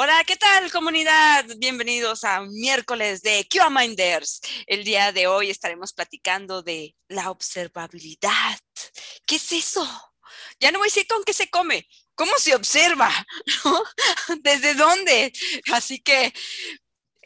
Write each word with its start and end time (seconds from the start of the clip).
Hola, 0.00 0.22
¿qué 0.24 0.36
tal 0.36 0.70
comunidad? 0.70 1.44
Bienvenidos 1.56 2.22
a 2.22 2.42
miércoles 2.42 3.20
de 3.20 3.44
QA 3.50 3.68
Minders. 3.68 4.40
El 4.68 4.84
día 4.84 5.10
de 5.10 5.26
hoy 5.26 5.50
estaremos 5.50 5.92
platicando 5.92 6.62
de 6.62 6.94
la 7.08 7.32
observabilidad. 7.32 8.60
¿Qué 9.26 9.34
es 9.34 9.50
eso? 9.50 9.84
Ya 10.60 10.70
no 10.70 10.78
voy 10.78 10.86
a 10.86 10.90
decir 10.94 11.08
con 11.08 11.24
qué 11.24 11.32
se 11.32 11.50
come, 11.50 11.88
cómo 12.14 12.30
se 12.38 12.54
observa, 12.54 13.10
¿Desde 14.42 14.74
dónde? 14.74 15.32
Así 15.72 15.98
que 15.98 16.32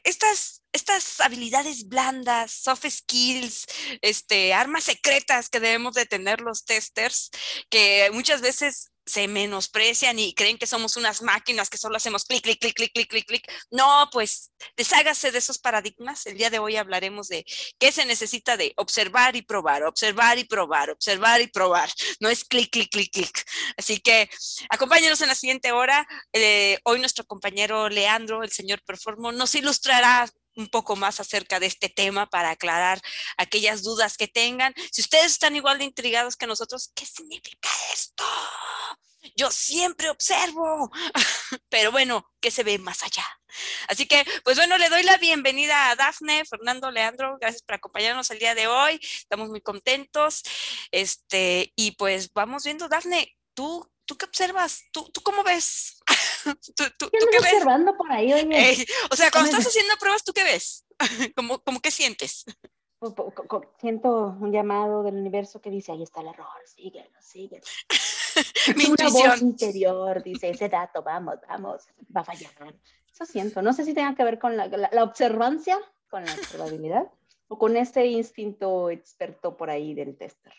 estas, 0.03 0.63
estas 0.73 1.21
habilidades 1.21 1.89
blandas, 1.89 2.53
soft 2.53 2.87
skills, 2.89 3.67
este, 4.01 4.55
armas 4.55 4.85
secretas 4.85 5.51
que 5.51 5.61
debemos 5.61 5.93
de 5.93 6.07
tener 6.07 6.41
los 6.41 6.65
testers, 6.65 7.33
que 7.69 8.09
muchas 8.15 8.41
veces 8.41 8.92
se 9.05 9.29
menosprecian 9.29 10.19
y 10.19 10.35
creen 10.35 10.59
que 10.59 10.67
somos 10.67 10.97
unas 10.97 11.23
máquinas 11.23 11.69
que 11.69 11.79
solo 11.79 11.97
hacemos 11.97 12.25
clic, 12.25 12.43
clic, 12.43 12.61
clic, 12.61 12.75
clic, 12.75 12.93
clic, 12.93 13.09
clic, 13.09 13.27
clic. 13.27 13.53
No, 13.71 14.09
pues 14.13 14.53
deshágase 14.77 15.33
de 15.33 15.39
esos 15.39 15.59
paradigmas. 15.59 16.27
El 16.27 16.39
día 16.39 16.51
de 16.51 16.59
hoy 16.59 16.77
hablaremos 16.77 17.29
de 17.29 17.45
qué 17.79 17.93
se 17.93 18.05
necesita 18.05 18.57
de 18.57 18.73
observar 18.77 19.37
y 19.37 19.43
probar, 19.43 19.83
observar 19.85 20.39
y 20.39 20.45
probar, 20.45 20.91
observar 20.91 21.41
y 21.41 21.49
probar. 21.49 21.91
No 22.21 22.29
es 22.29 22.45
clic, 22.45 22.71
clic, 22.71 22.91
clic, 22.91 23.11
clic. 23.13 23.45
Así 23.77 23.99
que 23.99 24.31
acompáñenos 24.69 25.21
en 25.21 25.29
la 25.29 25.35
siguiente 25.35 25.73
hora. 25.73 26.07
Eh, 26.33 26.79
hoy 26.85 27.01
nuestro 27.01 27.25
compañero 27.25 27.89
Leandro, 27.89 28.43
el 28.43 28.53
señor 28.53 28.83
Performo, 28.85 29.33
nos 29.33 29.55
ilustrará 29.55 30.29
un 30.57 30.69
poco 30.69 30.97
más 30.97 31.21
acerca 31.21 31.61
de 31.61 31.67
este 31.67 31.89
tema 31.89 32.29
para 32.29 32.51
aclarar 32.51 33.01
aquellas 33.37 33.83
dudas 33.83 34.17
que 34.17 34.29
tengan. 34.29 34.75
Si 34.91 35.01
ustedes 35.01 35.33
están 35.33 35.57
igual 35.57 35.79
de 35.79 35.85
intrigados 35.85 36.37
que 36.37 36.47
nosotros, 36.47 36.91
¿qué 36.95 37.07
significa 37.07 37.69
esto? 37.93 38.25
Yo 39.37 39.51
siempre 39.51 40.11
observo, 40.11 40.91
pero 41.69 41.93
bueno, 41.93 42.29
¿qué 42.41 42.51
se 42.51 42.65
ve 42.65 42.79
más 42.79 43.03
allá? 43.03 43.25
Así 43.89 44.07
que, 44.07 44.25
pues 44.45 44.57
bueno, 44.57 44.79
le 44.79 44.89
doy 44.89 45.03
la 45.03 45.17
bienvenida 45.19 45.91
a 45.91 45.97
Dafne, 45.97 46.45
Fernando, 46.45 46.91
Leandro, 46.91 47.39
gracias 47.41 47.63
por 47.63 47.77
acompañarnos 47.77 48.31
el 48.31 48.39
día 48.39 48.55
de 48.55 48.67
hoy. 48.67 48.99
Estamos 49.03 49.49
muy 49.49 49.61
contentos. 49.61 50.43
Este, 50.91 51.73
y 51.77 51.93
pues 51.93 52.33
vamos 52.33 52.65
viendo, 52.65 52.89
Dafne, 52.89 53.37
tú, 53.55 53.89
tú 54.07 54.17
qué 54.17 54.27
observas, 54.27 54.85
tú, 54.93 55.09
tú 55.13 55.23
cómo 55.23 55.43
ves. 55.45 56.01
¿Tú, 56.77 56.85
tú, 56.99 57.11
¿Qué 57.11 57.19
qué 57.19 57.39
ves? 57.39 57.53
observando 57.53 57.97
por 57.97 58.11
ahí, 58.11 58.33
oye. 58.33 58.87
o 59.11 59.17
sea, 59.17 59.31
cuando 59.31 59.51
estás 59.51 59.67
haciendo 59.67 59.95
pruebas, 59.99 60.25
¿tú 60.25 60.33
qué 60.33 60.45
ves? 60.45 60.85
¿Cómo, 61.37 61.63
cómo 61.63 61.81
qué 61.81 61.91
sientes? 61.91 62.45
Pues, 62.99 63.15
siento 63.81 64.37
un 64.41 64.53
llamado 64.53 65.03
del 65.03 65.17
universo 65.17 65.61
que 65.61 65.71
dice, 65.71 65.91
ahí 65.91 66.05
está 66.05 66.21
el 66.21 66.29
error, 66.29 66.47
síguelo, 66.67 67.11
síguelo. 67.21 67.65
Mi 68.77 68.87
Una 68.87 69.09
voz 69.09 69.43
interior 69.43 70.23
dice, 70.23 70.51
ese 70.51 70.69
dato, 70.69 71.03
vamos, 71.03 71.35
vamos, 71.49 71.83
va 72.17 72.21
a 72.21 72.25
fallar. 72.25 72.53
Eso 73.13 73.27
siento. 73.27 73.61
No 73.61 73.73
sé 73.73 73.85
si 73.85 73.93
tenga 73.93 74.15
que 74.15 74.23
ver 74.23 74.39
con 74.39 74.57
la, 74.57 74.69
la, 74.69 75.03
observancia, 75.03 75.79
con 76.09 76.25
la 76.25 76.33
probabilidad, 76.53 77.11
o 77.49 77.59
con 77.59 77.77
este 77.77 78.07
instinto 78.07 78.89
experto 78.89 79.57
por 79.57 79.69
ahí 79.69 79.95
del 79.95 80.17
tester. 80.17 80.55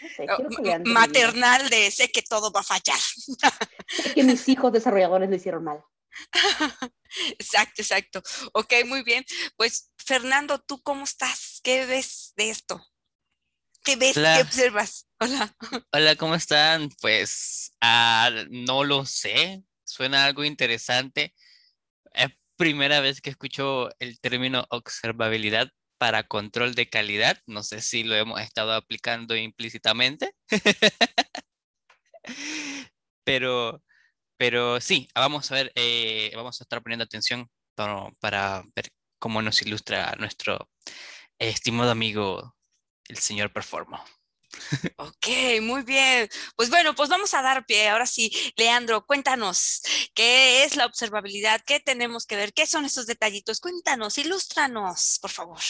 No 0.00 0.08
sé, 0.08 0.26
oh, 0.30 0.78
maternal 0.86 1.68
de 1.68 1.90
sé 1.90 2.10
que 2.10 2.22
todo 2.22 2.50
va 2.52 2.60
a 2.60 2.64
fallar. 2.64 2.98
que 4.14 4.22
mis 4.22 4.48
hijos 4.48 4.72
desarrolladores 4.72 5.28
lo 5.28 5.36
hicieron 5.36 5.64
mal. 5.64 5.82
Exacto, 7.38 7.82
exacto. 7.82 8.22
Ok, 8.52 8.72
muy 8.86 9.02
bien. 9.02 9.24
Pues 9.56 9.92
Fernando, 9.98 10.58
¿tú 10.60 10.80
cómo 10.82 11.04
estás? 11.04 11.60
¿Qué 11.62 11.86
ves 11.86 12.32
de 12.36 12.50
esto? 12.50 12.84
¿Qué 13.82 13.96
ves? 13.96 14.14
¿Qué 14.14 14.42
observas? 14.42 15.08
Hola. 15.20 15.54
Hola, 15.92 16.16
¿cómo 16.16 16.34
están? 16.34 16.90
Pues 17.00 17.72
ah, 17.80 18.30
no 18.50 18.84
lo 18.84 19.06
sé. 19.06 19.62
Suena 19.84 20.24
algo 20.24 20.44
interesante. 20.44 21.34
Es 22.12 22.28
primera 22.56 23.00
vez 23.00 23.20
que 23.20 23.30
escucho 23.30 23.88
el 23.98 24.20
término 24.20 24.66
observabilidad 24.70 25.72
para 26.00 26.24
control 26.24 26.74
de 26.74 26.88
calidad. 26.88 27.38
No 27.46 27.62
sé 27.62 27.82
si 27.82 28.04
lo 28.04 28.16
hemos 28.16 28.40
estado 28.40 28.72
aplicando 28.72 29.36
implícitamente. 29.36 30.32
Pero 33.24 33.82
pero 34.38 34.80
sí, 34.80 35.08
vamos 35.14 35.52
a 35.52 35.56
ver, 35.56 35.72
eh, 35.76 36.32
vamos 36.34 36.60
a 36.60 36.64
estar 36.64 36.82
poniendo 36.82 37.04
atención 37.04 37.50
para 38.20 38.64
ver 38.74 38.88
cómo 39.18 39.42
nos 39.42 39.62
ilustra 39.62 40.14
nuestro 40.18 40.70
estimado 41.38 41.90
amigo, 41.90 42.56
el 43.08 43.18
señor 43.18 43.52
Performo. 43.52 44.02
Ok, 44.96 45.26
muy 45.62 45.82
bien. 45.82 46.28
Pues 46.56 46.70
bueno, 46.70 46.94
pues 46.94 47.08
vamos 47.08 47.34
a 47.34 47.42
dar 47.42 47.64
pie. 47.66 47.88
Ahora 47.88 48.06
sí, 48.06 48.30
Leandro, 48.56 49.04
cuéntanos, 49.06 49.82
¿qué 50.14 50.64
es 50.64 50.76
la 50.76 50.86
observabilidad? 50.86 51.60
¿Qué 51.66 51.80
tenemos 51.80 52.26
que 52.26 52.36
ver? 52.36 52.52
¿Qué 52.52 52.66
son 52.66 52.84
esos 52.84 53.06
detallitos? 53.06 53.60
Cuéntanos, 53.60 54.18
ilústranos, 54.18 55.18
por 55.20 55.30
favor. 55.30 55.60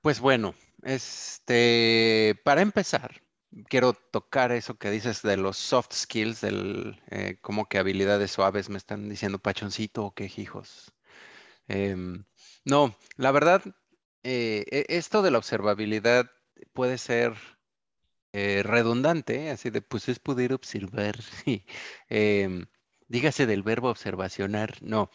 Pues 0.00 0.20
bueno, 0.20 0.54
este, 0.82 2.38
para 2.44 2.62
empezar, 2.62 3.22
quiero 3.68 3.94
tocar 3.94 4.52
eso 4.52 4.76
que 4.76 4.90
dices 4.90 5.22
de 5.22 5.36
los 5.36 5.56
soft 5.56 5.92
skills, 5.94 6.40
del 6.40 7.00
eh, 7.10 7.38
como 7.40 7.68
que 7.68 7.78
habilidades 7.78 8.30
suaves 8.30 8.68
me 8.68 8.78
están 8.78 9.08
diciendo 9.08 9.38
pachoncito 9.38 10.04
o 10.04 10.14
qué 10.14 10.30
hijos. 10.36 10.92
Em, 11.68 12.24
no, 12.64 12.96
la 13.16 13.30
verdad, 13.30 13.62
eh, 14.22 14.64
e, 14.70 14.86
esto 14.88 15.22
de 15.22 15.30
la 15.30 15.38
observabilidad 15.38 16.30
puede 16.72 16.98
ser 16.98 17.34
eh, 18.32 18.62
redundante, 18.64 19.50
así 19.50 19.70
de 19.70 19.82
pues 19.82 20.08
es 20.08 20.18
poder 20.18 20.52
observar. 20.52 21.16
Em, 22.08 22.66
dígase 23.08 23.46
del 23.46 23.62
verbo 23.62 23.90
observacionar, 23.90 24.82
no. 24.82 25.10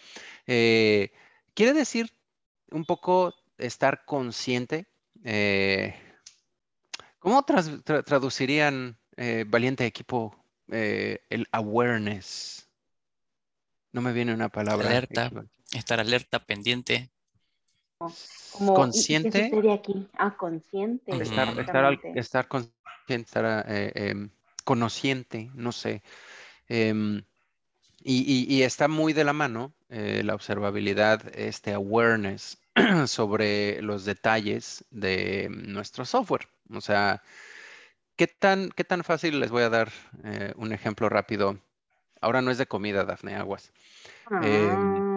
quiere 0.46 1.74
decir 1.74 2.12
un 2.72 2.86
poco 2.86 3.34
estar 3.58 4.06
consciente. 4.06 4.88
¿Cómo 7.20 7.44
traducirían 7.44 8.98
eh, 9.18 9.44
valiente 9.46 9.86
equipo 9.86 10.34
eh, 10.72 11.20
el 11.30 11.48
awareness? 11.52 12.70
No 13.92 14.02
me 14.02 14.14
viene 14.14 14.34
una 14.34 14.48
palabra. 14.48 14.88
Alerta, 14.88 15.30
estar 15.74 16.00
alerta, 16.00 16.46
pendiente. 16.46 17.12
Consciente. 18.52 19.52
aquí? 19.72 20.08
Ah, 20.18 20.36
consciente. 20.38 21.12
Estar, 21.22 21.48
estar, 22.16 22.48
consciente, 22.48 22.74
estar 23.08 23.66
eh, 23.68 23.92
em, 23.96 24.30
conociente, 24.64 25.52
no 25.54 25.72
sé. 25.72 26.02
Em, 26.68 27.24
y, 28.02 28.62
está 28.62 28.88
muy 28.88 29.14
de 29.14 29.24
la 29.24 29.34
mano 29.34 29.74
la 29.90 30.36
observabilidad, 30.36 31.24
este 31.36 31.74
awareness 31.74 32.60
sobre 33.08 33.82
los 33.82 34.06
detalles 34.06 34.86
de 34.92 35.48
nuestro 35.50 36.06
software. 36.06 36.48
O 36.72 36.82
sea, 36.82 37.22
¿qué 38.16 38.28
tan, 38.28 38.70
qué 38.70 38.84
tan 38.84 39.04
fácil 39.04 39.40
les 39.40 39.52
voy 39.52 39.64
a 39.64 39.70
dar 39.70 39.92
eh, 40.24 40.54
un 40.56 40.72
ejemplo 40.72 41.10
rápido? 41.10 41.60
Ahora 42.22 42.42
no 42.42 42.52
es 42.52 42.58
de 42.58 42.68
comida, 42.68 43.06
Dafne 43.06 43.36
Aguas. 43.36 43.72
Em, 44.44 44.70
ah, 44.70 45.09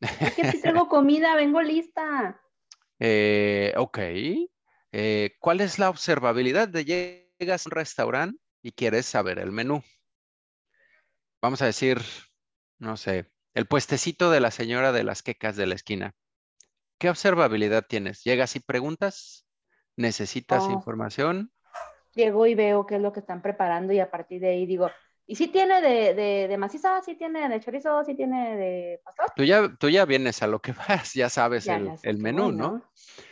es 0.00 0.34
que 0.34 0.50
si 0.52 0.60
tengo 0.62 0.88
comida, 0.88 1.34
vengo 1.34 1.62
lista. 1.62 2.40
Eh, 2.98 3.72
ok. 3.76 3.98
Eh, 4.92 5.36
¿Cuál 5.38 5.60
es 5.60 5.78
la 5.78 5.88
observabilidad 5.88 6.68
de 6.68 6.84
llegas 6.84 7.66
a 7.66 7.68
un 7.68 7.72
restaurante 7.72 8.40
y 8.62 8.72
quieres 8.72 9.06
saber 9.06 9.38
el 9.38 9.52
menú? 9.52 9.82
Vamos 11.40 11.62
a 11.62 11.66
decir, 11.66 12.00
no 12.78 12.96
sé, 12.96 13.30
el 13.54 13.66
puestecito 13.66 14.30
de 14.30 14.40
la 14.40 14.50
señora 14.50 14.92
de 14.92 15.04
las 15.04 15.22
quecas 15.22 15.56
de 15.56 15.66
la 15.66 15.74
esquina. 15.74 16.14
¿Qué 16.98 17.08
observabilidad 17.08 17.86
tienes? 17.88 18.24
¿Llegas 18.24 18.56
y 18.56 18.60
preguntas? 18.60 19.46
¿Necesitas 19.96 20.64
oh. 20.64 20.70
información? 20.70 21.52
Llego 22.14 22.46
y 22.46 22.54
veo 22.54 22.86
qué 22.86 22.96
es 22.96 23.00
lo 23.00 23.12
que 23.12 23.20
están 23.20 23.40
preparando 23.40 23.92
y 23.92 24.00
a 24.00 24.10
partir 24.10 24.40
de 24.40 24.48
ahí 24.50 24.66
digo, 24.66 24.90
¿y 25.30 25.36
si 25.36 25.46
tiene 25.46 25.80
de, 25.80 26.12
de, 26.14 26.48
de 26.48 26.58
maciza? 26.58 27.00
¿Si 27.02 27.14
tiene 27.14 27.48
de 27.48 27.60
chorizo? 27.60 28.02
¿Si 28.02 28.16
tiene 28.16 28.56
de 28.56 29.00
pastor? 29.04 29.26
Tú 29.36 29.44
ya, 29.44 29.72
tú 29.78 29.88
ya 29.88 30.04
vienes 30.04 30.42
a 30.42 30.48
lo 30.48 30.60
que 30.60 30.72
vas, 30.88 31.14
ya 31.14 31.30
sabes 31.30 31.68
el, 31.68 32.18
menú, 32.18 32.50
¿no? 32.50 32.82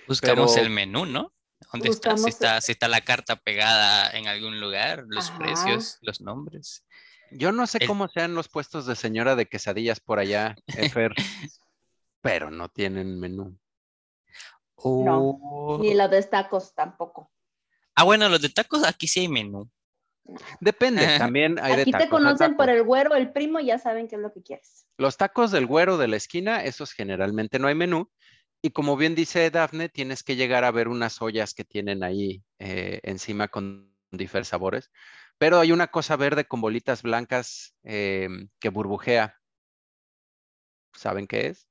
Buscamos 0.07 0.57
el 0.57 0.71
menú, 0.71 1.07
¿no? 1.07 1.33
¿Dónde 1.73 1.89
está? 1.89 2.17
Si, 2.17 2.29
está? 2.29 2.61
si 2.61 2.71
está 2.71 2.87
la 2.87 3.01
carta 3.01 3.35
pegada 3.35 4.13
en 4.13 4.29
algún 4.29 4.61
lugar, 4.61 5.07
los 5.09 5.33
precios, 5.33 5.99
los 6.03 6.21
nombres. 6.21 6.87
Yo 7.33 7.51
no 7.51 7.67
sé 7.67 7.85
cómo 7.85 8.07
sean 8.07 8.37
los 8.37 8.49
puestos 8.49 8.87
de 8.87 8.95
señora 8.95 9.35
de 9.35 9.47
quesadillas 9.47 9.99
por 9.99 10.21
allá, 10.21 10.55
Efer, 10.69 11.13
pero 12.21 12.53
no 12.53 12.69
tienen 12.69 13.19
menú. 13.19 13.59
No, 14.85 15.79
ni 15.81 15.95
los 15.95 16.09
de 16.09 16.23
tacos 16.23 16.73
tampoco. 16.77 17.33
Ah, 17.97 18.05
bueno, 18.05 18.29
los 18.29 18.41
de 18.41 18.51
tacos 18.51 18.85
aquí 18.85 19.09
sí 19.09 19.19
hay 19.19 19.29
menú. 19.29 19.69
Depende, 20.61 21.07
también 21.19 21.59
hay 21.61 21.81
Aquí 21.81 21.93
te 21.93 22.09
conocen 22.09 22.57
por 22.57 22.69
el 22.69 22.83
güero, 22.83 23.15
el 23.15 23.33
primo, 23.33 23.61
ya 23.61 23.79
saben 23.79 24.09
qué 24.09 24.17
es 24.17 24.23
lo 24.23 24.33
que 24.33 24.43
quieres. 24.43 24.87
Los 24.99 25.17
tacos 25.17 25.51
del 25.51 25.67
güero 25.67 25.97
de 25.97 26.09
la 26.09 26.17
esquina, 26.17 26.65
esos 26.65 26.93
generalmente 26.93 27.59
no 27.59 27.69
hay 27.69 27.75
menú. 27.75 28.11
Y 28.61 28.71
como 28.71 28.97
bien 28.97 29.15
dice 29.15 29.51
Dafne, 29.51 29.89
tienes 29.89 30.23
que 30.23 30.37
llegar 30.37 30.65
a 30.65 30.71
ver 30.71 30.89
unas 30.89 31.23
ollas 31.23 31.55
que 31.55 31.65
tienen 31.65 32.03
ahí 32.03 32.43
eh, 32.59 33.01
encima 33.05 33.49
con 33.49 33.95
diferentes 34.11 34.49
sabores. 34.49 34.91
Pero 35.39 35.61
hay 35.61 35.71
una 35.71 35.87
cosa 35.87 36.17
verde 36.17 36.45
con 36.45 36.61
bolitas 36.61 37.03
blancas 37.03 37.77
em, 37.85 38.49
que 38.59 38.69
burbujea. 38.71 39.39
¿saben 40.99 41.27
qué 41.27 41.47
es? 41.49 41.69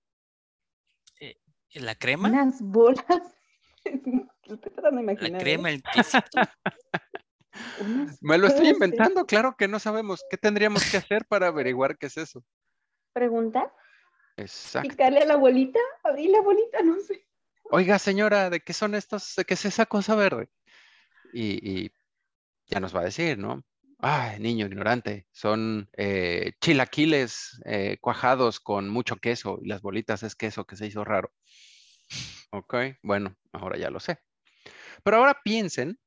Eh, 1.19 1.35
¿La 1.73 1.95
crema? 1.95 2.29
Unas 2.29 2.61
bolas. 2.61 3.05
Estoy 3.83 4.57
tratando 4.57 5.01
de 5.01 5.29
La 5.29 5.37
crema, 5.37 5.69
¿eh? 5.69 5.75
el 5.75 5.83
quesito. 5.83 6.41
Me 8.21 8.37
lo 8.37 8.47
estoy 8.47 8.67
de- 8.67 8.73
inventando, 8.73 9.25
claro 9.25 9.55
que 9.57 9.67
no 9.67 9.79
sabemos. 9.79 10.23
¿Qué 10.29 10.37
tendríamos 10.37 10.89
que 10.89 10.97
hacer 10.97 11.25
para 11.25 11.47
averiguar 11.47 11.97
qué 11.97 12.07
es 12.07 12.17
eso? 12.17 12.43
¿Pregunta? 13.13 13.73
Exacto. 14.35 14.89
¿Picarle 14.89 15.19
a 15.19 15.25
la 15.25 15.35
bolita? 15.35 15.79
¿Abrir 16.03 16.29
la 16.29 16.41
bolita? 16.41 16.81
No 16.83 16.99
sé. 16.99 17.25
Oiga, 17.69 17.99
señora, 17.99 18.49
¿de 18.49 18.61
qué 18.61 18.73
son 18.73 18.95
estos? 18.95 19.33
¿De 19.35 19.45
qué 19.45 19.55
es 19.55 19.65
esa 19.65 19.85
cosa 19.85 20.15
verde? 20.15 20.49
Y, 21.33 21.69
y 21.85 21.91
ya 22.67 22.79
nos 22.79 22.95
va 22.95 23.01
a 23.01 23.05
decir, 23.05 23.37
¿no? 23.37 23.63
Ay, 23.99 24.39
niño 24.39 24.67
ignorante, 24.67 25.25
son 25.31 25.89
eh, 25.97 26.53
chilaquiles 26.61 27.59
eh, 27.65 27.97
cuajados 27.99 28.59
con 28.59 28.89
mucho 28.89 29.15
queso 29.15 29.57
y 29.61 29.67
las 29.67 29.81
bolitas 29.81 30.21
es 30.21 30.35
queso 30.35 30.65
que 30.65 30.75
se 30.75 30.85
hizo 30.85 31.03
raro. 31.03 31.33
Ok, 32.51 32.75
bueno, 33.01 33.35
ahora 33.51 33.77
ya 33.77 33.89
lo 33.89 33.99
sé. 33.99 34.19
Pero 35.03 35.17
ahora 35.17 35.41
piensen 35.43 35.99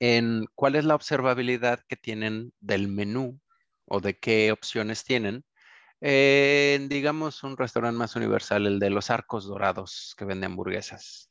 en 0.00 0.46
cuál 0.54 0.76
es 0.76 0.84
la 0.84 0.94
observabilidad 0.94 1.80
que 1.88 1.96
tienen 1.96 2.52
del 2.60 2.88
menú 2.88 3.40
o 3.86 4.00
de 4.00 4.18
qué 4.18 4.52
opciones 4.52 5.04
tienen 5.04 5.44
en, 6.00 6.88
digamos, 6.88 7.42
un 7.42 7.56
restaurante 7.56 7.98
más 7.98 8.14
universal, 8.16 8.66
el 8.66 8.78
de 8.78 8.90
los 8.90 9.10
arcos 9.10 9.46
dorados 9.46 10.14
que 10.16 10.24
vende 10.24 10.46
hamburguesas. 10.46 11.30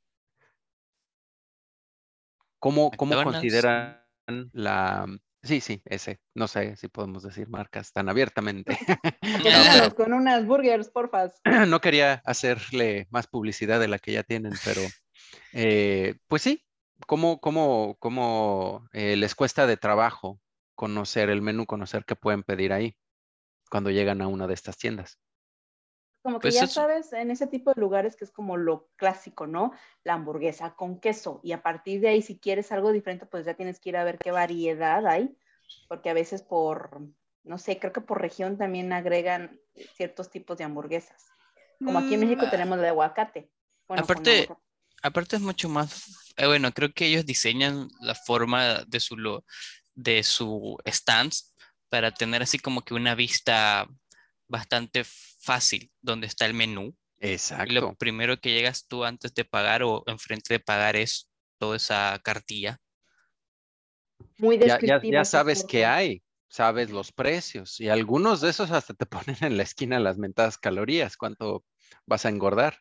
¿Cómo, 2.60 2.92
cómo 2.92 3.24
consideran 3.24 4.04
la... 4.52 5.06
Sí, 5.44 5.62
sí, 5.62 5.82
ese. 5.86 6.20
No 6.34 6.48
sé 6.48 6.76
si 6.76 6.90
podemos 6.90 7.24
decir 7.24 7.48
marcas 7.48 7.94
tan 7.94 8.10
abiertamente. 8.10 8.78
Vámonos 9.22 9.94
con 9.94 10.12
unas 10.12 10.46
burgers, 10.46 10.90
porfa. 10.90 11.32
no 11.68 11.80
quería 11.80 12.22
hacerle 12.26 13.08
más 13.12 13.28
publicidad 13.28 13.80
de 13.80 13.88
la 13.88 14.00
que 14.00 14.12
ya 14.12 14.24
tienen, 14.24 14.54
pero 14.66 14.82
eh, 15.54 16.16
pues 16.28 16.42
sí, 16.42 16.67
¿cómo, 17.06 17.40
cómo, 17.40 17.96
cómo 18.00 18.88
eh, 18.94 19.16
les 19.16 19.36
cuesta 19.36 19.68
de 19.68 19.78
trabajo 19.78 20.40
conocer 20.76 21.30
el 21.30 21.42
menú, 21.42 21.66
conocer 21.66 22.06
qué 22.06 22.16
pueden 22.16 22.44
pedir 22.44 22.74
ahí 22.74 22.96
cuando 23.70 23.90
llegan 23.92 24.22
a 24.22 24.28
una 24.28 24.48
de 24.48 24.54
estas 24.54 24.78
tiendas? 24.78 25.20
Como 26.24 26.40
que 26.40 26.48
Pues 26.48 26.56
ya 26.56 26.64
eso- 26.64 26.74
sabes, 26.74 27.14
en 27.14 27.32
ese 27.32 27.48
tipo 27.48 27.74
de 27.74 27.80
lugares 27.80 28.16
que 28.16 28.26
es 28.26 28.32
como 28.32 28.58
lo 28.58 28.90
clásico, 28.98 29.48
¿no? 29.48 29.72
La 30.04 30.14
hamburguesa 30.14 30.76
con 30.76 31.00
queso. 31.00 31.40
Y 31.44 31.54
a 31.54 31.62
partir 31.64 32.02
de 32.02 32.10
ahí, 32.10 32.22
si 32.22 32.38
quieres 32.38 32.72
algo 32.72 32.92
diferente, 32.92 33.26
pues 33.26 33.46
ya 33.46 33.54
tienes 33.54 33.80
que 33.80 33.90
ir 33.90 33.98
a 33.98 34.04
ver 34.04 34.18
qué 34.18 34.32
variedad 34.32 35.06
hay. 35.08 35.38
Porque 35.88 36.10
a 36.10 36.14
veces 36.14 36.42
por, 36.42 37.00
no 37.44 37.58
sé, 37.58 37.80
creo 37.80 37.94
que 37.94 38.02
por 38.02 38.20
región 38.22 38.58
también 38.58 38.92
agregan 38.92 39.58
ciertos 39.96 40.30
tipos 40.30 40.58
de 40.58 40.66
hamburguesas. 40.66 41.28
Como 41.80 42.00
aquí 42.00 42.16
en 42.16 42.20
México 42.22 42.46
Mm, 42.46 42.50
tenemos 42.50 42.78
la 42.78 42.84
de 42.84 42.90
aguacate. 42.90 43.52
Bueno, 43.88 44.04
Aparte- 44.04 44.44
aguacate. 44.44 44.67
Aparte 45.08 45.36
es 45.38 45.42
mucho 45.42 45.70
más, 45.70 46.34
eh, 46.38 46.46
bueno, 46.48 46.72
creo 46.74 46.92
que 46.94 47.06
ellos 47.08 47.26
diseñan 47.26 47.88
la 48.02 48.14
forma 48.16 48.84
de 48.86 49.00
su, 49.00 49.16
lo- 49.18 49.46
de 49.96 50.22
su 50.24 50.78
stands 50.86 51.56
para 51.90 52.12
tener 52.14 52.42
así 52.44 52.60
como 52.60 52.82
que 52.84 52.94
una 52.94 53.16
vista 53.16 53.88
bastante 54.48 55.04
fácil 55.06 55.92
donde 56.02 56.28
está 56.28 56.46
el 56.46 56.54
menú. 56.54 56.96
Y 57.20 57.26
lo 57.26 57.32
Exacto. 57.32 57.96
primero 57.96 58.40
que 58.40 58.52
llegas 58.52 58.86
tú 58.88 59.04
antes 59.06 59.34
de 59.34 59.46
pagar 59.46 59.82
o 59.84 60.04
enfrente 60.08 60.54
de 60.54 60.60
pagar 60.60 60.96
es 60.96 61.30
toda 61.58 61.78
esa 61.78 62.20
cartilla. 62.24 62.80
Muy 64.38 64.58
Ya, 64.58 64.68
ya, 64.68 64.76
descriptiva. 64.76 65.20
ya 65.22 65.26
sabes 65.26 65.64
qué 65.68 65.86
hay, 65.86 66.22
sabes 66.50 66.90
los 66.92 67.12
precios 67.12 67.80
y 67.80 67.90
algunos 67.90 68.42
de 68.42 68.50
esos 68.50 68.72
hasta 68.72 68.94
te 68.94 69.06
ponen 69.36 69.38
en 69.42 69.58
la 69.58 69.64
esquina 69.64 70.00
las 70.00 70.18
mentadas 70.18 70.58
calorías, 70.58 71.18
cuánto 71.18 71.66
vas 72.06 72.26
a 72.26 72.30
engordar. 72.30 72.78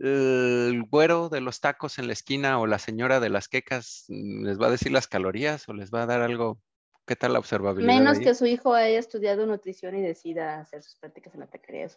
El 0.00 0.84
güero 0.90 1.28
de 1.28 1.40
los 1.40 1.60
tacos 1.60 1.98
en 1.98 2.06
la 2.06 2.12
esquina 2.12 2.58
o 2.58 2.66
la 2.66 2.78
señora 2.78 3.20
de 3.20 3.30
las 3.30 3.48
quecas 3.48 4.04
mm, 4.08 4.44
les 4.44 4.60
va 4.60 4.66
a 4.66 4.70
decir 4.70 4.92
las 4.92 5.08
calorías 5.08 5.68
o 5.68 5.72
les 5.72 5.90
va 5.90 6.02
a 6.02 6.06
dar 6.06 6.22
algo. 6.22 6.60
¿Qué 7.06 7.14
tal 7.14 7.34
la 7.34 7.38
observabilidad? 7.38 7.94
Menos 7.94 8.18
ahí? 8.18 8.24
que 8.24 8.34
su 8.34 8.46
hijo 8.46 8.74
haya 8.74 8.98
estudiado 8.98 9.46
nutrición 9.46 9.96
y 9.96 10.02
decida 10.02 10.58
hacer 10.58 10.82
sus 10.82 10.96
prácticas 10.96 11.34
en 11.34 11.40
la 11.40 11.46
taquería. 11.46 11.88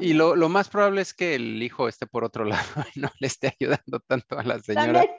Y 0.00 0.12
lo, 0.12 0.36
lo 0.36 0.48
más 0.48 0.68
probable 0.68 1.00
es 1.00 1.14
que 1.14 1.34
el 1.34 1.62
hijo 1.62 1.88
esté 1.88 2.06
por 2.06 2.24
otro 2.24 2.44
lado 2.44 2.84
y 2.94 3.00
no 3.00 3.10
le 3.18 3.26
esté 3.26 3.56
ayudando 3.58 4.00
tanto 4.00 4.38
a 4.38 4.42
la 4.42 4.58
señora. 4.60 5.00
También. 5.00 5.10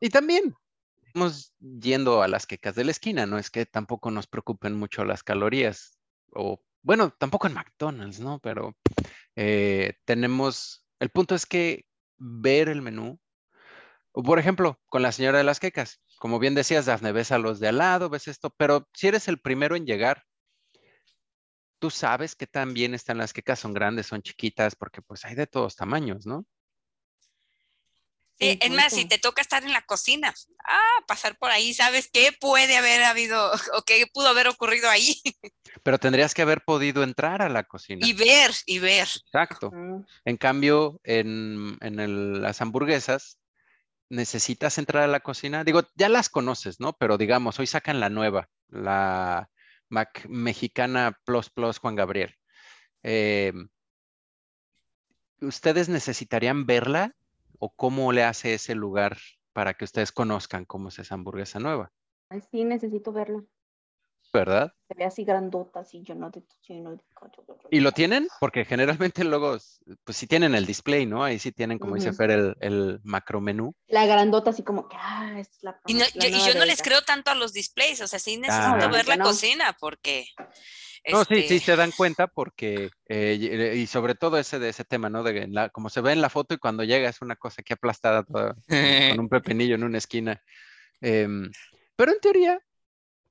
Y 0.00 0.10
también, 0.10 0.54
estamos 1.06 1.54
yendo 1.58 2.22
a 2.22 2.28
las 2.28 2.46
quecas 2.46 2.74
de 2.74 2.84
la 2.84 2.92
esquina, 2.92 3.26
no 3.26 3.38
es 3.38 3.50
que 3.50 3.66
tampoco 3.66 4.10
nos 4.10 4.26
preocupen 4.26 4.74
mucho 4.74 5.04
las 5.04 5.22
calorías. 5.22 5.98
O, 6.32 6.62
bueno, 6.82 7.10
tampoco 7.10 7.46
en 7.48 7.54
McDonald's, 7.54 8.20
¿no? 8.20 8.38
Pero 8.38 8.76
eh, 9.40 9.94
tenemos, 10.04 10.84
el 10.98 11.10
punto 11.10 11.36
es 11.36 11.46
que 11.46 11.86
ver 12.16 12.68
el 12.68 12.82
menú, 12.82 13.20
por 14.12 14.40
ejemplo, 14.40 14.80
con 14.88 15.00
la 15.00 15.12
señora 15.12 15.38
de 15.38 15.44
las 15.44 15.60
quecas, 15.60 16.00
como 16.18 16.40
bien 16.40 16.56
decías, 16.56 16.86
Dafne, 16.86 17.12
ves 17.12 17.30
a 17.30 17.38
los 17.38 17.60
de 17.60 17.68
al 17.68 17.78
lado, 17.78 18.10
ves 18.10 18.26
esto, 18.26 18.50
pero 18.56 18.88
si 18.92 19.06
eres 19.06 19.28
el 19.28 19.38
primero 19.40 19.76
en 19.76 19.86
llegar, 19.86 20.24
tú 21.78 21.88
sabes 21.88 22.34
que 22.34 22.48
también 22.48 22.94
están 22.94 23.18
las 23.18 23.32
quecas, 23.32 23.60
son 23.60 23.74
grandes, 23.74 24.08
son 24.08 24.22
chiquitas, 24.22 24.74
porque 24.74 25.02
pues 25.02 25.24
hay 25.24 25.36
de 25.36 25.46
todos 25.46 25.76
tamaños, 25.76 26.26
¿no? 26.26 26.44
Sí, 28.40 28.52
Sí, 28.52 28.58
es 28.60 28.70
más, 28.70 28.92
si 28.92 29.04
te 29.04 29.18
toca 29.18 29.42
estar 29.42 29.64
en 29.64 29.72
la 29.72 29.82
cocina, 29.82 30.32
ah, 30.64 31.04
pasar 31.08 31.36
por 31.38 31.50
ahí, 31.50 31.74
¿sabes 31.74 32.08
qué 32.12 32.30
puede 32.38 32.76
haber 32.76 33.02
habido 33.02 33.50
o 33.74 33.82
qué 33.82 34.06
pudo 34.12 34.28
haber 34.28 34.46
ocurrido 34.48 34.88
ahí? 34.88 35.20
Pero 35.82 35.98
tendrías 35.98 36.34
que 36.34 36.42
haber 36.42 36.62
podido 36.64 37.02
entrar 37.02 37.42
a 37.42 37.48
la 37.48 37.64
cocina. 37.64 38.06
Y 38.06 38.12
ver, 38.12 38.52
y 38.66 38.78
ver. 38.78 39.08
Exacto. 39.26 39.72
En 40.24 40.36
cambio, 40.36 41.00
en, 41.04 41.76
en 41.80 41.98
el- 42.00 42.40
las 42.42 42.60
hamburguesas, 42.60 43.38
necesitas 44.08 44.78
entrar 44.78 45.02
a 45.02 45.08
la 45.08 45.20
cocina. 45.20 45.64
Digo, 45.64 45.82
ya 45.94 46.08
las 46.08 46.28
conoces, 46.28 46.80
¿no? 46.80 46.92
Pero 46.94 47.18
digamos, 47.18 47.58
hoy 47.58 47.66
sacan 47.66 48.00
la 48.00 48.08
nueva, 48.08 48.48
la 48.68 49.50
Mac 49.88 50.24
Mexicana 50.28 51.18
Plus 51.24 51.50
Plus 51.50 51.78
Juan 51.78 51.96
Gabriel. 51.96 52.34
Eh, 53.02 53.52
¿Ustedes 55.40 55.88
necesitarían 55.88 56.66
verla 56.66 57.14
o 57.58 57.70
cómo 57.70 58.12
le 58.12 58.24
hace 58.24 58.54
ese 58.54 58.74
lugar 58.74 59.18
para 59.52 59.74
que 59.74 59.84
ustedes 59.84 60.12
conozcan 60.12 60.64
cómo 60.64 60.88
es 60.88 60.98
esa 60.98 61.14
hamburguesa 61.14 61.58
nueva? 61.58 61.90
Ay, 62.30 62.42
sí, 62.50 62.64
necesito 62.64 63.12
verla. 63.12 63.42
¿Verdad? 64.32 64.72
Se 64.88 64.94
ve 64.94 65.04
así 65.04 65.24
grandota, 65.24 65.80
así 65.80 66.02
lleno 66.02 66.30
de 66.30 66.42
lleno 66.66 66.90
de 66.92 67.02
¿Y 67.70 67.80
lo 67.80 67.92
tienen? 67.92 68.28
Porque 68.40 68.64
generalmente 68.64 69.24
luego, 69.24 69.56
pues 70.04 70.16
sí 70.16 70.26
tienen 70.26 70.54
el 70.54 70.66
display, 70.66 71.06
¿no? 71.06 71.24
Ahí 71.24 71.38
sí 71.38 71.50
tienen, 71.52 71.78
como 71.78 71.94
dice 71.94 72.10
Ujú. 72.10 72.16
Fer, 72.16 72.30
el, 72.30 72.56
el 72.60 73.00
macro 73.04 73.40
menú. 73.40 73.74
La 73.86 74.06
grandota 74.06 74.50
así 74.50 74.62
como 74.62 74.88
que, 74.88 74.96
ah, 74.98 75.34
es 75.38 75.62
la 75.62 75.80
Y, 75.86 75.94
no- 75.94 76.04
promo- 76.04 76.14
la 76.14 76.28
yo, 76.28 76.36
y 76.36 76.40
yo 76.46 76.54
no 76.58 76.64
les 76.66 76.82
creo 76.82 77.02
tanto 77.02 77.30
a 77.30 77.34
los 77.34 77.52
displays, 77.52 78.00
o 78.02 78.06
sea, 78.06 78.18
sí 78.18 78.36
necesito 78.36 78.84
Ah. 78.86 78.88
ver 78.88 79.08
la 79.08 79.16
no. 79.16 79.24
cocina 79.24 79.76
porque... 79.80 80.26
No, 81.10 81.24
sí, 81.24 81.36
sí 81.36 81.54
este, 81.54 81.58
se 81.60 81.76
dan 81.76 81.90
cuenta 81.96 82.26
porque, 82.26 82.90
eh, 83.08 83.36
y, 83.40 83.46
eh, 83.46 83.76
y 83.76 83.86
sobre 83.86 84.14
todo 84.14 84.38
ese 84.38 84.58
de 84.58 84.68
ese 84.68 84.84
tema, 84.84 85.08
¿no? 85.08 85.22
De 85.22 85.46
la- 85.48 85.68
como 85.70 85.88
se 85.90 86.00
ve 86.00 86.12
en 86.12 86.20
la 86.20 86.30
foto 86.30 86.54
y 86.54 86.58
cuando 86.58 86.84
llega 86.84 87.08
es 87.08 87.20
una 87.22 87.36
cosa 87.36 87.60
aquí 87.62 87.72
aplastada 87.72 88.24
toda, 88.24 88.54
con, 88.54 88.68
un 89.20 89.28
pepinillo 89.28 89.74
en 89.74 89.84
una 89.84 89.98
esquina. 89.98 90.42
Em, 91.00 91.50
pero 91.96 92.12
en 92.12 92.20
teoría 92.20 92.60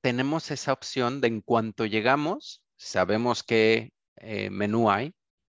tenemos 0.00 0.50
esa 0.50 0.72
opción 0.72 1.20
de 1.20 1.28
en 1.28 1.40
cuanto 1.42 1.86
llegamos, 1.86 2.62
sabemos 2.76 3.42
qué 3.42 3.92
eh, 4.16 4.50
menú 4.50 4.90
hay, 4.90 5.14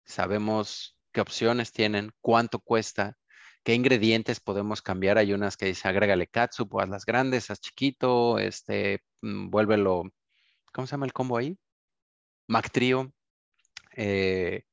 sabemos 0.05 0.97
qué 1.13 1.21
opciones 1.21 1.73
tienen, 1.73 2.13
cuánto 2.21 2.61
cuesta, 2.61 3.17
qué 3.65 3.75
ingredientes 3.75 4.41
podemos 4.41 4.83
cambiar. 4.83 5.19
Hay 5.19 5.33
unas 5.33 5.57
que 5.57 5.67
dice 5.67 5.89
agrégale 5.89 6.27
catsup 6.29 6.75
o 6.75 6.81
hazlas 6.81 7.05
grandes, 7.05 7.51
haz 7.51 7.61
chiquito, 7.61 8.39
este, 8.39 9.03
mm, 9.23 9.51
vuélvelo, 9.51 10.05
¿cómo 10.73 10.87
se 10.87 10.93
llama 10.93 11.07
el 11.07 11.13
combo 11.13 11.37
ahí? 11.39 11.57
McTrio, 12.49 13.13
eh, 13.93 14.65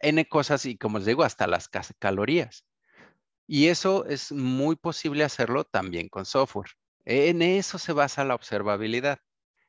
N 0.00 0.28
cosas 0.28 0.66
y 0.66 0.76
como 0.76 0.98
les 0.98 1.06
digo, 1.06 1.22
hasta 1.22 1.46
las 1.46 1.68
calorías. 1.98 2.66
Y 3.46 3.68
eso 3.68 4.04
es 4.06 4.32
muy 4.32 4.76
posible 4.76 5.24
hacerlo 5.24 5.64
también 5.64 6.08
con 6.08 6.26
software. 6.26 6.70
En 7.04 7.42
eso 7.42 7.78
se 7.78 7.92
basa 7.92 8.24
la 8.24 8.34
observabilidad, 8.34 9.20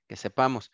que 0.07 0.15
sepamos. 0.15 0.71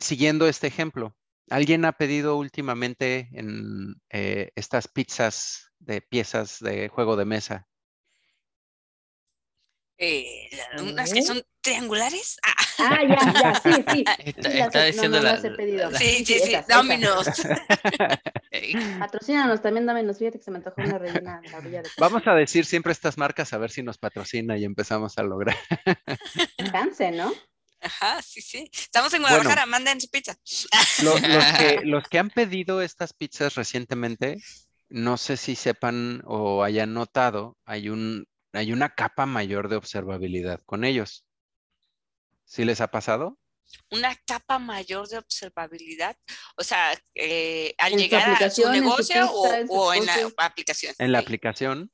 Siguiendo 0.00 0.46
este 0.46 0.68
ejemplo, 0.68 1.16
¿alguien 1.50 1.84
ha 1.84 1.92
pedido 1.92 2.36
últimamente 2.36 3.28
en 3.32 4.00
eh, 4.10 4.52
estas 4.54 4.86
pizzas 4.86 5.72
de 5.78 6.00
piezas 6.00 6.60
de 6.60 6.88
juego 6.88 7.16
de 7.16 7.24
mesa? 7.24 7.68
eh, 9.98 10.48
unas 10.80 11.12
que 11.12 11.18
¿Eh? 11.18 11.22
son 11.22 11.42
triangulares. 11.68 12.38
Ah, 12.42 12.54
Ah, 12.80 13.02
ya, 13.02 13.32
ya, 13.40 13.54
sí, 13.60 13.84
sí. 13.92 14.04
Está, 14.24 14.50
Sí, 14.52 14.58
está 14.60 14.78
he- 14.78 14.92
no, 14.92 14.92
diciendo 14.92 15.16
no 15.18 15.22
la, 15.24 15.32
las 15.32 15.44
he 15.44 15.50
pedido. 15.50 15.90
la- 15.90 15.98
sí, 15.98 16.24
sí, 16.24 16.38
sí, 16.38 16.54
esas. 16.54 16.68
Domino's. 16.68 17.26
Patrocínanos, 19.00 19.60
también 19.62 19.86
dámenos, 19.86 20.18
fíjate 20.18 20.38
que 20.38 20.44
se 20.44 20.50
me 20.50 20.58
antojó 20.58 20.80
una 20.82 20.98
rellena 20.98 21.40
la 21.50 21.60
de 21.60 21.82
Vamos 21.98 22.22
a 22.26 22.34
decir 22.34 22.64
siempre 22.64 22.92
estas 22.92 23.18
marcas 23.18 23.52
a 23.52 23.58
ver 23.58 23.70
si 23.70 23.82
nos 23.82 23.98
patrocina 23.98 24.56
y 24.56 24.64
empezamos 24.64 25.18
a 25.18 25.22
lograr. 25.22 25.56
Canse, 26.72 27.10
¿no? 27.10 27.32
Ajá, 27.80 28.20
sí, 28.22 28.40
sí. 28.40 28.68
Estamos 28.72 29.12
en 29.14 29.22
Guadalajara, 29.22 29.66
manden 29.66 30.00
su 30.00 30.08
pizza. 30.08 30.36
los, 31.02 31.20
que, 31.20 31.80
los 31.84 32.08
que 32.08 32.18
han 32.18 32.30
pedido 32.30 32.82
estas 32.82 33.12
pizzas 33.12 33.54
recientemente, 33.54 34.38
no 34.88 35.16
sé 35.16 35.36
si 35.36 35.54
sepan 35.54 36.22
o 36.24 36.64
hayan 36.64 36.92
notado, 36.94 37.56
hay, 37.64 37.88
un, 37.88 38.26
hay 38.52 38.72
una 38.72 38.90
capa 38.90 39.26
mayor 39.26 39.68
de 39.68 39.76
observabilidad 39.76 40.60
con 40.64 40.84
ellos. 40.84 41.24
¿Sí 42.48 42.64
les 42.64 42.80
ha 42.80 42.88
pasado? 42.88 43.38
Una 43.90 44.16
capa 44.26 44.58
mayor 44.58 45.06
de 45.06 45.18
observabilidad, 45.18 46.16
o 46.56 46.64
sea, 46.64 46.98
eh, 47.14 47.74
al 47.76 47.92
llegar 47.92 48.42
a 48.42 48.50
su 48.50 48.66
negocio 48.70 49.30
o, 49.30 49.92
en 49.92 50.06
la 50.06 50.14
aplicación. 50.38 50.94
En 50.98 51.12
la 51.12 51.18
aplicación. 51.18 51.90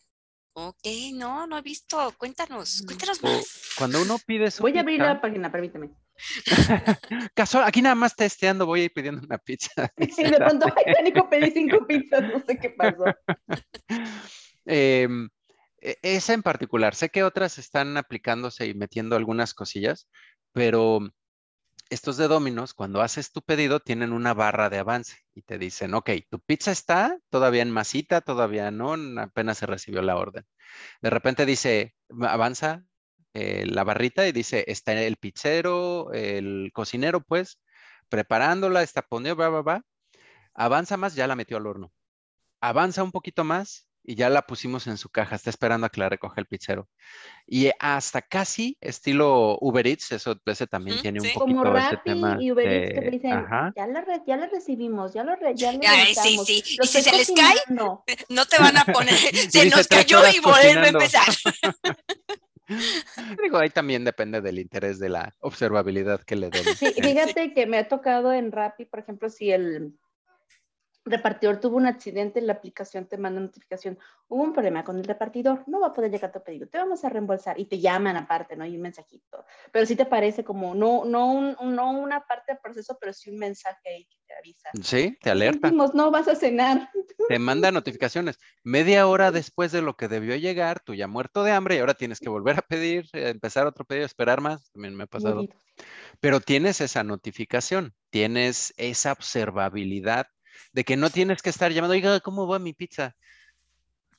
Ok, 0.53 0.87
no, 1.15 1.49
no 1.49 1.59
he 1.59 1.63
visto. 1.63 2.15
Cuéntanos, 2.17 2.85
cuéntanos 2.87 3.21
más. 3.25 3.75
Cuando 3.77 4.01
uno 4.01 4.17
pide 4.25 4.53
su 4.53 4.63
Voy 4.63 4.79
a 4.79 4.83
abrir 4.83 5.01
la 5.01 5.21
página, 5.21 5.51
permíteme. 5.51 5.91
Casual, 7.35 7.65
aquí 7.65 7.83
nada 7.83 7.97
más 7.97 8.15
testeando, 8.15 8.65
voy 8.65 8.83
a 8.83 8.85
ir 8.85 8.93
pidiendo 8.93 9.23
una 9.27 9.39
pizza. 9.39 9.93
Sí, 10.15 10.23
de 10.23 10.37
pronto, 10.37 10.67
ay, 10.87 11.03
Nico, 11.03 11.29
pedí 11.29 11.51
cinco 11.51 11.85
pizzas, 11.85 12.23
no 12.23 12.41
sé 12.47 12.59
qué 12.61 12.71
pasó. 12.71 13.05
Em, 14.67 15.29
e, 15.83 15.99
esa 16.03 16.33
en 16.33 16.43
particular, 16.43 16.95
sé 16.95 17.11
que 17.11 17.23
otras 17.23 17.59
están 17.59 17.99
aplicándose 17.99 18.67
y 18.67 18.73
metiendo 18.73 19.15
algunas 19.15 19.53
cosillas, 19.53 20.09
pero 20.55 21.01
estos 21.91 22.17
de 22.17 22.29
Dominos, 22.29 22.75
cuando 22.75 23.03
haces 23.03 23.33
tu 23.33 23.43
pedido, 23.43 23.81
tienen 23.81 24.13
una 24.13 24.35
barra 24.35 24.71
de 24.71 24.79
avance 24.79 25.19
y 25.35 25.43
te 25.43 25.59
dicen, 25.59 25.95
ok, 25.95 26.11
tu 26.31 26.41
pizza 26.41 26.71
está 26.73 27.19
todavía 27.29 27.63
en 27.63 27.71
masita, 27.71 28.21
todavía 28.23 28.71
no, 28.71 28.95
apenas 29.21 29.59
se 29.59 29.67
recibió 29.67 30.01
la 30.03 30.17
orden. 30.17 30.47
De 31.03 31.11
repente 31.11 31.45
dice, 31.47 31.95
avanza 32.23 32.85
eh, 33.35 33.67
la 33.67 33.85
barrita 33.85 34.29
y 34.29 34.33
dice, 34.33 34.65
está 34.69 34.93
el 34.95 35.17
pizzero, 35.17 36.13
el 36.13 36.71
cocinero, 36.73 37.21
pues, 37.21 37.61
preparándola, 38.09 38.83
está 38.83 39.03
poniendo, 39.03 39.37
va, 39.43 39.49
va, 39.51 39.63
va. 39.63 39.83
Avanza 40.55 40.97
más, 40.97 41.17
ya 41.17 41.27
la 41.27 41.37
metió 41.37 41.57
al 41.57 41.67
horno. 41.67 41.93
Avanza 42.61 43.03
un 43.03 43.13
poquito 43.13 43.45
más, 43.45 43.89
y 44.05 44.15
ya 44.15 44.29
la 44.29 44.43
pusimos 44.43 44.87
en 44.87 44.99
su 44.99 45.09
caja, 45.09 45.35
está 45.35 45.51
esperando 45.51 45.87
a 45.87 45.91
que 45.91 46.01
la 46.01 46.09
recoja 46.09 46.41
el 46.41 46.47
pizzero. 46.47 46.89
Y 47.47 47.71
hasta 47.79 48.21
casi 48.23 48.77
estilo 48.81 49.57
Uber 49.61 49.87
Eats, 49.87 50.13
eso 50.13 50.39
ese 50.45 50.67
también 50.67 51.01
tiene 51.01 51.21
un 51.21 51.33
poquito 51.33 51.63
Como 51.63 51.77
ese 51.77 51.99
tema. 52.05 52.37
y 52.39 52.53
Uber 52.53 52.69
Eats 52.69 53.01
que 53.01 53.11
dicen, 53.11 53.31
ya 53.75 53.87
la, 53.87 54.05
ya 54.27 54.37
la 54.37 54.47
recibimos, 54.47 55.15
ya 55.15 55.25
lo, 55.25 55.35
re, 55.37 55.55
ya 55.57 55.73
lo 55.73 55.81
Sí, 56.15 56.39
sí, 56.45 56.63
y 56.83 56.87
si 56.87 57.03
se 57.03 57.17
les 57.17 57.33
cae, 57.33 57.57
no 57.69 58.47
te 58.47 58.59
van 58.59 58.77
a 58.77 58.85
poner, 58.85 59.15
se 59.51 59.69
nos 59.71 59.89
cayó 59.89 60.21
y 60.29 60.41
volvemos 60.41 60.85
a 60.85 60.89
empezar. 60.89 61.27
Digo, 63.43 63.59
ahí 63.59 63.71
también 63.71 64.05
depende 64.05 64.41
del 64.41 64.59
interés 64.59 64.99
de 64.99 65.11
la 65.11 65.35
observabilidad 65.41 66.23
que 66.23 66.37
le 66.37 66.51
den. 66.51 66.65
Sí, 66.77 66.93
fíjate 66.95 67.53
que 67.53 67.67
me 67.67 67.79
ha 67.79 67.89
tocado 67.89 68.33
en 68.33 68.53
Rappi, 68.53 68.87
por 68.87 69.01
ejemplo, 69.01 69.29
si 69.29 69.51
el 69.51 69.95
repartidor 71.05 71.61
tuvo 71.61 71.77
un 71.77 71.87
accidente, 71.87 72.41
la 72.41 72.55
aplicación 72.55 73.07
te 73.07 73.19
manda 73.19 73.41
notificación, 73.41 73.99
hubo 74.29 74.43
un 74.43 74.53
problema 74.53 74.85
con 74.85 74.99
el 74.99 75.05
repartidor, 75.05 75.65
no 75.67 75.81
va 75.81 75.89
a 75.89 75.93
poder 75.93 76.11
llegar 76.11 76.33
tu 76.33 76.43
pedido, 76.43 76.67
te 76.67 76.79
vamos 76.79 77.05
a 77.05 77.09
reembolsar 77.09 77.59
y 77.61 77.67
te 77.67 77.79
llaman 77.79 78.17
aparte, 78.17 78.57
¿no? 78.57 78.65
hay 78.65 78.75
un 78.77 78.83
mensajito, 78.83 79.45
pero 79.71 79.85
sí 79.87 79.97
te 79.97 80.07
parece 80.07 80.45
como, 80.45 80.75
no, 80.75 81.05
no, 81.05 81.55
no 81.63 81.91
una 81.93 82.27
parte 82.27 82.53
del 82.53 82.61
proceso, 82.61 82.97
pero 83.01 83.13
sí 83.13 83.31
un 83.31 83.39
mensaje 83.39 83.89
ahí 83.89 84.05
que 84.07 84.19
te 84.27 84.35
avisa. 84.35 84.71
Sí, 84.83 85.19
te 85.21 85.31
alerta. 85.31 85.71
no 85.71 86.11
vas 86.11 86.29
a 86.29 86.35
cenar. 86.35 86.91
Te 87.29 87.39
manda 87.39 87.71
notificaciones. 87.71 88.39
Media 88.63 89.07
hora 89.07 89.31
después 89.31 89.73
de 89.73 89.83
lo 89.83 89.97
que 89.97 90.09
debió 90.09 90.37
llegar, 90.37 90.81
tú 90.81 90.95
ya 90.95 91.07
muerto 91.07 91.45
de 91.45 91.53
hambre 91.53 91.77
y 91.77 91.79
ahora 91.79 91.95
tienes 91.95 92.21
que 92.21 92.29
volver 92.29 92.59
a 92.59 92.63
pedir, 92.63 93.09
eh, 93.13 93.29
empezar 93.29 93.67
otro 93.67 93.85
pedido, 93.85 94.07
esperar 94.07 94.41
más, 94.41 94.71
también 94.73 94.95
me 94.95 95.05
ha 95.05 95.07
pasado. 95.07 95.45
Pero 96.21 96.41
tienes 96.41 96.81
esa 96.81 97.03
notificación, 97.03 97.95
tienes 98.11 98.73
esa 98.77 99.13
observabilidad 99.13 100.27
de 100.73 100.85
que 100.85 100.97
no 100.97 101.11
tienes 101.11 101.43
que 101.43 101.51
estar 101.51 101.73
llamando, 101.73 101.95
oiga, 101.95 102.21
¿cómo 102.21 102.47
va 102.47 102.59
mi 102.59 102.73
pizza? 102.73 103.15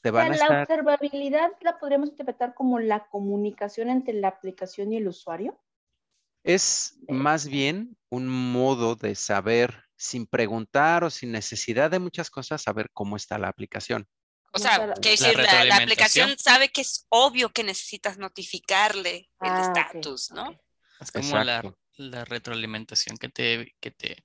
Te 0.02 0.12
van 0.12 0.34
a 0.34 0.38
la 0.38 0.62
observabilidad 0.62 1.50
la 1.62 1.80
podríamos 1.80 2.10
interpretar 2.10 2.54
como 2.54 2.80
la 2.80 3.08
comunicación 3.08 3.90
entre 3.90 4.14
la 4.14 4.28
aplicación 4.28 4.94
y 4.94 4.98
el 4.98 5.08
usuario. 5.08 5.60
Es 6.44 7.00
más 7.08 7.48
bien 7.48 7.98
un 8.10 8.28
modo 8.28 8.96
de 8.96 9.16
saber, 9.16 9.84
sin 9.96 10.28
preguntar 10.28 11.04
o 11.04 11.10
sin 11.10 11.32
necesidad 11.32 11.90
de 11.90 11.98
muchas 11.98 12.30
cosas, 12.30 12.62
saber 12.62 12.92
cómo 12.94 13.16
está 13.16 13.40
la 13.40 13.48
aplicación. 13.48 14.08
O 14.52 14.60
sea, 14.60 14.94
que 15.02 15.10
decir, 15.10 15.38
la, 15.38 15.76
aplicación 15.76 16.38
sabe 16.38 16.70
que 16.70 16.82
es 16.82 17.08
obvio 17.10 17.50
que 17.50 17.64
necesitas 17.64 18.18
notificarle 18.18 19.28
el 19.42 19.52
ah, 19.52 19.62
estatus, 19.62 20.32
¿no? 20.32 20.56
Es 21.02 21.12
como 21.12 21.44
la, 21.44 21.74
la, 21.98 22.26
retroalimentación 22.26 23.18
que 23.18 23.28
te, 23.28 23.76
que 23.82 23.92
te 23.92 24.24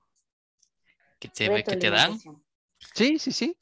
que 1.21 1.29
te, 1.29 1.63
que 1.63 1.77
te 1.77 1.89
dan. 1.91 2.19
Sí, 2.95 3.19
sí, 3.19 3.31
sí. 3.31 3.55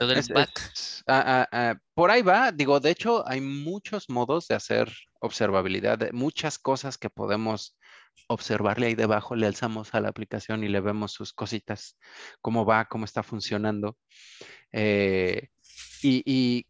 Por 1.94 2.12
ahí 2.12 2.22
va. 2.22 2.52
Digo, 2.54 2.80
de 2.80 2.90
hecho, 2.90 3.28
hay 3.28 3.42
muchos 3.42 4.10
modos 4.10 4.48
de 4.48 4.56
hacer 4.56 4.92
observabilidad, 5.20 6.12
muchas 6.14 6.58
cosas 6.58 6.98
que 6.98 7.10
podemos 7.10 7.78
observarle 8.28 8.88
ahí 8.88 8.96
debajo. 8.96 9.36
Le 9.36 9.46
alzamos 9.46 9.94
a 9.94 10.00
la 10.00 10.08
aplicación 10.08 10.64
y 10.64 10.70
le 10.70 10.80
vemos 10.80 11.12
sus 11.12 11.34
cositas, 11.34 11.98
cómo 12.42 12.66
va, 12.66 12.86
cómo 12.86 13.04
está 13.04 13.22
funcionando. 13.22 13.98
Eh, 14.72 15.50
y, 16.02 16.66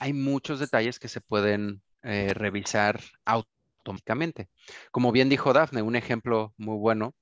hay 0.00 0.12
muchos 0.12 0.60
detalles 0.60 1.00
que 1.00 1.08
se 1.08 1.20
pueden 1.20 1.82
eh, 2.04 2.32
revisar 2.32 3.00
automáticamente. 3.24 4.48
Como 4.92 5.10
bien 5.10 5.28
dijo 5.28 5.52
Dafne, 5.52 5.82
un 5.82 5.96
ejemplo 5.96 6.54
muy 6.56 6.76
bueno 6.76 7.16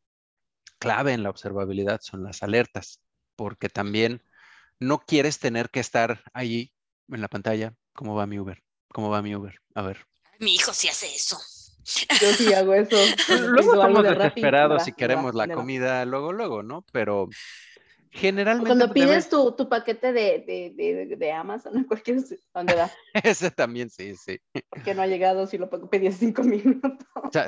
clave 0.79 1.13
en 1.13 1.23
la 1.23 1.31
observabilidad 1.31 2.01
son 2.03 2.23
las 2.23 2.43
alertas, 2.43 3.01
porque 3.37 3.69
también 3.69 4.23
no 4.79 4.99
quieres 4.99 5.39
tener 5.39 5.71
que 5.71 5.81
estar 5.81 6.23
ahí 6.33 6.73
en 7.09 7.21
la 7.21 7.29
pantalla. 7.29 7.75
¿Cómo 7.93 8.15
va 8.15 8.27
mi 8.27 8.39
Uber? 8.39 8.63
¿Cómo 8.89 9.11
va 9.11 9.23
mi 9.23 9.35
Uber? 9.35 9.61
A 9.75 9.83
ver. 9.83 10.07
Mi 10.39 10.55
hijo 10.55 10.73
sí 10.73 10.89
hace 10.89 11.07
eso. 11.15 11.39
Yo 12.21 12.33
sí 12.33 12.53
hago 12.53 12.75
eso. 12.75 12.97
luego 13.49 13.75
estamos 13.75 14.03
desesperados 14.03 14.85
si 14.85 14.93
queremos 14.93 15.35
la 15.35 15.49
comida 15.49 16.05
luego, 16.05 16.33
luego, 16.33 16.63
¿no? 16.63 16.85
Pero 16.93 17.29
generalmente... 18.17 18.69
Cuando 18.69 18.93
pides 18.93 19.29
tu, 19.29 19.69
paquete 19.69 20.13
de, 20.13 21.33
Amazon, 21.33 21.85
cualquier... 21.85 22.19
¿Dónde 22.55 22.75
va? 22.75 22.91
Ese 23.23 23.51
también, 23.51 23.91
sí, 23.91 24.17
sí. 24.17 24.41
Porque 24.71 24.95
no 24.95 25.03
ha 25.03 25.07
llegado, 25.07 25.47
si 25.47 25.59
lo 25.59 25.69
pedir 25.69 26.13
cinco 26.13 26.43
minutos. 26.45 26.93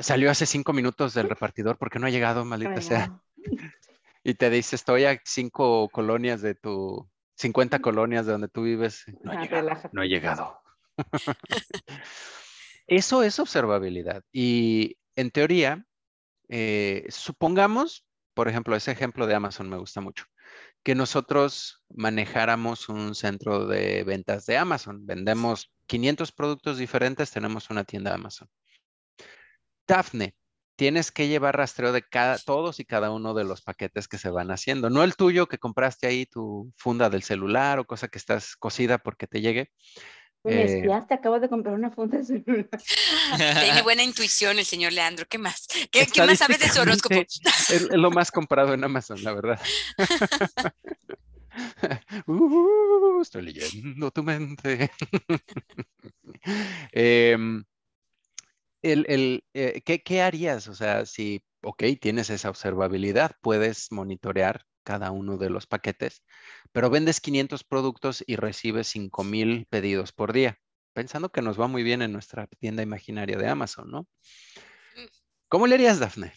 salió 0.01 0.29
hace 0.31 0.45
cinco 0.45 0.73
minutos 0.73 1.13
del 1.13 1.29
repartidor, 1.29 1.77
porque 1.77 1.99
no 1.99 2.07
ha 2.07 2.11
llegado, 2.11 2.45
maldita 2.45 2.81
sea. 2.81 3.19
Y 4.21 4.33
te 4.33 4.49
dice, 4.49 4.75
estoy 4.75 5.05
a 5.05 5.19
cinco 5.23 5.87
colonias 5.89 6.41
de 6.41 6.53
tu... 6.53 7.09
50 7.35 7.79
colonias 7.79 8.25
de 8.25 8.33
donde 8.33 8.49
tú 8.49 8.63
vives. 8.63 9.05
No, 9.23 9.31
ha 9.31 9.41
llegado, 9.41 9.69
no 9.93 10.03
he 10.03 10.09
llegado. 10.09 10.59
Eso 12.85 13.23
es 13.23 13.39
observabilidad. 13.39 14.21
Y 14.33 14.97
en 15.15 15.31
teoría, 15.31 15.85
eh, 16.49 17.05
supongamos, 17.07 18.05
por 18.33 18.49
ejemplo, 18.49 18.75
ese 18.75 18.91
ejemplo 18.91 19.25
de 19.25 19.35
Amazon 19.35 19.69
me 19.69 19.77
gusta 19.77 20.01
mucho 20.01 20.25
que 20.83 20.95
nosotros 20.95 21.83
manejáramos 21.89 22.89
un 22.89 23.15
centro 23.15 23.67
de 23.67 24.03
ventas 24.03 24.45
de 24.45 24.57
Amazon. 24.57 25.05
Vendemos 25.05 25.71
500 25.87 26.31
productos 26.31 26.77
diferentes, 26.77 27.31
tenemos 27.31 27.69
una 27.69 27.83
tienda 27.83 28.11
de 28.11 28.15
Amazon. 28.15 28.49
Dafne, 29.87 30.35
tienes 30.75 31.11
que 31.11 31.27
llevar 31.27 31.57
rastreo 31.57 31.91
de 31.91 32.03
cada, 32.03 32.37
todos 32.37 32.79
y 32.79 32.85
cada 32.85 33.11
uno 33.11 33.33
de 33.33 33.43
los 33.43 33.61
paquetes 33.61 34.07
que 34.07 34.17
se 34.17 34.29
van 34.29 34.51
haciendo. 34.51 34.89
No 34.89 35.03
el 35.03 35.15
tuyo 35.15 35.47
que 35.47 35.57
compraste 35.57 36.07
ahí, 36.07 36.25
tu 36.25 36.71
funda 36.77 37.09
del 37.09 37.23
celular 37.23 37.79
o 37.79 37.85
cosa 37.85 38.07
que 38.07 38.17
estás 38.17 38.55
cosida 38.55 38.97
porque 38.97 39.27
te 39.27 39.41
llegue, 39.41 39.71
me 40.43 40.61
eh, 40.61 40.77
espiaste, 40.77 41.13
acabo 41.13 41.39
de 41.39 41.49
comprar 41.49 41.75
una 41.75 41.91
funda 41.91 42.17
de 42.17 42.23
celular. 42.23 42.69
Tiene 43.37 43.81
buena 43.81 44.03
intuición 44.03 44.57
el 44.57 44.65
señor 44.65 44.93
Leandro. 44.93 45.25
¿Qué 45.29 45.37
más? 45.37 45.67
¿Qué, 45.91 46.07
más 46.25 46.39
sabes 46.39 46.59
de 46.59 46.69
su 46.69 46.81
horóscopo? 46.81 47.15
Es, 47.15 47.89
lo 47.91 48.09
más 48.11 48.31
comprado 48.31 48.73
en 48.73 48.83
Amazon, 48.83 49.23
la 49.23 49.33
verdad. 49.33 49.59
Uh, 52.25 53.21
estoy 53.21 53.41
leyendo 53.41 54.11
tu 54.11 54.23
mente. 54.23 54.91
Em, 56.93 57.65
el, 58.81 59.43
eh, 59.53 59.81
¿qué, 59.83 60.01
¿Qué 60.01 60.21
harías? 60.21 60.69
O 60.69 60.73
sea, 60.73 61.05
si, 61.05 61.43
ok, 61.61 61.83
tienes 61.99 62.29
esa 62.29 62.49
observabilidad, 62.49 63.35
puedes 63.41 63.91
monitorear 63.91 64.63
cada 64.89 65.11
uno 65.11 65.37
de 65.37 65.51
los 65.51 65.67
paquetes, 65.67 66.23
pero 66.71 66.89
vendes 66.89 67.21
500 67.21 67.63
productos 67.63 68.23
y 68.25 68.37
recibes 68.37 68.87
5000 68.87 69.67
pedidos 69.69 70.11
por 70.11 70.33
día, 70.33 70.57
pensando 70.93 71.29
que 71.29 71.43
nos 71.43 71.61
va 71.61 71.67
muy 71.67 71.83
bien 71.83 72.01
en 72.01 72.11
nuestra 72.11 72.47
tienda 72.47 72.81
imaginaria 72.81 73.37
de 73.37 73.47
Amazon, 73.47 73.91
¿no? 73.91 74.07
Mm. 74.95 75.05
¿Cómo 75.47 75.67
le 75.67 75.75
harías, 75.75 75.99
Dafne? 75.99 76.33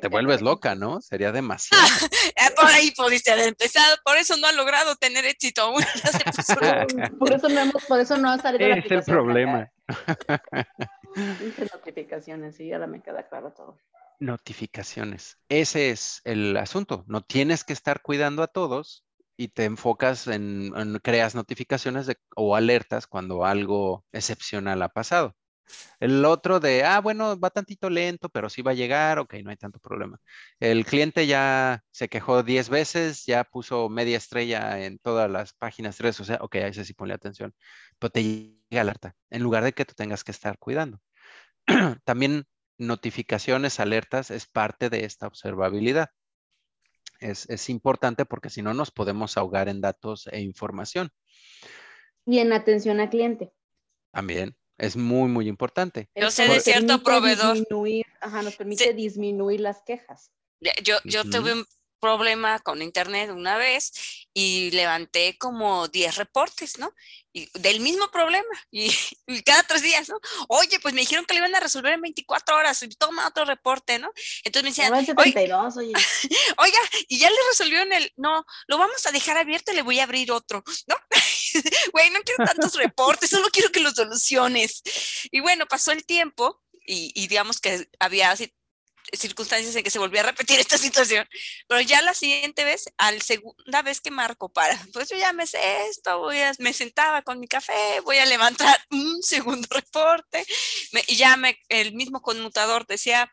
Te 0.00 0.08
vuelves 0.08 0.42
loca, 0.42 0.74
¿no? 0.74 1.00
Sería 1.00 1.30
demasiado. 1.30 1.80
Ah, 2.36 2.50
por 2.56 2.66
ahí 2.66 2.90
pudiste 2.90 3.30
haber 3.30 3.46
empezado, 3.46 3.96
por 4.04 4.16
eso 4.16 4.36
no 4.38 4.48
ha 4.48 4.52
logrado 4.52 4.96
tener 4.96 5.24
éxito 5.24 5.62
aún. 5.62 5.82
por 7.20 7.32
eso 7.32 7.48
no 7.48 7.60
hemos, 7.60 7.84
por 7.84 8.00
eso 8.00 8.16
no 8.16 8.28
ha 8.30 8.38
salido 8.38 8.74
Es 8.74 8.90
el 8.90 9.04
problema. 9.04 9.70
notificaciones, 11.72 12.58
y 12.58 12.72
ahora 12.72 12.88
me 12.88 13.00
queda 13.00 13.28
claro 13.28 13.52
todo. 13.52 13.78
Notificaciones. 14.22 15.38
Ese 15.48 15.90
es 15.90 16.20
el 16.24 16.56
asunto. 16.56 17.04
No 17.08 17.22
tienes 17.22 17.64
que 17.64 17.72
estar 17.72 18.02
cuidando 18.02 18.44
a 18.44 18.46
todos 18.46 19.04
y 19.36 19.48
te 19.48 19.64
enfocas 19.64 20.28
en, 20.28 20.70
creas 21.02 21.34
notificaciones 21.34 22.08
o 22.36 22.54
alertas 22.54 23.08
cuando 23.08 23.44
algo 23.44 24.04
excepcional 24.12 24.80
ha 24.82 24.90
pasado. 24.90 25.34
El 26.00 26.24
otro 26.24 26.60
de, 26.60 26.84
ah, 26.84 27.00
bueno, 27.00 27.38
va 27.38 27.50
tantito 27.50 27.90
lento, 27.90 28.28
pero 28.28 28.48
sí 28.48 28.62
va 28.62 28.72
a 28.72 28.74
llegar, 28.74 29.18
ok, 29.18 29.34
no 29.42 29.50
hay 29.50 29.56
tanto 29.56 29.80
problema. 29.80 30.20
El 30.60 30.84
cliente 30.86 31.26
ya 31.26 31.82
se 31.90 32.08
quejó 32.08 32.44
10 32.44 32.68
veces, 32.68 33.26
ya 33.26 33.44
puso 33.44 33.88
media 33.88 34.18
estrella 34.18 34.84
en 34.84 34.98
todas 35.00 35.30
las 35.30 35.52
páginas 35.54 35.98
redes 35.98 36.16
sea, 36.16 36.38
ok, 36.42 36.56
a 36.56 36.68
ese 36.68 36.84
sí 36.84 36.94
ponle 36.94 37.14
atención, 37.14 37.54
pero 37.98 38.10
te 38.10 38.22
llega 38.22 38.82
alerta, 38.82 39.16
en 39.30 39.42
lugar 39.42 39.64
de 39.64 39.72
que 39.72 39.84
tú 39.84 39.94
tengas 39.94 40.24
que 40.24 40.32
estar 40.32 40.58
cuidando. 40.58 41.00
También 42.04 42.46
notificaciones, 42.86 43.80
alertas, 43.80 44.30
es 44.30 44.46
parte 44.46 44.90
de 44.90 45.04
esta 45.04 45.26
observabilidad. 45.26 46.10
Es, 47.20 47.48
es 47.48 47.70
importante 47.70 48.24
porque 48.24 48.50
si 48.50 48.62
no 48.62 48.74
nos 48.74 48.90
podemos 48.90 49.36
ahogar 49.36 49.68
en 49.68 49.80
datos 49.80 50.26
e 50.32 50.40
información. 50.40 51.10
Y 52.26 52.38
en 52.38 52.52
atención 52.52 53.00
al 53.00 53.10
cliente. 53.10 53.52
También. 54.10 54.56
Es 54.78 54.96
muy, 54.96 55.28
muy 55.28 55.48
importante. 55.48 56.08
Yo 56.14 56.30
sé 56.30 56.48
de 56.48 56.60
cierto 56.60 57.02
proveedor. 57.02 57.56
ajá, 58.20 58.42
nos 58.42 58.56
permite 58.56 58.92
disminuir 58.94 59.60
las 59.60 59.82
quejas. 59.82 60.32
Yo, 60.82 60.96
yo 61.04 61.24
tuve 61.24 61.52
un 61.52 61.64
problema 62.02 62.58
con 62.58 62.82
internet 62.82 63.30
una 63.30 63.56
vez 63.56 64.26
y 64.34 64.72
levanté 64.72 65.38
como 65.38 65.86
10 65.86 66.16
reportes, 66.16 66.78
¿no? 66.78 66.92
Y 67.32 67.48
del 67.60 67.78
mismo 67.78 68.10
problema 68.10 68.48
y, 68.72 68.92
cada 69.46 69.62
tres 69.62 69.82
días, 69.82 70.08
¿no? 70.08 70.18
Oye, 70.48 70.80
pues 70.80 70.94
me 70.94 71.02
dijeron 71.02 71.24
que 71.24 71.34
lo 71.34 71.38
iban 71.38 71.54
a 71.54 71.60
resolver 71.60 71.92
en 71.92 72.00
24 72.00 72.56
horas 72.56 72.82
y 72.82 72.88
toma 72.88 73.28
otro 73.28 73.44
reporte, 73.44 74.00
¿no? 74.00 74.10
Entonces 74.42 74.64
me 74.64 74.70
decían, 74.70 74.92
oye. 75.76 75.92
oiga, 76.58 76.78
y 77.08 77.18
ya 77.18 77.30
le 77.30 77.36
resolvieron 77.50 77.92
el, 77.92 78.12
no, 78.16 78.44
lo 78.66 78.78
vamos 78.78 79.06
a 79.06 79.12
dejar 79.12 79.38
abierto 79.38 79.70
y 79.70 79.76
le 79.76 79.82
voy 79.82 80.00
a 80.00 80.04
abrir 80.04 80.32
otro, 80.32 80.64
¿no? 80.88 80.96
Güey, 81.92 82.10
no 82.10 82.20
quiero 82.22 82.44
tantos 82.46 82.74
reportes, 82.74 83.30
solo 83.30 83.48
quiero 83.52 83.70
que 83.70 83.80
los 83.80 83.94
soluciones. 83.94 84.82
Y 85.30 85.40
bueno, 85.40 85.66
pasó 85.66 85.92
el 85.92 86.04
tiempo 86.04 86.60
y, 86.84 87.12
y 87.14 87.28
digamos 87.28 87.60
que 87.60 87.88
había 88.00 88.34
circunstancias 89.12 89.74
en 89.74 89.82
que 89.82 89.90
se 89.90 89.98
volvió 89.98 90.20
a 90.20 90.24
repetir 90.24 90.58
esta 90.58 90.78
situación, 90.78 91.26
pero 91.68 91.80
ya 91.80 92.02
la 92.02 92.14
siguiente 92.14 92.64
vez, 92.64 92.84
al 92.98 93.22
segunda 93.22 93.82
vez 93.82 94.00
que 94.00 94.10
marco 94.10 94.48
para, 94.48 94.78
pues 94.92 95.08
yo 95.08 95.16
ya 95.16 95.32
me 95.32 95.46
sé 95.46 95.86
esto, 95.88 96.18
voy 96.18 96.38
a, 96.38 96.52
me 96.58 96.72
sentaba 96.72 97.22
con 97.22 97.40
mi 97.40 97.48
café, 97.48 98.00
voy 98.04 98.18
a 98.18 98.26
levantar 98.26 98.78
un 98.90 99.22
segundo 99.22 99.68
reporte, 99.70 100.44
y 101.06 101.16
ya 101.16 101.36
me, 101.36 101.58
el 101.68 101.94
mismo 101.94 102.20
conmutador 102.22 102.86
decía, 102.86 103.30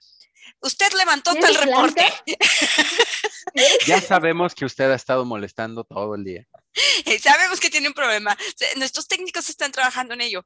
usted 0.61 0.91
levantó 0.93 1.35
tal 1.35 1.55
reporte. 1.55 2.05
Ya 3.87 3.99
sabemos 3.99 4.53
que 4.53 4.63
usted 4.63 4.91
ha 4.91 4.95
estado 4.95 5.25
molestando 5.25 5.83
todo 5.83 6.13
el 6.15 6.23
día. 6.23 6.47
Sabemos 7.21 7.59
que 7.59 7.69
tiene 7.69 7.87
un 7.87 7.93
problema. 7.93 8.37
Nuestros 8.77 9.07
técnicos 9.07 9.49
están 9.49 9.71
trabajando 9.71 10.13
en 10.13 10.21
ello. 10.21 10.45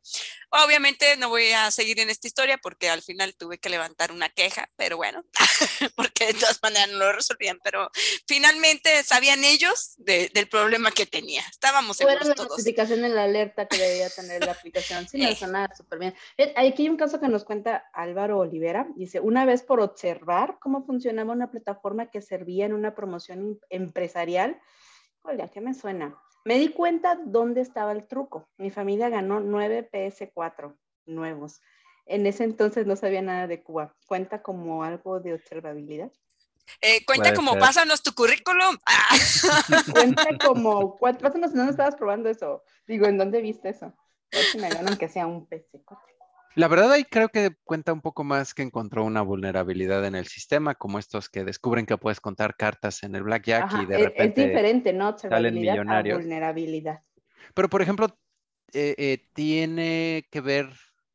Obviamente 0.49 1.17
no 1.17 1.29
voy 1.29 1.51
a 1.51 1.71
seguir 1.71 1.99
en 1.99 2.09
esta 2.09 2.27
historia 2.27 2.57
porque 2.57 2.89
al 2.89 3.01
final 3.01 3.35
tuve 3.35 3.57
que 3.57 3.69
levantar 3.69 4.11
una 4.11 4.29
queja, 4.29 4.69
pero 4.75 4.97
bueno, 4.97 5.23
porque 5.95 6.27
de 6.27 6.33
todas 6.33 6.59
maneras 6.61 6.89
no 6.89 6.99
lo 6.99 7.13
resolvían, 7.13 7.59
pero 7.63 7.89
finalmente 8.27 9.03
sabían 9.03 9.43
ellos 9.43 9.93
del 9.97 10.47
problema 10.49 10.91
que 10.91 11.05
tenía. 11.05 11.41
Estábamos 11.49 11.97
seguros 11.97 12.27
la 12.27 12.35
notificación 12.35 13.03
en 13.05 13.15
la 13.15 13.23
alerta 13.23 13.67
que 13.67 13.77
debía 13.77 14.09
tener 14.09 14.45
la 14.45 14.51
aplicación. 14.51 15.07
Sí, 15.07 15.17
no 15.17 15.35
sonaba 15.35 15.75
súper 15.75 15.99
bien. 15.99 16.15
Eh, 16.37 16.53
aquí 16.55 16.83
hay 16.83 16.89
un 16.89 16.97
caso 16.97 17.19
que 17.19 17.27
nos 17.27 17.43
cuenta 17.43 17.89
Álvaro 17.93 18.39
Olivera. 18.39 18.87
Dice, 18.95 19.19
una 19.19 19.45
vez 19.45 19.63
por 19.63 19.79
observar 19.81 20.57
cómo 20.59 20.85
funcionaba 20.85 21.33
una 21.33 21.51
plataforma 21.51 22.09
que 22.09 22.21
servía 22.21 22.65
en 22.65 22.73
una 22.73 22.95
promoción 22.95 23.59
empresarial, 23.69 24.59
¿qué 25.51 25.61
me 25.61 25.73
suena? 25.73 26.17
Me 26.45 26.57
di 26.57 26.69
cuenta 26.69 27.17
dónde 27.25 27.61
estaba 27.61 27.91
el 27.91 28.07
truco. 28.07 28.49
Mi 28.57 28.69
familia 28.69 29.09
ganó 29.09 29.39
9 29.39 29.89
PS4 29.91 30.75
nuevos. 31.05 31.61
En 32.05 32.25
ese 32.25 32.43
entonces 32.43 32.85
no 32.85 32.95
sabía 32.95 33.21
nada 33.21 33.47
de 33.47 33.63
Cuba. 33.63 33.95
¿Cuenta 34.07 34.41
como 34.41 34.83
algo 34.83 35.19
de 35.19 35.33
observabilidad? 35.33 36.11
Eh, 36.81 37.05
cuenta 37.05 37.33
como 37.33 37.57
pásanos 37.57 38.03
tu 38.03 38.13
currículum. 38.13 38.77
cuenta 39.93 40.25
como, 40.45 40.97
pásanos 40.97 41.53
dónde 41.53 41.71
estabas 41.71 41.95
probando 41.95 42.29
eso. 42.29 42.63
Digo, 42.87 43.05
¿en 43.05 43.17
dónde 43.17 43.41
viste 43.41 43.69
eso? 43.69 43.85
A 43.85 44.37
ver 44.37 44.45
si 44.45 44.57
me 44.57 44.69
ganan 44.69 44.97
que 44.97 45.07
sea 45.07 45.27
un 45.27 45.47
PS4. 45.47 45.97
La 46.55 46.67
verdad 46.67 46.91
ahí 46.91 47.03
creo 47.03 47.29
que 47.29 47.55
cuenta 47.63 47.93
un 47.93 48.01
poco 48.01 48.23
más 48.23 48.53
que 48.53 48.61
encontró 48.61 49.03
una 49.03 49.21
vulnerabilidad 49.21 50.05
en 50.05 50.13
el 50.13 50.27
sistema, 50.27 50.75
como 50.75 50.99
estos 50.99 51.29
que 51.29 51.43
descubren 51.43 51.85
que 51.85 51.97
puedes 51.97 52.19
contar 52.19 52.55
cartas 52.55 53.01
en 53.03 53.15
el 53.15 53.23
blackjack 53.23 53.81
y 53.81 53.85
de 53.85 53.97
repente 53.97 54.41
es 54.41 54.47
diferente, 54.49 54.93
¿no? 54.93 55.17
Salen 55.17 55.55
millonarios. 55.55 56.19
vulnerabilidad. 56.19 57.01
Pero 57.55 57.69
por 57.69 57.81
ejemplo, 57.81 58.07
eh, 58.73 58.93
eh, 58.97 59.27
tiene 59.33 60.27
que 60.29 60.41
ver, 60.41 60.69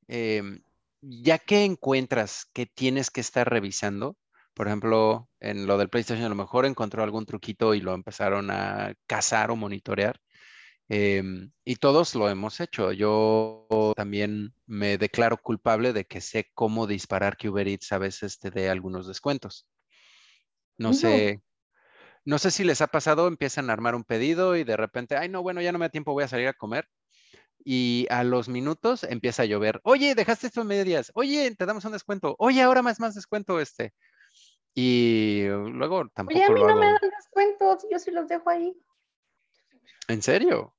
em, 0.08 0.60
ya 1.00 1.38
que 1.38 1.64
encuentras 1.64 2.46
que 2.52 2.66
tienes 2.66 3.10
que 3.10 3.20
estar 3.20 3.48
revisando, 3.48 4.16
por 4.54 4.66
ejemplo, 4.66 5.28
en 5.38 5.68
lo 5.68 5.78
del 5.78 5.88
PlayStation 5.88 6.26
a 6.26 6.28
lo 6.28 6.34
mejor 6.34 6.66
encontró 6.66 7.04
algún 7.04 7.26
truquito 7.26 7.74
y 7.74 7.80
lo 7.80 7.94
empezaron 7.94 8.50
a 8.50 8.92
cazar 9.06 9.52
o 9.52 9.56
monitorear. 9.56 10.20
Em, 10.88 11.52
y 11.64 11.76
todos 11.76 12.14
lo 12.14 12.28
hemos 12.28 12.60
hecho. 12.60 12.92
Yo 12.92 13.66
también 13.94 14.54
me 14.66 14.96
declaro 14.96 15.36
culpable 15.36 15.92
de 15.92 16.06
que 16.06 16.20
sé 16.20 16.50
cómo 16.54 16.86
disparar 16.86 17.36
que 17.36 17.50
Uber 17.50 17.68
Eats 17.68 17.92
a 17.92 17.98
veces 17.98 18.38
te 18.38 18.50
dé 18.50 18.70
algunos 18.70 19.06
descuentos. 19.06 19.68
No 20.78 20.94
sé, 20.94 21.42
no 22.24 22.38
sé 22.38 22.50
si 22.50 22.62
les 22.64 22.80
ha 22.80 22.86
pasado, 22.86 23.26
empiezan 23.26 23.68
a 23.68 23.72
armar 23.72 23.94
un 23.94 24.04
pedido 24.04 24.56
y 24.56 24.64
de 24.64 24.76
repente, 24.76 25.16
ay, 25.16 25.28
no, 25.28 25.42
bueno, 25.42 25.60
ya 25.60 25.72
no 25.72 25.78
me 25.78 25.86
da 25.86 25.90
tiempo, 25.90 26.12
voy 26.12 26.24
a 26.24 26.28
salir 26.28 26.48
a 26.48 26.54
comer. 26.54 26.88
Y 27.64 28.06
a 28.08 28.22
los 28.22 28.48
minutos 28.48 29.02
empieza 29.02 29.42
a 29.42 29.46
llover. 29.46 29.80
Oye, 29.82 30.14
dejaste 30.14 30.46
esto 30.46 30.62
en 30.62 30.68
medias. 30.68 31.10
Oye, 31.14 31.54
te 31.56 31.66
damos 31.66 31.84
un 31.84 31.92
descuento. 31.92 32.36
Oye, 32.38 32.62
ahora 32.62 32.80
más, 32.80 33.00
más 33.00 33.14
descuento 33.14 33.60
este. 33.60 33.92
Y 34.74 35.44
luego 35.48 36.08
tampoco. 36.14 36.38
Oye, 36.38 36.44
a 36.44 36.50
mí 36.50 36.60
no 36.62 36.76
me 36.76 36.86
dan 36.86 37.10
descuentos, 37.16 37.84
yo 37.90 37.98
sí 37.98 38.10
los 38.12 38.28
dejo 38.28 38.48
ahí. 38.48 38.72
¿En 40.06 40.22
serio? 40.22 40.74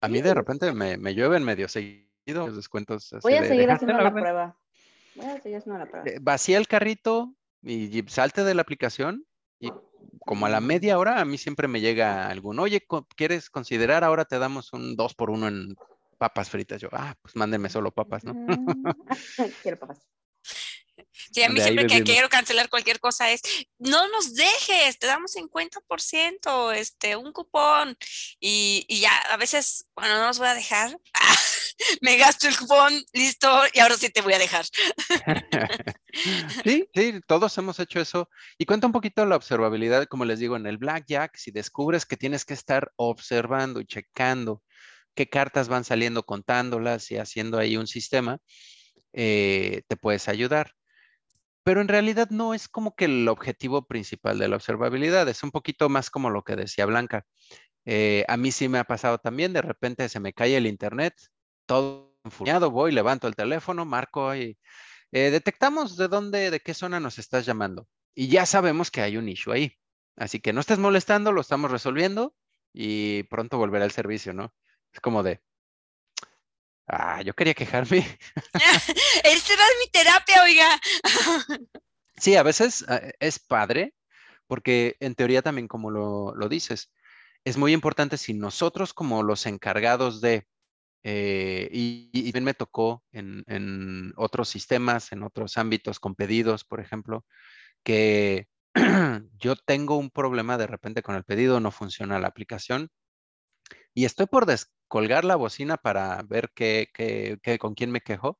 A 0.00 0.08
mí 0.08 0.20
de 0.20 0.34
repente 0.34 0.72
me, 0.72 0.96
me 0.96 1.14
llueven 1.14 1.42
medio 1.44 1.68
seguido 1.68 2.06
los 2.34 2.56
descuentos. 2.56 3.14
Voy 3.22 3.34
a 3.34 3.44
seguir 3.44 3.70
haciendo 3.70 3.98
la, 3.98 4.12
prueba. 4.12 4.56
Voy 5.14 5.26
a 5.26 5.40
seguir 5.40 5.58
haciendo 5.58 5.78
la 5.78 5.86
prueba. 5.86 6.08
Eh, 6.08 6.18
vacía 6.20 6.58
el 6.58 6.68
carrito 6.68 7.34
y 7.62 8.02
salte 8.08 8.44
de 8.44 8.54
la 8.54 8.62
aplicación 8.62 9.26
y 9.58 9.70
como 10.24 10.46
a 10.46 10.48
la 10.48 10.60
media 10.60 10.98
hora 10.98 11.20
a 11.20 11.24
mí 11.24 11.38
siempre 11.38 11.68
me 11.68 11.80
llega 11.80 12.28
algún, 12.28 12.58
oye, 12.58 12.86
¿quieres 13.16 13.48
considerar? 13.50 14.04
Ahora 14.04 14.24
te 14.24 14.38
damos 14.38 14.72
un 14.72 14.96
dos 14.96 15.14
por 15.14 15.30
uno 15.30 15.48
en 15.48 15.76
papas 16.18 16.50
fritas. 16.50 16.80
Yo, 16.80 16.88
ah, 16.92 17.14
pues 17.22 17.36
mándenme 17.36 17.68
solo 17.68 17.90
papas, 17.92 18.24
¿no? 18.24 18.34
Quiero 19.62 19.78
papas. 19.78 20.06
Sí, 21.32 21.42
a 21.42 21.48
mí 21.48 21.60
siempre 21.60 21.86
que 21.86 22.02
quiero 22.02 22.28
cancelar 22.28 22.68
cualquier 22.68 23.00
cosa 23.00 23.30
es, 23.30 23.40
no 23.78 24.08
nos 24.08 24.34
dejes, 24.34 24.98
te 24.98 25.06
damos 25.06 25.34
50%, 25.34 26.74
este, 26.74 27.16
un 27.16 27.32
cupón. 27.32 27.96
Y, 28.40 28.84
y 28.88 29.00
ya, 29.00 29.16
a 29.30 29.36
veces, 29.36 29.86
bueno, 29.94 30.18
no 30.18 30.26
los 30.26 30.38
voy 30.38 30.48
a 30.48 30.54
dejar, 30.54 30.98
me 32.00 32.16
gasto 32.16 32.48
el 32.48 32.56
cupón, 32.56 32.92
listo, 33.12 33.48
y 33.72 33.80
ahora 33.80 33.96
sí 33.96 34.10
te 34.10 34.22
voy 34.22 34.34
a 34.34 34.38
dejar. 34.38 34.64
sí, 36.64 36.88
sí, 36.94 37.20
todos 37.26 37.56
hemos 37.58 37.78
hecho 37.80 38.00
eso. 38.00 38.28
Y 38.58 38.66
cuenta 38.66 38.86
un 38.86 38.92
poquito 38.92 39.24
la 39.26 39.36
observabilidad, 39.36 40.06
como 40.06 40.24
les 40.24 40.38
digo, 40.38 40.56
en 40.56 40.66
el 40.66 40.78
Blackjack, 40.78 41.36
si 41.36 41.50
descubres 41.50 42.06
que 42.06 42.16
tienes 42.16 42.44
que 42.44 42.54
estar 42.54 42.92
observando 42.96 43.80
y 43.80 43.86
checando 43.86 44.62
qué 45.14 45.28
cartas 45.28 45.68
van 45.68 45.84
saliendo, 45.84 46.24
contándolas 46.24 47.10
y 47.10 47.16
haciendo 47.16 47.58
ahí 47.58 47.76
un 47.76 47.86
sistema, 47.86 48.38
eh, 49.12 49.82
te 49.88 49.96
puedes 49.96 50.28
ayudar 50.28 50.75
pero 51.66 51.80
en 51.80 51.88
realidad 51.88 52.30
no 52.30 52.54
es 52.54 52.68
como 52.68 52.94
que 52.94 53.06
el 53.06 53.26
objetivo 53.26 53.88
principal 53.88 54.38
de 54.38 54.46
la 54.46 54.54
observabilidad, 54.54 55.28
es 55.28 55.42
un 55.42 55.50
poquito 55.50 55.88
más 55.88 56.10
como 56.10 56.30
lo 56.30 56.44
que 56.44 56.54
decía 56.54 56.86
Blanca. 56.86 57.26
Eh, 57.84 58.24
a 58.28 58.36
mí 58.36 58.52
sí 58.52 58.68
me 58.68 58.78
ha 58.78 58.84
pasado 58.84 59.18
también, 59.18 59.52
de 59.52 59.62
repente 59.62 60.08
se 60.08 60.20
me 60.20 60.32
cae 60.32 60.56
el 60.56 60.68
internet, 60.68 61.14
todo 61.66 62.14
enfuriado, 62.22 62.70
voy, 62.70 62.92
levanto 62.92 63.26
el 63.26 63.34
teléfono, 63.34 63.84
marco 63.84 64.32
y 64.36 64.56
eh, 65.10 65.30
detectamos 65.32 65.96
de 65.96 66.06
dónde, 66.06 66.52
de 66.52 66.60
qué 66.60 66.72
zona 66.72 67.00
nos 67.00 67.18
estás 67.18 67.46
llamando. 67.46 67.88
Y 68.14 68.28
ya 68.28 68.46
sabemos 68.46 68.92
que 68.92 69.00
hay 69.00 69.16
un 69.16 69.28
issue 69.28 69.52
ahí. 69.52 69.72
Así 70.14 70.38
que 70.38 70.52
no 70.52 70.60
estés 70.60 70.78
molestando, 70.78 71.32
lo 71.32 71.40
estamos 71.40 71.72
resolviendo 71.72 72.32
y 72.72 73.24
pronto 73.24 73.58
volverá 73.58 73.84
el 73.84 73.90
servicio, 73.90 74.32
¿no? 74.32 74.54
Es 74.92 75.00
como 75.00 75.24
de, 75.24 75.42
Ah, 76.88 77.20
yo 77.22 77.34
quería 77.34 77.54
quejarme. 77.54 77.98
Esta 79.24 79.52
era 79.52 79.64
mi 79.80 79.90
terapia, 79.90 80.42
oiga. 80.42 80.80
sí, 82.16 82.36
a 82.36 82.42
veces 82.42 82.84
ah, 82.88 83.00
es 83.18 83.38
padre, 83.38 83.94
porque 84.46 84.96
en 85.00 85.14
teoría 85.14 85.42
también, 85.42 85.66
como 85.66 85.90
lo, 85.90 86.48
dices, 86.48 86.92
es 87.44 87.56
muy 87.56 87.72
importante 87.72 88.16
si 88.16 88.34
nosotros 88.34 88.94
como 88.94 89.22
los 89.22 89.46
encargados 89.46 90.20
de 90.20 90.46
eh, 91.08 91.68
y, 91.72 92.10
y, 92.12 92.32
bien 92.32 92.42
me 92.42 92.54
tocó 92.54 93.04
en, 93.12 93.44
en, 93.46 94.12
otros 94.16 94.48
sistemas, 94.48 95.12
en 95.12 95.22
otros 95.22 95.56
ámbitos, 95.56 96.00
con 96.00 96.16
pedidos, 96.16 96.64
por 96.64 96.80
ejemplo, 96.80 97.24
que 97.84 98.48
yo 99.38 99.54
tengo 99.56 99.96
un 99.96 100.10
problema 100.10 100.58
de 100.58 100.66
repente 100.66 101.02
con 101.02 101.14
el 101.14 101.24
pedido, 101.24 101.60
no 101.60 101.70
funciona 101.70 102.18
la 102.18 102.28
aplicación 102.28 102.90
y 103.94 104.04
estoy 104.04 104.26
por 104.26 104.46
descolgar 104.86 105.24
la 105.24 105.34
bocina 105.34 105.76
para 105.76 106.22
ver 106.22 106.50
qué, 106.54 106.88
con 107.58 107.74
quién 107.74 107.90
me 107.90 108.00
quejo 108.00 108.38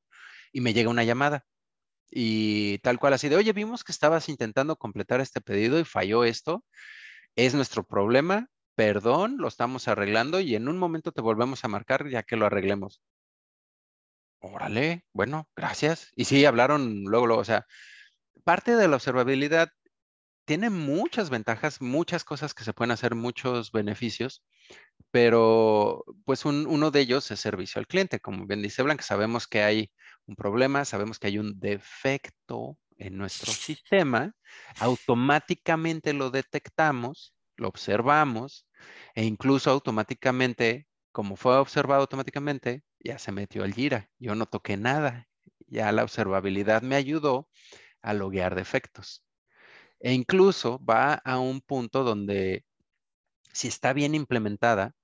y 0.53 0.61
me 0.61 0.73
llega 0.73 0.91
una 0.91 1.03
llamada 1.03 1.45
y 2.09 2.79
tal 2.79 3.01
cual 3.01 3.15
así 3.15 3.29
de, 3.29 3.35
oye, 3.35 3.53
vimos 3.53 3.83
que 3.83 3.91
estabas 3.91 4.29
intentando 4.29 4.77
completar 4.77 5.21
este 5.21 5.41
pedido 5.41 5.81
y 5.81 5.85
falló 5.85 6.23
esto, 6.23 6.65
es 7.35 7.55
nuestro 7.55 7.83
problema, 7.85 8.49
perdón, 8.77 9.39
lo 9.39 9.49
estamos 9.49 9.89
arreglando 9.89 10.39
y 10.39 10.55
en 10.55 10.69
un 10.69 10.79
momento 10.79 11.11
te 11.11 11.21
volvemos 11.21 11.65
a 11.65 11.69
marcar 11.69 12.09
ya 12.09 12.23
que 12.23 12.37
lo 12.37 12.47
arreglemos. 12.47 13.03
Órale, 14.39 15.05
bueno, 15.13 15.49
gracias. 15.57 16.13
Y 16.15 16.27
sí, 16.27 16.45
hablaron 16.45 17.03
luego, 17.05 17.27
luego, 17.27 17.43
o 17.43 17.45
sea, 17.45 17.67
parte 18.45 18.77
de 18.77 18.87
la 18.87 18.97
observabilidad 18.97 19.71
tiene 20.47 20.71
muchas 20.71 21.29
ventajas, 21.29 21.83
muchas 21.83 22.25
cosas 22.25 22.55
que 22.55 22.65
se 22.65 22.73
pueden 22.73 22.93
hacer, 22.93 23.15
muchos 23.15 23.73
beneficios, 23.73 24.45
pero 25.11 26.05
pues 26.25 26.45
uno 26.45 26.91
de 26.91 27.01
ellos 27.01 27.31
es 27.31 27.41
servicio 27.41 27.81
al 27.81 27.87
cliente. 27.87 28.21
Como 28.21 28.47
bien 28.47 28.63
dice 28.63 28.83
Blanca, 28.83 29.03
sabemos 29.03 29.47
que 29.47 29.63
hay 29.63 29.91
un 30.27 30.37
problema, 30.37 30.85
sabemos 30.85 31.19
que 31.19 31.27
hay 31.27 31.39
un 31.39 31.59
defecto 31.59 32.79
en 32.97 33.19
nuestro 33.19 33.53
sistema, 33.53 34.35
automáticamente 34.79 36.15
lo 36.15 36.31
detectamos, 36.31 37.35
lo 37.57 37.69
observamos 37.69 38.67
e 39.15 39.25
incluso 39.25 39.71
automáticamente, 39.71 40.87
como 41.13 41.37
fue 41.37 41.57
observado 41.57 42.03
automáticamente, 42.03 42.85
ya 43.01 43.19
se 43.19 43.33
metió 43.33 43.65
al 43.65 43.75
gira. 43.75 44.11
Yo 44.19 44.35
no 44.35 44.47
toqué 44.47 44.77
nada. 44.77 45.29
Ya 45.67 45.91
la 45.91 46.05
observabilidad 46.05 46.83
me 46.83 46.95
ayudó 46.95 47.49
a 48.01 48.15
loguear 48.15 48.55
defectos. 48.55 49.26
E 50.01 50.13
incluso 50.13 50.79
va 50.85 51.15
a 51.15 51.39
un 51.39 51.61
punto 51.61 52.05
donde 52.05 52.65
si 53.53 53.69
está 53.69 53.93
bien 53.93 54.15
implementada, 54.15 54.95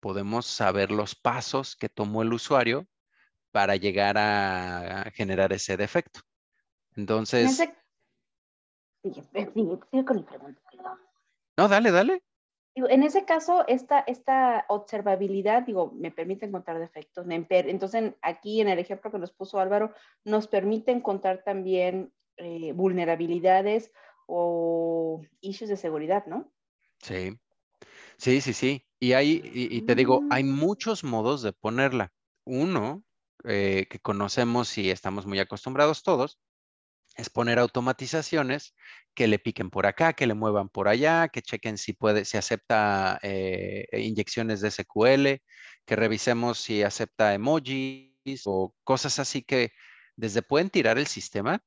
podemos 0.00 0.46
saber 0.46 0.92
los 0.92 1.16
pasos 1.16 1.74
que 1.74 1.88
tomó 1.88 2.22
el 2.22 2.32
usuario 2.32 2.86
para 3.50 3.76
llegar 3.76 4.16
a, 4.18 5.10
generar 5.14 5.52
ese 5.52 5.76
defecto. 5.76 6.20
Entonces... 6.94 7.58
No, 11.56 11.68
dale, 11.68 11.90
dale. 11.90 12.22
En 12.74 13.02
ese 13.02 13.24
caso, 13.24 13.66
esta, 13.66 14.00
esta 14.00 14.64
observabilidad, 14.68 15.62
digo, 15.62 15.90
me 15.92 16.12
permite 16.12 16.46
encontrar 16.46 16.78
defectos. 16.78 17.26
Entonces, 17.28 18.14
aquí 18.22 18.60
en 18.60 18.68
el 18.68 18.78
ejemplo 18.78 19.10
que 19.10 19.18
nos 19.18 19.32
puso 19.32 19.58
Álvaro, 19.58 19.92
nos 20.24 20.46
permite 20.46 20.92
encontrar 20.92 21.42
también 21.42 22.12
eh, 22.36 22.72
vulnerabilidades 22.72 23.90
o 24.28 25.22
issues 25.40 25.70
de 25.70 25.76
seguridad, 25.76 26.26
¿no? 26.26 26.52
Sí, 27.00 27.36
sí, 28.18 28.40
sí, 28.40 28.52
sí. 28.52 28.86
Y 29.00 29.14
hay, 29.14 29.40
y, 29.44 29.82
te 29.82 29.94
digo, 29.94 30.22
hay 30.30 30.44
mm. 30.44 30.54
muchos 30.54 31.02
modos 31.02 31.42
de 31.42 31.52
ponerla. 31.52 32.12
Uno 32.44 33.04
eh, 33.44 33.86
que 33.88 33.98
conocemos 34.00 34.76
y 34.78 34.90
estamos 34.90 35.26
muy 35.26 35.38
acostumbrados 35.38 36.02
todos 36.02 36.38
es 37.16 37.30
poner 37.30 37.58
automatizaciones 37.58 38.74
que 39.14 39.26
le 39.26 39.38
piquen 39.40 39.70
por 39.70 39.86
acá, 39.86 40.12
que 40.12 40.26
le 40.26 40.34
muevan 40.34 40.68
por 40.68 40.88
allá, 40.88 41.28
que 41.28 41.42
chequen 41.42 41.76
si 41.76 41.92
puede, 41.92 42.24
si 42.24 42.36
acepta 42.36 43.18
eh, 43.22 43.86
inyecciones 43.92 44.60
de 44.60 44.70
SQL, 44.70 45.42
que 45.84 45.96
revisemos 45.96 46.58
si 46.58 46.82
acepta 46.82 47.34
emojis 47.34 48.42
o 48.44 48.74
cosas 48.84 49.18
así 49.18 49.42
que 49.42 49.72
desde 50.16 50.42
pueden 50.42 50.70
tirar 50.70 50.98
el 50.98 51.08
sistema 51.08 51.60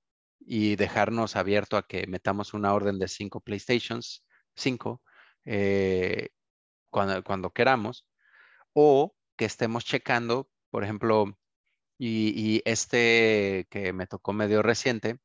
y 0.46 0.76
dejarnos 0.76 1.36
abierto 1.36 1.78
a 1.78 1.88
que 1.88 2.08
metamos 2.08 2.54
una 2.54 2.74
orden 2.74 3.00
de 3.00 3.08
cinco 3.08 3.42
PlayStations, 3.42 4.26
cinco, 4.56 5.02
eh, 5.46 6.30
cuando, 6.90 7.24
cuando 7.24 7.52
queramos, 7.52 8.08
o 8.74 9.16
que 9.38 9.46
estemos 9.46 9.86
checando, 9.86 10.50
por 10.72 10.84
ejemplo, 10.84 11.38
y, 11.98 12.62
este 12.66 13.68
que 13.70 13.94
me 13.94 14.08
tocó 14.08 14.34
medio 14.34 14.62
reciente, 14.64 15.20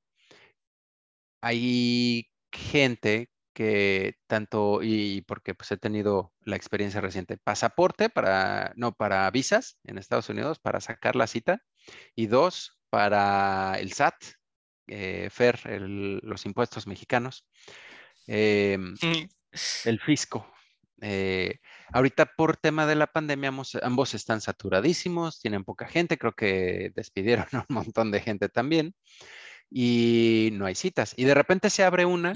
hay 1.40 2.28
gente 2.52 3.30
que 3.54 4.16
tanto, 4.26 4.80
y 4.82 5.22
porque 5.22 5.54
pues 5.54 5.70
he 5.72 5.78
tenido 5.78 6.34
la 6.40 6.56
experiencia 6.56 7.00
reciente, 7.00 7.38
pasaporte 7.38 8.10
para, 8.10 8.72
no, 8.76 8.92
para 8.92 9.30
visas 9.30 9.78
en 9.84 9.98
Estados 9.98 10.28
Unidos, 10.28 10.58
para 10.58 10.80
sacar 10.80 11.16
la 11.16 11.26
cita, 11.26 11.62
y 12.14 12.26
dos, 12.26 12.78
para 12.90 13.78
el 13.80 13.92
SAT, 13.92 14.16
eh, 14.88 15.28
FER, 15.30 15.80
los 15.80 16.46
impuestos 16.46 16.86
mexicanos, 16.86 17.46
em, 18.26 18.94
el 19.84 20.00
fisco. 20.00 20.50
Eh, 21.02 21.60
ahorita 21.92 22.24
por 22.36 22.56
tema 22.56 22.86
de 22.86 22.94
la 22.94 23.06
pandemia 23.06 23.52
ambos, 23.82 24.14
están 24.14 24.40
saturadísimos, 24.40 25.40
tienen 25.40 25.64
poca 25.64 25.86
gente, 25.86 26.16
creo 26.16 26.32
que 26.32 26.90
despidieron 26.94 27.46
a 27.52 27.66
un 27.68 27.74
montón 27.74 28.10
de 28.10 28.20
gente 28.20 28.48
también 28.48 28.94
y 29.70 30.50
no 30.54 30.66
hay 30.66 30.74
citas. 30.74 31.14
Y 31.16 31.24
de 31.24 31.34
repente 31.34 31.70
se 31.70 31.84
abre 31.84 32.04
una, 32.06 32.32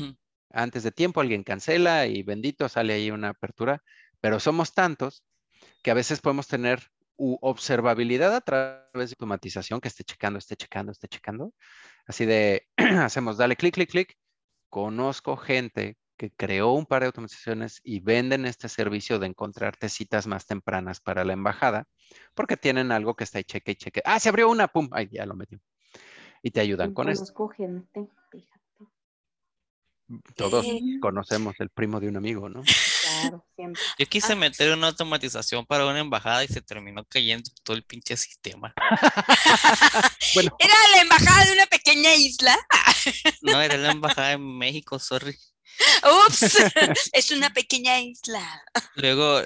antes 0.50 0.82
de 0.82 0.92
tiempo 0.92 1.20
alguien 1.20 1.44
cancela 1.44 2.06
y 2.06 2.22
bendito 2.22 2.68
sale 2.68 2.92
ahí 2.92 3.10
una 3.10 3.30
apertura, 3.30 3.82
pero 4.20 4.40
somos 4.40 4.74
tantos 4.74 5.24
que 5.82 5.90
a 5.90 5.94
veces 5.94 6.20
podemos 6.20 6.46
tener 6.46 6.90
observabilidad 7.16 8.34
a 8.34 8.40
través 8.40 9.10
de 9.10 9.14
automatización 9.14 9.80
que 9.80 9.88
esté 9.88 10.04
checando, 10.04 10.38
esté 10.38 10.56
checando, 10.56 10.92
esté 10.92 11.08
checando. 11.08 11.52
Así 12.10 12.26
de, 12.26 12.66
hacemos, 12.76 13.36
dale 13.36 13.54
clic, 13.54 13.72
clic, 13.72 13.88
clic. 13.88 14.18
Conozco 14.68 15.36
gente 15.36 15.96
que 16.16 16.32
creó 16.32 16.72
un 16.72 16.84
par 16.84 17.02
de 17.02 17.06
automatizaciones 17.06 17.80
y 17.84 18.00
venden 18.00 18.46
este 18.46 18.68
servicio 18.68 19.20
de 19.20 19.28
encontrarte 19.28 19.88
citas 19.88 20.26
más 20.26 20.44
tempranas 20.44 20.98
para 20.98 21.24
la 21.24 21.34
embajada, 21.34 21.86
porque 22.34 22.56
tienen 22.56 22.90
algo 22.90 23.14
que 23.14 23.22
está 23.22 23.38
ahí, 23.38 23.44
cheque 23.44 23.70
y 23.70 23.74
cheque. 23.76 24.02
Ah, 24.04 24.18
se 24.18 24.28
abrió 24.28 24.50
una, 24.50 24.66
pum, 24.66 24.88
ahí 24.90 25.08
ya 25.12 25.24
lo 25.24 25.36
metió. 25.36 25.60
Y 26.42 26.50
te 26.50 26.58
ayudan 26.58 26.94
con 26.94 27.08
eso. 27.08 27.20
Conozco 27.20 27.48
gente, 27.50 28.08
fíjate. 28.32 28.60
Todos 30.34 30.66
conocemos 31.00 31.54
el 31.60 31.70
primo 31.70 32.00
de 32.00 32.08
un 32.08 32.16
amigo, 32.16 32.48
¿no? 32.48 32.64
Claro, 33.20 33.46
siempre. 33.54 33.82
Yo 33.98 34.06
quise 34.06 34.32
ah. 34.32 34.36
meter 34.36 34.72
una 34.72 34.88
automatización 34.88 35.66
para 35.66 35.86
una 35.86 36.00
embajada 36.00 36.44
y 36.44 36.48
se 36.48 36.60
terminó 36.60 37.04
cayendo 37.04 37.50
todo 37.62 37.76
el 37.76 37.84
pinche 37.84 38.16
sistema. 38.16 38.74
¿Era 40.58 40.74
la 40.94 41.00
embajada 41.00 41.44
de 41.46 41.52
una 41.52 41.66
pequeña 41.66 42.14
isla? 42.14 42.56
no, 43.42 43.60
era 43.60 43.76
la 43.76 43.92
embajada 43.92 44.28
de 44.30 44.38
México, 44.38 44.98
sorry. 44.98 45.36
Ups, 46.26 46.42
es 47.12 47.30
una 47.30 47.50
pequeña 47.50 48.00
isla. 48.00 48.62
Luego, 48.94 49.42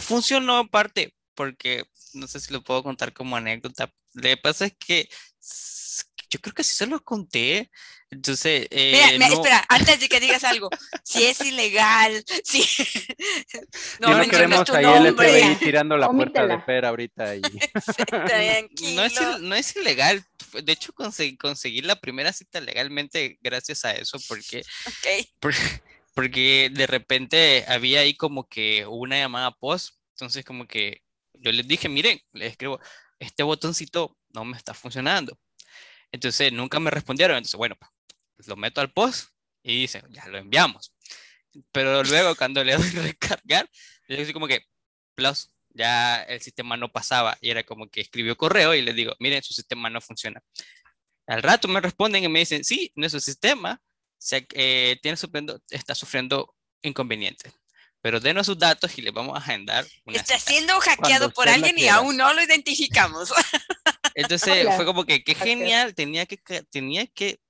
funcionó 0.00 0.58
aparte, 0.58 1.14
porque 1.34 1.84
no 2.12 2.26
sé 2.26 2.40
si 2.40 2.52
lo 2.52 2.62
puedo 2.62 2.82
contar 2.82 3.12
como 3.12 3.36
anécdota. 3.36 3.92
Lo 4.12 4.22
que 4.22 4.36
pasa 4.36 4.66
es 4.66 4.74
que 4.78 5.08
yo 6.30 6.40
creo 6.40 6.54
que 6.54 6.64
sí 6.64 6.74
se 6.74 6.86
lo 6.86 7.02
conté. 7.02 7.70
Entonces, 8.14 8.68
eh, 8.70 9.18
mira, 9.18 9.26
espera, 9.26 9.64
antes 9.68 9.98
de 9.98 10.08
que 10.08 10.20
digas 10.20 10.44
algo, 10.44 10.70
si 11.02 11.24
es 11.24 11.40
ilegal, 11.40 12.24
si 12.44 12.62
no, 14.00 14.16
no 14.16 14.28
queremos 14.28 14.70
ahí 14.70 14.84
el 14.84 15.16
FBI 15.16 15.56
tirando 15.56 15.96
la 15.96 16.08
puerta 16.08 16.46
de 16.46 16.60
Fer 16.60 16.84
ahorita. 16.84 17.34
Y... 17.34 17.40
no, 18.94 19.04
es, 19.04 19.40
no 19.40 19.54
es 19.56 19.74
ilegal, 19.74 20.24
de 20.62 20.72
hecho 20.72 20.92
conseguí, 20.92 21.36
conseguí, 21.36 21.80
la 21.82 22.00
primera 22.00 22.32
cita 22.32 22.60
legalmente 22.60 23.36
gracias 23.42 23.84
a 23.84 23.92
eso, 23.92 24.18
porque, 24.28 24.62
porque, 26.14 26.70
de 26.70 26.86
repente 26.86 27.64
había 27.66 28.00
ahí 28.00 28.14
como 28.14 28.48
que 28.48 28.86
una 28.86 29.18
llamada 29.18 29.50
post, 29.50 29.96
entonces 30.10 30.44
como 30.44 30.68
que 30.68 31.02
yo 31.32 31.50
les 31.50 31.66
dije, 31.66 31.88
miren, 31.88 32.20
les 32.32 32.52
escribo, 32.52 32.78
este 33.18 33.42
botoncito 33.42 34.16
no 34.32 34.44
me 34.44 34.56
está 34.56 34.72
funcionando 34.72 35.36
entonces 36.14 36.52
nunca 36.52 36.78
me 36.78 36.92
respondieron. 36.92 37.36
Entonces, 37.36 37.58
bueno, 37.58 37.76
lo 38.46 38.56
meto 38.56 38.80
al 38.80 38.92
post 38.92 39.30
y 39.62 39.82
dice, 39.82 40.02
ya 40.10 40.26
lo 40.26 40.38
enviamos. 40.38 40.92
Pero 41.72 42.02
luego 42.02 42.34
cuando 42.36 42.62
le 42.62 42.76
doy 42.76 42.90
recargar, 42.90 43.68
yo 44.08 44.16
digo 44.16 44.32
como 44.32 44.48
que, 44.48 44.66
plus, 45.14 45.50
ya 45.70 46.22
el 46.22 46.40
sistema 46.40 46.76
no 46.76 46.90
pasaba 46.90 47.36
y 47.40 47.50
era 47.50 47.64
como 47.64 47.88
que 47.88 48.00
escribió 48.00 48.36
correo 48.36 48.74
y 48.74 48.82
le 48.82 48.92
digo, 48.92 49.14
miren, 49.18 49.42
su 49.42 49.54
sistema 49.54 49.90
no 49.90 50.00
funciona. 50.00 50.42
Al 51.26 51.42
rato 51.42 51.68
me 51.68 51.80
responden 51.80 52.22
y 52.22 52.28
me 52.28 52.40
dicen, 52.40 52.64
sí, 52.64 52.92
nuestro 52.94 53.20
sistema 53.20 53.80
se, 54.18 54.46
eh, 54.52 54.98
tiene 55.02 55.16
sufriendo, 55.16 55.60
está 55.70 55.94
sufriendo 55.94 56.54
inconvenientes. 56.82 57.52
Pero 58.00 58.20
denos 58.20 58.46
sus 58.46 58.58
datos 58.58 58.98
y 58.98 59.02
le 59.02 59.10
vamos 59.10 59.34
a 59.34 59.38
agendar. 59.38 59.86
está 60.06 60.38
siendo 60.38 60.78
hackeado 60.78 61.30
por 61.30 61.48
alguien 61.48 61.78
y 61.78 61.88
aún 61.88 62.18
no 62.18 62.34
lo 62.34 62.42
identificamos. 62.42 63.32
Entonces 64.14 64.68
fue 64.76 64.84
como 64.84 65.06
que 65.06 65.24
qué 65.24 65.34
genial, 65.34 65.94
tenía 65.94 66.26
que, 66.26 66.36
tenía 66.70 67.06
que 67.06 67.40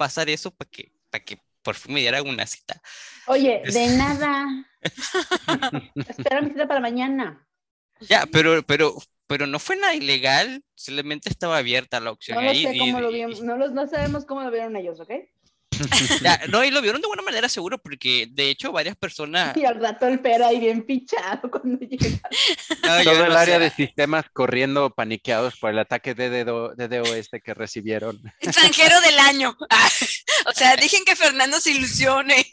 pasar 0.00 0.30
eso 0.30 0.50
para 0.50 0.70
que, 0.70 0.90
para 1.10 1.22
que 1.22 1.38
por 1.60 1.74
fin 1.74 1.92
me 1.92 2.00
diera 2.00 2.22
una 2.22 2.46
cita. 2.46 2.80
Oye, 3.26 3.60
de 3.70 3.86
nada. 3.98 4.64
Espera 5.94 6.40
mi 6.40 6.48
cita 6.52 6.66
para 6.66 6.80
mañana. 6.80 7.46
Ya, 8.00 8.24
pero, 8.24 8.62
pero 8.62 8.96
pero 9.26 9.46
no 9.46 9.58
fue 9.58 9.76
nada 9.76 9.94
ilegal, 9.94 10.64
simplemente 10.74 11.28
estaba 11.28 11.58
abierta 11.58 12.00
la 12.00 12.12
opción 12.12 12.42
no 12.42 12.50
ahí. 12.50 12.64
Sé 12.64 12.78
cómo 12.78 12.98
y, 12.98 13.02
lo 13.02 13.12
vieron, 13.12 13.46
no, 13.46 13.56
no 13.58 13.86
sabemos 13.86 14.24
cómo 14.24 14.42
lo 14.42 14.50
vieron 14.50 14.74
ellos, 14.74 14.98
¿ok? 14.98 15.10
no, 16.50 16.64
y 16.64 16.70
lo 16.70 16.82
vieron 16.82 17.00
de 17.00 17.08
buena 17.08 17.22
manera 17.22 17.48
seguro, 17.48 17.78
porque 17.78 18.28
de 18.30 18.50
hecho 18.50 18.72
varias 18.72 18.96
personas... 18.96 19.56
Y 19.56 19.64
al 19.64 19.80
rato 19.80 20.06
el 20.06 20.20
pera 20.20 20.48
ahí 20.48 20.60
bien 20.60 20.84
pichado 20.84 21.50
cuando 21.50 21.78
llega. 21.78 22.20
No, 22.82 23.04
Todo 23.04 23.24
el 23.26 23.36
área 23.36 23.58
de 23.58 23.70
sistemas 23.70 24.24
corriendo 24.32 24.90
paniqueados 24.90 25.56
por 25.56 25.70
el 25.70 25.78
ataque 25.78 26.14
de, 26.14 26.44
DDO, 26.44 26.74
de 26.74 27.18
este 27.18 27.40
que 27.40 27.54
recibieron. 27.54 28.20
Extranjero 28.40 29.00
del 29.00 29.18
año. 29.18 29.56
o 30.46 30.52
sea, 30.52 30.76
dejen 30.76 31.04
que 31.04 31.16
Fernando 31.16 31.60
se 31.60 31.72
ilusione. 31.72 32.46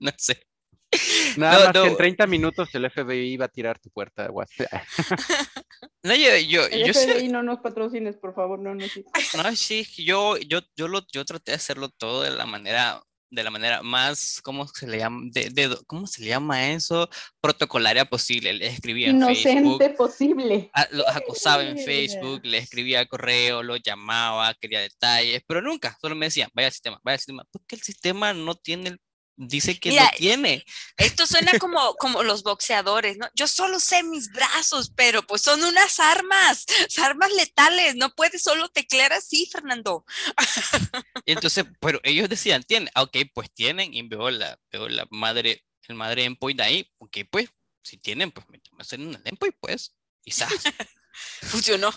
no 0.00 0.10
sé. 0.16 0.46
Nada 1.36 1.64
más 1.64 1.72
que 1.72 1.88
en 1.88 1.96
30 1.96 2.26
minutos 2.26 2.68
el 2.74 2.90
FBI 2.90 3.32
iba 3.32 3.46
a 3.46 3.48
tirar 3.48 3.78
tu 3.78 3.90
puerta. 3.90 4.28
no, 6.02 6.14
yo, 6.14 6.36
yo, 6.48 6.66
el 6.66 6.86
yo 6.86 6.94
FBI 6.94 7.20
sé... 7.20 7.28
no 7.28 7.42
nos 7.42 7.60
patrocines, 7.60 8.16
por 8.16 8.34
favor, 8.34 8.58
no, 8.58 8.74
no. 8.74 8.84
No, 9.36 9.56
sí, 9.56 9.86
yo, 9.98 10.36
yo, 10.38 10.60
yo, 10.76 10.88
lo, 10.88 11.02
yo 11.12 11.24
traté 11.24 11.52
de 11.52 11.56
hacerlo 11.56 11.88
todo 11.88 12.22
de 12.22 12.30
la 12.30 12.46
manera 12.46 13.02
de 13.28 13.42
la 13.42 13.50
manera 13.50 13.82
más, 13.82 14.40
¿cómo 14.42 14.66
se 14.68 14.86
le 14.86 14.98
llama? 14.98 15.28
De, 15.32 15.50
de, 15.50 15.76
¿Cómo 15.86 16.06
se 16.06 16.22
le 16.22 16.28
llama 16.28 16.70
eso? 16.70 17.08
Protocolaria 17.40 18.04
posible. 18.04 18.52
Le 18.52 18.68
escribía 18.68 19.10
en 19.10 19.16
Inocente 19.16 19.84
Facebook. 19.84 19.96
posible. 19.96 20.70
A, 20.72 20.86
los 20.92 21.06
acosaba 21.08 21.64
en 21.64 21.78
Facebook, 21.78 22.40
le 22.44 22.58
escribía 22.58 23.06
correo, 23.06 23.62
lo 23.62 23.76
llamaba, 23.76 24.54
quería 24.54 24.80
detalles, 24.80 25.42
pero 25.46 25.60
nunca, 25.60 25.96
solo 26.00 26.14
me 26.14 26.26
decían, 26.26 26.48
vaya 26.54 26.68
al 26.68 26.72
sistema, 26.72 27.00
vaya 27.02 27.14
al 27.14 27.18
sistema, 27.18 27.44
porque 27.50 27.74
el 27.74 27.82
sistema 27.82 28.32
no 28.32 28.54
tiene 28.54 28.90
el 28.90 29.00
dice 29.36 29.78
que 29.78 29.90
Mira, 29.90 30.04
no 30.04 30.10
tiene. 30.16 30.64
Esto 30.96 31.26
suena 31.26 31.58
como, 31.58 31.94
como 31.96 32.22
los 32.22 32.42
boxeadores, 32.42 33.18
¿no? 33.18 33.28
Yo 33.34 33.46
solo 33.46 33.78
sé 33.80 34.02
mis 34.02 34.30
brazos, 34.32 34.92
pero 34.94 35.22
pues 35.26 35.42
son 35.42 35.62
unas 35.62 36.00
armas, 36.00 36.66
armas 37.02 37.30
letales, 37.32 37.96
no 37.96 38.14
puedes 38.14 38.42
solo 38.42 38.68
teclear 38.68 39.12
así, 39.12 39.48
Fernando. 39.50 40.04
Entonces, 41.26 41.64
pero 41.80 42.00
ellos 42.02 42.28
decían, 42.28 42.62
tienen, 42.62 42.90
ok, 42.96 43.16
pues 43.34 43.52
tienen, 43.52 43.94
y 43.94 44.02
veo 44.02 44.30
la, 44.30 44.58
veo 44.70 44.88
la 44.88 45.06
madre, 45.10 45.64
el 45.88 45.94
madre 45.94 46.24
endpoint 46.24 46.60
ahí, 46.60 46.90
ok, 46.98 47.18
pues, 47.30 47.50
si 47.82 47.98
tienen, 47.98 48.32
pues 48.32 48.48
metemos 48.48 48.92
en 48.92 49.08
un 49.08 49.22
endpoint, 49.24 49.56
pues, 49.60 49.94
quizás. 50.20 50.50
Funcionó. 51.42 51.92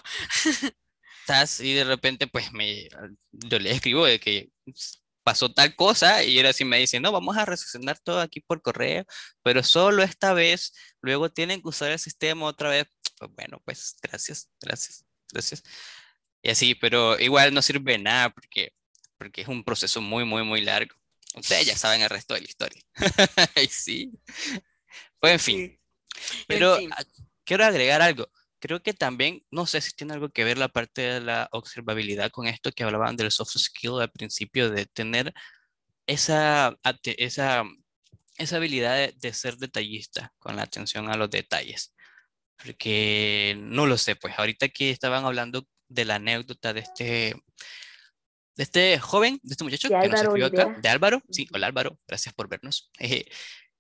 Y 1.60 1.74
de 1.74 1.84
repente, 1.84 2.26
pues, 2.26 2.52
me, 2.52 2.90
yo 3.32 3.60
le 3.60 3.72
escribo 3.72 4.06
de 4.06 4.20
que 4.20 4.50
pasó 5.24 5.54
tal 5.54 5.76
cosa 5.76 6.24
y 6.24 6.38
ahora 6.38 6.54
sí 6.54 6.66
me 6.66 6.78
dicen, 6.78 7.02
no, 7.02 7.12
vamos 7.12 7.38
a 7.38 7.46
resolucionar 7.46 8.00
todo 8.00 8.20
aquí 8.22 8.40
por 8.42 8.62
correo, 8.62 9.06
pero 9.44 9.64
solo 9.64 10.04
esta 10.04 10.34
vez, 10.34 10.74
luego 11.02 11.32
tienen 11.32 11.62
que 11.62 11.70
usar 11.70 11.92
el 11.92 12.00
sistema 12.00 12.46
otra 12.46 12.70
vez. 12.70 12.88
Pues 13.18 13.32
bueno, 13.36 13.62
pues 13.66 13.96
gracias, 14.02 14.50
gracias, 14.62 15.06
gracias. 15.32 15.64
Y 16.42 16.50
así, 16.50 16.76
pero 16.76 17.20
igual 17.20 17.54
no 17.54 17.62
sirve 17.62 17.98
nada 17.98 18.30
porque, 18.30 18.74
porque 19.18 19.42
es 19.42 19.48
un 19.48 19.64
proceso 19.64 20.02
muy, 20.02 20.26
muy, 20.26 20.44
muy 20.44 20.62
largo. 20.62 20.96
Ustedes 21.36 21.66
ya 21.66 21.78
saben 21.78 22.02
el 22.02 22.10
resto 22.10 22.34
de 22.34 22.42
la 22.42 22.48
historia. 22.48 22.82
sí. 23.70 24.12
Pues 25.20 25.34
en 25.34 25.40
fin. 25.40 25.80
Pero 26.48 26.78
en 26.78 26.92
fin. 26.92 26.92
quiero 27.44 27.66
agregar 27.66 28.02
algo 28.02 28.30
creo 28.60 28.82
que 28.82 28.94
también, 28.94 29.44
no 29.52 29.66
sé 29.66 29.82
si 29.82 29.92
tiene 29.94 30.14
algo 30.14 30.30
que 30.30 30.44
ver 30.44 30.58
la 30.58 30.70
parte 30.70 31.02
de 31.02 31.22
la 31.22 31.50
observabilidad 31.52 32.32
con 32.32 32.48
esto 32.48 32.72
que 32.72 32.84
hablaban 32.84 33.16
del 33.16 33.32
soft 33.32 33.58
skill 33.58 34.00
al 34.02 34.12
principio, 34.12 34.70
de 34.70 34.86
tener 34.86 35.34
esa, 36.08 36.78
esa, 37.04 37.64
esa 38.38 38.56
habilidad 38.58 38.96
de, 38.96 39.14
de, 39.18 39.34
ser 39.34 39.58
detallista 39.58 40.34
con 40.40 40.56
la 40.56 40.64
atención 40.64 41.10
a 41.10 41.18
los 41.18 41.30
detalles. 41.30 41.94
Porque 42.58 43.56
no 43.60 43.86
lo 43.86 43.98
sé, 43.98 44.16
pues 44.16 44.38
ahorita 44.38 44.70
que 44.70 44.92
estaban 44.92 45.26
hablando 45.26 45.66
de 45.88 46.06
la 46.06 46.16
anécdota 46.16 46.74
de 46.74 46.82
este, 46.82 47.36
de 48.56 48.64
este 48.64 49.00
joven, 49.00 49.40
de 49.44 49.54
este 49.54 49.64
muchacho 49.64 49.88
de 49.88 49.94
que 49.94 50.06
Álvaro 50.06 50.12
nos 50.12 50.22
escribió 50.22 50.46
acá, 50.48 50.80
de 50.82 50.90
Álvaro, 50.90 51.24
sí, 51.30 51.48
hola 51.54 51.68
Álvaro, 51.68 52.00
gracias 52.08 52.34
por 52.36 52.50
vernos. 52.50 52.92
Eh, 53.00 53.26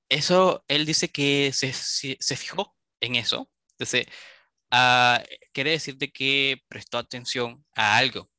eso, 0.09 0.63
él 0.67 0.85
dice 0.85 1.09
que 1.09 1.51
se, 1.53 1.71
se, 1.73 2.17
se 2.19 2.35
fijó 2.35 2.75
en 3.01 3.15
eso. 3.15 3.49
Entonces, 3.73 4.07
Uh, 4.71 5.23
quiere 5.51 5.71
decir 5.71 5.97
de 5.97 6.11
que 6.11 6.57
prestó 6.67 6.97
atención 6.97 7.65
a 7.75 7.97
algo, 7.97 8.29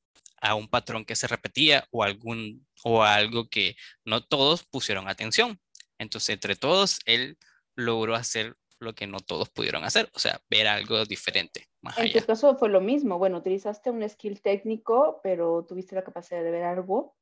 a 0.41 0.55
un 0.55 0.69
patrón 0.69 1.05
que 1.05 1.17
se 1.17 1.27
repetía 1.27 1.85
o, 1.91 2.03
algún, 2.05 2.67
o 2.85 3.03
a 3.03 3.15
algo 3.15 3.49
que 3.49 3.77
no 4.05 4.23
todos 4.23 4.65
pusieron 4.65 5.09
atención. 5.09 5.61
Entonces, 5.99 6.31
entre 6.31 6.57
todos, 6.57 7.01
él 7.05 7.37
logró 7.75 8.15
hacer 8.15 8.57
lo 8.79 8.95
que 8.95 9.07
no 9.07 9.21
todos 9.21 9.51
pudieron 9.51 9.85
hacer, 9.85 10.11
o 10.15 10.19
sea, 10.19 10.41
ver 10.49 10.67
algo 10.67 11.05
diferente. 11.05 11.69
Más 11.83 11.99
en 11.99 12.05
allá. 12.05 12.21
tu 12.21 12.27
caso 12.27 12.57
fue 12.57 12.71
lo 12.71 12.81
mismo, 12.81 13.19
bueno, 13.19 13.39
utilizaste 13.39 13.91
un 13.91 14.09
skill 14.09 14.41
técnico, 14.41 15.21
pero 15.23 15.67
tuviste 15.67 15.95
la 15.95 16.05
capacidad 16.05 16.43
de 16.43 16.51
ver 16.51 16.65
algo 16.65 17.15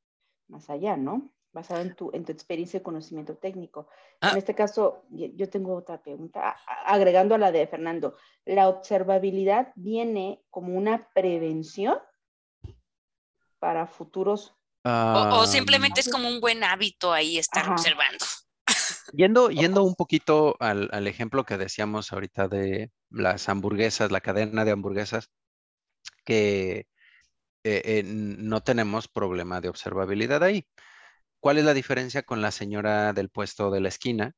más 0.47 0.69
allá, 0.69 0.95
¿no? 0.95 1.33
Basado 1.51 1.81
en 1.81 1.95
tu, 1.95 2.11
en 2.13 2.25
tu 2.25 2.31
experiencia 2.31 2.79
y 2.79 2.83
conocimiento 2.83 3.35
técnico. 3.35 3.87
Ah. 4.21 4.31
En 4.31 4.37
este 4.37 4.53
caso, 4.53 5.03
yo 5.09 5.49
tengo 5.49 5.75
otra 5.75 6.01
pregunta, 6.01 6.57
agregando 6.85 7.35
a 7.35 7.39
la 7.39 7.51
de 7.51 7.65
Fernando. 7.67 8.15
¿La 8.45 8.69
observabilidad 8.69 9.71
viene 9.75 10.43
como 10.51 10.77
una 10.77 11.09
prevención 11.13 11.97
para 13.57 13.87
futuros? 13.87 14.55
O, 14.83 15.29
o 15.31 15.45
simplemente 15.47 16.01
es 16.01 16.09
como 16.09 16.27
un 16.27 16.39
buen 16.39 16.63
hábito 16.63 17.11
ahí 17.11 17.37
estar 17.37 17.63
Ajá. 17.63 17.73
observando. 17.73 18.25
Yendo, 19.13 19.49
yendo 19.49 19.83
un 19.83 19.95
poquito 19.95 20.55
al, 20.59 20.87
al, 20.91 21.07
ejemplo 21.07 21.43
que 21.43 21.57
decíamos 21.57 22.13
ahorita 22.13 22.47
de 22.47 22.91
las 23.09 23.49
hamburguesas, 23.49 24.11
la 24.11 24.21
cadena 24.21 24.65
de 24.65 24.71
hamburguesas, 24.71 25.31
que 26.23 26.87
eh, 27.63 27.81
eh, 27.83 28.03
no 28.05 28.61
tenemos 28.61 29.07
problema 29.07 29.61
de 29.61 29.69
observabilidad 29.69 30.43
ahí. 30.43 30.65
¿Cuál 31.39 31.57
es 31.57 31.65
la 31.65 31.73
diferencia 31.73 32.23
con 32.23 32.41
la 32.41 32.51
señora 32.51 33.13
del 33.13 33.29
puesto 33.29 33.71
de 33.71 33.79
la 33.81 33.89
esquina? 33.89 34.33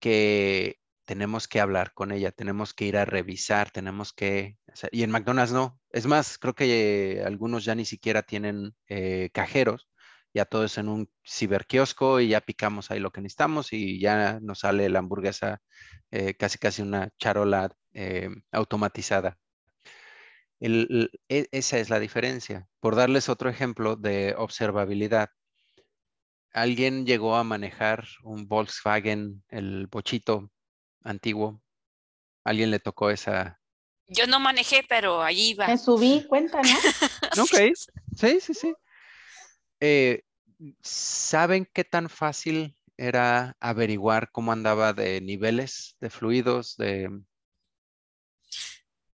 Que 0.00 0.78
tenemos 1.04 1.48
que 1.48 1.60
hablar 1.60 1.92
con 1.94 2.12
ella, 2.12 2.32
tenemos 2.32 2.74
que 2.74 2.86
ir 2.86 2.96
a 2.98 3.04
revisar, 3.04 3.70
tenemos 3.70 4.12
que... 4.12 4.58
y 4.92 5.02
en 5.04 5.10
McDonald's 5.10 5.52
no. 5.52 5.80
Es 5.90 6.06
más, 6.06 6.38
creo 6.38 6.54
que 6.54 7.22
algunos 7.24 7.64
ya 7.64 7.74
ni 7.74 7.84
siquiera 7.84 8.22
tienen 8.22 8.74
eh, 8.88 9.30
cajeros, 9.32 9.88
ya 10.34 10.44
todo 10.44 10.64
es 10.64 10.78
en 10.78 10.88
un 10.88 11.10
ciberquiosco 11.24 12.20
y 12.20 12.28
ya 12.28 12.40
picamos 12.40 12.90
ahí 12.90 13.00
lo 13.00 13.12
que 13.12 13.20
necesitamos 13.22 13.72
y 13.72 14.00
ya 14.00 14.40
nos 14.42 14.60
sale 14.60 14.88
la 14.90 14.98
hamburguesa 14.98 15.62
eh, 16.10 16.34
casi 16.34 16.58
casi 16.58 16.82
una 16.82 17.10
charola 17.18 17.70
eh, 17.94 18.28
automatizada. 18.52 19.38
El, 20.60 20.88
el, 20.90 21.10
e, 21.28 21.48
esa 21.52 21.78
es 21.78 21.90
la 21.90 22.00
diferencia. 22.00 22.66
Por 22.80 22.96
darles 22.96 23.28
otro 23.28 23.48
ejemplo 23.50 23.96
de 23.96 24.34
observabilidad, 24.36 25.30
alguien 26.56 27.04
llegó 27.04 27.36
a 27.36 27.44
manejar 27.44 28.08
un 28.22 28.48
Volkswagen, 28.48 29.44
el 29.48 29.88
bochito 29.88 30.50
antiguo. 31.02 31.62
Alguien 32.44 32.70
le 32.70 32.80
tocó 32.80 33.10
esa. 33.10 33.60
Yo 34.06 34.26
no 34.26 34.40
manejé, 34.40 34.82
pero 34.88 35.22
allí 35.22 35.50
iba. 35.50 35.66
Me 35.66 35.76
subí, 35.76 36.24
cuenta, 36.26 36.62
¿no? 36.62 36.68
Ok, 37.42 37.74
sí, 38.16 38.40
sí, 38.40 38.54
sí. 38.54 38.74
Eh, 39.80 40.22
¿Saben 40.80 41.68
qué 41.74 41.84
tan 41.84 42.08
fácil 42.08 42.74
era 42.96 43.54
averiguar 43.60 44.30
cómo 44.32 44.50
andaba 44.52 44.94
de 44.94 45.20
niveles, 45.20 45.96
de 46.00 46.08
fluidos, 46.08 46.76
de... 46.78 47.10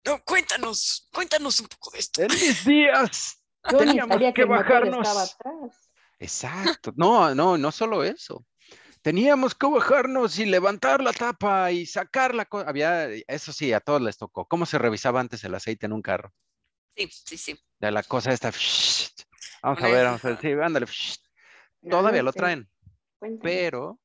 No, 0.05 0.23
cuéntanos, 0.27 1.09
cuéntanos 1.11 1.59
un 1.61 1.69
poco 1.69 1.91
de 1.93 2.01
esto. 2.01 2.23
En 2.23 2.29
mis 2.29 2.65
días 2.67 3.43
Yo 3.71 3.79
ni 3.81 3.87
teníamos 3.87 4.19
que 4.35 4.45
motor 4.45 4.49
bajarnos. 4.49 5.09
estaba 5.09 5.23
atrás. 5.23 5.90
Exacto. 6.21 6.93
No, 6.97 7.35
no, 7.35 7.59
no 7.59 7.73
solo 7.73 8.05
eso. 8.05 8.45
Teníamos 9.03 9.55
que 9.55 9.67
bajarnos 9.67 10.39
y 10.39 10.45
levantar 10.45 11.03
la 11.03 11.15
tapa 11.15 11.73
y 11.73 11.87
sacar 11.87 12.35
la 12.35 12.45
cosa. 12.45 12.69
Había, 12.69 13.09
eso 13.09 13.53
sí, 13.53 13.73
a 13.73 13.81
todos 13.81 14.03
les 14.03 14.19
tocó. 14.19 14.45
¿Cómo 14.45 14.67
se 14.67 14.79
revisaba 14.79 15.21
antes 15.21 15.43
el 15.43 15.55
aceite 15.55 15.87
en 15.87 15.95
un 15.95 16.03
carro? 16.03 16.33
Sí, 16.95 17.09
sí, 17.11 17.39
sí. 17.39 17.59
De 17.79 17.91
la 17.91 18.03
cosa 18.03 18.33
esta. 18.33 18.53
Vamos 19.63 19.83
a 19.83 19.89
ver, 19.89 20.05
vamos 20.05 20.25
a 20.25 20.29
ver. 20.29 20.41
Sí, 20.41 20.53
ándale. 20.53 20.87
Todavía 21.89 22.23
lo 22.23 22.33
sé. 22.33 22.39
traen. 22.39 22.71
Pero 23.43 23.99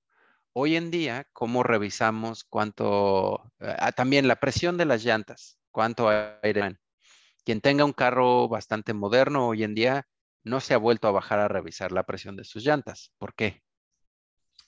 hoy 0.54 0.78
en 0.78 0.92
día, 0.92 1.28
¿cómo 1.34 1.64
revisamos 1.64 2.46
cuánto, 2.46 3.52
ah, 3.60 3.92
también 3.92 4.30
la 4.30 4.38
presión 4.38 4.78
de 4.78 4.86
las 4.86 5.04
llantas, 5.04 5.60
cuánto 5.72 6.10
aire? 6.42 6.78
Quien 7.44 7.60
tenga 7.60 7.84
un 7.84 7.94
carro 7.94 8.48
bastante 8.48 8.94
moderno 8.94 9.50
hoy 9.50 9.66
en 9.66 9.76
día 9.76 10.08
no 10.46 10.62
se 10.62 10.74
ha 10.74 10.78
vuelto 10.78 11.08
a 11.08 11.12
bajar 11.12 11.40
a 11.40 11.48
revisar 11.48 11.92
la 11.92 12.04
presión 12.06 12.38
de 12.38 12.46
sus 12.46 12.64
llantas. 12.64 13.12
¿Por 13.18 13.36
qué? 13.36 13.64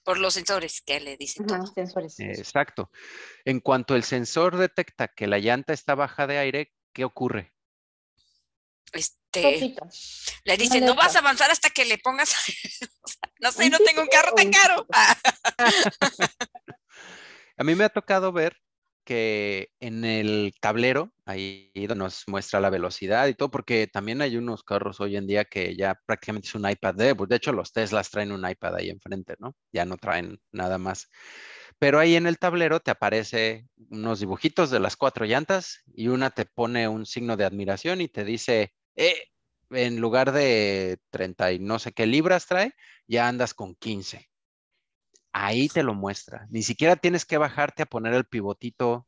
Por 0.04 0.18
los 0.18 0.34
sensores 0.34 0.82
que 0.82 1.00
le 1.00 1.18
dicen 1.18 1.48
sensores. 1.74 2.20
Exacto. 2.20 2.90
En 3.46 3.60
cuanto 3.60 3.96
el 3.96 4.04
sensor 4.04 4.58
detecta 4.58 5.08
que 5.08 5.28
la 5.28 5.38
llanta 5.38 5.74
está 5.74 5.96
baja 5.96 6.28
de 6.28 6.40
aire, 6.40 6.74
¿qué 6.94 7.06
ocurre? 7.06 7.54
Este, 8.92 9.76
le 10.46 10.58
dicen, 10.58 10.86
no 10.86 10.96
vas 10.96 11.16
a 11.16 11.20
avanzar 11.20 11.52
hasta 11.52 11.70
que 11.70 11.86
le 11.86 11.98
pongas. 11.98 12.34
O 13.00 13.10
sea, 13.10 13.32
no 13.40 13.52
sé, 13.54 13.70
no 13.70 13.78
tengo 13.80 14.02
un 14.02 14.08
carro 14.10 14.34
tan 14.34 14.52
caro. 14.52 14.86
A 17.58 17.64
mí 17.64 17.74
me 17.74 17.86
ha 17.86 17.90
tocado 17.90 18.34
ver 18.34 18.58
que 19.08 19.70
en 19.80 20.04
el 20.04 20.54
tablero, 20.60 21.14
ahí 21.26 21.72
nos 21.96 22.26
muestra 22.28 22.60
la 22.60 22.70
velocidad 22.70 23.28
y 23.28 23.36
todo, 23.36 23.50
porque 23.50 23.88
también 23.88 24.22
hay 24.22 24.36
unos 24.36 24.64
carros 24.64 25.00
hoy 25.00 25.16
en 25.16 25.28
día 25.28 25.46
que 25.46 25.78
ya 25.78 25.96
prácticamente 26.06 26.50
es 26.50 26.56
un 26.56 26.70
iPad 26.70 26.96
de, 26.96 27.16
pues 27.16 27.30
de 27.30 27.38
hecho 27.38 27.54
los 27.54 27.72
Teslas 27.72 28.12
traen 28.12 28.34
un 28.34 28.48
iPad 28.48 28.76
ahí 28.76 28.90
enfrente, 28.90 29.36
¿no? 29.40 29.56
Ya 29.72 29.86
no 29.86 29.96
traen 29.96 30.42
nada 30.52 30.78
más. 30.78 31.10
Pero 31.80 32.00
ahí 32.00 32.18
en 32.18 32.28
el 32.28 32.38
tablero 32.38 32.82
te 32.82 32.92
aparece 32.92 33.70
unos 33.90 34.20
dibujitos 34.20 34.72
de 34.72 34.82
las 34.82 34.98
cuatro 34.98 35.26
llantas 35.26 35.84
y 35.94 36.10
una 36.10 36.30
te 36.32 36.44
pone 36.44 36.90
un 36.90 37.06
signo 37.06 37.38
de 37.38 37.46
admiración 37.46 38.02
y 38.02 38.10
te 38.10 38.26
dice, 38.26 38.74
eh, 38.98 39.28
en 39.70 40.02
lugar 40.02 40.34
de 40.34 40.98
30 41.12 41.54
y 41.54 41.60
no 41.60 41.80
sé 41.80 41.94
qué 41.94 42.08
libras 42.08 42.46
trae, 42.46 42.74
ya 43.08 43.30
andas 43.30 43.54
con 43.54 43.74
15. 43.76 44.28
Ahí 45.32 45.68
te 45.70 45.84
lo 45.84 45.94
muestra. 45.94 46.48
Ni 46.50 46.64
siquiera 46.64 46.96
tienes 46.96 47.26
que 47.26 47.38
bajarte 47.38 47.84
a 47.84 47.86
poner 47.86 48.14
el 48.14 48.26
pivotito. 48.26 49.08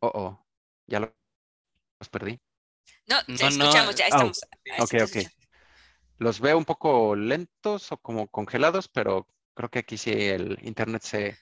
Oh, 0.00 0.10
oh, 0.14 0.46
ya 0.86 1.00
lo 1.00 1.14
los 1.98 2.08
perdí. 2.08 2.40
No, 3.06 3.16
te 3.24 3.46
escuchamos, 3.46 3.94
ya 3.96 4.04
oh, 4.04 4.08
estamos. 4.08 4.40
ok, 4.80 4.94
ok. 5.04 5.16
Los 6.18 6.40
veo 6.40 6.58
un 6.58 6.64
poco 6.64 7.14
lentos 7.16 7.92
o 7.92 7.96
como 7.96 8.28
congelados, 8.28 8.88
pero 8.88 9.26
creo 9.54 9.70
que 9.70 9.80
aquí 9.80 9.96
sí 9.96 10.10
el 10.12 10.58
internet 10.62 11.02
se, 11.02 11.38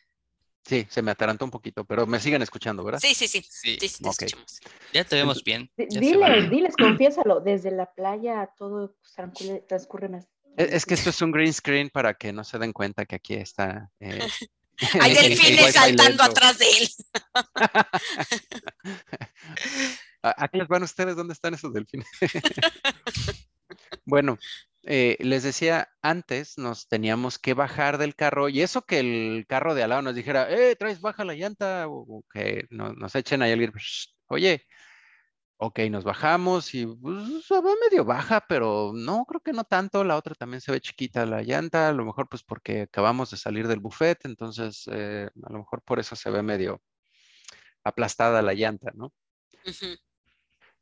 sí, 0.64 0.86
se 0.88 1.02
me 1.02 1.10
atarantó 1.10 1.44
un 1.44 1.50
poquito, 1.50 1.84
pero 1.84 2.06
me 2.06 2.20
siguen 2.20 2.42
escuchando, 2.42 2.84
¿verdad? 2.84 3.00
Sí, 3.00 3.14
sí, 3.14 3.26
sí. 3.26 3.42
Sí, 3.42 3.78
sí, 3.80 4.02
te 4.02 4.08
escuchamos. 4.08 4.60
Ya 4.92 5.04
te 5.04 5.16
vemos 5.16 5.42
bien. 5.42 5.70
diles, 5.76 6.50
diles, 6.50 6.76
confiésalo, 6.76 7.40
desde 7.40 7.70
la 7.70 7.92
playa 7.92 8.50
todo 8.56 8.96
transcurre 9.66 10.08
más 10.08 10.28
es 10.56 10.86
que 10.86 10.94
esto 10.94 11.10
es 11.10 11.20
un 11.22 11.32
green 11.32 11.52
screen 11.52 11.90
para 11.90 12.14
que 12.14 12.32
no 12.32 12.44
se 12.44 12.58
den 12.58 12.72
cuenta 12.72 13.06
que 13.06 13.16
aquí 13.16 13.34
está. 13.34 13.90
Eh, 14.00 14.18
Hay 15.00 15.14
delfines 15.14 15.72
saltando 15.72 16.22
atrás 16.22 16.58
de 16.58 16.66
él. 16.66 16.88
¿A 20.22 20.48
qué 20.48 20.58
les 20.58 20.68
van 20.68 20.82
ustedes? 20.82 21.16
¿Dónde 21.16 21.32
están 21.32 21.54
esos 21.54 21.72
delfines? 21.72 22.06
bueno, 24.04 24.38
eh, 24.82 25.16
les 25.20 25.44
decía, 25.44 25.88
antes 26.02 26.58
nos 26.58 26.88
teníamos 26.88 27.38
que 27.38 27.54
bajar 27.54 27.96
del 27.96 28.14
carro 28.14 28.48
y 28.48 28.60
eso 28.60 28.82
que 28.82 29.00
el 29.00 29.46
carro 29.48 29.74
de 29.74 29.82
al 29.82 29.90
lado 29.90 30.02
nos 30.02 30.14
dijera, 30.14 30.50
eh, 30.50 30.76
traes 30.76 31.00
baja 31.00 31.24
la 31.24 31.34
llanta 31.34 31.86
o, 31.88 32.24
que 32.32 32.66
nos 32.70 33.14
echen 33.14 33.42
ahí 33.42 33.52
alguien, 33.52 33.72
oye, 34.26 34.66
Ok, 35.58 35.78
nos 35.90 36.04
bajamos 36.04 36.74
y 36.74 36.86
pues, 36.86 37.46
se 37.46 37.54
ve 37.62 37.70
medio 37.88 38.04
baja, 38.04 38.44
pero 38.46 38.92
no, 38.94 39.24
creo 39.24 39.40
que 39.40 39.52
no 39.52 39.64
tanto. 39.64 40.04
La 40.04 40.16
otra 40.16 40.34
también 40.34 40.60
se 40.60 40.70
ve 40.70 40.80
chiquita 40.82 41.24
la 41.24 41.42
llanta, 41.42 41.88
a 41.88 41.92
lo 41.92 42.04
mejor 42.04 42.28
pues 42.28 42.42
porque 42.42 42.82
acabamos 42.82 43.30
de 43.30 43.38
salir 43.38 43.66
del 43.66 43.80
buffet, 43.80 44.18
entonces 44.26 44.84
eh, 44.92 45.30
a 45.44 45.52
lo 45.52 45.58
mejor 45.60 45.80
por 45.82 45.98
eso 45.98 46.14
se 46.14 46.30
ve 46.30 46.42
medio 46.42 46.82
aplastada 47.84 48.42
la 48.42 48.52
llanta, 48.52 48.92
¿no? 48.94 49.12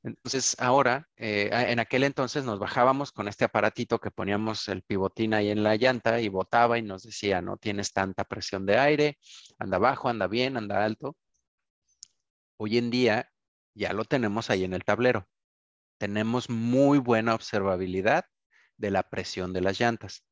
Entonces 0.03 0.57
ahora, 0.59 1.09
eh, 1.17 1.51
en 1.53 1.79
aquel 1.79 2.03
entonces 2.05 2.45
nos 2.45 2.59
bajábamos 2.59 3.13
con 3.13 3.29
este 3.29 3.45
aparatito 3.45 4.01
que 4.01 4.11
poníamos 4.11 4.69
el 4.69 4.83
pivotín 4.83 5.35
ahí 5.35 5.51
en 5.51 5.63
la 5.63 5.77
llanta 5.77 6.21
y 6.21 6.29
botaba 6.29 6.79
y 6.79 6.83
nos 6.83 7.05
decía, 7.05 7.41
no 7.41 7.57
tienes 7.59 7.93
tanta 7.93 8.25
presión 8.25 8.67
de 8.67 8.79
aire, 8.79 9.19
anda 9.59 9.79
bajo, 9.79 10.09
anda 10.09 10.27
bien, 10.27 10.57
anda 10.57 10.85
alto. 10.85 11.17
Hoy 12.57 12.79
en 12.79 12.91
día 12.91 13.31
ya 13.75 13.93
lo 13.93 14.05
tenemos 14.05 14.51
ahí 14.51 14.65
en 14.65 14.73
el 14.73 14.85
tablero. 14.85 15.29
Tenemos 15.99 16.49
muy 16.51 16.99
buena 16.99 17.35
observabilidad 17.35 18.27
de 18.77 18.91
la 18.91 19.03
presión 19.09 19.53
de 19.53 19.61
las 19.61 19.79
llantas. 19.79 20.25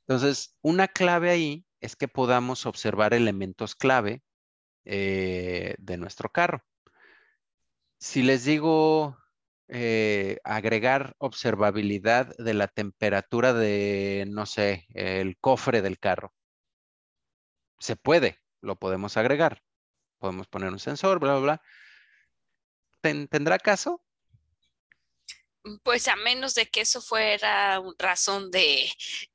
Entonces, 0.00 0.56
una 0.62 0.88
clave 0.88 1.30
ahí 1.30 1.66
es 1.80 1.96
que 1.96 2.08
podamos 2.08 2.66
observar 2.66 3.14
elementos 3.14 3.74
clave 3.74 4.22
eh, 4.84 5.74
de 5.78 5.96
nuestro 5.96 6.30
carro. 6.30 6.64
Si 7.98 8.22
les 8.22 8.44
digo 8.44 9.18
eh, 9.68 10.38
agregar 10.42 11.14
observabilidad 11.18 12.34
de 12.38 12.54
la 12.54 12.66
temperatura 12.66 13.52
de, 13.52 14.26
no 14.28 14.46
sé, 14.46 14.86
el 14.94 15.36
cofre 15.38 15.82
del 15.82 15.98
carro, 15.98 16.32
se 17.78 17.96
puede, 17.96 18.38
lo 18.60 18.76
podemos 18.76 19.16
agregar. 19.16 19.62
Podemos 20.18 20.48
poner 20.48 20.70
un 20.70 20.78
sensor, 20.78 21.18
bla, 21.18 21.32
bla, 21.34 21.40
bla 21.40 21.62
¿Tendrá 23.00 23.58
caso? 23.58 24.02
Pues 25.82 26.08
a 26.08 26.16
menos 26.16 26.54
de 26.54 26.66
que 26.66 26.82
eso 26.82 27.02
fuera 27.02 27.82
razón 27.98 28.50
de 28.50 28.90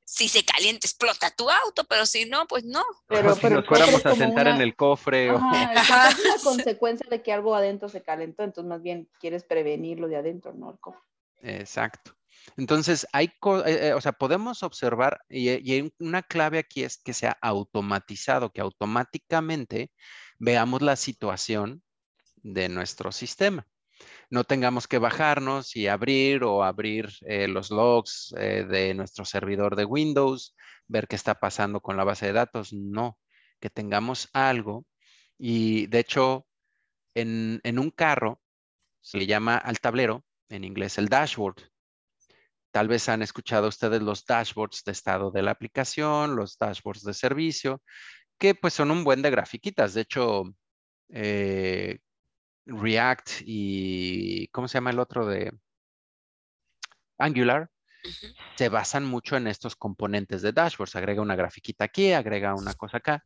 si 0.06 0.28
se 0.28 0.46
calienta 0.46 0.88
explota 0.88 1.30
tu 1.32 1.50
auto, 1.50 1.84
pero 1.84 2.06
si 2.06 2.26
no, 2.26 2.48
pues 2.48 2.64
no. 2.64 2.84
Pero, 3.08 3.36
si 3.36 3.48
nos 3.48 3.66
fuéramos 3.66 4.06
a 4.06 4.16
sentar 4.16 4.48
en 4.48 4.62
el 4.62 4.76
cofre. 4.76 5.32
o... 5.32 5.36
es 5.54 6.20
una 6.20 6.38
consecuencia 6.44 7.08
de 7.10 7.22
que 7.22 7.34
algo 7.34 7.54
adentro 7.54 7.90
se 7.90 8.02
calentó, 8.02 8.44
entonces 8.44 8.70
más 8.70 8.82
bien 8.82 9.10
quieres 9.20 9.44
prevenirlo 9.44 10.08
de 10.08 10.16
adentro, 10.16 10.54
¿no? 10.54 10.72
El 10.72 10.80
cofre. 10.80 11.02
Exacto. 11.42 12.16
Entonces, 12.58 13.08
hay, 13.12 13.26
eh, 13.26 13.88
eh, 13.88 13.94
o 13.94 14.02
sea, 14.02 14.14
podemos 14.14 14.64
observar, 14.64 15.20
y, 15.28 15.50
y 15.50 15.94
una 16.00 16.22
clave 16.22 16.60
aquí 16.60 16.84
es 16.84 16.98
que 16.98 17.14
sea 17.14 17.38
automatizado, 17.42 18.52
que 18.52 18.62
automáticamente 18.62 19.92
veamos 20.38 20.82
la 20.82 20.96
situación 20.96 21.84
de 22.46 22.70
nuestro 22.70 23.12
sistema. 23.12 23.68
No 24.30 24.44
tengamos 24.44 24.88
que 24.88 25.00
bajarnos 25.00 25.76
y 25.76 25.88
abrir 25.88 26.44
o 26.44 26.64
abrir 26.64 27.10
eh, 27.22 27.48
los 27.48 27.72
logs 27.72 28.34
eh, 28.38 28.66
de 28.70 28.94
nuestro 28.94 29.26
servidor 29.26 29.76
de 29.76 29.86
Windows, 29.86 30.56
ver 30.88 31.08
qué 31.08 31.16
está 31.16 31.36
pasando 31.36 31.82
con 31.82 31.98
la 31.98 32.04
base 32.04 32.28
de 32.28 32.34
datos. 32.34 32.72
No, 32.72 33.18
que 33.60 33.70
tengamos 33.70 34.30
algo. 34.34 34.86
Y 35.38 35.88
de 35.88 36.00
hecho, 36.00 36.46
en, 37.16 37.62
en 37.64 37.80
un 37.80 37.90
carro 37.90 38.42
se 39.02 39.18
le 39.18 39.26
llama 39.26 39.58
al 39.58 39.80
tablero, 39.80 40.24
en 40.50 40.64
inglés 40.64 40.98
el 40.98 41.08
dashboard. 41.10 41.58
Tal 42.72 42.88
vez 42.88 43.08
han 43.10 43.22
escuchado 43.22 43.70
ustedes 43.70 44.02
los 44.02 44.26
dashboards 44.26 44.84
de 44.84 44.92
estado 44.92 45.32
de 45.32 45.42
la 45.42 45.52
aplicación, 45.52 46.36
los 46.36 46.58
dashboards 46.58 47.04
de 47.04 47.14
servicio, 47.14 47.82
que 48.38 48.54
pues 48.54 48.74
son 48.74 48.92
un 48.92 49.04
buen 49.04 49.22
de 49.22 49.32
grafiquitas. 49.32 49.94
De 49.94 50.02
hecho, 50.02 50.44
eh, 51.10 52.00
React 52.66 53.30
y, 53.46 54.48
¿cómo 54.48 54.68
se 54.68 54.78
llama 54.78 54.90
el 54.90 55.00
otro 55.00 55.26
de 55.28 55.52
Angular? 57.18 57.70
Se 58.56 58.70
basan 58.70 59.06
mucho 59.06 59.38
en 59.38 59.48
estos 59.48 59.76
componentes 59.76 60.42
de 60.42 60.52
dashboards. 60.52 60.96
Agrega 60.96 61.22
una 61.22 61.36
grafiquita 61.36 61.86
aquí, 61.86 62.12
agrega 62.14 62.56
una 62.56 62.74
cosa 62.74 62.98
acá 62.98 63.24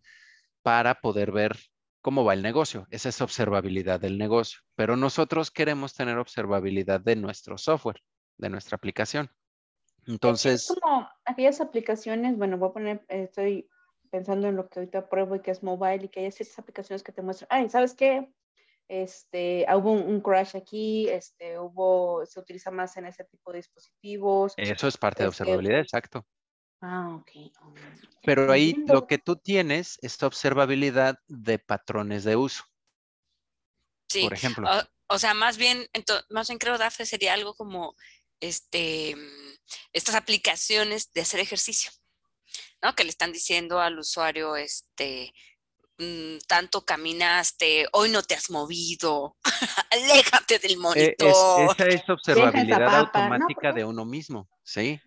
para 0.61 1.01
poder 1.01 1.31
ver 1.31 1.57
cómo 2.01 2.23
va 2.23 2.33
el 2.33 2.41
negocio. 2.41 2.87
Esa 2.89 3.09
es 3.09 3.21
observabilidad 3.21 3.99
del 3.99 4.17
negocio. 4.17 4.59
Pero 4.75 4.95
nosotros 4.95 5.51
queremos 5.51 5.93
tener 5.93 6.17
observabilidad 6.17 6.99
de 6.99 7.15
nuestro 7.15 7.57
software, 7.57 8.01
de 8.37 8.49
nuestra 8.49 8.75
aplicación. 8.75 9.29
Entonces. 10.07 10.69
Es 10.69 10.79
como 10.79 11.07
aquellas 11.25 11.61
aplicaciones, 11.61 12.37
bueno, 12.37 12.57
voy 12.57 12.69
a 12.69 12.73
poner, 12.73 13.05
estoy 13.09 13.69
pensando 14.09 14.47
en 14.47 14.55
lo 14.55 14.67
que 14.69 14.79
ahorita 14.79 15.07
pruebo 15.07 15.35
y 15.35 15.41
que 15.41 15.51
es 15.51 15.61
mobile 15.61 16.05
y 16.05 16.09
que 16.09 16.21
hay 16.21 16.31
ciertas 16.31 16.57
aplicaciones 16.57 17.03
que 17.03 17.11
te 17.11 17.21
muestran, 17.21 17.47
ay, 17.51 17.69
¿sabes 17.69 17.93
qué? 17.93 18.33
Este, 18.89 19.67
hubo 19.75 19.93
un, 19.93 20.19
crash 20.19 20.55
aquí, 20.55 21.07
este, 21.07 21.59
hubo, 21.59 22.25
se 22.25 22.39
utiliza 22.39 22.71
más 22.71 22.97
en 22.97 23.05
ese 23.05 23.23
tipo 23.23 23.51
de 23.51 23.59
dispositivos. 23.59 24.53
Eso 24.57 24.87
es 24.87 24.97
parte 24.97 25.23
de 25.23 25.29
este, 25.29 25.43
observabilidad, 25.43 25.79
exacto. 25.79 26.25
Ah, 26.81 27.15
ok. 27.15 27.31
Pero 28.23 28.51
ahí 28.51 28.73
lo 28.87 29.05
que 29.05 29.19
tú 29.19 29.35
tienes 29.35 29.99
es 30.01 30.21
observabilidad 30.23 31.19
de 31.27 31.59
patrones 31.59 32.23
de 32.23 32.35
uso. 32.35 32.63
Sí. 34.07 34.23
Por 34.23 34.33
ejemplo. 34.33 34.67
O, 35.07 35.19
sea, 35.19 35.35
más 35.35 35.57
bien, 35.57 35.87
más 36.29 36.47
bien 36.47 36.57
creo, 36.57 36.77
Dafne, 36.77 37.05
sería 37.05 37.33
algo 37.33 37.53
como 37.53 37.95
este, 38.39 39.15
estas 39.93 40.15
aplicaciones 40.15 41.11
de 41.13 41.21
hacer 41.21 41.39
ejercicio, 41.39 41.91
¿no? 42.81 42.95
Que 42.95 43.03
le 43.03 43.09
están 43.11 43.33
diciendo 43.33 43.79
al 43.79 43.99
usuario, 43.99 44.55
este, 44.55 45.33
tanto 46.47 46.85
caminaste, 46.85 47.87
hoy 47.91 48.09
no 48.09 48.23
te 48.23 48.35
has 48.35 48.49
movido, 48.49 49.35
aléjate 49.91 50.59
del 50.59 50.73
e, 50.73 50.77
monitor. 50.77 51.71
esa 51.71 51.85
es 51.87 52.09
observabilidad 52.09 52.95
automática 52.95 53.71
de 53.73 53.83
uno 53.83 54.05
mismo, 54.05 54.49
¿sí? 54.63 55.01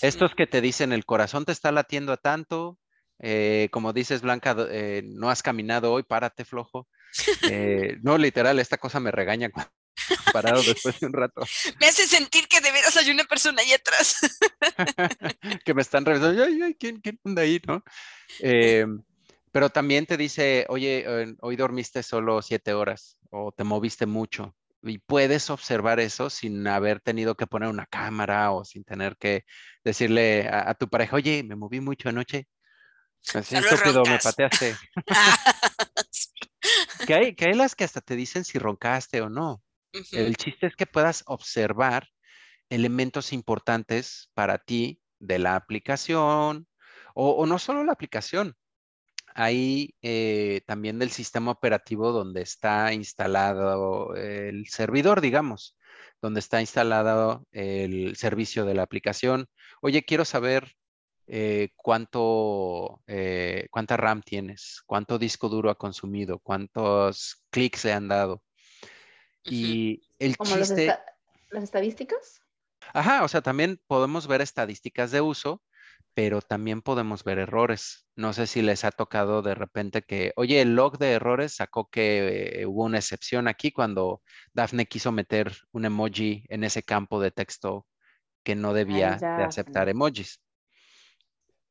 Estos 0.00 0.34
que 0.34 0.46
te 0.46 0.60
dicen 0.60 0.92
el 0.92 1.04
corazón 1.04 1.44
te 1.44 1.52
está 1.52 1.72
latiendo 1.72 2.12
a 2.12 2.16
tanto, 2.16 2.78
eh, 3.18 3.68
como 3.70 3.92
dices 3.92 4.22
Blanca, 4.22 4.56
eh, 4.70 5.02
no 5.04 5.30
has 5.30 5.42
caminado 5.42 5.92
hoy, 5.92 6.02
párate 6.02 6.44
flojo. 6.44 6.88
Eh, 7.50 7.96
no, 8.02 8.18
literal, 8.18 8.58
esta 8.58 8.78
cosa 8.78 9.00
me 9.00 9.10
regaña 9.10 9.50
cuando 9.50 9.72
parado 10.32 10.62
después 10.62 11.00
de 11.00 11.06
un 11.06 11.12
rato. 11.12 11.40
Me 11.80 11.86
hace 11.86 12.06
sentir 12.06 12.46
que 12.46 12.60
de 12.60 12.70
veras 12.70 12.96
hay 12.96 13.10
una 13.10 13.24
persona 13.24 13.62
ahí 13.62 13.72
atrás. 13.72 14.16
que 15.64 15.74
me 15.74 15.82
están 15.82 16.04
revisando, 16.04 16.44
ay, 16.44 16.60
ay, 16.62 16.76
¿quién, 16.78 17.00
quién 17.00 17.18
anda 17.24 17.42
ahí, 17.42 17.60
no? 17.66 17.82
Pero 19.56 19.70
también 19.70 20.04
te 20.04 20.18
dice, 20.18 20.66
oye, 20.68 21.34
hoy 21.40 21.56
dormiste 21.56 22.02
solo 22.02 22.42
siete 22.42 22.74
horas 22.74 23.16
o 23.30 23.52
te 23.52 23.64
moviste 23.64 24.04
mucho. 24.04 24.54
Y 24.82 24.98
puedes 24.98 25.48
observar 25.48 25.98
eso 25.98 26.28
sin 26.28 26.66
haber 26.66 27.00
tenido 27.00 27.38
que 27.38 27.46
poner 27.46 27.70
una 27.70 27.86
cámara 27.86 28.52
o 28.52 28.66
sin 28.66 28.84
tener 28.84 29.16
que 29.16 29.46
decirle 29.82 30.46
a, 30.46 30.74
tu 30.74 30.90
pareja, 30.90 31.16
oye, 31.16 31.42
me 31.42 31.56
moví 31.56 31.80
mucho 31.80 32.10
anoche. 32.10 32.46
Así 33.32 33.56
estúpido, 33.56 34.02
me 34.04 34.18
pateaste. 34.18 34.76
que, 37.06 37.14
hay, 37.14 37.34
que 37.34 37.46
hay 37.46 37.54
las 37.54 37.74
que 37.74 37.84
hasta 37.84 38.02
te 38.02 38.14
dicen 38.14 38.44
si 38.44 38.58
roncaste 38.58 39.22
o 39.22 39.30
no. 39.30 39.62
El 40.12 40.36
chiste 40.36 40.66
es 40.66 40.76
que 40.76 40.84
puedas 40.84 41.22
observar 41.24 42.10
elementos 42.68 43.32
importantes 43.32 44.30
para 44.34 44.58
ti 44.58 45.00
de 45.18 45.38
la 45.38 45.56
aplicación 45.56 46.68
o, 47.14 47.46
no 47.46 47.58
solo 47.58 47.84
la 47.84 47.92
aplicación. 47.92 48.54
Hay 49.38 49.94
eh, 50.00 50.62
también 50.66 50.98
del 50.98 51.10
sistema 51.10 51.50
operativo 51.50 52.10
donde 52.10 52.40
está 52.40 52.94
instalado 52.94 54.14
el 54.14 54.66
servidor, 54.66 55.20
digamos, 55.20 55.76
donde 56.22 56.40
está 56.40 56.62
instalado 56.62 57.46
el 57.52 58.16
servicio 58.16 58.64
de 58.64 58.72
la 58.72 58.82
aplicación. 58.82 59.46
Oye, 59.82 60.06
quiero 60.06 60.24
saber 60.24 60.72
eh, 61.26 61.68
cuánto, 61.76 63.02
eh, 63.06 63.66
cuánta 63.70 63.98
RAM 63.98 64.22
tienes, 64.22 64.80
cuánto 64.86 65.18
disco 65.18 65.50
duro 65.50 65.68
ha 65.68 65.74
consumido, 65.74 66.38
cuántos 66.38 67.44
clics 67.50 67.80
se 67.80 67.92
han 67.92 68.08
dado. 68.08 68.42
Y 69.44 70.00
el 70.18 70.38
¿Como 70.38 70.56
chiste... 70.56 70.96
las 71.50 71.64
estadísticas? 71.64 72.40
Ajá, 72.94 73.22
o 73.22 73.28
sea, 73.28 73.42
también 73.42 73.78
podemos 73.86 74.26
ver 74.26 74.40
estadísticas 74.40 75.10
de 75.10 75.20
uso, 75.20 75.60
pero 76.16 76.40
también 76.40 76.80
podemos 76.80 77.24
ver 77.24 77.38
errores. 77.38 78.08
No 78.16 78.32
sé 78.32 78.46
si 78.46 78.62
les 78.62 78.86
ha 78.86 78.90
tocado 78.90 79.42
de 79.42 79.54
repente 79.54 80.00
que, 80.00 80.32
oye, 80.36 80.62
el 80.62 80.74
log 80.74 80.96
de 80.96 81.12
errores 81.12 81.56
sacó 81.56 81.90
que 81.90 82.62
eh, 82.62 82.64
hubo 82.64 82.84
una 82.84 82.96
excepción 82.96 83.48
aquí 83.48 83.70
cuando 83.70 84.22
Daphne 84.54 84.86
quiso 84.86 85.12
meter 85.12 85.52
un 85.72 85.84
emoji 85.84 86.46
en 86.48 86.64
ese 86.64 86.82
campo 86.82 87.20
de 87.20 87.32
texto 87.32 87.86
que 88.42 88.54
no 88.54 88.72
debía 88.72 89.16
de 89.16 89.44
aceptar 89.44 89.90
emojis. 89.90 90.40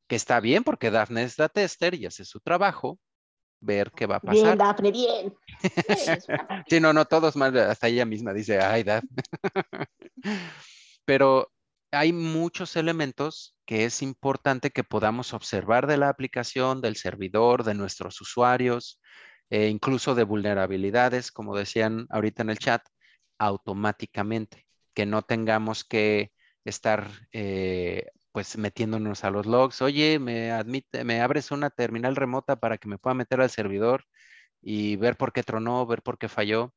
Que 0.06 0.14
está 0.14 0.38
bien 0.38 0.62
porque 0.62 0.92
Daphne 0.92 1.24
es 1.24 1.36
la 1.40 1.48
tester 1.48 1.94
y 1.94 2.06
hace 2.06 2.24
su 2.24 2.38
trabajo, 2.38 3.00
ver 3.58 3.90
qué 3.96 4.06
va 4.06 4.18
a 4.18 4.20
pasar. 4.20 4.56
Bien, 4.56 4.58
Daphne, 4.58 4.92
bien. 4.92 5.34
Sí, 6.68 6.78
no, 6.78 6.92
no, 6.92 7.04
todos 7.06 7.34
mal, 7.34 7.58
hasta 7.58 7.88
ella 7.88 8.04
misma 8.04 8.32
dice, 8.32 8.60
ay, 8.60 8.84
Daphne. 8.84 9.10
Pero 11.04 11.50
hay 11.92 12.12
muchos 12.12 12.76
elementos 12.76 13.56
que 13.66 13.84
es 13.84 14.02
importante 14.02 14.70
que 14.70 14.84
podamos 14.84 15.34
observar 15.34 15.86
de 15.86 15.96
la 15.96 16.08
aplicación, 16.08 16.80
del 16.80 16.96
servidor, 16.96 17.64
de 17.64 17.74
nuestros 17.74 18.20
usuarios, 18.20 19.00
e 19.50 19.68
incluso 19.68 20.14
de 20.14 20.24
vulnerabilidades, 20.24 21.32
como 21.32 21.56
decían 21.56 22.06
ahorita 22.10 22.42
en 22.42 22.50
el 22.50 22.58
chat, 22.58 22.82
automáticamente, 23.38 24.66
que 24.94 25.06
no 25.06 25.22
tengamos 25.22 25.84
que 25.84 26.32
estar 26.64 27.08
eh, 27.32 28.06
pues 28.32 28.58
metiéndonos 28.58 29.24
a 29.24 29.30
los 29.30 29.46
logs. 29.46 29.82
Oye, 29.82 30.18
me 30.18 30.52
admite, 30.52 31.04
me 31.04 31.20
abres 31.22 31.50
una 31.50 31.70
terminal 31.70 32.16
remota 32.16 32.56
para 32.56 32.78
que 32.78 32.88
me 32.88 32.98
pueda 32.98 33.14
meter 33.14 33.40
al 33.40 33.50
servidor 33.50 34.04
y 34.62 34.96
ver 34.96 35.16
por 35.16 35.32
qué 35.32 35.42
tronó, 35.42 35.86
ver 35.86 36.02
por 36.02 36.18
qué 36.18 36.28
falló. 36.28 36.74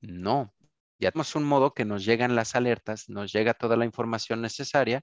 No, 0.00 0.54
ya 0.98 1.10
tenemos 1.10 1.34
un 1.34 1.44
modo 1.44 1.74
que 1.74 1.84
nos 1.84 2.04
llegan 2.04 2.34
las 2.34 2.54
alertas, 2.54 3.08
nos 3.08 3.32
llega 3.32 3.54
toda 3.54 3.76
la 3.76 3.84
información 3.84 4.40
necesaria 4.40 5.02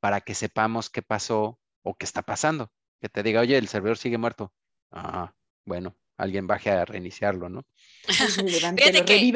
para 0.00 0.20
que 0.20 0.34
sepamos 0.34 0.90
qué 0.90 1.02
pasó 1.02 1.58
o 1.82 1.94
qué 1.96 2.04
está 2.06 2.22
pasando. 2.22 2.70
Que 3.00 3.08
te 3.08 3.22
diga, 3.22 3.40
oye, 3.40 3.58
el 3.58 3.68
servidor 3.68 3.98
sigue 3.98 4.16
muerto. 4.16 4.52
Ah, 4.90 5.34
bueno, 5.64 5.96
alguien 6.16 6.46
baje 6.46 6.70
a 6.70 6.84
reiniciarlo, 6.84 7.48
¿no? 7.48 7.66
Fíjate 8.08 9.04
que, 9.04 9.32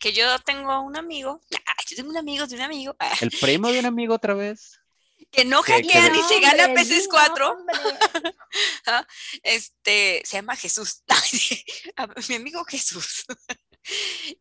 que, 0.00 0.12
yo 0.12 0.38
tengo 0.40 0.80
un 0.80 0.96
amigo, 0.96 1.40
yo 1.88 1.96
tengo 1.96 2.10
un 2.10 2.18
amigo 2.18 2.46
de 2.46 2.56
un 2.56 2.62
amigo. 2.62 2.96
¿El 3.20 3.30
primo 3.30 3.70
de 3.70 3.80
un 3.80 3.86
amigo 3.86 4.14
otra 4.14 4.34
vez? 4.34 4.78
Que 5.30 5.44
no 5.44 5.62
hackea 5.62 6.10
ni 6.10 6.22
se 6.22 6.38
gana 6.40 6.74
ps 6.74 7.08
4. 7.08 7.56
Ah, 8.86 9.06
este, 9.42 10.22
se 10.24 10.36
llama 10.36 10.54
Jesús. 10.54 11.02
Mi 12.28 12.34
amigo 12.34 12.64
Jesús. 12.64 13.24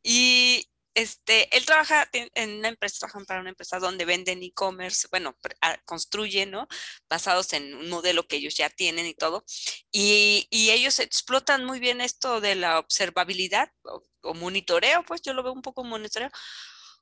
y 0.04 0.68
este, 0.94 1.56
él 1.56 1.66
trabaja 1.66 2.08
en 2.12 2.60
una 2.60 2.70
empresa, 2.70 3.00
trabajan 3.00 3.26
para 3.26 3.41
una 3.41 3.50
empresa 3.50 3.80
donde 3.80 4.06
venden 4.06 4.44
e-commerce, 4.44 5.08
bueno, 5.12 5.36
ah, 5.62 5.78
construyen, 5.86 6.52
¿no? 6.52 6.68
Basados 7.10 7.54
en 7.54 7.74
un 7.76 7.89
modelo 7.89 8.28
que 8.28 8.38
ellos 8.38 8.56
ya 8.56 8.70
tienen 8.70 9.08
y 9.08 9.14
todo. 9.14 9.44
Y, 9.91 10.48
ellos 10.52 11.00
explotan 11.00 11.66
muy 11.66 11.80
bien 11.80 12.02
esto 12.02 12.41
de 12.41 12.56
la 12.56 12.80
observabilidad 12.80 13.70
o, 13.84 14.34
monitoreo, 14.34 15.04
pues 15.04 15.22
yo 15.22 15.34
lo 15.34 15.44
veo 15.44 15.54
un 15.54 15.62
poco 15.62 15.84
monitoreo, 15.84 16.30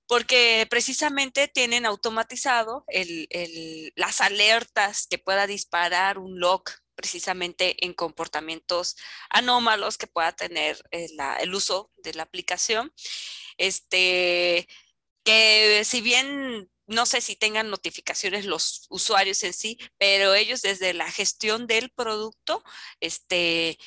porque 0.08 0.68
precisamente 0.70 1.48
tienen 1.48 1.86
automatizado 1.86 2.86
las 3.96 4.22
alertas 4.22 5.08
que 5.10 5.18
pueda 5.18 5.48
disparar 5.48 6.18
un 6.18 6.40
log 6.40 6.64
precisamente 6.96 7.84
en 7.86 7.94
comportamientos 7.94 8.96
anómalos 9.30 9.98
que 9.98 10.08
pueda 10.08 10.32
tener 10.34 10.82
eh, 10.92 11.08
el 11.40 11.54
uso 11.54 11.92
de 11.98 12.14
la 12.14 12.24
aplicación. 12.24 12.94
Este, 13.62 14.68
que 15.24 15.84
si 15.86 16.02
bien 16.02 16.70
no 16.88 17.06
sé 17.06 17.22
si 17.22 17.36
tengan 17.36 17.70
notificaciones 17.70 18.46
los 18.46 18.86
usuarios 18.90 19.44
en 19.44 19.54
sí, 19.54 19.78
pero 19.98 20.34
ellos 20.36 20.62
desde 20.62 20.94
la 20.94 21.10
gestión 21.10 21.68
del 21.68 21.90
producto, 21.92 22.64
este, 23.00 23.78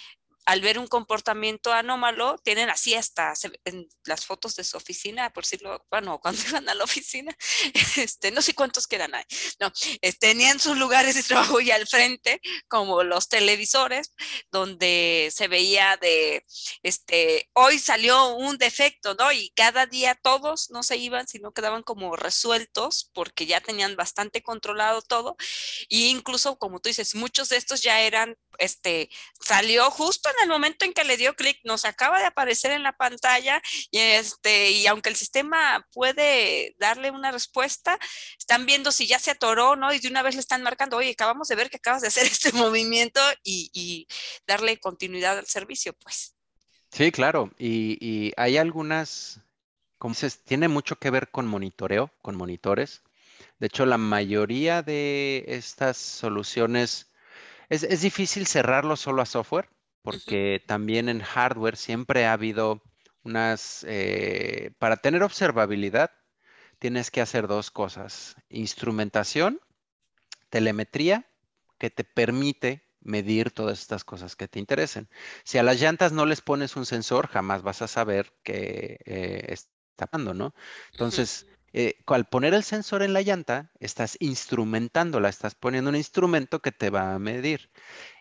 al 0.47 0.61
ver 0.61 0.79
un 0.79 0.87
comportamiento 0.87 1.73
anómalo, 1.73 2.37
tienen 2.39 2.71
así 2.71 2.95
hasta 2.95 3.33
en 3.65 3.89
las 4.05 4.27
fotos 4.27 4.57
de 4.57 4.65
su 4.65 4.77
oficina, 4.77 5.33
por 5.33 5.45
decirlo, 5.45 5.85
bueno, 5.91 6.19
cuando 6.23 6.43
iban 6.49 6.69
a 6.69 6.75
la 6.75 6.85
oficina, 6.85 7.37
este, 7.97 8.31
no 8.31 8.43
sé 8.43 8.55
cuántos 8.55 8.87
quedan 8.87 9.15
ahí, 9.15 9.25
no, 9.61 9.73
tenían 10.21 10.61
sus 10.61 10.77
lugares 10.77 11.15
de 11.15 11.23
trabajo 11.23 11.61
y 11.61 11.71
al 11.71 11.87
frente, 11.87 12.41
como 12.69 13.03
los 13.03 13.29
televisores, 13.29 14.15
donde 14.51 15.31
se 15.35 15.49
veía 15.49 15.97
de, 16.01 16.45
este, 16.83 17.49
hoy 17.55 17.79
salió 17.79 18.35
un 18.35 18.59
defecto, 18.59 19.15
¿no? 19.15 19.33
Y 19.33 19.51
cada 19.51 19.87
día 19.87 20.15
todos 20.15 20.71
no 20.71 20.83
se 20.83 20.97
iban, 20.97 21.27
sino 21.27 21.53
quedaban 21.53 21.83
como 21.83 22.17
resueltos 22.17 23.11
porque 23.15 23.47
ya 23.47 23.61
tenían 23.61 23.97
bastante 23.97 24.43
controlado 24.43 25.03
todo. 25.03 25.37
E 25.89 26.09
incluso, 26.09 26.59
como 26.59 26.81
tú 26.81 26.89
dices, 26.89 27.15
muchos 27.15 27.49
de 27.49 27.57
estos 27.57 27.83
ya 27.83 28.01
eran, 28.01 28.37
este, 28.59 29.11
salió 29.41 29.91
justo 29.91 30.29
en 30.39 30.45
el 30.45 30.49
momento 30.49 30.85
en 30.85 30.93
que 30.93 31.05
le 31.05 31.17
dio 31.17 31.35
clic, 31.35 31.61
nos 31.65 31.85
acaba 31.85 32.19
de 32.19 32.27
aparecer 32.27 32.73
en 32.73 32.83
la 32.83 32.93
pantalla 32.93 33.63
y, 33.91 33.99
este, 33.99 34.71
y 34.71 34.87
aunque 34.87 35.09
el 35.11 35.17
sistema 35.17 35.87
puede 35.93 36.75
darle 36.79 37.11
una 37.11 37.31
respuesta, 37.31 37.99
están 38.39 38.67
viendo 38.67 38.93
si 38.93 39.07
ya 39.07 39.19
se 39.19 39.33
atoró, 39.33 39.77
¿no? 39.77 39.93
Y 39.93 39.99
de 39.99 40.09
una 40.09 40.23
vez 40.23 40.35
le 40.35 40.41
están 40.41 40.63
marcando, 40.63 40.97
oye, 40.97 41.11
acabamos 41.11 41.49
de 41.49 41.57
ver 41.57 41.71
que 41.71 41.77
acabas 41.77 42.03
de 42.03 42.09
hacer 42.09 42.25
este 42.27 42.53
movimiento 42.53 43.21
y, 43.43 44.07
darle 44.47 44.79
continuidad 44.79 45.39
al 45.39 45.47
servicio, 45.47 45.93
pues. 45.95 46.35
Sí, 46.91 47.11
claro. 47.11 47.51
Y, 47.59 48.33
hay 48.37 48.57
algunas, 48.57 49.41
como 49.99 50.15
dices, 50.15 50.43
tiene 50.45 50.69
mucho 50.69 50.97
que 50.97 51.11
ver 51.11 51.31
con 51.31 51.47
monitoreo, 51.47 52.13
con 52.23 52.37
monitores. 52.37 53.03
De 53.59 53.67
hecho, 53.67 53.87
la 53.87 53.99
mayoría 53.99 54.83
de 54.83 55.45
estas 55.47 55.97
soluciones 55.97 57.11
es, 57.69 58.01
difícil 58.01 58.47
cerrarlo 58.47 58.97
solo 58.97 59.23
a 59.23 59.27
software, 59.27 59.69
porque 60.05 60.63
también 60.67 61.09
en 61.09 61.21
hardware 61.21 61.79
siempre 61.79 62.27
ha 62.27 62.35
habido 62.35 62.83
unas, 63.23 63.87
eh, 63.89 64.73
para 64.79 64.99
tener 64.99 65.23
observabilidad, 65.23 66.11
tienes 66.79 67.11
que 67.11 67.23
hacer 67.23 67.49
dos 67.49 67.71
cosas, 67.71 68.37
instrumentación, 68.51 69.61
telemetría, 70.51 71.27
que 71.79 71.89
te 71.89 72.05
permite 72.05 72.87
medir 73.01 73.51
todas 73.51 73.81
estas 73.81 74.05
cosas 74.05 74.37
que 74.37 74.47
te 74.47 74.59
interesen. 74.59 75.09
Si 75.43 75.57
a 75.57 75.63
las 75.63 75.81
llantas 75.81 76.13
no 76.13 76.27
les 76.27 76.43
pones 76.43 76.77
un 76.77 76.85
sensor, 76.85 77.29
jamás 77.29 77.63
vas 77.63 77.81
a 77.81 77.89
saber 77.89 78.35
que 78.43 78.99
eh, 79.07 79.47
está 79.49 80.07
pasando, 80.07 80.35
¿no? 80.35 80.55
Entonces, 80.93 81.47
eh, 81.77 81.97
al 82.07 82.27
poner 82.27 82.55
el 82.55 82.63
sensor 82.63 83.03
en 83.03 83.13
la 83.13 83.23
llanta, 83.23 83.73
estás 83.81 84.17
instrumentándola, 84.21 85.29
estás 85.29 85.57
poniendo 85.57 85.91
un 85.91 85.97
instrumento 85.97 86.61
que 86.61 86.71
te 86.71 86.89
va 86.89 87.15
a 87.15 87.19
medir 87.19 87.73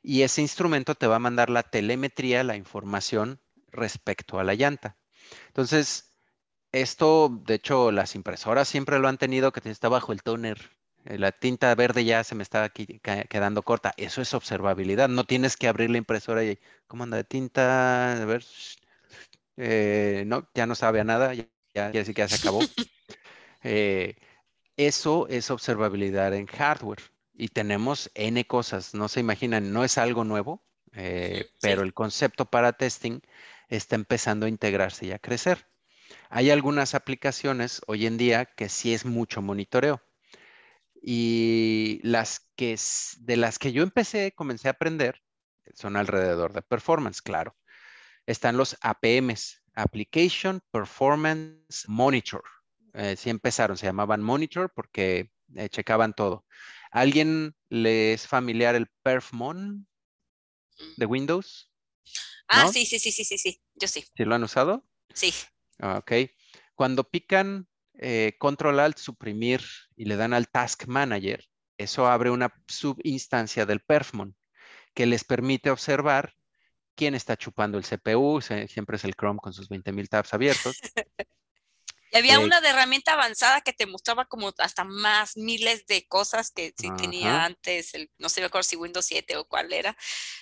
y 0.01 0.23
ese 0.23 0.41
instrumento 0.41 0.95
te 0.95 1.05
va 1.05 1.17
a 1.17 1.19
mandar 1.19 1.51
la 1.51 1.61
telemetría, 1.61 2.43
la 2.43 2.55
información 2.55 3.39
respecto 3.71 4.39
a 4.39 4.43
la 4.43 4.55
llanta. 4.55 4.97
Entonces, 5.49 6.15
esto, 6.71 7.29
de 7.45 7.53
hecho, 7.53 7.91
las 7.91 8.15
impresoras 8.15 8.67
siempre 8.67 8.97
lo 8.97 9.07
han 9.07 9.19
tenido, 9.19 9.51
que 9.51 9.69
está 9.69 9.87
bajo 9.87 10.13
el 10.13 10.23
toner. 10.23 10.71
Eh, 11.05 11.19
la 11.19 11.31
tinta 11.31 11.75
verde 11.75 12.05
ya 12.05 12.23
se 12.23 12.33
me 12.33 12.41
está 12.41 12.71
quedando 12.71 13.61
corta. 13.61 13.93
Eso 13.97 14.23
es 14.23 14.33
observabilidad. 14.33 15.09
No 15.09 15.25
tienes 15.25 15.57
que 15.57 15.67
abrir 15.67 15.91
la 15.91 15.99
impresora 15.99 16.43
y, 16.43 16.57
¿cómo 16.87 17.03
anda 17.03 17.17
de 17.17 17.23
tinta? 17.23 18.13
A 18.19 18.25
ver, 18.25 18.43
eh, 19.57 20.23
no, 20.25 20.49
ya 20.55 20.65
no 20.65 20.73
sabe 20.73 21.01
a 21.01 21.03
nada, 21.03 21.35
ya, 21.35 21.45
ya, 21.75 21.91
ya, 21.91 22.01
ya 22.01 22.27
se 22.27 22.35
acabó. 22.35 22.59
Eh, 23.63 24.15
eso 24.77 25.27
es 25.29 25.51
observabilidad 25.51 26.33
en 26.33 26.47
hardware 26.47 27.01
y 27.33 27.47
tenemos 27.49 28.11
N 28.13 28.45
cosas, 28.45 28.93
no 28.93 29.07
se 29.07 29.19
imaginan, 29.19 29.71
no 29.71 29.83
es 29.83 29.97
algo 29.97 30.23
nuevo, 30.23 30.63
eh, 30.93 31.49
pero 31.61 31.81
el 31.81 31.93
concepto 31.93 32.45
para 32.45 32.73
testing 32.73 33.21
está 33.69 33.95
empezando 33.95 34.45
a 34.45 34.49
integrarse 34.49 35.05
y 35.07 35.11
a 35.11 35.19
crecer. 35.19 35.67
Hay 36.29 36.51
algunas 36.51 36.95
aplicaciones 36.95 37.81
hoy 37.87 38.05
en 38.05 38.17
día 38.17 38.45
que 38.45 38.69
sí 38.69 38.93
es 38.93 39.05
mucho 39.05 39.41
monitoreo. 39.41 40.01
Y 41.01 41.99
las 42.03 42.49
que 42.55 42.77
de 43.19 43.37
las 43.37 43.59
que 43.59 43.73
yo 43.73 43.83
empecé, 43.83 44.31
comencé 44.33 44.67
a 44.69 44.71
aprender, 44.71 45.21
son 45.73 45.97
alrededor 45.97 46.53
de 46.53 46.61
performance, 46.61 47.21
claro. 47.21 47.55
están 48.25 48.57
los 48.57 48.77
APMs, 48.81 49.61
Application 49.75 50.61
Performance 50.71 51.87
Monitor. 51.87 52.43
Eh, 52.93 53.15
sí 53.17 53.29
empezaron, 53.29 53.77
se 53.77 53.85
llamaban 53.85 54.21
Monitor 54.21 54.71
porque 54.73 55.31
eh, 55.55 55.69
checaban 55.69 56.13
todo. 56.13 56.45
¿Alguien 56.91 57.55
le 57.69 58.13
es 58.13 58.27
familiar 58.27 58.75
el 58.75 58.87
Perfmon 59.01 59.87
de 60.97 61.05
Windows? 61.05 61.71
Ah, 62.47 62.67
sí, 62.71 62.85
sí, 62.85 62.99
sí, 62.99 63.11
sí, 63.11 63.23
sí, 63.23 63.37
sí, 63.37 63.61
yo 63.73 63.87
sí. 63.87 64.05
¿Sí 64.15 64.25
lo 64.25 64.35
han 64.35 64.43
usado? 64.43 64.85
Sí. 65.13 65.33
Ah, 65.79 65.97
ok. 65.97 66.29
Cuando 66.75 67.03
pican 67.03 67.67
eh, 67.95 68.35
Control 68.37 68.79
Alt 68.79 68.97
suprimir 68.97 69.61
y 69.95 70.05
le 70.05 70.15
dan 70.15 70.33
al 70.33 70.49
Task 70.49 70.85
Manager, 70.85 71.43
eso 71.77 72.07
abre 72.07 72.29
una 72.29 72.53
subinstancia 72.67 73.65
del 73.65 73.79
Perfmon 73.79 74.35
que 74.93 75.07
les 75.07 75.23
permite 75.23 75.71
observar 75.71 76.35
quién 76.95 77.15
está 77.15 77.35
chupando 77.37 77.79
el 77.79 77.85
CPU, 77.85 78.39
siempre 78.41 78.97
es 78.97 79.03
el 79.03 79.15
Chrome 79.15 79.39
con 79.41 79.53
sus 79.53 79.69
20.000 79.69 80.07
tabs 80.09 80.33
abiertos. 80.33 80.79
Y 82.13 82.17
había 82.17 82.39
una 82.39 82.61
de 82.61 82.69
herramienta 82.69 83.13
avanzada 83.13 83.61
que 83.61 83.73
te 83.73 83.87
mostraba 83.87 84.25
como 84.25 84.53
hasta 84.59 84.83
más 84.83 85.35
miles 85.35 85.87
de 85.87 86.05
cosas 86.07 86.51
que 86.51 86.71
sí 86.77 86.91
tenía 86.95 87.43
antes, 87.43 87.95
el, 87.95 88.11
no 88.19 88.29
sé 88.29 88.41
me 88.41 88.45
acuerdo 88.45 88.63
si 88.63 88.75
Windows 88.75 89.05
7 89.07 89.35
o 89.37 89.45
cuál 89.45 89.73
era. 89.73 89.97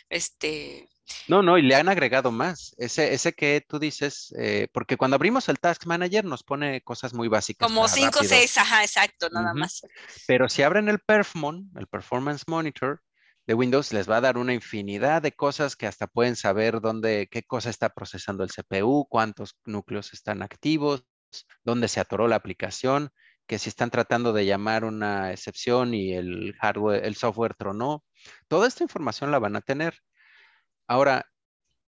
Este. 0.10 0.90
No, 1.30 1.42
no, 1.42 1.58
y 1.58 1.62
le 1.62 1.76
han 1.76 1.88
agregado 1.88 2.30
más. 2.30 2.76
Ese, 2.78 3.14
ese 3.14 3.32
que 3.32 3.66
tú 3.66 3.80
dices, 3.80 4.36
eh, 4.38 4.68
porque 4.74 4.98
cuando 4.98 5.16
abrimos 5.16 5.48
el 5.48 5.60
Task 5.60 5.86
Manager 5.86 6.26
nos 6.26 6.44
pone 6.44 6.82
cosas 6.82 7.14
muy 7.14 7.30
básicas. 7.30 7.66
Como 7.66 7.88
5 7.88 8.20
o 8.20 8.24
6, 8.24 8.58
ajá, 8.58 8.84
exacto, 8.84 9.30
nada 9.30 9.54
más. 9.54 9.82
Pero 10.28 10.50
si 10.50 10.64
abren 10.64 10.90
el 10.90 11.00
Perfmon, 11.00 11.72
el 11.78 11.88
Performance 11.88 12.44
Monitor, 12.48 13.02
de 13.48 13.54
Windows 13.54 13.94
les 13.94 14.10
va 14.10 14.18
a 14.18 14.22
dar 14.22 14.38
una 14.38 14.54
infinidad 14.54 15.22
de 15.22 15.32
cosas 15.32 15.76
que 15.78 15.88
hasta 15.88 16.08
pueden 16.08 16.36
saber 16.36 16.82
dónde, 16.82 17.28
qué 17.32 17.44
cosa 17.44 17.70
está 17.70 17.90
procesando 17.90 18.44
el 18.44 18.52
CPU, 18.52 19.08
cuántos 19.10 19.58
núcleos 19.66 20.14
están 20.14 20.44
activos, 20.44 21.06
dónde 21.64 21.88
se 21.88 22.00
atoró 22.00 22.28
la 22.28 22.36
aplicación, 22.36 23.12
que 23.48 23.60
si 23.60 23.70
están 23.70 23.92
tratando 23.92 24.34
de 24.34 24.46
llamar 24.46 24.86
una 24.86 25.32
excepción 25.32 25.94
y 25.94 26.14
el 26.14 26.56
hardware, 26.60 27.06
el 27.06 27.16
software 27.16 27.56
tronó. 27.56 28.06
Toda 28.48 28.68
esta 28.68 28.84
información 28.84 29.32
la 29.32 29.40
van 29.40 29.56
a 29.56 29.62
tener. 29.62 29.96
Ahora, 30.88 31.26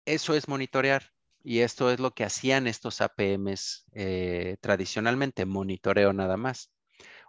eso 0.06 0.34
es 0.36 0.48
monitorear 0.48 1.12
y 1.44 1.60
esto 1.60 1.92
es 1.92 2.00
lo 2.00 2.12
que 2.12 2.24
hacían 2.24 2.68
estos 2.68 3.02
APMs 3.02 3.86
eh, 3.94 4.58
tradicionalmente, 4.62 5.46
monitoreo 5.46 6.14
nada 6.14 6.38
más. 6.38 6.72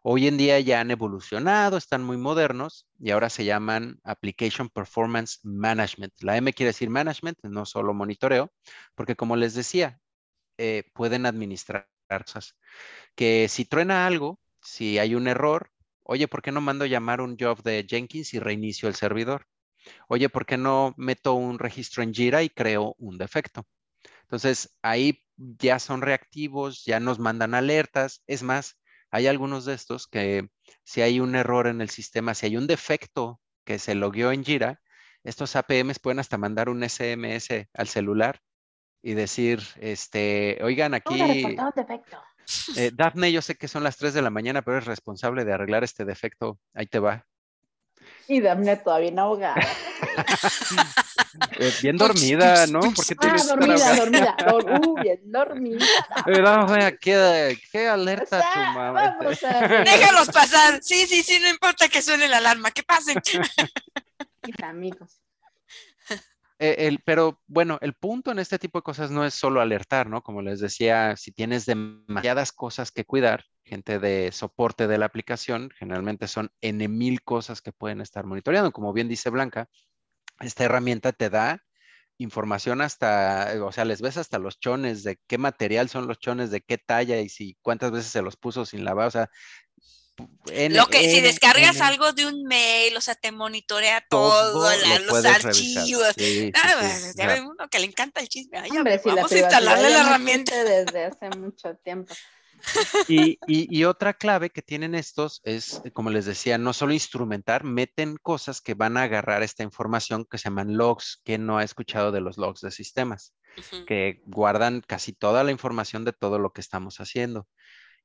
Hoy 0.02 0.28
en 0.28 0.38
día 0.38 0.58
ya 0.60 0.80
han 0.80 0.90
evolucionado, 0.90 1.76
están 1.76 2.02
muy 2.02 2.16
modernos 2.16 2.86
y 2.98 3.10
ahora 3.10 3.28
se 3.28 3.44
llaman 3.44 4.00
Application 4.02 4.70
Performance 4.70 5.40
Management. 5.42 6.14
La 6.20 6.38
M 6.38 6.52
quiere 6.54 6.68
decir 6.68 6.88
management, 6.88 7.38
no 7.42 7.66
solo 7.66 7.92
monitoreo, 7.92 8.50
porque 8.94 9.14
como 9.14 9.36
les 9.36 9.54
decía, 9.54 10.00
eh, 10.56 10.84
pueden 10.94 11.26
administrar 11.26 11.88
Que 13.14 13.48
si 13.48 13.64
truena 13.64 14.06
algo, 14.06 14.40
si 14.62 14.98
hay 14.98 15.14
un 15.14 15.28
error, 15.28 15.70
oye, 16.02 16.28
¿por 16.28 16.42
qué 16.42 16.52
no 16.52 16.60
mando 16.60 16.86
llamar 16.86 17.20
un 17.20 17.36
job 17.38 17.62
de 17.62 17.86
Jenkins 17.88 18.34
y 18.34 18.40
reinicio 18.40 18.88
el 18.88 18.94
servidor? 18.94 19.46
Oye, 20.08 20.28
¿por 20.28 20.46
qué 20.46 20.56
no 20.56 20.94
meto 20.96 21.34
un 21.34 21.58
registro 21.58 22.02
en 22.02 22.12
Jira 22.14 22.42
y 22.42 22.50
creo 22.50 22.94
un 22.98 23.18
defecto? 23.18 23.66
Entonces, 24.22 24.76
ahí 24.82 25.24
ya 25.36 25.78
son 25.78 26.02
reactivos, 26.02 26.84
ya 26.84 27.00
nos 27.00 27.18
mandan 27.18 27.54
alertas. 27.54 28.22
Es 28.26 28.42
más, 28.42 28.78
hay 29.10 29.26
algunos 29.26 29.64
de 29.64 29.74
estos 29.74 30.06
que 30.06 30.48
si 30.84 31.02
hay 31.02 31.20
un 31.20 31.34
error 31.34 31.66
en 31.66 31.80
el 31.80 31.90
sistema, 31.90 32.34
si 32.34 32.46
hay 32.46 32.56
un 32.56 32.66
defecto 32.66 33.40
que 33.64 33.78
se 33.78 33.94
logueó 33.94 34.32
en 34.32 34.44
Jira, 34.44 34.80
estos 35.24 35.56
APMs 35.56 35.98
pueden 35.98 36.18
hasta 36.18 36.38
mandar 36.38 36.68
un 36.68 36.82
SMS 36.82 37.68
al 37.74 37.88
celular 37.88 38.40
y 39.02 39.14
decir, 39.14 39.62
este, 39.80 40.58
oigan, 40.62 40.94
aquí... 40.94 41.46
Eh, 42.76 42.90
Daphne, 42.92 43.30
yo 43.30 43.42
sé 43.42 43.54
que 43.54 43.68
son 43.68 43.84
las 43.84 43.96
3 43.96 44.12
de 44.12 44.22
la 44.22 44.30
mañana, 44.30 44.62
pero 44.62 44.78
es 44.78 44.84
responsable 44.84 45.44
de 45.44 45.52
arreglar 45.52 45.84
este 45.84 46.04
defecto. 46.04 46.58
Ahí 46.74 46.86
te 46.86 46.98
va. 46.98 47.24
Y 48.26 48.40
Daphne 48.40 48.76
todavía 48.76 49.10
no 49.10 49.22
ahogada. 49.22 49.60
Eh, 51.58 51.72
bien 51.82 51.96
dormida, 51.96 52.66
¿no? 52.66 52.80
Porque 52.80 53.14
ah, 53.18 53.36
dormida, 53.46 53.96
dormida, 53.96 54.36
uh, 54.54 55.00
bien 55.00 55.20
dormida. 55.24 55.86
Pero, 56.24 56.66
¿qué, 57.00 57.58
qué 57.70 57.88
alerta 57.88 58.40
tu 58.40 58.58
mamá. 58.58 59.16
Déjalos 59.84 60.28
pasar. 60.28 60.80
Sí, 60.82 61.06
sí, 61.06 61.22
sí, 61.22 61.38
no 61.40 61.48
importa 61.48 61.88
que 61.88 62.02
suene 62.02 62.28
la 62.28 62.38
alarma, 62.38 62.70
que 62.70 62.82
pasen. 62.82 63.20
Mis 64.46 64.62
amigos. 64.62 65.20
Eh, 66.62 66.98
pero 67.06 67.40
bueno, 67.46 67.78
el 67.80 67.94
punto 67.94 68.30
en 68.30 68.38
este 68.38 68.58
tipo 68.58 68.78
de 68.78 68.82
cosas 68.82 69.10
no 69.10 69.24
es 69.24 69.32
solo 69.32 69.62
alertar, 69.62 70.10
¿no? 70.10 70.22
Como 70.22 70.42
les 70.42 70.60
decía, 70.60 71.16
si 71.16 71.32
tienes 71.32 71.64
demasiadas 71.64 72.52
cosas 72.52 72.90
que 72.92 73.06
cuidar, 73.06 73.44
gente 73.64 73.98
de 73.98 74.30
soporte 74.30 74.86
de 74.86 74.98
la 74.98 75.06
aplicación, 75.06 75.70
generalmente 75.78 76.28
son 76.28 76.50
N 76.60 76.86
mil 76.88 77.22
cosas 77.22 77.62
que 77.62 77.72
pueden 77.72 78.02
estar 78.02 78.26
monitoreando. 78.26 78.72
Como 78.72 78.92
bien 78.92 79.08
dice 79.08 79.30
Blanca, 79.30 79.70
esta 80.38 80.64
herramienta 80.64 81.12
te 81.12 81.30
da 81.30 81.62
información 82.18 82.82
hasta, 82.82 83.54
o 83.64 83.72
sea, 83.72 83.86
les 83.86 84.02
ves 84.02 84.18
hasta 84.18 84.38
los 84.38 84.60
chones 84.60 85.02
de 85.02 85.18
qué 85.26 85.38
material 85.38 85.88
son 85.88 86.06
los 86.06 86.18
chones, 86.18 86.50
de 86.50 86.60
qué 86.60 86.76
talla 86.76 87.18
y 87.20 87.30
si 87.30 87.56
cuántas 87.62 87.90
veces 87.90 88.12
se 88.12 88.20
los 88.20 88.36
puso 88.36 88.66
sin 88.66 88.84
lavar, 88.84 89.06
o 89.06 89.10
sea, 89.10 89.30
lo 90.70 90.86
que 90.86 91.10
si 91.10 91.20
descargas 91.20 91.80
algo 91.80 92.12
de 92.12 92.26
un 92.26 92.44
mail, 92.44 92.96
o 92.96 93.00
sea, 93.00 93.14
te 93.14 93.32
monitorea 93.32 94.04
todo, 94.08 94.70
los 95.06 95.24
archivos. 95.24 96.14
Ah, 96.54 96.88
ya 97.16 97.26
ve 97.26 97.40
uno 97.40 97.68
que 97.70 97.78
le 97.78 97.86
encanta 97.86 98.20
el 98.20 98.28
chisme. 98.28 98.62
vamos 99.04 99.32
a 99.32 99.38
instalarle 99.38 99.90
la 99.90 100.00
herramienta 100.00 100.64
desde 100.64 101.04
hace 101.04 101.30
mucho 101.30 101.74
tiempo. 101.76 102.14
Y, 103.08 103.84
otra 103.84 104.14
clave 104.14 104.50
que 104.50 104.62
tienen 104.62 104.94
estos 104.94 105.40
es, 105.44 105.82
como 105.92 106.10
les 106.10 106.26
decía, 106.26 106.58
no 106.58 106.72
solo 106.72 106.92
instrumentar, 106.92 107.64
meten 107.64 108.16
cosas 108.16 108.60
que 108.60 108.74
van 108.74 108.96
a 108.96 109.04
agarrar 109.04 109.42
esta 109.42 109.62
información 109.62 110.26
que 110.30 110.38
se 110.38 110.44
llaman 110.44 110.76
logs. 110.76 111.20
que 111.24 111.38
no 111.38 111.58
ha 111.58 111.64
escuchado 111.64 112.12
de 112.12 112.20
los 112.20 112.38
logs 112.38 112.60
de 112.60 112.70
sistemas? 112.70 113.34
Que 113.86 114.22
guardan 114.26 114.82
casi 114.86 115.12
toda 115.12 115.44
la 115.44 115.50
información 115.50 116.04
de 116.04 116.12
todo 116.12 116.38
lo 116.38 116.52
que 116.52 116.60
estamos 116.60 117.00
haciendo. 117.00 117.48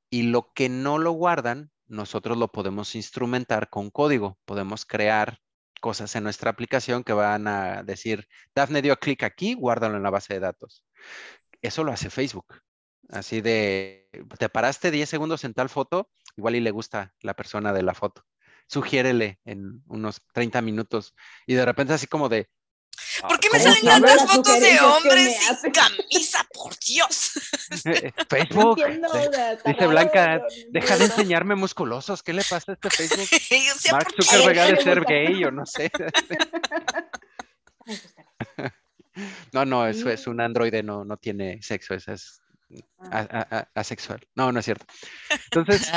Y 0.09 0.23
lo 0.23 0.51
que 0.53 0.69
no 0.69 0.97
lo 0.97 1.11
guardan, 1.11 1.71
nosotros 1.87 2.37
lo 2.37 2.51
podemos 2.51 2.95
instrumentar 2.95 3.69
con 3.69 3.89
código. 3.91 4.37
Podemos 4.45 4.85
crear 4.85 5.39
cosas 5.81 6.15
en 6.15 6.23
nuestra 6.23 6.51
aplicación 6.51 7.03
que 7.03 7.13
van 7.13 7.47
a 7.47 7.83
decir, 7.83 8.27
Daphne 8.55 8.81
dio 8.81 8.97
clic 8.97 9.23
aquí, 9.23 9.53
guárdalo 9.53 9.97
en 9.97 10.03
la 10.03 10.09
base 10.09 10.33
de 10.33 10.39
datos. 10.39 10.83
Eso 11.61 11.83
lo 11.83 11.91
hace 11.91 12.09
Facebook. 12.09 12.61
Así 13.09 13.41
de, 13.41 14.09
te 14.39 14.49
paraste 14.49 14.89
10 14.89 15.07
segundos 15.07 15.43
en 15.43 15.53
tal 15.53 15.69
foto, 15.69 16.09
igual 16.35 16.55
y 16.55 16.59
le 16.59 16.71
gusta 16.71 17.13
la 17.21 17.35
persona 17.35 17.71
de 17.71 17.83
la 17.83 17.93
foto. 17.93 18.23
Sugiérele 18.67 19.39
en 19.45 19.83
unos 19.87 20.21
30 20.33 20.61
minutos 20.61 21.13
y 21.45 21.53
de 21.53 21.65
repente 21.65 21.93
así 21.93 22.07
como 22.07 22.29
de... 22.29 22.49
¿Por 23.21 23.39
qué 23.39 23.49
me 23.51 23.59
salen 23.59 23.83
tantas 23.83 24.25
fotos 24.29 24.59
de 24.59 24.79
hombres 24.79 25.37
sin 25.61 25.71
camisa? 25.71 26.45
Por 26.53 26.77
Dios. 26.79 27.31
Facebook. 28.29 28.81
dice 29.65 29.87
Blanca, 29.87 30.41
deja 30.69 30.97
de 30.97 31.05
enseñarme 31.05 31.55
musculosos. 31.55 32.21
¿Qué 32.23 32.33
le 32.33 32.43
pasa 32.43 32.71
a 32.71 32.75
este 32.75 32.89
Facebook? 32.89 33.27
Mark 33.91 34.07
Zuckerberg 34.21 34.59
ha 34.59 34.65
de 34.65 34.81
ser 34.81 35.01
gay 35.05 35.43
o 35.45 35.51
no 35.51 35.65
sé. 35.65 35.91
no, 39.53 39.65
no, 39.65 39.87
eso 39.87 40.09
es 40.09 40.27
un 40.27 40.41
androide, 40.41 40.83
no, 40.83 41.05
no 41.05 41.17
tiene 41.17 41.61
sexo, 41.61 41.93
eso 41.93 42.11
es 42.13 42.41
Ah. 43.11 43.67
asexual. 43.75 44.27
No, 44.35 44.51
no 44.51 44.59
es 44.59 44.65
cierto. 44.65 44.85
Entonces, 45.51 45.91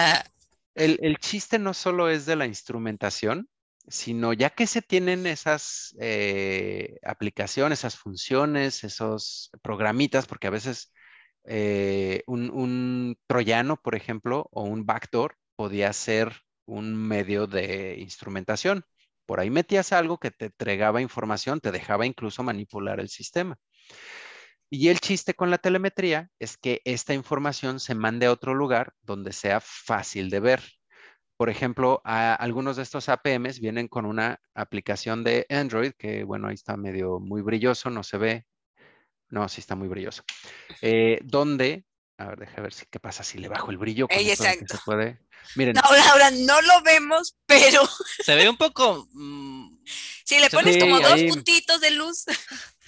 el, 0.74 1.16
chiste 1.18 1.59
no 1.59 1.74
solo 1.74 2.09
es 2.09 2.26
de 2.26 2.36
la 2.36 2.47
instrumentación, 2.47 3.49
sino 3.89 4.32
ya 4.32 4.51
que 4.51 4.66
se 4.66 4.82
tienen 4.82 5.26
esas 5.26 5.95
eh, 6.01 6.99
aplicaciones, 7.05 7.80
esas 7.80 7.97
funciones, 7.97 8.84
esos 8.84 9.51
programitas, 9.62 10.26
porque 10.26 10.47
a 10.49 10.51
veces 10.51 10.93
eh, 11.45 12.22
un, 12.26 12.51
un, 12.51 13.18
troyano, 13.26 13.76
por 13.76 13.95
ejemplo, 13.95 14.49
o 14.53 14.64
un 14.64 14.86
backdoor 14.86 15.36
podía 15.57 15.93
ser 15.93 16.32
un 16.66 16.95
medio 16.97 17.47
de 17.47 17.97
instrumentación. 17.99 18.84
Por 19.26 19.41
ahí 19.41 19.51
metías 19.51 19.93
algo 19.93 20.18
que 20.18 20.30
te 20.30 20.47
entregaba 20.47 21.03
información, 21.03 21.61
te 21.61 21.72
dejaba 21.72 22.07
incluso 22.07 22.43
manipular 22.43 23.01
el 23.01 23.09
sistema. 23.09 23.59
Y 24.70 24.89
el 24.89 25.01
chiste 25.01 25.34
con 25.34 25.51
la 25.51 25.59
telemetría 25.59 26.30
es 26.39 26.57
que 26.59 26.82
esta 26.84 27.14
información 27.14 27.80
se 27.80 27.95
mande 27.95 28.26
a 28.26 28.32
otro 28.32 28.55
lugar 28.55 28.93
donde 29.03 29.32
sea 29.32 29.61
fácil 29.61 30.30
de 30.30 30.41
ver. 30.41 30.78
Por 31.39 31.51
ejemplo, 31.51 32.01
algunos 32.05 32.76
de 32.76 32.82
estos 32.82 33.09
APMs 33.09 33.61
vienen 33.61 33.86
con 33.86 34.07
una 34.07 34.41
aplicación 34.55 35.22
de 35.22 35.47
Android 35.49 35.93
que, 35.97 36.24
bueno, 36.24 36.49
ahí 36.49 36.57
está 36.57 36.76
medio 36.76 37.20
muy 37.20 37.43
brilloso, 37.43 37.91
no 37.91 38.03
se 38.03 38.18
ve. 38.18 38.47
No, 39.30 39.49
sí 39.49 39.61
está 39.61 39.76
muy 39.76 39.86
brilloso. 39.86 40.24
Eh, 40.82 41.20
donde, 41.22 41.84
a 42.16 42.26
ver, 42.26 42.41
déjame 42.41 42.62
ver 42.62 42.72
si 42.72 42.86
qué 42.86 42.99
pasa 42.99 43.22
si 43.22 43.39
le 43.39 43.47
bajo 43.47 43.70
el 43.70 43.78
brillo. 43.78 44.09
exacto. 44.11 44.78
Se 44.78 44.82
puede. 44.84 45.20
Miren. 45.55 45.74
No, 45.76 45.82
ahora 46.11 46.32
no 46.32 46.61
lo 46.61 46.82
vemos, 46.82 47.36
pero. 47.47 47.82
Se 48.24 48.34
ve 48.34 48.49
un 48.49 48.57
poco. 48.57 49.07
Mm, 49.12 49.78
si 50.24 50.41
le 50.41 50.51
pones 50.51 50.76
como 50.76 50.99
dos 50.99 51.22
puntitos 51.22 51.80
de 51.80 51.93
luz. 51.93 52.24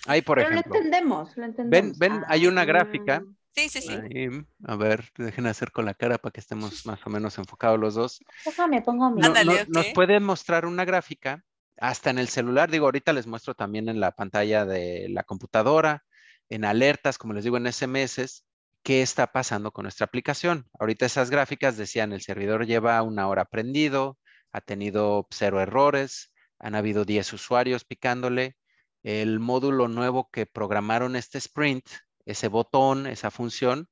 Ahí, 0.07 0.22
por 0.22 0.38
Pero 0.38 0.51
ejemplo. 0.51 0.72
lo 0.72 0.76
entendemos, 0.80 1.36
lo 1.36 1.44
entendemos. 1.44 1.98
Ven, 1.98 2.14
ven, 2.14 2.24
hay 2.26 2.48
una 2.48 2.64
gráfica. 2.64 3.22
Sí, 3.55 3.68
sí, 3.68 3.80
sí. 3.82 3.92
ahí, 3.92 4.28
a 4.64 4.76
ver, 4.76 5.11
dejen 5.18 5.46
hacer 5.46 5.72
con 5.72 5.84
la 5.84 5.94
cara 5.94 6.18
para 6.18 6.32
que 6.32 6.40
estemos 6.40 6.86
más 6.86 7.05
o 7.07 7.11
menos 7.11 7.36
enfocados 7.38 7.78
los 7.78 7.94
dos. 7.94 8.20
Déjame, 8.44 8.80
pongo 8.82 9.11
mi. 9.11 9.20
No- 9.20 9.26
Ándale, 9.28 9.64
no- 9.66 9.80
Nos 9.80 9.86
ok. 9.88 9.94
puede 9.94 10.20
mostrar 10.20 10.66
una 10.66 10.84
gráfica 10.84 11.44
hasta 11.78 12.11
en 12.11 12.18
el 12.18 12.28
celular. 12.28 12.70
Digo, 12.70 12.86
ahorita 12.86 13.12
les 13.12 13.26
muestro 13.26 13.55
también 13.55 13.88
en 13.88 13.98
la 14.01 14.12
pantalla 14.12 14.64
de 14.64 15.09
la 15.11 15.24
computadora, 15.24 16.05
en 16.48 16.64
alertas, 16.64 17.18
como 17.18 17.32
les 17.34 17.42
digo, 17.44 17.57
en 17.57 17.66
SMS, 17.66 18.42
qué 18.82 19.03
está 19.03 19.26
pasando 19.32 19.72
con 19.72 19.82
nuestra 19.82 20.05
aplicación. 20.07 20.68
Ahorita 20.78 21.07
esas 21.07 21.28
gráficas 21.30 21.76
decían, 21.76 22.12
el 22.12 22.20
servidor 22.22 22.66
lleva 22.66 23.03
una 23.03 23.28
hora 23.28 23.44
prendido, 23.46 24.18
ha 24.53 24.61
tenido 24.61 25.26
cero 25.30 25.61
errores, 25.61 26.32
han 26.59 26.74
habido 26.74 27.05
10 27.05 27.32
usuarios 27.32 27.84
picándole. 27.84 28.57
El 29.03 29.40
módulo 29.40 29.88
nuevo 29.88 30.28
que 30.30 30.46
programaron 30.46 31.16
este 31.16 31.38
sprint, 31.38 31.86
ese 32.31 32.49
botón, 32.49 33.07
esa 33.07 33.31
función, 33.31 33.89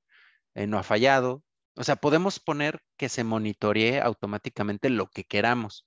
eh, 0.54 0.66
no 0.66 0.78
ha 0.78 0.82
fallado. 0.82 1.42
O 1.76 1.84
sea, 1.84 1.96
podemos 1.96 2.40
poner 2.40 2.80
que 2.96 3.08
se 3.08 3.22
monitoree 3.24 4.00
automáticamente 4.00 4.90
lo 4.90 5.08
que 5.10 5.24
queramos. 5.24 5.86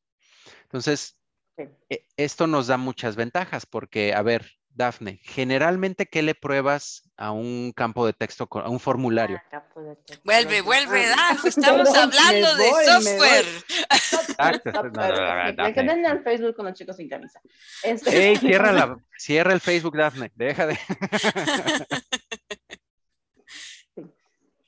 Entonces, 0.64 1.18
Sí. 1.58 1.64
e- 1.90 2.08
esto 2.18 2.48
nos 2.48 2.68
da 2.68 2.78
muchas 2.78 3.16
ventajas 3.18 3.66
porque, 3.66 4.14
a 4.14 4.22
ver, 4.22 4.52
Dafne, 4.74 5.20
generalmente, 5.24 6.06
¿qué 6.06 6.22
le 6.22 6.34
pruebas 6.34 7.02
a 7.18 7.32
un 7.32 7.74
campo 7.76 8.06
de 8.06 8.14
texto, 8.14 8.48
a 8.52 8.70
un 8.70 8.80
formulario? 8.80 9.38
Ah, 9.38 9.50
campo 9.52 9.82
de 9.82 9.98
texto. 9.98 10.22
Vuelve, 10.24 10.62
vuelve, 10.62 11.08
Ah, 11.12 11.34
Daf, 11.34 11.46
estamos 11.84 11.94
hablando 11.94 12.56
de 12.56 12.70
voy, 12.70 12.86
software. 12.86 13.46
Exacto, 13.92 14.70
Stop, 14.70 14.86
no, 14.96 15.08
no, 15.10 15.10
no, 15.10 15.36
no, 15.36 15.44
Me 15.44 15.54
Dafne. 15.54 15.74
quedé 15.74 15.92
en 15.92 16.06
el 16.06 16.24
Facebook 16.24 16.56
con 16.56 16.66
los 16.68 16.74
chicos 16.74 16.96
sin 16.96 17.10
camisa. 17.10 17.42
Este- 17.84 18.30
¡Ey, 18.30 18.38
cierra, 18.38 18.72
la, 18.72 18.98
cierra 19.18 19.52
el 19.52 19.60
Facebook, 19.60 19.98
Dafne! 19.98 20.32
Deja 20.36 20.66
de... 20.68 20.80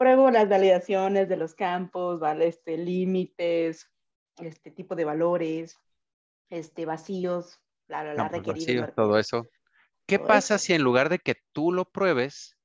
Pruebo 0.03 0.29
las 0.31 0.49
validaciones 0.49 1.29
de 1.29 1.37
los 1.37 1.55
campos, 1.55 2.19
¿vale? 2.19 2.47
Este, 2.47 2.75
límites, 2.75 3.89
este 4.35 4.69
tipo 4.69 4.97
de 4.97 5.05
valores, 5.05 5.79
este, 6.49 6.85
vacíos, 6.85 7.61
bla, 7.87 8.03
bla, 8.03 8.13
bla, 8.13 8.23
campos 8.23 8.45
requeridos. 8.45 8.81
vacíos, 8.81 8.95
todo 8.97 9.17
eso. 9.17 9.47
¿Qué 10.05 10.17
todo 10.17 10.27
pasa 10.27 10.55
eso. 10.55 10.65
si 10.65 10.73
en 10.73 10.83
lugar 10.83 11.07
de 11.07 11.19
que 11.19 11.35
tú 11.53 11.71
lo 11.71 11.85
pruebes 11.85 12.57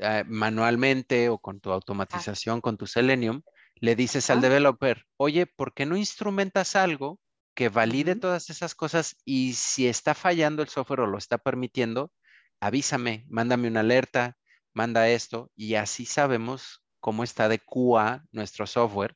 eh, 0.00 0.24
manualmente 0.26 1.28
o 1.28 1.38
con 1.38 1.60
tu 1.60 1.70
automatización, 1.70 2.60
con 2.60 2.76
tu 2.76 2.88
Selenium, 2.88 3.42
le 3.76 3.94
dices 3.94 4.28
al 4.28 4.40
developer, 4.40 5.06
oye, 5.16 5.46
¿por 5.46 5.72
qué 5.74 5.86
no 5.86 5.96
instrumentas 5.96 6.74
algo 6.74 7.20
que 7.54 7.68
valide 7.68 8.16
todas 8.16 8.50
esas 8.50 8.74
cosas 8.74 9.14
y 9.24 9.52
si 9.52 9.86
está 9.86 10.16
fallando 10.16 10.60
el 10.60 10.68
software 10.68 11.02
o 11.02 11.06
lo 11.06 11.18
está 11.18 11.38
permitiendo, 11.38 12.10
avísame, 12.58 13.26
mándame 13.28 13.68
una 13.68 13.78
alerta, 13.78 14.36
manda 14.72 15.08
esto 15.08 15.52
y 15.54 15.76
así 15.76 16.04
sabemos 16.04 16.79
cómo 17.00 17.24
está 17.24 17.48
de 17.48 17.58
QA 17.58 18.24
nuestro 18.32 18.66
software 18.66 19.14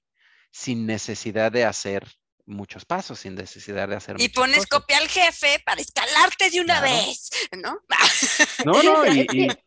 sin 0.50 0.86
necesidad 0.86 1.52
de 1.52 1.64
hacer 1.64 2.06
muchos 2.46 2.84
pasos, 2.84 3.20
sin 3.20 3.34
necesidad 3.34 3.88
de 3.88 3.96
hacer 3.96 4.16
Y 4.16 4.28
pones 4.30 4.66
cosas. 4.66 4.68
copia 4.68 4.98
al 4.98 5.08
jefe 5.08 5.60
para 5.64 5.80
escalarte 5.80 6.50
de 6.50 6.60
una 6.60 6.80
Claro. 6.80 6.92
vez, 6.96 7.30
¿no? 7.62 7.80
No, 8.62 8.82
no, 8.82 9.06
y, 9.06 9.26
y 9.30 9.58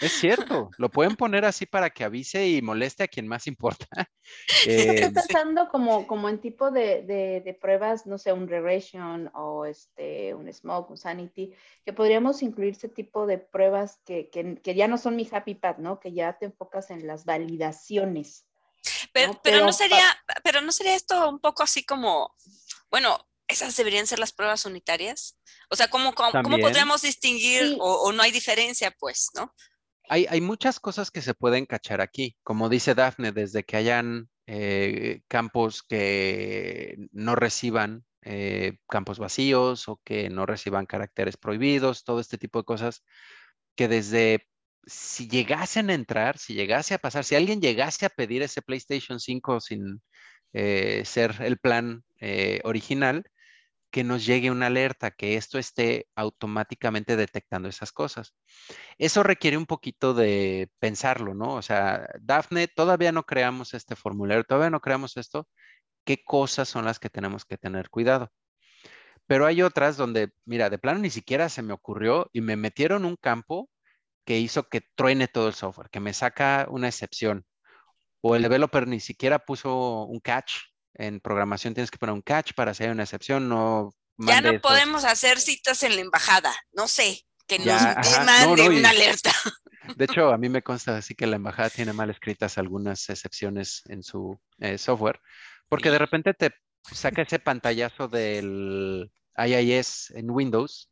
es 0.00 0.12
cierto, 0.12 0.70
lo 0.78 0.90
pueden 0.90 1.16
poner 1.16 1.44
así 1.44 1.66
para 1.66 1.90
que 1.90 2.04
avise 2.04 2.48
y 2.48 2.62
moleste 2.62 3.04
a 3.04 3.08
quien 3.08 3.28
más 3.28 3.46
importa. 3.46 3.86
Eh, 4.64 4.94
Estoy 4.94 5.10
pensando 5.10 5.68
como, 5.68 6.06
como 6.06 6.28
en 6.28 6.40
tipo 6.40 6.70
de, 6.70 7.02
de- 7.02 7.42
de 7.44 7.54
pruebas, 7.54 8.06
no 8.06 8.18
sé, 8.18 8.32
un 8.32 8.48
regression 8.48 9.30
o 9.34 9.66
este, 9.66 10.34
un 10.34 10.52
smoke, 10.52 10.90
un 10.90 10.96
sanity, 10.96 11.54
que 11.84 11.92
podríamos 11.92 12.42
incluir 12.42 12.72
ese 12.74 12.88
tipo 12.88 13.26
de 13.26 13.38
pruebas 13.38 14.00
que, 14.06 14.30
que- 14.30 14.56
que 14.62 14.74
ya 14.74 14.88
no 14.88 14.98
son 14.98 15.16
mi 15.16 15.28
happy 15.30 15.54
path, 15.54 15.78
¿no? 15.78 16.00
Que 16.00 16.12
ya 16.12 16.38
te 16.38 16.46
enfocas 16.46 16.90
en 16.90 17.06
las 17.06 17.24
validaciones. 17.24 18.47
Pero, 19.18 19.32
¿no? 19.32 19.40
pero 19.42 19.58
no 19.58 19.64
Pero 19.66 19.72
sería, 19.72 20.24
pero 20.44 20.60
no 20.60 20.72
sería 20.72 20.94
esto 20.94 21.28
un 21.28 21.40
poco 21.40 21.62
así 21.62 21.84
como, 21.84 22.34
bueno, 22.90 23.18
esas 23.48 23.76
deberían 23.76 24.06
ser 24.06 24.18
las 24.18 24.32
pruebas 24.32 24.64
unitarias. 24.66 25.38
O 25.70 25.76
sea, 25.76 25.88
¿cómo, 25.88 26.14
cómo, 26.14 26.58
podríamos 26.58 27.02
distinguir 27.02 27.60
Sí. 27.60 27.76
o, 27.80 28.02
o 28.02 28.12
no 28.12 28.22
hay 28.22 28.30
diferencia, 28.30 28.94
pues, 28.98 29.28
¿no? 29.34 29.54
hay, 30.08 30.26
hay 30.28 30.40
muchas 30.40 30.80
cosas 30.80 31.10
que 31.10 31.22
se 31.22 31.34
pueden 31.34 31.66
cachar 31.66 32.00
aquí, 32.00 32.36
como 32.42 32.68
dice 32.68 32.94
Dafne, 32.94 33.32
desde 33.32 33.64
que 33.64 33.76
hayan 33.76 34.28
eh, 34.46 35.20
campos 35.28 35.82
que 35.82 36.96
no 37.12 37.34
reciban 37.34 38.04
eh, 38.22 38.78
campos 38.88 39.18
vacíos 39.18 39.88
o 39.88 40.00
que 40.04 40.30
no 40.30 40.46
reciban 40.46 40.86
caracteres 40.86 41.36
prohibidos, 41.36 42.04
todo 42.04 42.20
este 42.20 42.38
tipo 42.38 42.58
de 42.58 42.64
cosas, 42.64 43.04
que 43.76 43.88
desde 43.88 44.46
si 44.88 45.28
llegasen 45.28 45.90
a 45.90 45.94
entrar, 45.94 46.38
si 46.38 46.54
llegase 46.54 46.94
a 46.94 46.98
pasar, 46.98 47.24
si 47.24 47.34
alguien 47.36 47.60
llegase 47.60 48.06
a 48.06 48.10
pedir 48.10 48.42
ese 48.42 48.62
PlayStation 48.62 49.20
5 49.20 49.60
sin 49.60 50.02
eh, 50.52 51.02
ser 51.04 51.36
el 51.40 51.58
plan 51.58 52.04
eh, 52.20 52.60
original, 52.64 53.24
que 53.90 54.04
nos 54.04 54.26
llegue 54.26 54.50
una 54.50 54.66
alerta, 54.66 55.10
que 55.10 55.36
esto 55.36 55.58
esté 55.58 56.08
automáticamente 56.14 57.16
detectando 57.16 57.68
esas 57.68 57.92
cosas. 57.92 58.34
Eso 58.98 59.22
requiere 59.22 59.56
un 59.56 59.66
poquito 59.66 60.14
de 60.14 60.70
pensarlo, 60.78 61.34
¿no? 61.34 61.54
O 61.54 61.62
sea, 61.62 62.08
Dafne, 62.20 62.68
todavía 62.68 63.12
no 63.12 63.24
creamos 63.24 63.74
este 63.74 63.96
formulario, 63.96 64.44
todavía 64.44 64.70
no 64.70 64.80
creamos 64.80 65.16
esto. 65.16 65.48
¿Qué 66.04 66.22
cosas 66.24 66.68
son 66.68 66.84
las 66.84 66.98
que 66.98 67.10
tenemos 67.10 67.44
que 67.44 67.58
tener 67.58 67.90
cuidado? 67.90 68.30
Pero 69.26 69.46
hay 69.46 69.62
otras 69.62 69.96
donde, 69.96 70.32
mira, 70.46 70.70
de 70.70 70.78
plano 70.78 71.00
ni 71.00 71.10
siquiera 71.10 71.48
se 71.48 71.62
me 71.62 71.74
ocurrió 71.74 72.30
y 72.32 72.40
me 72.40 72.56
metieron 72.56 73.04
un 73.04 73.16
campo 73.16 73.70
que 74.28 74.38
hizo 74.38 74.68
que 74.68 74.82
truene 74.94 75.26
todo 75.26 75.48
el 75.48 75.54
software, 75.54 75.88
que 75.88 76.00
me 76.00 76.12
saca 76.12 76.66
una 76.68 76.86
excepción. 76.86 77.46
O 78.20 78.36
el 78.36 78.42
developer 78.42 78.86
ni 78.86 79.00
siquiera 79.00 79.38
puso 79.38 80.04
un 80.04 80.20
catch. 80.20 80.52
En 80.92 81.18
programación 81.20 81.72
tienes 81.72 81.90
que 81.90 81.96
poner 81.96 82.12
un 82.12 82.20
catch 82.20 82.52
para 82.54 82.72
hay 82.78 82.88
una 82.88 83.04
excepción, 83.04 83.48
no 83.48 83.90
Ya 84.18 84.42
no 84.42 84.50
esos- 84.50 84.60
podemos 84.60 85.04
hacer 85.04 85.40
citas 85.40 85.82
en 85.82 85.94
la 85.94 86.02
embajada, 86.02 86.54
no 86.72 86.88
sé, 86.88 87.22
que 87.46 87.58
Ya, 87.58 87.94
nos 87.94 88.06
ajá, 88.06 88.24
mande 88.24 88.64
no, 88.64 88.64
no, 88.68 88.72
y- 88.72 88.76
una 88.80 88.90
alerta. 88.90 89.32
De 89.96 90.04
hecho, 90.04 90.28
a 90.30 90.36
mí 90.36 90.50
me 90.50 90.60
consta 90.60 90.98
así 90.98 91.14
que 91.14 91.26
la 91.26 91.36
embajada 91.36 91.70
tiene 91.70 91.94
mal 91.94 92.10
escritas 92.10 92.58
algunas 92.58 93.08
excepciones 93.08 93.82
en 93.88 94.02
su 94.02 94.38
eh, 94.58 94.76
software, 94.76 95.20
porque 95.70 95.90
de 95.90 95.96
repente 95.98 96.34
te 96.34 96.52
saca 96.92 97.22
ese 97.22 97.38
pantallazo 97.38 98.08
del 98.08 99.10
IIS 99.38 100.10
en 100.16 100.30
Windows, 100.30 100.90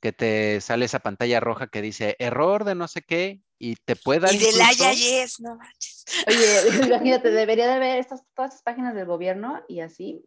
que 0.00 0.12
te 0.12 0.60
sale 0.60 0.86
esa 0.86 1.00
pantalla 1.00 1.40
roja 1.40 1.68
que 1.68 1.82
dice 1.82 2.16
error 2.18 2.64
de 2.64 2.74
no 2.74 2.88
sé 2.88 3.02
qué 3.02 3.40
y 3.58 3.76
te 3.76 3.96
puede 3.96 4.20
dar 4.20 4.34
Y 4.34 4.38
del 4.38 4.54
IIS, 4.54 5.40
no 5.40 5.56
manches. 5.56 6.04
Oye, 6.26 6.86
imagínate, 6.86 7.30
debería 7.30 7.68
de 7.68 7.78
ver 7.78 7.98
estas, 7.98 8.22
todas 8.34 8.50
estas 8.50 8.62
páginas 8.62 8.94
del 8.94 9.06
gobierno 9.06 9.62
y 9.68 9.80
así 9.80 10.24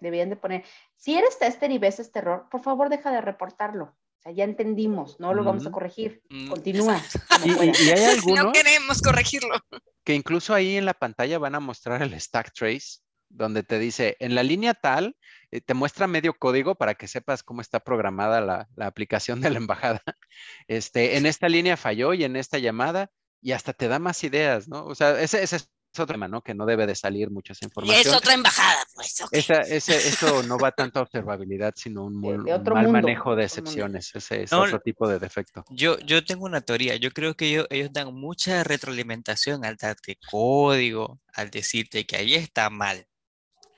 deberían 0.00 0.30
de 0.30 0.36
poner, 0.36 0.64
si 0.96 1.14
eres 1.14 1.38
tester 1.38 1.70
y 1.70 1.78
ves 1.78 2.00
este 2.00 2.18
error, 2.18 2.48
por 2.50 2.62
favor 2.62 2.88
deja 2.88 3.10
de 3.10 3.20
reportarlo. 3.20 3.96
O 4.18 4.22
sea, 4.24 4.32
ya 4.32 4.44
entendimos, 4.44 5.20
no 5.20 5.34
lo 5.34 5.44
vamos 5.44 5.66
a 5.66 5.70
corregir. 5.70 6.22
Mm, 6.30 6.48
Continúa. 6.48 7.00
Y, 7.44 7.50
hay 7.50 8.04
algunos 8.18 8.46
No 8.46 8.52
queremos 8.52 9.02
corregirlo. 9.02 9.54
que 10.02 10.14
incluso 10.14 10.54
ahí 10.54 10.76
en 10.76 10.86
la 10.86 10.94
pantalla 10.94 11.38
van 11.38 11.54
a 11.54 11.60
mostrar 11.60 12.02
el 12.02 12.18
stack 12.18 12.52
trace, 12.52 13.00
donde 13.34 13.62
te 13.62 13.78
dice, 13.78 14.16
en 14.20 14.34
la 14.34 14.42
línea 14.42 14.74
tal, 14.74 15.16
eh, 15.50 15.60
te 15.60 15.74
muestra 15.74 16.06
medio 16.06 16.34
código 16.34 16.74
para 16.76 16.94
que 16.94 17.08
sepas 17.08 17.42
cómo 17.42 17.60
está 17.60 17.80
programada 17.80 18.40
la, 18.40 18.68
la 18.76 18.86
aplicación 18.86 19.40
de 19.40 19.50
la 19.50 19.58
embajada. 19.58 20.02
Este, 20.68 21.16
en 21.16 21.26
esta 21.26 21.48
línea 21.48 21.76
falló 21.76 22.14
y 22.14 22.24
en 22.24 22.36
esta 22.36 22.58
llamada, 22.58 23.10
y 23.40 23.52
hasta 23.52 23.72
te 23.72 23.88
da 23.88 23.98
más 23.98 24.24
ideas, 24.24 24.68
¿no? 24.68 24.84
O 24.86 24.94
sea, 24.94 25.20
ese, 25.20 25.42
ese 25.42 25.56
es 25.56 25.70
otro 25.92 26.06
tema, 26.14 26.26
¿no? 26.26 26.42
Que 26.42 26.54
no 26.54 26.66
debe 26.66 26.86
de 26.86 26.94
salir 26.94 27.30
mucha 27.30 27.52
esa 27.52 27.64
Y 27.64 27.66
información. 27.66 28.00
es 28.00 28.12
otra 28.18 28.34
embajada, 28.34 28.84
pues. 28.94 29.20
ok. 29.20 29.28
Esa- 29.32 29.60
ese- 29.62 29.96
eso 30.08 30.42
no 30.42 30.58
va 30.58 30.72
tanto 30.72 30.98
a 30.98 31.02
observabilidad, 31.02 31.74
sino 31.76 32.04
un, 32.04 32.20
mal 32.20 32.42
mundo, 32.44 32.88
manejo 32.88 33.36
de 33.36 33.44
excepciones. 33.44 34.14
Ese 34.14 34.42
es 34.42 34.50
No, 34.52 34.62
otro 34.62 34.80
tipo 34.80 35.06
de 35.06 35.18
defecto. 35.18 35.64
Yo, 35.70 35.98
yo 36.00 36.24
tengo 36.24 36.46
una 36.46 36.62
teoría. 36.62 36.96
Yo 36.96 37.10
creo 37.12 37.34
que 37.34 37.46
ellos, 37.46 37.66
ellos 37.70 37.92
dan 37.92 38.12
mucha 38.14 38.64
retroalimentación 38.64 39.64
al 39.64 39.76
darte 39.76 40.18
código, 40.30 41.20
al 41.32 41.50
decirte 41.50 42.06
que 42.06 42.16
ahí 42.16 42.34
está 42.34 42.70
mal. 42.70 43.06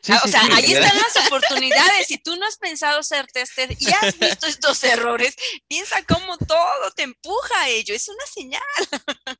Sí, 0.06 0.12
Ah, 0.12 0.20
o 0.22 0.26
sí, 0.26 0.30
sea, 0.32 0.42
sí, 0.42 0.52
ahí 0.54 0.72
están 0.72 0.96
las 0.98 1.26
oportunidades. 1.26 2.06
Si 2.06 2.18
tú 2.18 2.36
no 2.36 2.46
has 2.46 2.58
pensado 2.58 3.02
ser 3.02 3.26
tester 3.26 3.70
y 3.76 3.86
has 3.90 4.16
visto 4.20 4.46
estos 4.46 4.84
errores, 4.84 5.34
piensa 5.66 5.96
cómo 6.06 6.36
todo 6.38 6.90
te 6.94 7.02
empuja 7.02 7.62
a 7.62 7.68
ello. 7.70 7.92
Es 7.92 8.08
una 8.08 8.24
señal. 8.32 8.62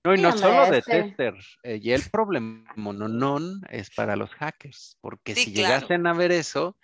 No, 0.05 0.15
y 0.15 0.21
no 0.21 0.31
hombre, 0.31 0.43
solo 0.43 0.71
de 0.71 0.79
este- 0.79 1.03
tester. 1.05 1.35
eh, 1.63 1.79
y 1.81 1.93
el 1.93 2.03
problema 2.11 2.65
non 2.77 3.63
es 3.71 3.91
para 3.91 4.17
los 4.17 4.31
hackers, 4.31 4.99
porque 5.01 5.35
Sí, 5.37 5.45
si 5.45 5.53
claro. 5.55 5.75
llegasen 5.75 6.07
a 6.09 6.15
ver 6.15 6.33
eso, 6.33 6.77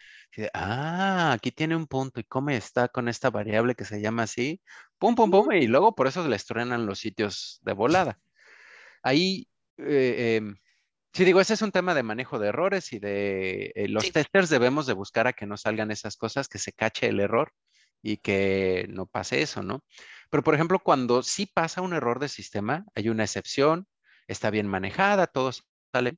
ah, 0.54 1.32
aquí 1.32 1.50
tiene 1.50 1.74
un 1.74 1.86
punto 1.88 2.20
y 2.20 2.24
cómo 2.24 2.50
está 2.50 2.86
con 2.88 3.08
esta 3.08 3.30
variable 3.30 3.74
que 3.74 3.84
se 3.84 4.00
llama 4.00 4.22
así, 4.24 4.60
pum, 4.98 5.14
pum, 5.16 5.30
pum, 5.30 5.50
y 5.52 5.66
luego 5.66 5.94
por 5.94 6.06
eso 6.06 6.26
les 6.28 6.46
truenan 6.46 6.86
los 6.86 7.00
sitios 7.00 7.58
de 7.62 7.72
volada. 7.72 8.18
Ahí, 9.02 9.48
eh, 9.78 10.36
em, 10.38 10.56
sí 11.12 11.24
digo, 11.24 11.40
ese 11.40 11.54
es 11.54 11.62
un 11.62 11.72
tema 11.72 11.94
de 11.94 12.02
manejo 12.02 12.38
de 12.38 12.48
errores 12.48 12.92
y 12.92 12.98
de 12.98 13.72
eh, 13.74 13.88
los 13.88 14.04
Sí. 14.04 14.12
testers 14.12 14.48
debemos 14.50 14.86
de 14.86 14.94
buscar 14.94 15.26
a 15.26 15.32
que 15.32 15.46
no 15.46 15.56
salgan 15.56 15.90
esas 15.90 16.16
cosas, 16.16 16.48
que 16.48 16.58
se 16.58 16.72
cache 16.72 17.08
el 17.08 17.20
error 17.20 17.52
y 18.02 18.16
que 18.18 18.86
no 18.88 19.06
pase 19.06 19.42
eso, 19.42 19.62
¿no? 19.62 19.84
Pero, 20.30 20.42
por 20.42 20.54
ejemplo, 20.54 20.78
cuando 20.80 21.22
sí 21.22 21.46
pasa 21.46 21.82
un 21.82 21.92
error 21.94 22.18
de 22.18 22.28
sistema, 22.28 22.84
hay 22.94 23.08
una 23.10 23.24
excepción, 23.24 23.86
está 24.26 24.50
bien 24.50 24.66
manejada, 24.66 25.26
todo 25.26 25.50
sale, 25.92 26.16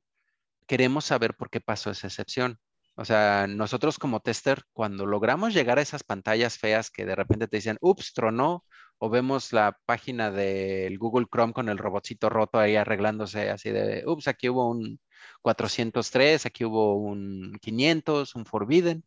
queremos 0.67 1.05
saber 1.05 1.35
por 1.35 1.49
qué 1.49 1.61
pasó 1.61 1.91
esa 1.91 2.07
excepción. 2.07 2.59
O 2.95 3.05
sea, 3.05 3.45
nosotros 3.47 3.99
como 3.99 4.21
tester, 4.21 4.63
cuando 4.73 5.05
logramos 5.05 5.53
llegar 5.53 5.79
a 5.79 5.81
esas 5.81 6.03
pantallas 6.03 6.57
feas 6.57 6.89
que 6.89 7.05
de 7.05 7.15
repente 7.15 7.47
te 7.47 7.57
dicen, 7.57 7.77
ups, 7.81 8.13
tronó, 8.13 8.65
o 8.97 9.09
vemos 9.09 9.51
la 9.53 9.77
página 9.85 10.31
del 10.31 10.97
Google 10.97 11.27
Chrome 11.31 11.53
con 11.53 11.69
el 11.69 11.77
robotcito 11.77 12.29
roto 12.29 12.59
ahí 12.59 12.75
arreglándose 12.75 13.49
así 13.49 13.69
de, 13.69 14.03
ups, 14.05 14.27
aquí 14.27 14.49
hubo 14.49 14.69
un 14.69 14.99
403, 15.41 16.45
aquí 16.45 16.65
hubo 16.65 16.95
un 16.95 17.57
500, 17.61 18.35
un 18.35 18.45
forbidden. 18.45 19.03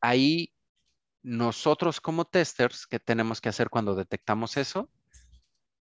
Ahí 0.00 0.52
nosotros 1.22 2.00
como 2.00 2.24
testers, 2.24 2.86
¿qué 2.86 2.98
tenemos 2.98 3.40
que 3.40 3.48
hacer 3.48 3.70
cuando 3.70 3.94
detectamos 3.94 4.56
eso? 4.56 4.88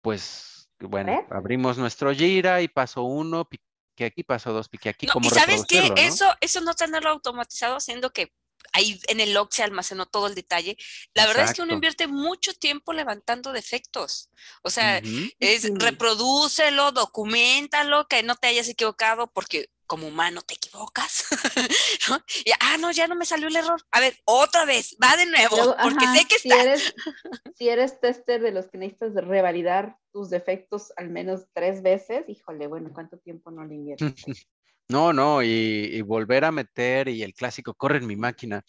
Pues, 0.03 0.69
bueno, 0.79 1.27
abrimos 1.31 1.79
nuestro 1.79 2.13
Jira 2.15 2.63
y 2.63 2.69
paso 2.69 3.03
uno, 3.03 3.49
piqué 3.49 4.05
aquí, 4.05 4.23
paso 4.23 4.53
dos, 4.53 4.69
piqué 4.69 4.91
aquí. 4.91 5.07
y 5.23 5.31
sabes 5.31 5.65
qué, 5.67 5.93
eso, 5.97 6.27
eso 6.41 6.61
no 6.61 6.75
tenerlo 6.75 7.11
automatizado 7.11 7.77
haciendo 7.77 8.11
que 8.11 8.33
ahí 8.73 9.01
en 9.09 9.21
el 9.21 9.35
log 9.35 9.53
se 9.53 9.63
almacenó 9.63 10.07
todo 10.07 10.27
el 10.27 10.35
detalle. 10.35 10.77
La 11.15 11.27
verdad 11.27 11.45
es 11.45 11.55
que 11.55 11.63
uno 11.63 11.75
invierte 11.75 12.07
mucho 12.07 12.55
tiempo 12.55 12.93
levantando 12.93 13.53
defectos. 13.53 14.31
O 14.63 14.71
sea, 14.71 15.01
es 15.39 15.71
reprodúcelo, 15.75 16.93
documentalo, 16.93 18.07
que 18.09 18.23
no 18.23 18.37
te 18.37 18.49
hayas 18.49 18.69
equivocado, 18.69 19.27
porque 19.29 19.71
como 19.87 20.09
humano 20.09 20.43
te 20.43 20.55
equivocas. 20.55 21.27
Y, 22.45 22.53
ah, 22.61 22.77
no, 22.79 22.93
ya 22.93 23.09
no 23.09 23.17
me 23.17 23.27
salió 23.27 23.49
el 23.49 23.57
error. 23.57 23.83
A 23.91 24.01
ver, 24.01 24.17
otra 24.25 24.65
vez, 24.65 24.97
va 25.03 25.17
de 25.17 25.27
nuevo, 25.27 25.57
porque 25.83 26.07
sé 26.07 26.25
que 26.27 26.39
si 26.39 26.53
Eres, 26.53 26.95
si 27.57 27.69
eres 27.69 28.01
tester 28.01 28.41
de 28.41 28.53
los 28.53 28.69
que 28.69 28.79
necesitas 28.79 29.15
revalidar 29.15 29.99
tus 30.13 30.31
defectos 30.31 30.93
al 30.97 31.11
menos 31.11 31.47
tres 31.53 31.83
veces, 31.83 32.29
híjole, 32.29 32.69
bueno, 32.69 32.91
¿cuánto 32.95 33.19
tiempo 33.19 33.51
no 33.51 33.65
le 33.65 33.75
inviertes? 33.75 34.47
No, 34.89 35.13
no, 35.13 35.43
y, 35.43 36.01
volver 36.03 36.45
a 36.45 36.53
meter 36.53 37.09
y 37.09 37.23
el 37.23 37.35
clásico 37.35 37.75
corre 37.75 37.99
en 37.99 38.07
mi 38.07 38.17
máquina, 38.17 38.65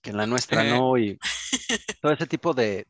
que 0.00 0.10
en 0.10 0.16
la 0.16 0.26
nuestra 0.26 0.62
no, 0.62 0.96
y 0.96 1.18
todo 2.00 2.12
ese 2.12 2.26
tipo 2.26 2.54
de, 2.54 2.86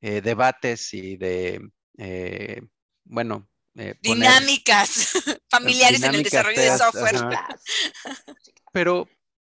eh, 0.00 0.20
debates 0.22 0.94
y 0.94 1.16
de, 1.16 1.60
eh, 1.98 2.62
bueno, 3.04 3.48
eh, 3.74 3.94
dinámicas 4.00 5.12
familiares 5.50 6.02
en 6.02 6.14
el 6.14 6.22
desarrollo 6.22 6.60
de 6.60 6.78
software. 6.78 7.16
Pero, 8.72 9.08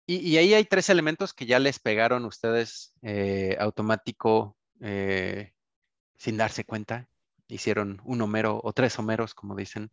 y, 0.07 0.38
ahí 0.38 0.55
hay 0.55 0.65
tres 0.65 0.89
elementos 0.89 1.34
que 1.34 1.45
ya 1.45 1.59
les 1.59 1.78
pegaron 1.80 2.26
ustedes 2.26 2.93
automático 3.59 4.57
sin 4.80 6.38
darse 6.38 6.63
cuenta. 6.63 7.07
Hicieron 7.47 8.01
un 8.05 8.22
homero 8.22 8.59
o 8.63 8.74
tres 8.74 8.97
homeros, 8.97 9.34
como 9.34 9.55
dicen. 9.55 9.91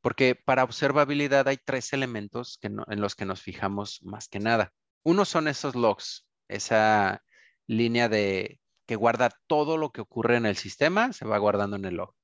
Porque 0.00 0.34
para 0.34 0.64
observabilidad 0.64 1.48
hay 1.48 1.58
tres 1.58 1.92
elementos 1.92 2.58
en 2.62 3.00
los 3.00 3.14
que 3.14 3.24
nos 3.24 3.42
fijamos 3.42 4.00
más 4.02 4.28
que 4.28 4.40
nada. 4.40 4.72
Uno 5.02 5.24
son 5.24 5.48
esos 5.48 5.74
logs, 5.74 6.26
esa 6.48 7.22
línea 7.66 8.08
de 8.08 8.60
que 8.86 8.96
guarda 8.96 9.30
todo 9.46 9.76
lo 9.76 9.90
que 9.90 10.00
ocurre 10.00 10.36
en 10.36 10.46
el 10.46 10.56
sistema, 10.56 11.12
se 11.12 11.26
va 11.26 11.38
guardando 11.38 11.76
en 11.76 11.84
el 11.84 11.96
log. 11.96 12.14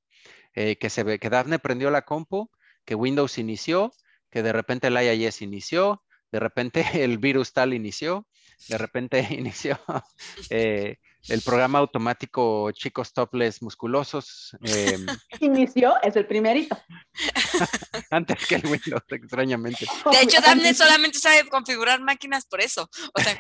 Eh, 0.55 0.77
que 0.77 0.89
se 0.89 1.03
ve 1.03 1.19
que 1.19 1.31
Daphne 1.31 1.59
prendió 1.59 1.91
la 1.91 2.03
compu, 2.03 2.51
que 2.85 2.95
Windows 2.95 3.39
inició, 3.39 3.93
que 4.31 4.43
de 4.43 4.53
repente 4.53 4.87
el 4.87 4.97
IIS 4.97 5.43
inició, 5.43 6.03
de 6.33 6.41
repente 6.41 6.85
el 7.05 7.19
virus 7.19 7.53
tal 7.53 7.75
inició, 7.75 8.27
de 8.69 8.79
repente 8.79 9.27
inició 9.31 9.79
eh, 10.51 10.99
el 11.29 11.41
programa 11.41 11.79
automático 11.79 12.71
chicos 12.73 13.13
topless 13.13 13.63
musculosos. 13.63 14.57
Em, 14.63 15.07
Inició, 15.41 15.95
es 16.03 16.17
el 16.17 16.27
primerito. 16.27 16.77
Antes 18.11 18.47
que 18.47 18.57
el 18.57 18.67
Windows, 18.67 19.03
extrañamente. 19.09 19.87
De 20.11 20.21
hecho, 20.21 20.41
Daphne 20.41 20.75
solamente 20.75 21.19
sabe 21.19 21.49
configurar 21.49 22.01
máquinas 22.01 22.47
por 22.47 22.61
eso. 22.61 22.89
O 23.15 23.21
sea, 23.21 23.37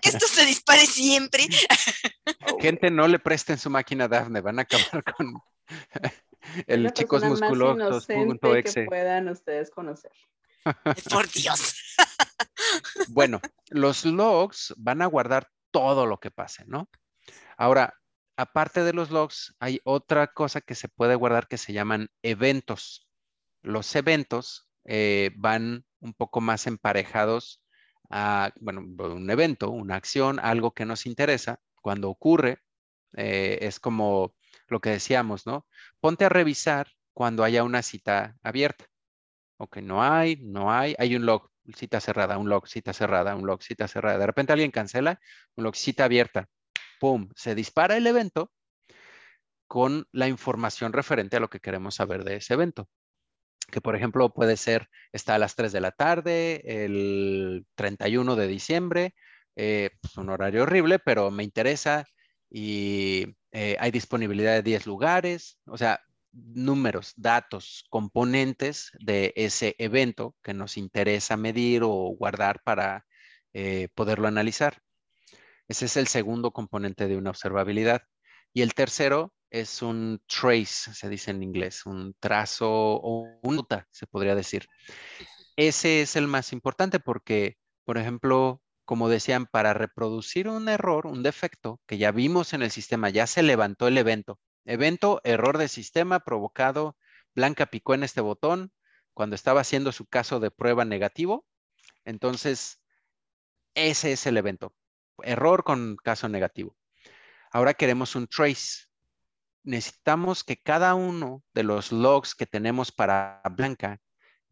que 0.00 0.08
esto 0.08 0.26
se 0.26 0.46
dispare 0.46 0.86
siempre. 0.86 1.46
Gente, 2.60 2.90
no 2.90 3.08
le 3.08 3.18
presten 3.18 3.58
su 3.58 3.68
máquina 3.68 4.04
a 4.04 4.08
Daphne, 4.08 4.40
van 4.40 4.60
a 4.60 4.62
acabar 4.62 5.02
con 5.02 5.34
el 6.66 6.92
chicos 6.92 7.24
musculosos. 7.24 8.06
que 8.06 8.84
puedan 8.86 9.28
ustedes 9.28 9.70
conocer. 9.70 10.12
Por 11.10 11.30
Dios. 11.30 11.74
Bueno, 13.08 13.40
los 13.68 14.04
logs 14.04 14.72
van 14.78 15.02
a 15.02 15.06
guardar 15.06 15.50
todo 15.70 16.06
lo 16.06 16.18
que 16.18 16.30
pase, 16.30 16.64
¿no? 16.66 16.88
Ahora, 17.56 17.94
aparte 18.36 18.82
de 18.84 18.92
los 18.92 19.10
logs, 19.10 19.54
hay 19.60 19.80
otra 19.84 20.28
cosa 20.28 20.60
que 20.60 20.74
se 20.74 20.88
puede 20.88 21.14
guardar 21.14 21.48
que 21.48 21.58
se 21.58 21.72
llaman 21.72 22.08
eventos. 22.22 23.08
Los 23.62 23.94
eventos 23.96 24.68
eh, 24.84 25.30
van 25.36 25.84
un 26.00 26.14
poco 26.14 26.40
más 26.40 26.66
emparejados 26.66 27.62
a, 28.10 28.52
bueno, 28.60 28.82
un 29.14 29.30
evento, 29.30 29.70
una 29.70 29.96
acción, 29.96 30.38
algo 30.40 30.72
que 30.72 30.84
nos 30.84 31.06
interesa. 31.06 31.60
Cuando 31.82 32.10
ocurre, 32.10 32.58
eh, 33.16 33.58
es 33.62 33.80
como 33.80 34.34
lo 34.68 34.80
que 34.80 34.90
decíamos, 34.90 35.46
¿no? 35.46 35.66
Ponte 36.00 36.24
a 36.24 36.28
revisar 36.28 36.88
cuando 37.12 37.44
haya 37.44 37.62
una 37.64 37.82
cita 37.82 38.36
abierta. 38.42 38.86
Ok, 39.58 39.78
no 39.78 40.02
hay, 40.02 40.36
no 40.36 40.72
hay, 40.72 40.94
hay 40.98 41.16
un 41.16 41.26
log, 41.26 41.50
cita 41.76 42.00
cerrada, 42.00 42.38
un 42.38 42.48
log, 42.48 42.66
cita 42.68 42.92
cerrada, 42.92 43.36
un 43.36 43.46
log, 43.46 43.62
cita 43.62 43.88
cerrada. 43.88 44.18
De 44.18 44.26
repente 44.26 44.52
alguien 44.52 44.70
cancela, 44.70 45.20
un 45.56 45.64
log, 45.64 45.76
cita 45.76 46.04
abierta 46.04 46.48
se 47.34 47.54
dispara 47.54 47.96
el 47.96 48.06
evento 48.06 48.50
con 49.66 50.06
la 50.12 50.28
información 50.28 50.92
referente 50.92 51.36
a 51.36 51.40
lo 51.40 51.50
que 51.50 51.60
queremos 51.60 51.96
saber 51.96 52.24
de 52.24 52.36
ese 52.36 52.54
evento. 52.54 52.88
Que 53.70 53.80
por 53.80 53.96
ejemplo 53.96 54.32
puede 54.32 54.56
ser, 54.56 54.88
está 55.12 55.34
a 55.34 55.38
las 55.38 55.56
3 55.56 55.72
de 55.72 55.80
la 55.80 55.90
tarde, 55.90 56.62
el 56.84 57.66
31 57.74 58.36
de 58.36 58.46
diciembre, 58.46 59.14
eh, 59.56 59.90
pues 60.00 60.16
un 60.16 60.30
horario 60.30 60.62
horrible, 60.64 60.98
pero 60.98 61.30
me 61.30 61.44
interesa 61.44 62.04
y 62.50 63.26
eh, 63.52 63.76
hay 63.80 63.90
disponibilidad 63.90 64.52
de 64.54 64.62
10 64.62 64.86
lugares, 64.86 65.58
o 65.66 65.76
sea, 65.78 66.00
números, 66.32 67.12
datos, 67.16 67.84
componentes 67.90 68.90
de 69.00 69.32
ese 69.36 69.76
evento 69.78 70.34
que 70.42 70.54
nos 70.54 70.76
interesa 70.76 71.36
medir 71.36 71.82
o 71.84 71.88
guardar 72.18 72.62
para 72.64 73.06
eh, 73.52 73.88
poderlo 73.94 74.28
analizar. 74.28 74.83
Ese 75.68 75.86
es 75.86 75.96
el 75.96 76.08
segundo 76.08 76.52
componente 76.52 77.08
de 77.08 77.16
una 77.16 77.30
observabilidad. 77.30 78.02
Y 78.52 78.62
el 78.62 78.74
tercero 78.74 79.32
es 79.50 79.82
un 79.82 80.20
trace, 80.26 80.92
se 80.92 81.08
dice 81.08 81.30
en 81.30 81.42
inglés, 81.42 81.86
un 81.86 82.14
trazo 82.20 82.68
o 82.70 83.38
una 83.42 83.56
nota, 83.56 83.88
se 83.90 84.06
podría 84.06 84.34
decir. 84.34 84.66
Ese 85.56 86.02
es 86.02 86.16
el 86.16 86.26
más 86.26 86.52
importante 86.52 87.00
porque, 87.00 87.56
por 87.84 87.98
ejemplo, 87.98 88.60
como 88.84 89.08
decían, 89.08 89.46
para 89.46 89.72
reproducir 89.72 90.48
un 90.48 90.68
error, 90.68 91.06
un 91.06 91.22
defecto 91.22 91.80
que 91.86 91.98
ya 91.98 92.12
vimos 92.12 92.52
en 92.52 92.62
el 92.62 92.70
sistema, 92.70 93.08
ya 93.08 93.26
se 93.26 93.42
levantó 93.42 93.88
el 93.88 93.96
evento. 93.96 94.38
Evento, 94.66 95.20
error 95.24 95.56
de 95.58 95.68
sistema 95.68 96.20
provocado, 96.20 96.96
Blanca 97.34 97.66
picó 97.66 97.94
en 97.94 98.04
este 98.04 98.20
botón 98.20 98.72
cuando 99.14 99.34
estaba 99.34 99.62
haciendo 99.62 99.92
su 99.92 100.06
caso 100.06 100.40
de 100.40 100.50
prueba 100.50 100.84
negativo. 100.84 101.46
Entonces, 102.04 102.80
ese 103.74 104.12
es 104.12 104.26
el 104.26 104.36
evento 104.36 104.74
error 105.24 105.64
con 105.64 105.96
caso 105.96 106.28
negativo. 106.28 106.76
Ahora 107.50 107.74
queremos 107.74 108.16
un 108.16 108.26
trace. 108.26 108.86
Necesitamos 109.62 110.44
que 110.44 110.56
cada 110.56 110.94
uno 110.94 111.42
de 111.54 111.62
los 111.62 111.92
logs 111.92 112.34
que 112.34 112.46
tenemos 112.46 112.92
para 112.92 113.40
Blanca, 113.56 114.00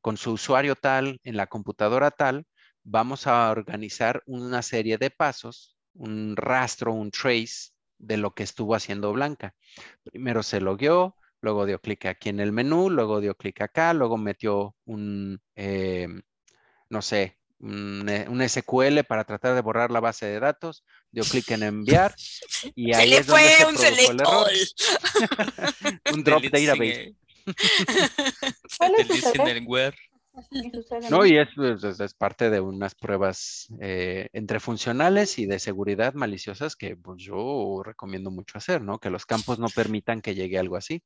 con 0.00 0.16
su 0.16 0.32
usuario 0.32 0.74
tal, 0.74 1.20
en 1.24 1.36
la 1.36 1.46
computadora 1.46 2.10
tal, 2.10 2.46
vamos 2.82 3.26
a 3.26 3.50
organizar 3.50 4.22
una 4.26 4.62
serie 4.62 4.98
de 4.98 5.10
pasos, 5.10 5.76
un 5.94 6.36
rastro, 6.36 6.92
un 6.92 7.10
trace 7.10 7.72
de 7.98 8.16
lo 8.16 8.34
que 8.34 8.42
estuvo 8.42 8.74
haciendo 8.74 9.12
Blanca. 9.12 9.54
Primero 10.04 10.42
se 10.42 10.60
logueó, 10.60 11.16
luego 11.40 11.66
dio 11.66 11.80
clic 11.80 12.06
aquí 12.06 12.30
en 12.30 12.40
el 12.40 12.52
menú, 12.52 12.90
luego 12.90 13.20
dio 13.20 13.36
clic 13.36 13.60
acá, 13.60 13.92
luego 13.94 14.16
metió 14.16 14.76
un, 14.84 15.40
eh, 15.56 16.08
no 16.88 17.02
sé, 17.02 17.38
un, 17.62 18.48
SQL 18.48 19.04
para 19.06 19.24
tratar 19.24 19.54
de 19.54 19.60
borrar 19.60 19.90
la 19.90 20.00
base 20.00 20.26
de 20.26 20.40
datos, 20.40 20.84
dio 21.10 21.24
clic 21.24 21.50
en 21.52 21.62
enviar 21.62 22.14
y 22.74 22.94
ahí 22.94 23.14
es 23.14 23.26
donde 23.26 23.48
se 23.48 23.66
un 23.66 23.74
produjo 23.76 23.86
el 23.86 24.20
error. 24.20 24.48
un 26.14 26.24
drop 26.24 26.42
database. 26.42 27.14
¿Cuál 28.78 28.94
es 28.98 29.94
no, 31.10 31.26
y 31.26 31.36
es, 31.36 31.48
es, 32.00 32.14
parte 32.14 32.48
de 32.48 32.60
unas 32.60 32.94
pruebas 32.94 33.68
eh, 33.80 34.28
entre 34.32 34.60
funcionales 34.60 35.38
y 35.38 35.44
de 35.44 35.58
seguridad 35.58 36.14
maliciosas 36.14 36.74
que 36.74 36.96
pues, 36.96 37.22
yo 37.22 37.82
recomiendo 37.84 38.30
mucho 38.30 38.56
hacer, 38.56 38.80
¿no? 38.80 38.98
Que 38.98 39.10
los 39.10 39.26
campos 39.26 39.58
no 39.58 39.68
permitan 39.68 40.22
que 40.22 40.34
llegue 40.34 40.58
algo 40.58 40.76
así. 40.76 41.02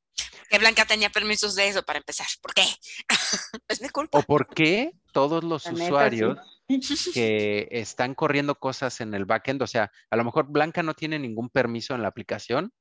Que 0.49 0.59
Blanca 0.59 0.85
tenía 0.85 1.09
permisos 1.09 1.55
de 1.55 1.67
eso 1.67 1.83
para 1.83 1.99
empezar. 1.99 2.27
¿Por 2.41 2.53
qué? 2.53 2.63
es 3.67 3.81
mi 3.81 3.89
culpa. 3.89 4.17
¿O 4.17 4.23
por 4.23 4.47
qué 4.47 4.93
todos 5.17 5.43
los 5.43 5.65
usuarios 5.71 6.37
que 7.11 7.67
están 7.71 8.13
corriendo 8.13 8.53
cosas 8.53 9.01
en 9.01 9.15
el 9.15 9.25
backend. 9.25 9.63
O 9.63 9.65
sea, 9.67 9.91
a 10.11 10.15
lo 10.15 10.23
mejor 10.23 10.45
Blanca 10.47 10.83
no 10.83 10.93
tiene 10.93 11.17
ningún 11.17 11.49
permiso 11.49 11.95
en 11.95 12.03
la 12.03 12.07
aplicación, 12.09 12.71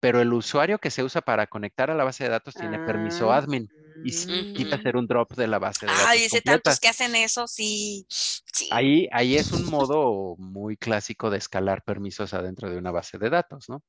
pero 0.00 0.20
el 0.20 0.32
usuario 0.32 0.78
que 0.80 0.90
se 0.90 1.04
usa 1.04 1.20
para 1.20 1.46
conectar 1.46 1.88
a 1.88 1.94
la 1.94 2.02
base 2.02 2.24
de 2.24 2.30
datos 2.30 2.56
tiene 2.56 2.80
permiso 2.80 3.30
Ah, 3.32 3.36
admin 3.36 3.68
y 4.02 4.08
s- 4.08 4.26
mm. 4.32 4.52
quita 4.52 4.74
hacer 4.74 4.96
un 4.96 5.06
drop 5.06 5.32
de 5.36 5.46
la 5.46 5.60
base 5.60 5.86
de 5.86 5.92
datos. 5.92 6.06
Ay, 6.08 6.24
ese 6.24 6.38
completa. 6.38 6.62
tantos 6.62 6.80
que 6.80 6.88
hacen 6.88 7.14
eso, 7.14 7.46
sí. 7.46 8.04
sí. 8.08 8.68
Ahí, 8.72 9.08
ahí 9.12 9.36
es 9.36 9.52
un 9.52 9.64
modo 9.70 10.34
muy 10.38 10.76
clásico 10.76 11.30
de 11.30 11.38
escalar 11.38 11.84
permisos 11.84 12.34
adentro 12.34 12.68
de 12.68 12.78
una 12.78 12.90
base 12.90 13.16
de 13.16 13.30
datos, 13.30 13.68
¿no? 13.68 13.84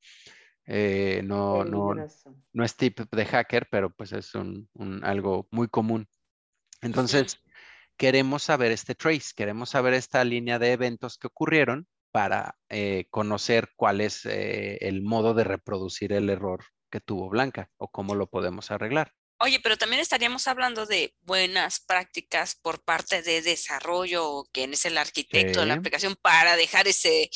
Eh, 0.68 1.24
no, 1.24 1.66
no, 1.66 1.96
no 2.54 2.64
es 2.64 2.76
tip 2.76 3.00
de 3.12 3.26
hacker, 3.26 3.68
pero 3.72 3.90
pues 3.90 4.12
es 4.14 4.36
un, 4.36 4.70
un- 4.74 5.04
algo 5.04 5.48
muy 5.50 5.68
común. 5.68 6.08
Entonces, 6.82 7.40
queremos 7.98 8.44
saber 8.44 8.72
este 8.72 8.96
trace, 8.96 9.34
queremos 9.36 9.72
saber 9.72 9.94
esta 9.94 10.24
línea 10.24 10.60
de 10.60 10.72
eventos 10.72 11.18
que 11.18 11.28
ocurrieron 11.28 11.88
para 12.12 12.58
eh, 12.70 13.06
conocer 13.10 13.70
cuál 13.76 14.02
es 14.02 14.26
eh, 14.26 14.78
el 14.82 15.02
modo 15.02 15.34
de 15.34 15.44
reproducir 15.44 16.14
el 16.14 16.30
error 16.30 16.66
que 16.90 17.02
tuvo 17.02 17.30
Blanca 17.30 17.70
o 17.78 17.90
cómo 17.90 18.16
lo 18.16 18.28
podemos 18.28 18.72
arreglar. 18.72 19.14
Oye, 19.40 19.60
pero 19.62 19.78
también 19.78 20.02
estaríamos 20.02 20.48
hablando 20.48 20.88
de 20.88 21.16
buenas 21.22 21.80
prácticas 21.80 22.56
por 22.56 22.84
parte 22.84 23.22
de 23.22 23.44
desarrollo, 23.44 24.28
o 24.28 24.46
quien 24.52 24.74
es 24.74 24.86
el 24.86 24.98
arquitecto 24.98 25.60
de 25.60 25.68
la 25.68 25.76
aplicación, 25.76 26.16
para 26.20 26.56
dejar 26.56 26.88
ese, 26.88 27.30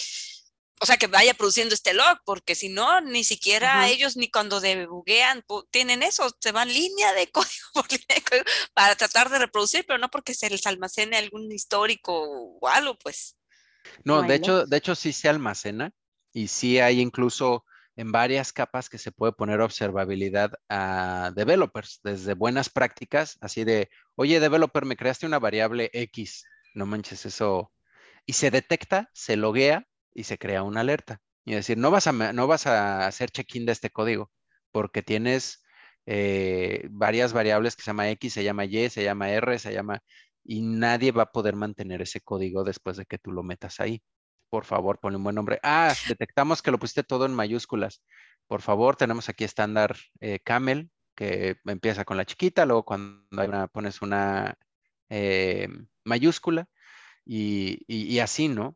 o 0.82 0.86
sea, 0.88 0.98
que 0.98 1.06
vaya 1.06 1.36
produciendo 1.36 1.76
este 1.76 1.94
log, 1.94 2.18
porque 2.26 2.56
si 2.56 2.68
no, 2.68 3.02
ni 3.02 3.24
siquiera 3.24 3.88
ellos 3.88 4.18
ni 4.18 4.32
cuando 4.32 4.60
debuguean 4.60 5.46
tienen 5.70 6.02
eso, 6.02 6.36
se 6.40 6.52
van 6.52 6.70
línea 6.70 7.14
de 7.14 7.28
código 7.32 7.68
por 7.76 7.86
línea 7.92 8.16
de 8.16 8.24
código 8.24 8.46
para 8.74 8.96
tratar 8.96 9.30
de 9.30 9.38
reproducir, 9.38 9.86
pero 9.86 10.00
no 10.00 10.10
porque 10.10 10.34
se 10.34 10.50
les 10.50 10.66
almacene 10.66 11.18
algún 11.18 11.52
histórico 11.52 12.14
o 12.60 12.68
algo, 12.68 12.98
pues. 12.98 13.38
No, 14.04 14.24
No 14.24 14.28
de 14.28 14.36
hecho, 14.36 14.66
de 14.66 14.78
hecho 14.78 14.96
sí 14.96 15.14
se 15.14 15.30
almacena 15.30 15.92
y 16.34 16.48
sí 16.48 16.80
hay 16.80 17.00
incluso 17.00 17.64
en 17.96 18.12
varias 18.12 18.52
capas 18.52 18.90
que 18.90 18.98
se 18.98 19.12
puede 19.12 19.34
poner 19.34 19.62
observabilidad 19.62 20.52
a 20.68 21.32
developers, 21.36 22.00
desde 22.04 22.34
buenas 22.34 22.70
prácticas, 22.70 23.38
así 23.42 23.64
de, 23.66 23.92
oye, 24.16 24.40
developer, 24.40 24.86
me 24.86 24.98
creaste 24.98 25.28
una 25.28 25.38
variable 25.38 25.92
X, 25.94 26.44
no 26.74 26.88
manches 26.88 27.28
eso, 27.28 27.72
y 28.26 28.34
se 28.34 28.50
detecta, 28.50 29.12
se 29.14 29.36
loguea 29.36 29.86
y 30.14 30.24
se 30.24 30.38
crea 30.38 30.64
una 30.64 30.82
alerta. 30.82 31.22
Y 31.46 31.54
decir, 31.54 31.78
no 31.78 31.92
vas 31.92 32.08
a, 32.08 32.12
no 32.12 32.48
vas 32.48 32.68
a 32.68 33.08
hacer 33.08 33.32
check-in 33.32 33.66
de 33.66 33.72
este 33.72 33.90
código 33.90 34.32
porque 34.72 35.02
tienes 35.02 35.64
eh, 36.06 36.88
varias 36.90 37.34
variables 37.34 37.76
que 37.76 37.84
se 37.84 37.88
llama 37.88 38.10
X, 38.12 38.34
se 38.34 38.44
llama 38.44 38.66
Y, 38.66 38.90
se 38.90 39.04
llama 39.04 39.30
R, 39.32 39.60
se 39.60 39.74
llama, 39.74 40.02
y 40.44 40.62
nadie 40.62 41.12
va 41.12 41.24
a 41.24 41.32
poder 41.32 41.56
mantener 41.56 42.02
ese 42.02 42.22
código 42.22 42.64
después 42.64 42.98
de 42.98 43.06
que 43.06 43.18
tú 43.18 43.32
lo 43.32 43.44
metas 43.44 43.80
ahí. 43.80 44.02
Por 44.50 44.66
favor, 44.66 45.00
ponle 45.00 45.18
un 45.18 45.24
buen 45.24 45.36
nombre. 45.36 45.60
Ah, 45.64 45.94
detectamos 46.08 46.62
que 46.62 46.72
lo 46.72 46.80
pusiste 46.80 47.04
todo 47.04 47.26
en 47.26 47.34
mayúsculas. 47.34 48.04
Por 48.48 48.62
favor, 48.62 48.96
tenemos 48.96 49.30
aquí 49.30 49.44
estándar 49.44 49.96
eh, 50.20 50.40
Camel, 50.44 50.90
que 51.16 51.58
empieza 51.66 52.06
con 52.06 52.18
la 52.18 52.26
chiquita, 52.26 52.66
luego 52.66 52.84
cuando 52.84 53.42
hay 53.42 53.48
una, 53.48 53.68
pones 53.68 54.02
una 54.02 54.56
eh, 55.10 55.68
mayúscula 56.04 56.68
y 57.26 58.20
así, 58.20 58.48
¿no? 58.50 58.76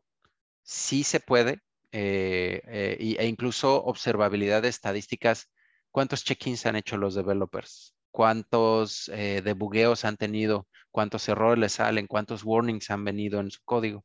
Sí 0.68 1.04
se 1.04 1.20
puede, 1.20 1.60
eh, 1.92 2.60
eh, 2.66 3.16
e 3.20 3.26
incluso 3.28 3.84
observabilidad 3.84 4.62
de 4.62 4.68
estadísticas. 4.68 5.48
¿Cuántos 5.92 6.24
check-ins 6.24 6.66
han 6.66 6.74
hecho 6.74 6.96
los 6.96 7.14
developers? 7.14 7.94
¿Cuántos 8.10 9.08
eh, 9.14 9.42
debugueos 9.44 10.04
han 10.04 10.16
tenido? 10.16 10.66
¿Cuántos 10.90 11.28
errores 11.28 11.60
les 11.60 11.74
salen? 11.74 12.08
¿Cuántos 12.08 12.42
warnings 12.42 12.90
han 12.90 13.04
venido 13.04 13.38
en 13.38 13.52
su 13.52 13.60
código? 13.64 14.04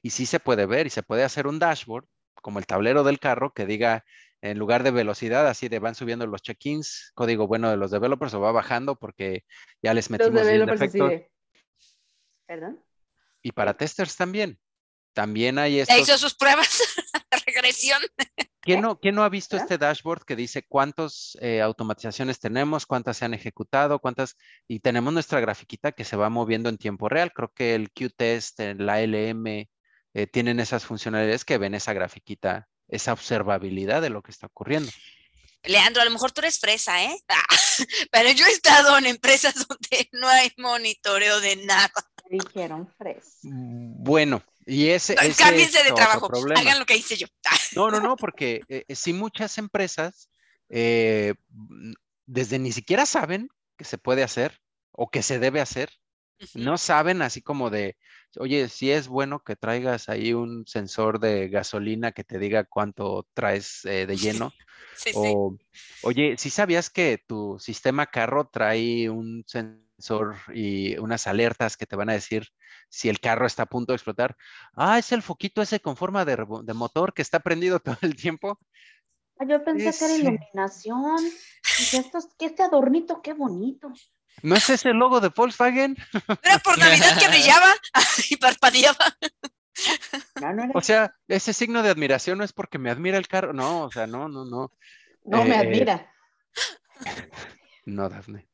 Y 0.00 0.10
sí 0.10 0.26
se 0.26 0.38
puede 0.38 0.64
ver 0.66 0.86
y 0.86 0.90
se 0.90 1.02
puede 1.02 1.24
hacer 1.24 1.48
un 1.48 1.58
dashboard, 1.58 2.06
como 2.40 2.60
el 2.60 2.66
tablero 2.66 3.02
del 3.02 3.18
carro, 3.18 3.52
que 3.52 3.66
diga 3.66 4.04
en 4.42 4.60
lugar 4.60 4.84
de 4.84 4.92
velocidad, 4.92 5.48
así 5.48 5.68
de 5.68 5.80
van 5.80 5.96
subiendo 5.96 6.24
los 6.28 6.40
check-ins, 6.40 7.10
código 7.14 7.48
bueno 7.48 7.68
de 7.68 7.78
los 7.78 7.90
developers, 7.90 8.32
o 8.34 8.40
va 8.40 8.52
bajando 8.52 8.94
porque 8.94 9.42
ya 9.82 9.92
les 9.92 10.08
Los 10.08 10.20
metimos 10.20 10.42
10 10.42 10.46
developers 10.46 10.82
así 10.82 10.98
defectos. 10.98 11.10
de, 11.10 11.30
¿Perdón? 12.46 12.84
Y 13.42 13.50
para 13.50 13.76
testers 13.76 14.14
también. 14.14 14.60
También 15.16 15.58
hay 15.58 15.76
Ya 15.76 15.82
estos. 15.82 15.98
hizo 15.98 16.18
sus 16.18 16.34
pruebas 16.34 16.78
de 17.30 17.38
regresión. 17.46 18.02
¿Quién 18.60 18.82
no, 18.82 19.00
quién 19.00 19.14
no 19.14 19.22
ha 19.24 19.30
visto 19.30 19.56
¿Ah? 19.56 19.60
este 19.60 19.78
dashboard 19.78 20.24
que 20.24 20.36
dice 20.36 20.62
cuántas 20.68 21.38
automatizaciones 21.62 22.38
tenemos, 22.38 22.84
cuántas 22.84 23.16
se 23.16 23.24
han 23.24 23.32
ejecutado, 23.32 23.98
cuántas, 23.98 24.36
y 24.68 24.80
tenemos 24.80 25.14
nuestra 25.14 25.40
grafiquita 25.40 25.92
que 25.92 26.04
se 26.04 26.16
va 26.16 26.28
moviendo 26.28 26.68
en 26.68 26.76
tiempo 26.76 27.08
real? 27.08 27.32
Creo 27.32 27.50
que 27.54 27.74
el 27.74 27.90
Qtest, 27.92 28.60
el 28.60 28.86
ALM, 28.88 29.66
eh, 30.16 30.26
tienen 30.26 30.60
esas 30.60 30.84
funcionalidades 30.84 31.44
que 31.44 31.58
ven 31.58 31.74
esa 31.74 31.92
grafiquita, 31.92 32.68
esa 32.88 33.12
observabilidad 33.12 34.02
de 34.02 34.08
lo 34.08 34.22
que 34.22 34.30
está 34.30 34.46
ocurriendo. 34.46 34.90
Leandro, 35.62 36.00
a 36.00 36.04
lo 36.06 36.10
mejor 36.10 36.32
tú 36.32 36.40
eres 36.40 36.58
fresa, 36.58 37.04
¿eh? 37.04 37.18
Pero 38.10 38.30
yo 38.32 38.46
he 38.46 38.50
estado 38.50 38.96
en 38.96 39.06
empresas 39.06 39.54
donde 39.68 40.08
no 40.12 40.26
hay 40.26 40.50
monitoreo 40.56 41.40
de 41.40 41.56
nada. 41.56 41.92
Dijeron 42.30 42.90
fres. 42.96 43.40
Bueno, 43.42 44.42
y 44.66 44.88
ese, 44.88 45.14
ese 45.14 45.42
Cámbiense 45.42 45.84
de 45.84 45.92
trabajo, 45.92 46.28
hagan 46.56 46.80
lo 46.80 46.86
que 46.86 46.96
hice 46.96 47.16
yo. 47.16 47.28
No, 47.76 47.90
no, 47.90 48.00
no, 48.00 48.16
porque 48.16 48.62
eh, 48.68 48.84
sí 48.94 49.12
muchas 49.12 49.58
empresas 49.58 50.28
eh, 50.68 51.34
desde 52.26 52.58
ni 52.58 52.72
siquiera 52.72 53.06
saben 53.06 53.48
que 53.78 53.84
se 53.84 53.96
puede 53.96 54.24
hacer 54.24 54.60
o 54.90 55.08
que 55.08 55.22
se 55.22 55.38
debe 55.38 55.60
hacer. 55.60 55.90
No 56.52 56.76
saben 56.76 57.22
así 57.22 57.40
como 57.40 57.70
de, 57.70 57.96
oye, 58.38 58.68
si 58.68 58.90
es 58.90 59.08
bueno 59.08 59.40
que 59.42 59.56
traigas 59.56 60.10
ahí 60.10 60.34
un 60.34 60.66
sensor 60.66 61.18
de 61.18 61.48
gasolina 61.48 62.12
que 62.12 62.24
te 62.24 62.38
diga 62.38 62.64
cuánto 62.64 63.26
traes 63.32 63.84
eh, 63.84 64.06
de 64.06 64.16
lleno. 64.16 64.52
Sí, 64.98 65.10
sí. 65.10 65.18
O, 65.18 65.58
oye, 66.04 66.36
si 66.38 66.48
sabías 66.48 66.88
que 66.88 67.22
tu 67.26 67.58
sistema 67.58 68.06
carro 68.06 68.48
trae 68.48 69.10
un 69.10 69.44
sensor 69.46 69.85
y 70.52 70.96
unas 70.98 71.26
alertas 71.26 71.76
que 71.76 71.86
te 71.86 71.96
van 71.96 72.10
a 72.10 72.14
decir 72.14 72.48
si 72.88 73.08
el 73.08 73.20
carro 73.20 73.46
está 73.46 73.64
a 73.64 73.66
punto 73.66 73.92
de 73.92 73.96
explotar. 73.96 74.36
Ah, 74.74 74.98
es 74.98 75.12
el 75.12 75.22
foquito 75.22 75.62
ese 75.62 75.80
con 75.80 75.96
forma 75.96 76.24
de, 76.24 76.36
de 76.36 76.74
motor 76.74 77.14
que 77.14 77.22
está 77.22 77.40
prendido 77.40 77.80
todo 77.80 77.96
el 78.02 78.14
tiempo. 78.16 78.58
Ah, 79.38 79.44
yo 79.48 79.62
pensé 79.64 79.92
que 79.98 80.04
era 80.04 80.16
iluminación. 80.16 81.16
Dije, 81.78 81.98
esto 81.98 82.18
es- 82.18 82.28
que 82.38 82.46
este 82.46 82.62
adornito, 82.62 83.20
qué 83.22 83.32
bonito. 83.32 83.92
¿No 84.42 84.54
es 84.54 84.68
ese 84.68 84.90
el 84.90 84.96
logo 84.98 85.20
de 85.20 85.30
Volkswagen? 85.30 85.96
Era 86.42 86.58
por 86.58 86.78
Navidad 86.78 87.18
que 87.18 87.28
brillaba 87.28 87.74
y 88.28 88.36
parpadeaba. 88.36 89.16
No, 90.40 90.52
no 90.52 90.64
era. 90.64 90.72
O 90.74 90.80
sea, 90.82 91.14
ese 91.26 91.52
signo 91.54 91.82
de 91.82 91.88
admiración 91.88 92.38
no 92.38 92.44
es 92.44 92.52
porque 92.52 92.78
me 92.78 92.90
admira 92.90 93.16
el 93.16 93.28
carro. 93.28 93.54
No, 93.54 93.84
o 93.84 93.90
sea, 93.90 94.06
no, 94.06 94.28
no, 94.28 94.44
no. 94.44 94.72
no 95.24 95.44
me 95.44 95.54
eh, 95.54 95.58
admira. 95.58 96.12
No, 97.86 98.08
Dafne. 98.08 98.46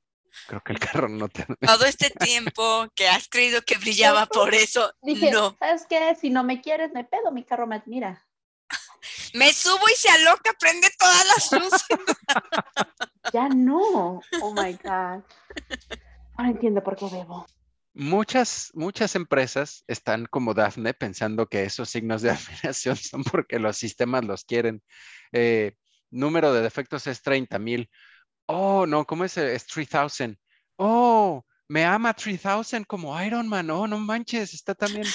Creo 0.46 0.62
que 0.62 0.72
el 0.72 0.78
carro 0.78 1.08
no 1.08 1.28
te. 1.28 1.46
Todo 1.60 1.84
este 1.84 2.10
tiempo 2.10 2.86
que 2.94 3.08
has 3.08 3.28
creído 3.28 3.62
que 3.62 3.78
brillaba 3.78 4.26
por 4.26 4.54
eso, 4.54 4.92
Dije, 5.02 5.30
no. 5.30 5.56
¿sabes 5.58 5.86
qué? 5.88 6.14
Si 6.20 6.30
no 6.30 6.44
me 6.44 6.60
quieres, 6.60 6.92
me 6.92 7.04
pedo, 7.04 7.32
mi 7.32 7.44
carro 7.44 7.66
me 7.66 7.76
admira. 7.76 8.26
Me 9.34 9.52
subo 9.52 9.82
y 9.92 9.96
se 9.96 10.08
aloca, 10.08 10.52
prende 10.58 10.88
todas 10.98 11.26
las 11.26 11.52
luces. 11.52 11.84
Ya 13.32 13.48
no. 13.48 14.20
Oh 14.42 14.52
my 14.52 14.72
God. 14.82 15.22
Ahora 16.36 16.50
entiendo 16.50 16.82
por 16.82 16.96
qué 16.96 17.06
bebo. 17.06 17.46
Muchas, 17.94 18.70
muchas 18.74 19.14
empresas 19.14 19.84
están 19.86 20.26
como 20.26 20.54
Dafne 20.54 20.92
pensando 20.92 21.46
que 21.46 21.62
esos 21.62 21.88
signos 21.88 22.22
de 22.22 22.30
admiración 22.30 22.96
son 22.96 23.22
porque 23.22 23.58
los 23.58 23.76
sistemas 23.76 24.24
los 24.24 24.44
quieren. 24.44 24.82
Eh, 25.32 25.76
número 26.10 26.52
de 26.52 26.62
defectos 26.62 27.06
es 27.06 27.22
30 27.22 27.58
mil. 27.58 27.90
Oh, 28.46 28.86
no, 28.86 29.04
¿cómo 29.06 29.24
es? 29.24 29.36
Es 29.36 29.66
3000. 29.66 30.38
Oh, 30.76 31.44
me 31.68 31.84
ama 31.84 32.12
3000 32.14 32.86
como 32.86 33.20
Iron 33.22 33.48
Man. 33.48 33.70
Oh, 33.70 33.86
no 33.86 33.98
manches, 33.98 34.54
está 34.54 34.74
también. 34.74 35.06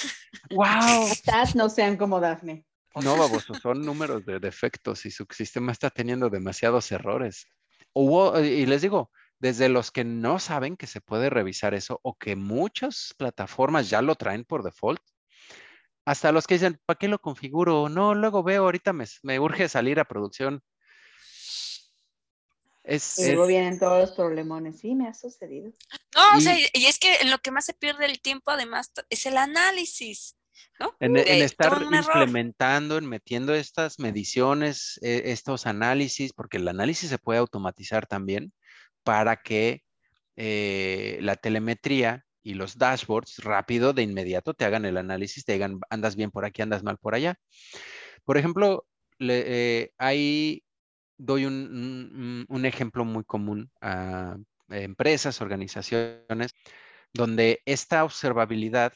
¡Wow! 0.49 1.07
Estas 1.11 1.55
no 1.55 1.69
sean 1.69 1.97
como 1.97 2.19
Dafne. 2.19 2.65
No, 2.95 3.15
baboso, 3.15 3.53
son 3.53 3.85
números 3.85 4.25
de 4.25 4.39
defectos 4.39 5.05
y 5.05 5.11
su 5.11 5.25
sistema 5.29 5.71
está 5.71 5.89
teniendo 5.91 6.29
demasiados 6.29 6.91
errores. 6.91 7.45
Hubo- 7.93 8.39
y 8.39 8.65
les 8.65 8.81
digo, 8.81 9.11
desde 9.37 9.69
los 9.69 9.91
que 9.91 10.03
no 10.03 10.39
saben 10.39 10.75
que 10.77 10.87
se 10.87 10.99
puede 11.01 11.29
revisar 11.29 11.75
eso 11.75 11.99
o 12.01 12.17
que 12.17 12.35
muchas 12.35 13.13
plataformas 13.17 13.89
ya 13.91 14.01
lo 14.01 14.15
traen 14.15 14.45
por 14.45 14.63
default, 14.63 15.01
hasta 16.05 16.31
los 16.31 16.47
que 16.47 16.55
dicen, 16.55 16.79
¿para 16.85 16.97
qué 16.97 17.07
lo 17.07 17.19
configuro? 17.19 17.87
No, 17.89 18.15
luego 18.15 18.41
veo, 18.41 18.63
ahorita 18.63 18.93
me, 18.93 19.05
me 19.23 19.39
urge 19.39 19.69
salir 19.69 19.99
a 19.99 20.05
producción. 20.05 20.61
Es, 22.87 23.17
Y 23.19 23.23
es- 23.23 23.27
luego 23.27 23.47
vienen 23.47 23.77
todos 23.79 23.99
los 23.99 24.11
problemones. 24.11 24.79
Sí, 24.79 24.95
me 24.95 25.07
ha 25.09 25.13
sucedido. 25.13 25.71
No, 26.15 26.37
o 26.37 26.41
sea, 26.41 26.57
y 26.57 26.85
es 26.85 26.97
que 26.99 27.17
en 27.17 27.29
lo 27.29 27.37
que 27.39 27.51
más 27.51 27.65
se 27.65 27.73
pierde 27.73 28.05
el 28.05 28.21
tiempo, 28.21 28.49
además, 28.51 28.91
es 29.09 29.25
el 29.25 29.35
análisis, 29.37 30.37
¿no? 30.79 30.95
En, 31.01 31.13
De 31.13 31.21
en 31.21 31.41
estar 31.41 31.81
implementando, 31.81 32.97
en 32.97 33.05
metiendo 33.05 33.53
estas 33.53 33.99
mediciones, 33.99 34.99
eh, 35.03 35.23
estos 35.25 35.65
análisis, 35.65 36.31
porque 36.31 36.57
el 36.57 36.67
análisis 36.69 37.09
se 37.09 37.17
puede 37.17 37.39
automatizar 37.39 38.07
también 38.07 38.53
para 39.03 39.35
que 39.35 39.83
eh, 40.37 41.17
la 41.21 41.35
telemetría 41.35 42.23
y 42.41 42.53
los 42.53 42.77
dashboards 42.77 43.39
rápido, 43.43 43.91
de 43.91 44.03
inmediato, 44.03 44.53
te 44.53 44.63
hagan 44.63 44.85
el 44.85 44.95
análisis, 44.95 45.43
te 45.43 45.53
digan, 45.53 45.79
andas 45.89 46.15
bien 46.15 46.31
por 46.31 46.45
aquí, 46.45 46.61
andas 46.61 46.83
mal 46.83 46.97
por 46.97 47.15
allá. 47.15 47.35
Por 48.23 48.37
ejemplo, 48.37 48.87
le, 49.19 49.91
ahí 49.97 50.63
doy 51.17 51.45
un, 51.45 52.45
un, 52.47 52.65
ejemplo 52.65 53.05
muy 53.05 53.23
común 53.23 53.71
a 53.81 54.37
empresas, 54.69 55.41
organizaciones, 55.41 56.53
donde 57.13 57.61
esta 57.65 58.03
observabilidad 58.03 58.93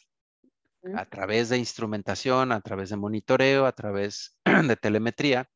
a 0.96 1.06
través 1.06 1.50
de 1.50 1.58
instrumentación, 1.58 2.52
a 2.52 2.62
través 2.62 2.90
de 2.90 2.98
monitoreo, 2.98 3.66
a 3.66 3.72
través 3.72 4.38
de 4.68 4.76
telemetría, 4.76 5.50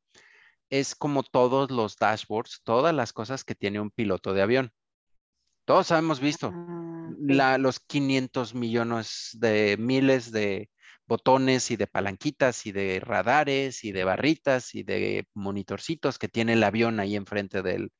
es 0.70 0.95
como 0.95 1.24
todos 1.24 1.72
los 1.72 1.97
dashboards, 1.97 2.61
todas 2.63 2.93
las 2.93 3.13
cosas 3.13 3.43
que 3.43 3.55
tiene 3.55 3.80
un 3.80 3.91
piloto 3.91 4.34
de 4.34 4.41
avión. 4.41 4.72
Todos 5.66 5.91
hemos 5.91 6.20
visto 6.20 6.53
ah, 6.53 7.57
los 7.57 7.80
500 7.80 8.53
millones 8.53 9.30
de 9.34 9.78
miles 9.80 10.32
de 10.32 10.70
botones 11.08 11.72
y 11.72 11.76
de 11.76 11.88
palanquitas 11.88 12.66
y 12.66 12.72
de 12.72 12.99
radares 12.99 13.84
y 13.84 13.91
de 13.91 14.03
barritas 14.03 14.76
y 14.76 14.84
de 14.84 15.28
monitorcitos 15.34 16.18
que 16.18 16.28
tiene 16.28 16.53
el 16.53 16.64
avión 16.64 16.99
ahí 16.99 17.16
enfrente 17.16 17.62
del, 17.62 17.91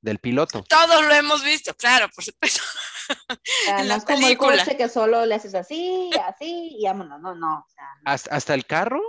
del 0.00 0.18
piloto. 0.18 0.64
Todos 0.68 1.06
lo 1.06 1.14
hemos 1.14 1.44
visto, 1.44 1.74
claro, 1.74 2.08
por 2.14 2.24
supuesto. 2.24 2.62
en 3.78 3.88
la 3.88 4.00
como 4.00 4.28
el 4.28 4.36
coche 4.36 4.76
que 4.76 4.88
solo 4.88 5.24
le 5.24 5.36
haces 5.36 5.54
así, 5.54 6.10
así 6.26 6.76
y 6.78 6.84
vámonos, 6.84 7.20
no, 7.20 7.34
no. 7.34 7.66
hasta, 8.04 8.54
el 8.54 8.66
carro, 8.66 9.00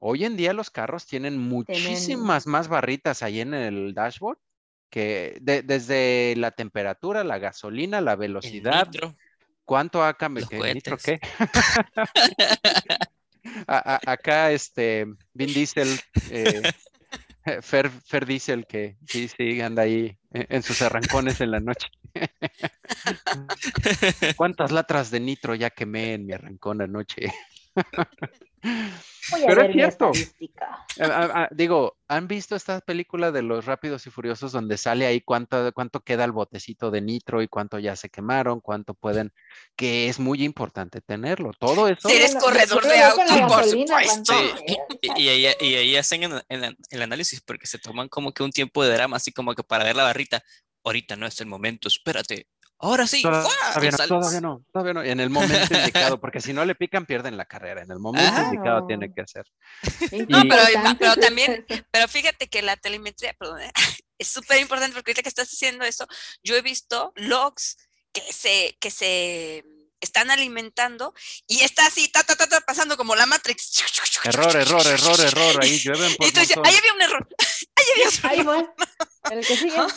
hoy 0.00 0.24
en 0.24 0.36
día 0.36 0.52
los 0.52 0.70
carros 0.70 1.06
tienen 1.06 1.38
muchísimas 1.38 2.46
más 2.46 2.68
barritas 2.68 3.22
ahí 3.22 3.40
en 3.40 3.54
el 3.54 3.94
dashboard 3.94 4.38
que 4.90 5.38
desde 5.40 6.34
la 6.36 6.50
temperatura, 6.50 7.22
la 7.22 7.38
gasolina, 7.38 8.00
la 8.00 8.16
velocidad. 8.16 8.88
¿Cuánto 9.68 10.02
ha 10.02 10.14
cambiado? 10.14 10.48
¿Qué, 10.48 10.72
¿Nitro 10.72 10.96
qué? 10.96 11.20
acá, 13.66 14.50
este, 14.50 15.04
Vin 15.34 15.52
Diesel 15.52 16.00
eh, 16.30 16.72
Fer, 17.60 17.90
Fer 17.90 18.24
Diesel, 18.24 18.66
que 18.66 18.96
sí, 19.06 19.28
sí, 19.28 19.60
anda 19.60 19.82
ahí 19.82 20.16
en 20.32 20.62
sus 20.62 20.80
arrancones 20.80 21.42
en 21.42 21.50
la 21.50 21.60
noche. 21.60 21.88
¿Cuántas 24.38 24.72
latras 24.72 25.10
de 25.10 25.20
nitro 25.20 25.54
ya 25.54 25.68
quemé 25.68 26.14
en 26.14 26.24
mi 26.24 26.32
arrancón 26.32 26.80
anoche? 26.80 27.30
Pero 28.60 29.62
es 29.62 29.72
cierto. 29.72 30.12
digo, 31.50 31.96
¿han 32.08 32.28
visto 32.28 32.56
esta 32.56 32.80
película 32.80 33.30
de 33.30 33.42
los 33.42 33.66
Rápidos 33.66 34.06
y 34.06 34.10
Furiosos 34.10 34.52
donde 34.52 34.78
sale 34.78 35.06
ahí 35.06 35.20
cuánto, 35.20 35.72
cuánto 35.72 36.00
queda 36.00 36.24
el 36.24 36.32
botecito 36.32 36.90
de 36.90 37.00
nitro 37.00 37.42
y 37.42 37.48
cuánto 37.48 37.78
ya 37.78 37.94
se 37.96 38.08
quemaron, 38.08 38.60
cuánto 38.60 38.94
pueden, 38.94 39.32
que 39.76 40.08
es 40.08 40.18
muy 40.18 40.44
importante 40.44 41.00
tenerlo. 41.00 41.52
Todo 41.58 41.88
eso. 41.88 42.08
Si 42.08 42.16
eres 42.16 42.36
corredor 42.36 42.84
de 42.86 43.00
auto, 43.00 43.46
por 43.46 43.64
supuesto. 43.64 44.32
y, 45.16 45.28
ahí, 45.28 45.96
hacen 45.96 46.30
el 46.48 47.02
análisis 47.02 47.40
porque 47.40 47.66
se 47.66 47.78
toman 47.78 48.08
como 48.08 48.32
que 48.32 48.42
un 48.42 48.50
tiempo 48.50 48.82
de 48.82 48.94
drama, 48.94 49.16
así 49.16 49.32
como 49.32 49.54
que 49.54 49.62
para 49.62 49.84
ver 49.84 49.96
la 49.96 50.04
barrita. 50.04 50.42
Ahorita 50.84 51.16
no 51.16 51.26
es 51.26 51.38
el 51.40 51.48
momento, 51.48 51.88
espérate, 51.88 52.46
Ahora 52.80 53.06
sí. 53.06 53.22
Todavía, 53.22 53.90
no, 53.90 54.06
todavía 54.06 54.40
no, 54.40 54.64
todavía 54.72 54.94
no. 54.94 55.02
En 55.02 55.20
el 55.20 55.30
momento 55.30 55.74
indicado, 55.74 56.20
porque 56.20 56.40
si 56.40 56.52
no 56.52 56.64
le 56.64 56.74
pican, 56.74 57.06
pierden 57.06 57.36
la 57.36 57.44
carrera. 57.44 57.82
En 57.82 57.90
el 57.90 57.98
momento 57.98 58.40
indicado 58.40 58.86
tiene 58.86 59.12
que 59.12 59.22
hacer. 59.22 59.44
No, 60.28 60.42
pero, 60.98 61.16
también, 61.16 61.66
pero 61.90 62.06
fíjate 62.06 62.48
que 62.48 62.62
la 62.62 62.76
telemetría, 62.76 63.34
perdón, 63.38 63.60
es 64.18 64.28
súper 64.28 64.60
importante 64.60 64.94
porque 64.94 65.10
ahorita 65.10 65.22
que 65.22 65.28
estás 65.28 65.50
diciendo 65.50 65.84
eso, 65.84 66.06
yo 66.42 66.54
he 66.56 66.62
visto 66.62 67.12
logs 67.16 67.76
que 68.12 68.32
se, 68.32 68.76
que 68.80 68.90
se 68.90 69.64
están 70.00 70.30
alimentando 70.30 71.14
y 71.46 71.60
está 71.60 71.86
así, 71.86 72.08
ta, 72.08 72.22
ta, 72.24 72.36
ta, 72.36 72.60
pasando 72.60 72.96
como 72.96 73.14
la 73.16 73.26
Matrix. 73.26 73.82
Error, 74.24 74.56
error, 74.56 74.86
error, 74.86 75.20
error, 75.20 75.62
ahí 75.62 75.78
llueven 75.78 76.14
por 76.16 76.26
Y 76.26 76.32
tú 76.32 76.40
dices, 76.40 76.56
ahí 76.62 76.74
había 76.74 76.92
un 76.92 77.02
error, 77.02 77.28
ahí 77.76 77.84
había 77.94 78.40
un 78.40 78.48
error. 78.48 78.74
El 79.30 79.46
que 79.46 79.56
sigue. 79.56 79.76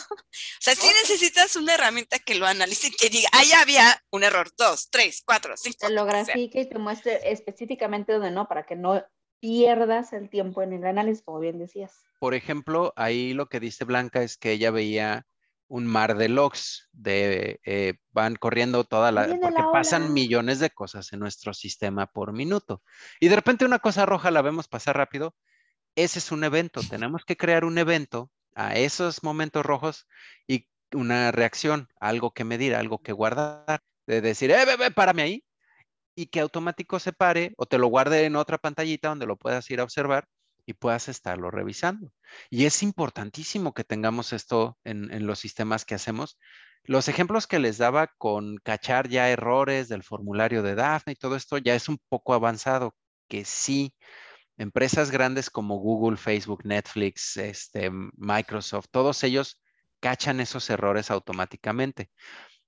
O 0.62 0.64
sea, 0.64 0.74
sí 0.74 0.86
necesitas 1.02 1.56
una 1.56 1.74
herramienta 1.74 2.18
que 2.18 2.36
lo 2.36 2.46
analice 2.46 2.88
y 2.88 2.90
que 2.92 3.10
diga, 3.10 3.28
ahí 3.32 3.52
había 3.52 4.02
un 4.10 4.22
error, 4.24 4.50
dos, 4.56 4.88
tres, 4.90 5.22
cuatro, 5.26 5.56
cinco. 5.56 5.78
Te 5.80 5.90
lo 5.90 6.04
grafique 6.04 6.60
y 6.60 6.68
te 6.68 6.78
muestre 6.78 7.20
específicamente 7.30 8.12
dónde 8.12 8.30
no, 8.30 8.46
para 8.46 8.64
que 8.64 8.76
no 8.76 9.04
pierdas 9.40 10.12
el 10.12 10.30
tiempo 10.30 10.62
en 10.62 10.72
el 10.72 10.86
análisis, 10.86 11.24
como 11.24 11.40
bien 11.40 11.58
decías. 11.58 11.92
Por 12.20 12.34
ejemplo, 12.34 12.92
ahí 12.94 13.34
lo 13.34 13.48
que 13.48 13.58
dice 13.58 13.84
Blanca 13.84 14.22
es 14.22 14.36
que 14.36 14.52
ella 14.52 14.70
veía 14.70 15.26
un 15.72 15.86
mar 15.86 16.18
de 16.18 16.28
logs, 16.28 16.90
de, 16.92 17.58
eh, 17.64 17.94
van 18.10 18.36
corriendo 18.36 18.84
toda 18.84 19.10
la, 19.10 19.26
porque 19.26 19.62
pasan 19.72 20.12
millones 20.12 20.58
de 20.58 20.68
cosas 20.68 21.14
en 21.14 21.20
nuestro 21.20 21.54
sistema 21.54 22.06
por 22.06 22.34
minuto. 22.34 22.82
Y 23.20 23.28
de 23.28 23.36
repente 23.36 23.64
una 23.64 23.78
cosa 23.78 24.04
roja 24.04 24.30
la 24.30 24.42
vemos 24.42 24.68
pasar 24.68 24.98
rápido. 24.98 25.34
Ese 25.96 26.18
es 26.18 26.30
un 26.30 26.44
evento. 26.44 26.82
Tenemos 26.90 27.24
que 27.24 27.38
crear 27.38 27.64
un 27.64 27.78
evento 27.78 28.30
a 28.54 28.76
esos 28.76 29.22
momentos 29.22 29.64
rojos 29.64 30.06
y 30.46 30.68
una 30.92 31.32
reacción, 31.32 31.88
algo 31.98 32.34
que 32.34 32.44
medir, 32.44 32.74
algo 32.74 32.98
que 32.98 33.12
guardar, 33.12 33.80
de 34.06 34.20
decir, 34.20 34.50
eh, 34.50 34.66
bebé, 34.66 34.90
párame 34.90 35.22
ahí, 35.22 35.44
y 36.14 36.26
que 36.26 36.40
automático 36.40 36.98
se 36.98 37.14
pare 37.14 37.54
o 37.56 37.64
te 37.64 37.78
lo 37.78 37.86
guarde 37.86 38.26
en 38.26 38.36
otra 38.36 38.58
pantallita 38.58 39.08
donde 39.08 39.24
lo 39.24 39.36
puedas 39.38 39.70
ir 39.70 39.80
a 39.80 39.84
observar 39.84 40.28
y 40.66 40.74
puedas 40.74 41.08
estarlo 41.08 41.50
revisando. 41.50 42.12
Y 42.50 42.66
es 42.66 42.82
importantísimo 42.82 43.74
que 43.74 43.84
tengamos 43.84 44.32
esto 44.32 44.78
en, 44.84 45.26
los 45.26 45.38
sistemas 45.38 45.84
que 45.84 45.94
hacemos. 45.94 46.38
Los 46.84 47.08
ejemplos 47.08 47.46
que 47.46 47.58
les 47.58 47.78
daba 47.78 48.08
con 48.18 48.58
cachar 48.58 49.08
ya 49.08 49.30
errores 49.30 49.88
del 49.88 50.02
formulario 50.02 50.62
de 50.62 50.74
Daphne 50.74 51.12
y 51.14 51.16
todo 51.16 51.36
esto 51.36 51.58
ya 51.58 51.74
es 51.74 51.88
un 51.88 51.98
poco 52.08 52.34
avanzado, 52.34 52.94
que 53.28 53.44
sí, 53.44 53.94
empresas 54.56 55.10
grandes 55.10 55.50
como 55.50 55.78
Google, 55.78 56.16
Facebook, 56.16 56.64
Netflix, 56.64 57.36
este, 57.36 57.90
Microsoft, 58.16 58.86
todos 58.90 59.22
ellos 59.24 59.60
cachan 60.00 60.40
esos 60.40 60.68
errores 60.70 61.10
automáticamente. 61.10 62.10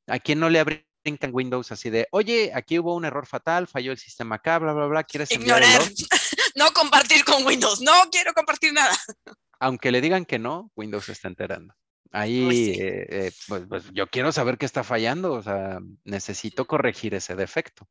¿A 0.07 0.18
quién 0.18 0.40
no 0.40 0.49
le 0.51 0.61
brincan 1.05 1.31
Windows 1.33 1.71
así 1.71 1.91
de, 1.91 2.09
oye, 2.11 2.51
aquí 2.55 2.79
hubo 2.79 2.95
un 2.95 3.05
error 3.05 3.27
fatal, 3.27 3.69
falló 3.69 3.93
el 3.93 3.99
sistema 3.99 4.37
acá, 4.37 4.59
bla, 4.59 4.73
bla, 4.73 4.87
bla, 4.87 5.05
¿quieres 5.05 5.31
Ignorar. 5.31 5.83
no 6.57 6.73
compartir 6.73 7.25
con 7.25 7.47
Windows, 7.47 7.81
no 7.81 7.93
quiero 8.11 8.33
compartir 8.33 8.73
nada. 8.73 8.97
Aunque 9.61 9.93
le 9.93 10.01
digan 10.01 10.25
que 10.25 10.39
no, 10.39 10.73
Windows 10.75 11.05
se 11.05 11.13
está 11.13 11.29
enterando. 11.29 11.75
Ahí, 12.11 12.45
pues, 12.45 12.59
eh, 12.59 13.07
eh, 13.11 13.33
pues, 13.49 13.63
pues, 13.69 13.91
yo 13.93 14.07
quiero 14.07 14.31
saber 14.33 14.57
qué 14.57 14.67
está 14.67 14.85
fallando, 14.85 15.33
o 15.33 15.43
sea, 15.43 15.81
necesito 16.05 16.67
corregir 16.67 17.15
ese 17.15 17.35
defecto. 17.35 17.89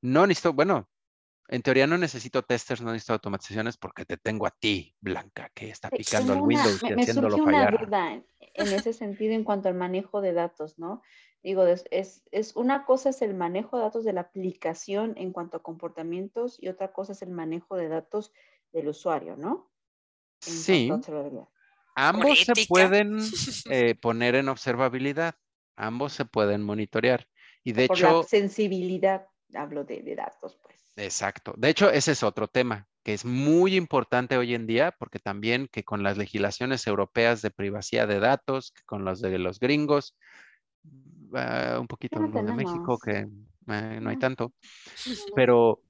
No 0.00 0.26
necesito, 0.26 0.54
bueno, 0.54 0.88
en 1.48 1.62
teoría 1.62 1.86
no 1.86 1.98
necesito 1.98 2.42
testers, 2.42 2.80
no 2.80 2.92
necesito 2.92 3.12
automatizaciones 3.12 3.76
porque 3.76 4.04
te 4.04 4.16
tengo 4.16 4.46
a 4.46 4.50
ti, 4.50 4.96
Blanca, 5.00 5.50
que 5.52 5.68
está 5.70 5.90
picando 5.90 6.32
el 6.32 6.40
Windows 6.40 6.80
y 6.82 6.92
haciéndolo 6.92 7.38
fallar. 7.44 7.74
Una 7.74 7.84
duda 7.84 8.22
en, 8.54 8.68
ese 8.68 8.92
sentido 8.92 9.34
en 9.34 9.44
cuanto 9.44 9.68
al 9.68 9.74
manejo 9.74 10.20
de 10.20 10.32
datos, 10.32 10.78
¿no? 10.78 11.02
Digo, 11.42 11.64
es, 11.66 12.22
es, 12.30 12.54
una 12.54 12.84
cosa 12.84 13.10
es 13.10 13.22
el 13.22 13.34
manejo 13.34 13.78
de 13.78 13.84
datos 13.84 14.04
de 14.04 14.12
la 14.12 14.20
aplicación 14.22 15.14
en 15.16 15.32
cuanto 15.32 15.56
a 15.56 15.62
comportamientos 15.62 16.58
y 16.60 16.68
otra 16.68 16.92
cosa 16.92 17.12
es 17.12 17.22
el 17.22 17.30
manejo 17.30 17.76
de 17.76 17.88
datos 17.88 18.32
del 18.72 18.88
usuario, 18.88 19.36
¿no? 19.36 19.70
sí. 20.40 20.90
Ambos 21.96 22.38
se 22.38 22.52
pueden 22.68 23.18
eh, 23.70 23.94
poner 23.94 24.34
en 24.34 24.48
observabilidad, 24.48 25.34
ambos 25.76 26.12
se 26.12 26.24
pueden 26.24 26.62
monitorear. 26.62 27.26
Y 27.64 27.72
de 27.72 27.84
hecho... 27.84 28.18
La 28.18 28.22
sensibilidad, 28.22 29.26
hablo 29.54 29.84
de, 29.84 30.02
de 30.02 30.14
datos, 30.14 30.58
pues. 30.62 30.80
Exacto. 30.96 31.54
De 31.56 31.68
hecho, 31.68 31.90
ese 31.90 32.12
es 32.12 32.22
otro 32.22 32.48
tema 32.48 32.88
que 33.02 33.14
es 33.14 33.24
muy 33.24 33.76
importante 33.76 34.36
hoy 34.36 34.54
en 34.54 34.66
día, 34.66 34.94
porque 34.98 35.18
también 35.18 35.68
que 35.68 35.84
con 35.84 36.02
las 36.02 36.18
legislaciones 36.18 36.86
europeas 36.86 37.40
de 37.42 37.50
privacidad 37.50 38.06
de 38.06 38.20
datos, 38.20 38.72
que 38.72 38.82
con 38.84 39.04
los 39.04 39.20
de 39.20 39.38
los 39.38 39.58
gringos, 39.58 40.16
un 41.32 41.86
poquito 41.86 42.18
en 42.18 42.32
de 42.32 42.52
México, 42.52 42.98
que 42.98 43.26
eh, 43.68 43.98
no 44.00 44.10
hay 44.10 44.16
tanto, 44.16 44.52
pero 45.34 45.80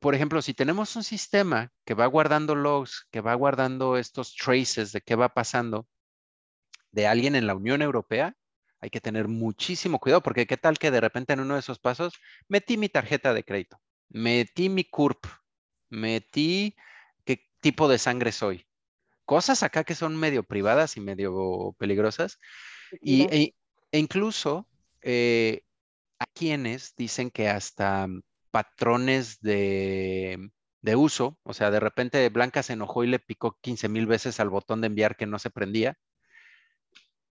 por 0.00 0.14
ejemplo, 0.14 0.40
si 0.40 0.54
tenemos 0.54 0.96
un 0.96 1.04
sistema 1.04 1.72
que 1.84 1.94
va 1.94 2.06
guardando 2.06 2.54
logs, 2.54 3.06
que 3.10 3.20
va 3.20 3.34
guardando 3.34 3.96
estos 3.96 4.34
traces 4.34 4.92
de 4.92 5.02
qué 5.02 5.14
va 5.14 5.28
pasando 5.28 5.86
de 6.92 7.06
alguien 7.06 7.34
en 7.34 7.46
la 7.46 7.54
Unión 7.54 7.82
Europea, 7.82 8.34
hay 8.80 8.90
que 8.90 9.00
tener 9.00 9.28
muchísimo 9.28 9.98
cuidado 9.98 10.22
porque 10.22 10.46
qué 10.46 10.56
tal 10.56 10.78
que 10.78 10.90
de 10.90 11.00
repente 11.00 11.32
en 11.32 11.40
uno 11.40 11.54
de 11.54 11.60
esos 11.60 11.78
pasos 11.78 12.14
metí 12.48 12.76
mi 12.76 12.88
tarjeta 12.88 13.34
de 13.34 13.44
crédito, 13.44 13.78
metí 14.08 14.68
mi 14.68 14.84
CURP, 14.84 15.26
metí 15.90 16.74
qué 17.24 17.46
tipo 17.60 17.88
de 17.88 17.98
sangre 17.98 18.32
soy. 18.32 18.66
Cosas 19.24 19.62
acá 19.62 19.84
que 19.84 19.94
son 19.94 20.16
medio 20.16 20.44
privadas 20.44 20.96
y 20.96 21.00
medio 21.00 21.74
peligrosas. 21.78 22.38
Y, 23.00 23.22
e, 23.22 23.54
e, 23.90 23.98
incluso 23.98 24.68
eh, 25.08 25.62
hay 26.18 26.26
quienes 26.34 26.96
dicen 26.96 27.30
que 27.30 27.48
hasta 27.48 28.08
patrones 28.50 29.40
de, 29.40 30.50
uso, 30.96 31.38
o 31.44 31.54
sea, 31.54 31.70
de 31.70 31.78
repente 31.78 32.28
Blanca 32.28 32.62
se 32.62 32.72
enojó 32.72 33.04
y 33.04 33.06
le 33.06 33.20
picó 33.20 33.56
15 33.60 33.88
mil 33.88 34.06
veces 34.06 34.40
al 34.40 34.50
botón 34.50 34.80
de 34.80 34.88
enviar 34.88 35.16
que 35.16 35.26
no 35.26 35.38
se 35.38 35.50
prendía, 35.50 35.96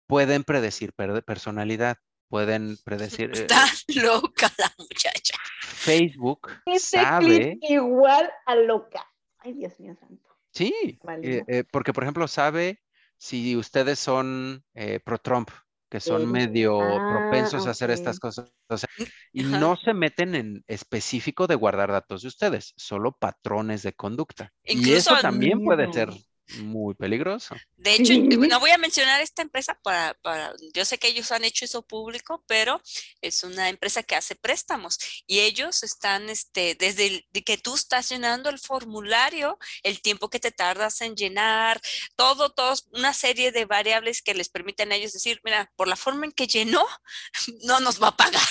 pueden 0.05 0.43
predecir 0.43 0.93
personalidad. 1.25 1.97
pueden 2.27 2.77
predecir. 2.83 3.31
Está 3.31 3.65
loca 3.95 4.51
la 4.57 4.73
muchacha. 4.77 5.37
Facebook 5.61 6.49
Ese 6.65 7.01
sabe. 7.01 7.57
clip 7.59 7.59
igual 7.69 8.29
a 8.45 8.55
loca. 8.55 9.07
Ay, 9.37 9.53
Dios 9.53 9.79
mío 9.79 9.95
santo. 9.95 10.27
Sí, 10.51 10.99
eh, 11.23 11.43
eh, 11.47 11.63
porque 11.71 11.93
por 11.93 12.03
ejemplo 12.03 12.27
sabe 12.27 12.81
si 13.17 13.55
ustedes 13.55 13.99
son 13.99 14.65
eh, 14.73 14.99
pro-Trump, 14.99 15.49
que 15.91 15.99
son 15.99 16.31
medio 16.31 16.81
Ah, 16.81 17.09
propensos 17.29 17.67
a 17.67 17.71
hacer 17.71 17.91
estas 17.91 18.19
cosas. 18.19 18.51
o 18.69 18.77
sea, 18.77 18.89
y 19.33 19.45
Ajá. 19.45 19.59
no 19.59 19.75
se 19.75 19.93
meten 19.93 20.35
en 20.35 20.63
específico 20.67 21.47
de 21.47 21.55
guardar 21.55 21.91
datos 21.91 22.23
de 22.23 22.29
ustedes, 22.29 22.73
solo 22.77 23.11
patrones 23.19 23.83
de 23.83 23.93
conducta. 23.93 24.53
y 24.63 24.93
eso 24.93 25.15
también 25.21 25.63
puede 25.63 25.91
ser 25.93 26.09
muy 26.57 26.93
peligroso. 26.95 27.55
De 27.77 27.95
hecho, 27.95 28.13
no 28.15 28.59
voy 28.59 28.69
a 28.71 28.77
mencionar 28.77 29.21
esta 29.21 29.41
empresa 29.41 29.77
para, 29.81 30.13
para, 30.21 30.53
yo 30.73 30.85
sé 30.85 30.97
que 30.97 31.07
ellos 31.07 31.31
han 31.31 31.43
hecho 31.43 31.65
eso 31.65 31.81
público, 31.81 32.43
pero 32.47 32.81
es 33.21 33.43
una 33.43 33.69
empresa 33.69 34.03
que 34.03 34.15
hace 34.15 34.35
préstamos 34.35 34.99
y 35.25 35.39
ellos 35.39 35.83
están, 35.83 36.29
este, 36.29 36.75
desde 36.75 37.07
el- 37.07 37.25
de 37.31 37.43
que 37.43 37.57
tú 37.57 37.73
estás 37.75 38.09
llenando 38.09 38.49
el 38.49 38.59
formulario, 38.59 39.57
el 39.83 40.01
tiempo 40.01 40.29
que 40.29 40.39
te 40.39 40.51
tardas 40.51 41.01
en 41.01 41.15
llenar, 41.15 41.81
todo, 42.15 42.51
todos, 42.51 42.87
una 42.91 43.13
serie 43.13 43.51
de 43.51 43.65
variables 43.65 44.21
que 44.21 44.33
les 44.35 44.49
permiten 44.49 44.91
a 44.91 44.95
ellos 44.95 45.13
decir, 45.13 45.39
mira, 45.43 45.71
por 45.75 45.87
la 45.87 45.95
forma 45.95 46.25
en 46.25 46.31
que 46.31 46.47
llenó, 46.47 46.85
no 47.63 47.79
nos 47.79 48.01
va 48.01 48.09
a 48.09 48.17
pagar. 48.17 48.41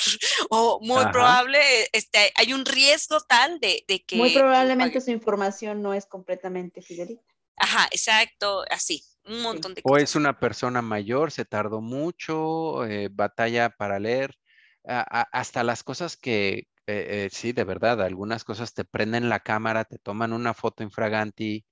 O 0.50 0.80
muy 0.82 1.02
Ajá. 1.02 1.12
probable, 1.12 1.60
este, 1.92 2.32
hay 2.34 2.52
un 2.52 2.64
riesgo 2.64 3.20
tal 3.20 3.60
de, 3.60 3.84
de 3.86 4.02
que... 4.04 4.16
Muy 4.16 4.30
probablemente 4.30 5.00
su 5.00 5.10
información 5.10 5.82
no 5.82 5.94
es 5.94 6.06
completamente 6.06 6.82
fidedigna. 6.82 7.22
Ajá, 7.60 7.86
exacto, 7.92 8.64
así, 8.70 9.04
un 9.24 9.40
montón 9.42 9.74
de 9.74 9.82
O 9.82 9.96
cosas. 9.96 9.98
es 9.98 10.14
una 10.16 10.38
persona 10.38 10.82
mayor, 10.82 11.30
se 11.32 11.44
tardó 11.44 11.80
mucho, 11.80 12.84
eh, 12.86 13.08
batalla 13.10 13.70
para 13.70 13.98
leer, 13.98 14.34
a- 14.86 15.00
a- 15.22 15.28
hasta 15.32 15.64
las 15.64 15.82
cosas 15.82 16.16
que, 16.16 16.58
eh, 16.86 17.26
eh, 17.26 17.28
sí, 17.32 17.52
de 17.52 17.64
verdad, 17.64 18.02
algunas 18.02 18.44
cosas 18.44 18.74
te 18.74 18.84
prenden 18.84 19.28
la 19.28 19.40
cámara, 19.40 19.84
te 19.84 19.98
toman 19.98 20.32
una 20.32 20.54
foto 20.54 20.82
infraganti, 20.82 21.64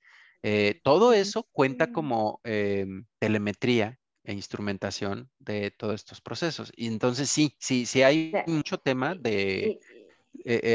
todo 0.82 1.12
eso 1.12 1.49
cuenta 1.53 1.86
Mm. 1.86 1.93
como 1.93 2.41
em, 2.45 3.05
telemetría 3.18 3.99
e 4.24 4.32
instrumentación 4.32 5.30
de 5.39 5.70
todos 5.72 5.95
estos 5.97 6.20
procesos. 6.20 6.72
Y 6.76 6.86
entonces 6.89 7.28
sí, 7.30 7.55
sí, 7.59 7.86
sí 7.86 8.03
hay 8.03 8.43
mucho 8.47 8.78
tema 8.78 9.14
de, 9.14 9.74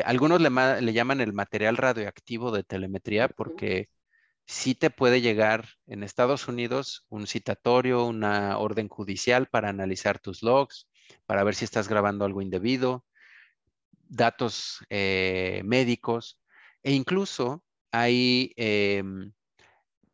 algunos 0.06 0.42
le, 0.42 0.50
le 0.82 0.94
llaman 0.94 1.22
el 1.22 1.34
material 1.34 1.78
radioactivo 1.78 2.52
de 2.52 2.64
telemetría 2.64 3.30
porque 3.30 3.90
sí 4.46 4.76
te 4.76 4.90
puede 4.90 5.22
llegar 5.22 5.68
en 5.88 6.04
Estados 6.04 6.48
Unidos 6.48 7.06
un 7.10 7.28
citatorio, 7.28 8.06
una 8.06 8.58
orden 8.58 8.88
judicial 8.90 9.48
para 9.48 9.70
analizar 9.70 10.20
tus 10.20 10.44
logs, 10.44 10.90
para 11.26 11.44
ver 11.44 11.56
si 11.56 11.66
estás 11.66 11.88
grabando 11.88 12.26
algo 12.26 12.42
indebido, 12.42 13.06
datos 14.10 14.80
eh, 14.90 15.62
médicos 15.66 16.40
e 16.84 16.94
incluso 16.94 17.64
hay 17.92 18.52
em, 18.56 19.32
¿Qué 19.32 19.36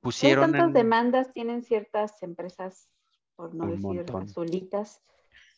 pusieron 0.01 0.51
en- 0.55 0.73
demandas 0.73 1.34
tienen 1.34 1.63
ciertas 1.63 2.21
empresas, 2.23 2.89
por 3.36 3.53
no 3.55 3.65
Un 3.65 3.71
decir 3.71 3.82
montón. 3.82 4.23
azulitas? 4.23 5.01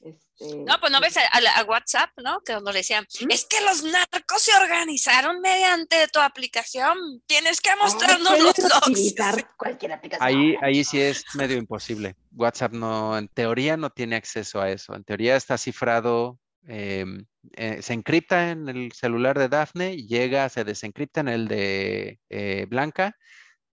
Este, 0.04 0.56
No, 0.66 0.80
pues 0.80 0.92
no 0.92 1.00
que- 1.00 1.06
ves 1.08 1.18
a, 1.18 1.28
a 1.28 1.42
la- 1.42 1.52
a 1.58 1.64
WhatsApp, 1.64 2.10
¿no? 2.24 2.40
Que 2.42 2.54
cuando 2.54 2.72
le 2.72 2.80
decían, 2.80 3.06
¿Mm? 3.22 3.32
es 3.32 3.46
que 3.46 3.62
los 3.62 3.84
narcos 3.84 4.42
se 4.42 4.56
organizaron 4.56 5.40
mediante 5.42 6.08
tu 6.08 6.20
aplicación. 6.20 6.98
Tienes 7.28 7.62
que 7.62 7.70
mostrarnos 7.76 8.40
los 8.40 8.58
logs. 8.58 9.16
cualquier 9.58 9.94
aplicación. 9.94 10.28
Ahí, 10.28 10.56
ahí 10.62 10.84
sí 10.84 11.00
es 11.00 11.24
medio 11.36 11.58
imposible. 11.58 12.16
WhatsApp 12.34 12.74
no, 12.74 13.18
en 13.18 13.28
teoría 13.28 13.78
no 13.78 13.90
tiene 13.92 14.16
acceso 14.16 14.60
a 14.62 14.70
eso. 14.72 14.96
En 14.96 15.04
teoría 15.04 15.36
está 15.36 15.58
cifrado, 15.58 16.40
em, 16.68 17.26
eh, 17.56 17.82
se 17.82 17.94
encripta 17.94 18.50
en 18.52 18.70
el 18.70 18.92
celular 18.94 19.38
de 19.38 19.50
Dafne, 19.50 19.98
llega, 19.98 20.48
se 20.50 20.64
desencripta 20.64 21.22
en 21.22 21.28
el 21.28 21.48
de 21.48 22.20
eh, 22.30 22.66
Blanca. 22.70 23.16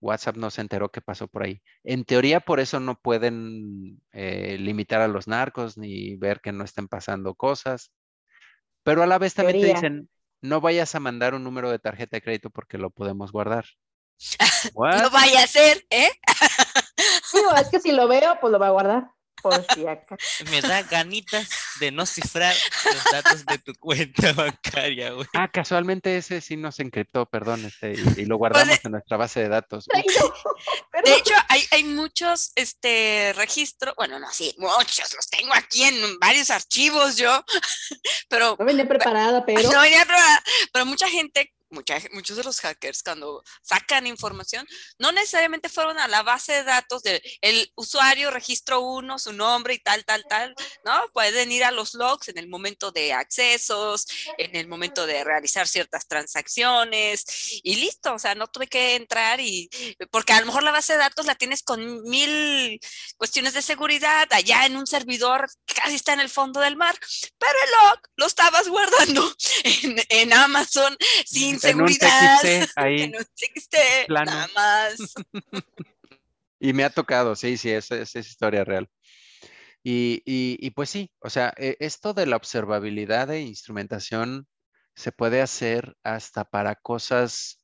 WhatsApp 0.05 0.37
no 0.37 0.51
se 0.51 0.61
enteró 0.61 0.89
qué 0.89 1.01
pasó 1.01 1.27
por 1.27 1.43
ahí. 1.43 1.61
En 1.83 2.05
teoría, 2.05 2.39
por 2.39 2.59
eso 2.59 2.79
no 2.79 2.99
pueden 2.99 4.01
eh, 4.11 4.57
limitar 4.59 5.01
a 5.01 5.07
los 5.07 5.27
narcos 5.27 5.77
ni 5.77 6.15
ver 6.15 6.41
que 6.41 6.51
no 6.51 6.63
estén 6.63 6.87
pasando 6.87 7.33
cosas. 7.33 7.91
Pero 8.83 9.01
a 9.01 9.07
la 9.07 9.17
vez 9.17 9.33
también 9.33 9.61
te 9.61 9.73
dicen, 9.73 10.09
no 10.41 10.61
vayas 10.61 10.93
a 10.93 10.99
mandar 10.99 11.33
un 11.33 11.43
número 11.43 11.71
de 11.71 11.79
tarjeta 11.79 12.17
de 12.17 12.21
crédito 12.21 12.49
porque 12.51 12.77
lo 12.77 12.91
podemos 12.91 13.31
guardar. 13.31 13.65
What? 14.75 15.01
No 15.01 15.09
vaya 15.09 15.43
a 15.43 15.47
ser, 15.47 15.85
¿eh? 15.89 16.11
Digo, 17.33 17.55
es 17.55 17.69
que 17.69 17.79
si 17.79 17.91
lo 17.91 18.07
veo, 18.07 18.37
pues 18.39 18.51
lo 18.51 18.59
va 18.59 18.67
a 18.67 18.71
guardar. 18.71 19.14
Por 19.45 19.63
si 19.75 19.85
acaso. 19.85 20.17
Me 20.49 20.59
da 20.59 20.81
ganitas 20.81 21.47
de 21.79 21.91
no 21.91 22.07
cifrar 22.07 22.55
los 22.85 23.03
datos 23.11 23.45
de 23.45 23.59
tu 23.59 23.75
cuenta 23.75 24.33
bancaria, 24.33 25.11
güey. 25.11 25.27
Ah, 25.35 25.47
casualmente 25.51 26.17
ese 26.17 26.41
sí 26.41 26.57
nos 26.57 26.79
encriptó, 26.79 27.27
perdón, 27.27 27.63
este, 27.63 27.93
y, 27.93 28.21
y 28.21 28.25
lo 28.25 28.37
guardamos 28.37 28.79
en 28.83 28.91
nuestra 28.91 29.17
base 29.17 29.41
de 29.41 29.49
datos. 29.49 29.87
Ay, 29.93 30.03
no, 30.19 31.01
De 31.03 31.15
hecho, 31.15 31.33
hay, 31.49 31.63
hay 31.69 31.83
muchos 31.83 32.53
este, 32.55 33.33
registros, 33.33 33.93
bueno, 33.95 34.19
no, 34.19 34.31
sí, 34.31 34.55
muchos, 34.57 35.13
los 35.13 35.29
tengo 35.29 35.53
aquí 35.53 35.83
en 35.83 36.17
varios 36.19 36.49
archivos 36.49 37.15
yo, 37.15 37.45
pero 38.29 38.55
No 38.57 38.65
venía 38.65 38.87
preparada, 38.87 39.45
pero. 39.45 39.71
No 39.71 39.81
venía 39.81 40.05
preparada, 40.05 40.43
pero 40.73 40.85
mucha 40.87 41.07
gente, 41.07 41.53
mucha, 41.75 42.01
muchos 42.11 42.37
de 42.37 42.43
los 42.43 42.59
hackers 42.61 43.03
cuando 43.03 43.43
sacan 43.61 44.07
información, 44.07 44.65
no 44.97 45.11
necesariamente 45.11 45.69
fueron 45.69 45.99
a 45.99 46.07
la 46.07 46.23
base 46.23 46.53
de 46.53 46.63
datos 46.63 47.03
del 47.03 47.21
el 47.41 47.71
usuario, 47.75 48.31
registro 48.31 48.81
1, 48.81 49.19
su 49.19 49.33
nombre 49.33 49.75
y 49.75 49.79
tal, 49.79 50.03
tal, 50.05 50.23
tal, 50.27 50.55
¿no? 50.83 51.09
Pueden 51.13 51.51
ir 51.51 51.63
a 51.63 51.71
los 51.71 51.93
logs 51.93 52.29
en 52.29 52.37
el 52.37 52.47
momento 52.47 52.91
de 52.91 53.13
accesos, 53.13 54.07
en 54.37 54.55
el 54.55 54.67
momento 54.67 55.05
de 55.05 55.23
realizar 55.23 55.67
ciertas 55.67 56.07
transacciones 56.07 57.61
y 57.63 57.75
listo, 57.75 58.13
o 58.13 58.19
sea, 58.19 58.33
no 58.35 58.47
tuve 58.47 58.67
que 58.67 58.95
entrar 58.95 59.39
y, 59.39 59.69
porque 60.11 60.33
a 60.33 60.39
lo 60.39 60.47
mejor 60.47 60.63
la 60.63 60.71
base 60.71 60.93
de 60.93 60.99
datos 60.99 61.25
la 61.25 61.35
tienes 61.35 61.61
con 61.61 62.01
mil 62.03 62.79
cuestiones 63.17 63.53
de 63.53 63.61
seguridad 63.61 64.27
allá 64.31 64.65
en 64.65 64.77
un 64.77 64.87
servidor 64.87 65.47
casi 65.65 65.95
está 65.95 66.13
en 66.13 66.21
el 66.21 66.29
fondo 66.29 66.59
del 66.59 66.77
mar, 66.77 66.95
pero 67.37 67.53
el 67.65 67.71
log 67.71 67.99
lo 68.15 68.25
estabas 68.25 68.67
guardando 68.67 69.35
en, 69.63 70.01
en 70.09 70.33
Amazon 70.33 70.95
sin 71.25 71.59
En 71.69 71.81
un. 71.81 71.87
TXT 71.87 72.71
ahí. 72.75 73.01
En 73.01 73.15
un 73.15 73.23
TXT, 73.23 73.75
plano. 74.07 74.31
nada 74.31 74.47
más. 74.55 75.13
Y 76.57 76.71
me 76.73 76.83
ha 76.85 76.89
tocado, 76.89 77.35
sí, 77.35 77.57
sí, 77.57 77.69
esa 77.69 77.97
es 77.97 78.15
historia 78.15 78.63
real. 78.63 78.89
Y, 79.83 80.23
y- 80.25 80.57
y 80.59 80.71
pues 80.71 80.89
sí, 80.89 81.11
o 81.19 81.29
sea, 81.29 81.53
e- 81.57 81.75
esto 81.79 82.13
de 82.13 82.25
la 82.25 82.37
observabilidad 82.37 83.29
e 83.29 83.41
instrumentación 83.41 84.47
se 84.95 85.11
puede 85.11 85.41
hacer 85.41 85.95
hasta 86.01 86.45
para 86.45 86.75
cosas 86.75 87.61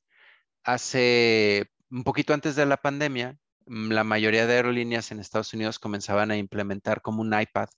hace 0.63 1.71
un 1.89 2.03
poquito 2.03 2.33
antes 2.33 2.55
de 2.55 2.65
la 2.65 2.77
pandemia, 2.77 3.37
mm, 3.65 3.91
la 3.91 4.03
mayoría 4.03 4.45
de 4.45 4.55
aerolíneas 4.55 5.11
en 5.11 5.19
Estados 5.19 5.53
Unidos 5.53 5.79
comenzaban 5.79 6.29
a 6.31 6.37
implementar 6.37 7.01
como 7.01 7.21
un 7.21 7.33
iPad 7.33 7.69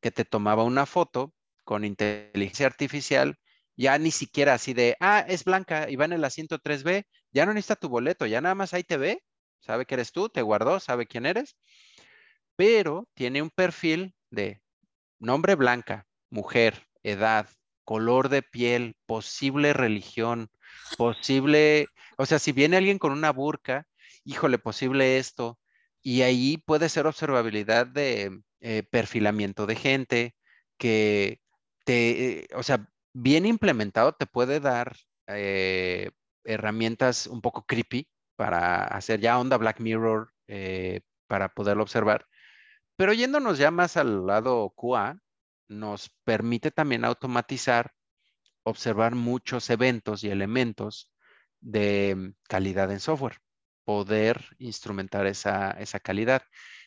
que 0.00 0.10
te 0.10 0.24
tomaba 0.24 0.64
una 0.64 0.86
foto 0.86 1.32
con 1.62 1.84
inteligencia 1.84 2.66
artificial, 2.66 3.38
ya 3.76 3.98
ni 3.98 4.10
siquiera 4.10 4.54
así 4.54 4.74
de, 4.74 4.96
ah, 5.00 5.24
es 5.26 5.44
blanca 5.44 5.90
y 5.90 5.96
va 5.96 6.04
en 6.04 6.12
el 6.12 6.24
asiento 6.24 6.58
3B, 6.58 7.06
ya 7.32 7.46
no 7.46 7.54
necesita 7.54 7.76
tu 7.76 7.88
boleto, 7.88 8.26
ya 8.26 8.40
nada 8.40 8.54
más 8.54 8.74
ahí 8.74 8.84
te 8.84 8.96
ve, 8.96 9.22
sabe 9.60 9.86
que 9.86 9.94
eres 9.94 10.12
tú, 10.12 10.28
te 10.28 10.42
guardó, 10.42 10.80
sabe 10.80 11.06
quién 11.06 11.26
eres, 11.26 11.56
pero 12.56 13.08
tiene 13.14 13.42
un 13.42 13.50
perfil 13.50 14.14
de 14.30 14.60
nombre 15.18 15.54
blanca, 15.54 16.06
mujer, 16.30 16.86
edad, 17.02 17.48
color 17.84 18.28
de 18.28 18.42
piel, 18.42 18.96
posible 19.06 19.72
religión, 19.72 20.50
posible, 20.96 21.88
o 22.16 22.26
sea, 22.26 22.38
si 22.38 22.52
viene 22.52 22.76
alguien 22.76 22.98
con 22.98 23.12
una 23.12 23.32
burka, 23.32 23.86
híjole, 24.24 24.58
posible 24.58 25.18
esto, 25.18 25.58
y 26.02 26.22
ahí 26.22 26.58
puede 26.58 26.88
ser 26.88 27.06
observabilidad 27.06 27.86
de 27.86 28.40
eh, 28.60 28.82
perfilamiento 28.90 29.66
de 29.66 29.76
gente, 29.76 30.34
que 30.78 31.40
te, 31.84 32.40
eh, 32.40 32.48
o 32.54 32.62
sea, 32.62 32.88
bien 33.14 33.46
implementado 33.46 34.12
te 34.12 34.26
puede 34.26 34.60
dar 34.60 34.96
eh, 35.28 36.10
herramientas 36.44 37.26
un 37.26 37.40
poco 37.40 37.64
creepy 37.64 38.08
para 38.36 38.84
hacer 38.84 39.20
ya 39.20 39.38
onda 39.38 39.56
Black 39.56 39.80
Mirror, 39.80 40.32
eh, 40.48 41.00
para 41.26 41.48
poderlo 41.48 41.84
observar. 41.84 42.26
Pero 42.96 43.12
yéndonos 43.12 43.58
ya 43.58 43.70
más 43.70 43.96
al 43.96 44.26
lado 44.26 44.72
QA, 44.76 45.18
nos 45.68 46.10
permite 46.24 46.70
también 46.70 47.04
automatizar, 47.04 47.92
observar 48.64 49.14
muchos 49.14 49.70
eventos 49.70 50.24
y 50.24 50.30
elementos 50.30 51.10
de 51.60 52.34
calidad 52.48 52.90
en 52.92 53.00
software, 53.00 53.38
poder 53.84 54.44
instrumentar 54.58 55.26
esa, 55.26 55.70
esa 55.72 56.00
calidad. 56.00 56.42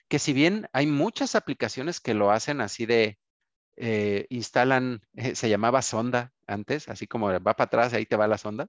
Que 0.07 0.19
si 0.19 0.33
bien 0.33 0.69
hay 0.73 0.87
muchas 0.87 1.35
aplicaciones 1.35 1.99
que 1.99 2.13
lo 2.13 2.31
hacen 2.31 2.61
así 2.61 2.85
de, 2.85 3.17
eh, 3.77 4.25
instalan, 4.29 5.01
eh, 5.15 5.35
se 5.35 5.49
llamaba 5.49 5.81
sonda 5.81 6.33
antes, 6.47 6.89
así 6.89 7.07
como 7.07 7.27
va 7.27 7.39
para 7.39 7.65
atrás, 7.65 7.93
ahí 7.93 8.05
te 8.05 8.15
va 8.15 8.27
la 8.27 8.37
sonda, 8.37 8.67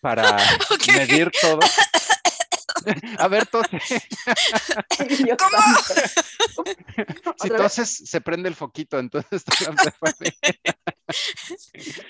para 0.00 0.36
medir 0.96 1.30
todo. 1.40 1.60
A 3.18 3.28
ver, 3.28 3.46
tose. 3.46 3.78
¿Cómo? 5.38 5.58
Si 7.38 7.48
toses, 7.50 7.96
se 8.06 8.20
prende 8.20 8.48
el 8.48 8.54
foquito, 8.54 8.98
entonces 8.98 9.44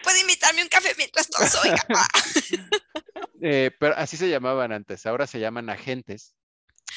Puede 0.03 0.21
invitarme 0.21 0.63
un 0.63 0.69
café 0.69 0.95
mientras 0.97 1.29
toso, 1.29 1.61
oiga. 1.63 1.85
Eh, 3.43 3.73
pero 3.81 3.97
así 3.97 4.17
se 4.17 4.29
llamaban 4.29 4.71
antes, 4.71 5.07
ahora 5.07 5.27
se 5.27 5.41
llaman 5.41 5.71
agentes, 5.71 6.37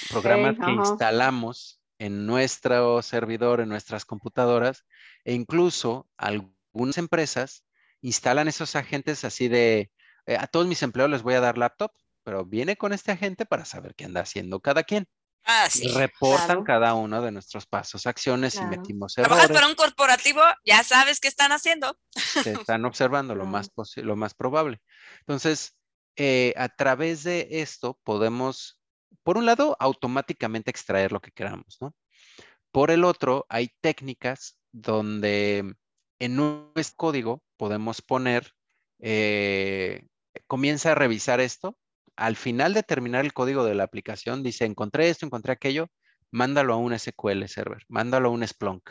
programas 0.10 0.56
que 0.64 0.72
instalamos 0.72 1.80
en 2.04 2.26
nuestro 2.26 3.02
servidor, 3.02 3.62
en 3.62 3.70
nuestras 3.70 4.04
computadoras, 4.04 4.84
e 5.24 5.34
incluso 5.34 6.10
algunas 6.18 6.98
empresas 6.98 7.64
instalan 8.02 8.50
esos 8.50 8.76
agentes 8.76 9.24
así 9.24 9.48
de, 9.48 9.90
eh, 10.26 10.36
a 10.38 10.48
todos 10.48 10.68
mis 10.68 10.84
empleados 10.84 11.12
les 11.12 11.24
voy 11.24 11.36
a 11.36 11.40
dar 11.40 11.58
laptop, 11.58 11.94
pero 12.24 12.44
viene 12.44 12.76
con 12.76 12.92
este 12.92 13.14
agente 13.14 13.46
para 13.46 13.64
saber 13.64 13.96
qué 13.96 14.04
anda 14.04 14.20
haciendo 14.20 14.60
cada 14.60 14.84
quien. 14.84 15.08
Ah, 15.46 15.70
sí. 15.70 15.88
Y 15.88 15.94
reportan 15.94 16.66
cada 16.66 16.94
uno 16.94 17.22
de 17.22 17.32
nuestros 17.32 17.66
pasos, 17.66 18.06
acciones 18.06 18.56
y 18.56 18.66
metimos 18.66 19.18
errores. 19.18 19.38
Trabajas 19.38 19.56
para 19.56 19.68
un 19.68 19.76
corporativo, 19.76 20.42
ya 20.66 20.84
sabes 20.84 21.22
qué 21.22 21.30
están 21.30 21.54
haciendo. 21.54 21.98
Se 22.12 22.52
están 22.52 22.84
observando 22.84 23.34
lo 23.34 23.46
más, 23.46 23.72
lo 23.96 24.16
más 24.18 24.34
probable. 24.34 24.82
Entonces, 25.20 25.78
eh, 26.18 26.54
a 26.58 26.68
través 26.68 27.24
de 27.24 27.48
esto 27.50 27.98
podemos, 28.04 28.82
por 29.24 29.38
un 29.38 29.46
lado, 29.46 29.76
automáticamente 29.80 30.70
extraer 30.70 31.12
lo 31.12 31.22
que 31.22 31.32
queramos, 31.32 31.78
¿no? 31.82 31.96
Por 32.72 32.92
el 32.92 33.04
otro, 33.04 33.46
hay 33.50 33.70
técnicas 33.82 34.58
donde 34.72 35.76
en 36.20 36.36
nuestro 36.36 36.96
código 36.98 37.44
podemos 37.58 38.02
poner, 38.02 38.52
eh, 39.00 40.08
comienza 40.48 40.92
a 40.92 40.96
revisar 40.96 41.40
esto. 41.40 41.78
Al 42.16 42.36
final 42.36 42.74
de 42.74 42.84
terminar 42.84 43.26
el 43.26 43.34
código 43.34 43.64
de 43.64 43.76
la 43.76 43.84
aplicación, 43.84 44.44
dice, 44.44 44.66
encontré 44.66 45.10
esto, 45.10 45.26
encontré 45.26 45.54
aquello, 45.54 45.88
mándalo 46.32 46.74
a 46.74 46.78
un 46.78 46.98
SQL 46.98 47.46
server, 47.48 47.84
mándalo 47.88 48.30
a 48.30 48.32
un 48.32 48.48
Splunk, 48.48 48.90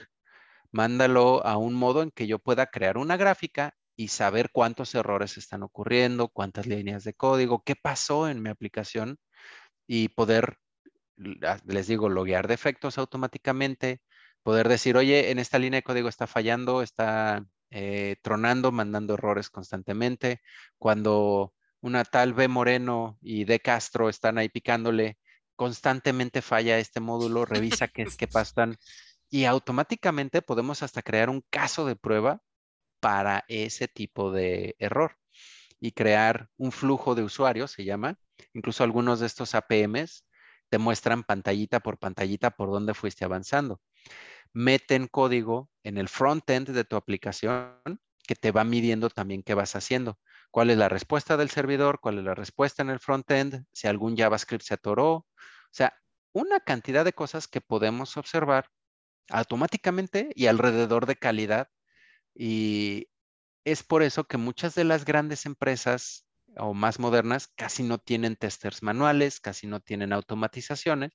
mándalo 0.71 1.45
a 1.47 1.57
un 1.57 1.75
modo 1.75 2.03
en 2.03 2.11
que 2.11 2.27
yo 2.27 2.39
pueda 2.39 2.67
crear 2.67 2.99
una 2.99 3.17
gráfica 3.17 3.75
y 3.97 4.09
saber 4.09 4.51
cuántos 4.53 4.95
errores 4.95 5.37
están 5.37 5.63
ocurriendo, 5.63 6.29
cuántas 6.29 6.67
líneas 6.67 7.05
de 7.05 7.15
código, 7.15 7.63
qué 7.65 7.77
pasó 7.77 8.29
en 8.29 8.43
mi 8.43 8.49
aplicación 8.49 9.19
y 9.95 10.09
poder, 10.09 10.57
les 11.17 11.87
digo, 11.87 12.09
loguear 12.09 12.49
defectos 12.49 12.97
automáticamente, 12.97 14.01
poder 14.43 14.67
decir, 14.67 14.97
oye, 14.97 15.31
en 15.31 15.39
esta 15.39 15.59
línea 15.59 15.81
de 15.81 15.83
código 15.85 16.09
está 16.09 16.27
fallando, 16.27 16.81
está 16.81 17.45
eh, 17.69 18.17
tronando, 18.23 18.73
mandando 18.73 19.13
errores 19.13 19.51
constantemente. 19.51 20.41
Cuando 20.79 21.53
una 21.83 22.05
tal 22.07 22.33
B 22.33 22.49
Moreno 22.49 23.19
y 23.21 23.45
D 23.45 23.61
Castro 23.61 24.09
están 24.09 24.39
ahí 24.39 24.49
picándole, 24.49 25.19
constantemente 25.57 26.41
falla 26.41 26.79
este 26.79 27.01
módulo, 27.01 27.45
revisa 27.45 27.87
qué, 27.89 28.07
qué 28.17 28.27
pasan 28.29 28.79
y 29.29 29.45
automáticamente 29.45 30.41
podemos 30.41 30.83
hasta 30.83 31.03
crear 31.03 31.29
un 31.29 31.45
caso 31.51 31.85
de 31.85 31.97
prueba 31.97 32.41
para 32.99 33.45
ese 33.47 33.89
tipo 33.89 34.33
de 34.33 34.75
error 34.79 35.19
y 35.83 35.91
crear 35.91 36.49
un 36.59 36.71
flujo 36.71 37.17
de 37.17 37.25
usuarios, 37.25 37.73
se 37.73 37.85
llama. 37.85 38.17
Incluso 38.55 38.85
algunos 38.85 39.19
de 39.19 39.27
estos 39.27 39.57
APMs 39.57 40.25
te 40.69 40.79
muestran 40.79 41.25
pantallita 41.25 41.81
por 41.81 41.99
pantallita 41.99 42.53
por 42.53 42.71
dónde 42.71 42.95
fuiste 42.95 43.25
avanzando. 43.25 43.81
Meten 44.53 45.09
código 45.09 45.71
en 45.83 45.99
el 45.99 46.09
frontend 46.09 46.69
de 46.69 46.85
tu 46.85 46.95
aplicación 46.95 47.81
que 48.25 48.37
te 48.37 48.53
va 48.53 48.63
midiendo 48.63 49.11
también 49.11 49.43
qué 49.43 49.55
vas 49.55 49.75
haciendo. 49.75 50.21
Cuál 50.53 50.71
es 50.71 50.79
la 50.79 50.89
respuesta 50.89 51.37
del 51.37 51.51
servidor, 51.51 51.99
cuál 52.01 52.19
es 52.19 52.25
la 52.25 52.37
respuesta 52.37 52.83
en 52.83 52.91
el 52.91 53.01
frontend, 53.01 53.65
si 53.73 53.89
algún 53.89 54.17
JavaScript 54.17 54.63
se 54.63 54.75
atoró. 54.75 55.13
O 55.15 55.27
sea, 55.73 55.99
una 56.33 56.61
cantidad 56.61 57.05
de 57.05 57.13
cosas 57.13 57.49
que 57.49 57.61
podemos 57.61 58.17
observar 58.17 58.69
automáticamente 59.31 60.31
y 60.37 60.47
alrededor 60.47 61.07
de 61.07 61.17
calidad 61.17 61.69
y 62.37 63.09
es 63.65 63.83
por 63.83 64.03
eso 64.03 64.25
que 64.25 64.37
muchas 64.37 64.75
de 64.75 64.85
las 64.85 65.05
grandes 65.05 65.47
empresas 65.47 66.27
o 66.57 66.75
más 66.75 66.99
modernas 66.99 67.49
casi 67.57 67.83
no 67.83 67.99
tienen 67.99 68.37
testers 68.37 68.83
manuales, 68.83 69.41
casi 69.41 69.67
no 69.67 69.81
tienen 69.81 70.13
automatizaciones. 70.13 71.13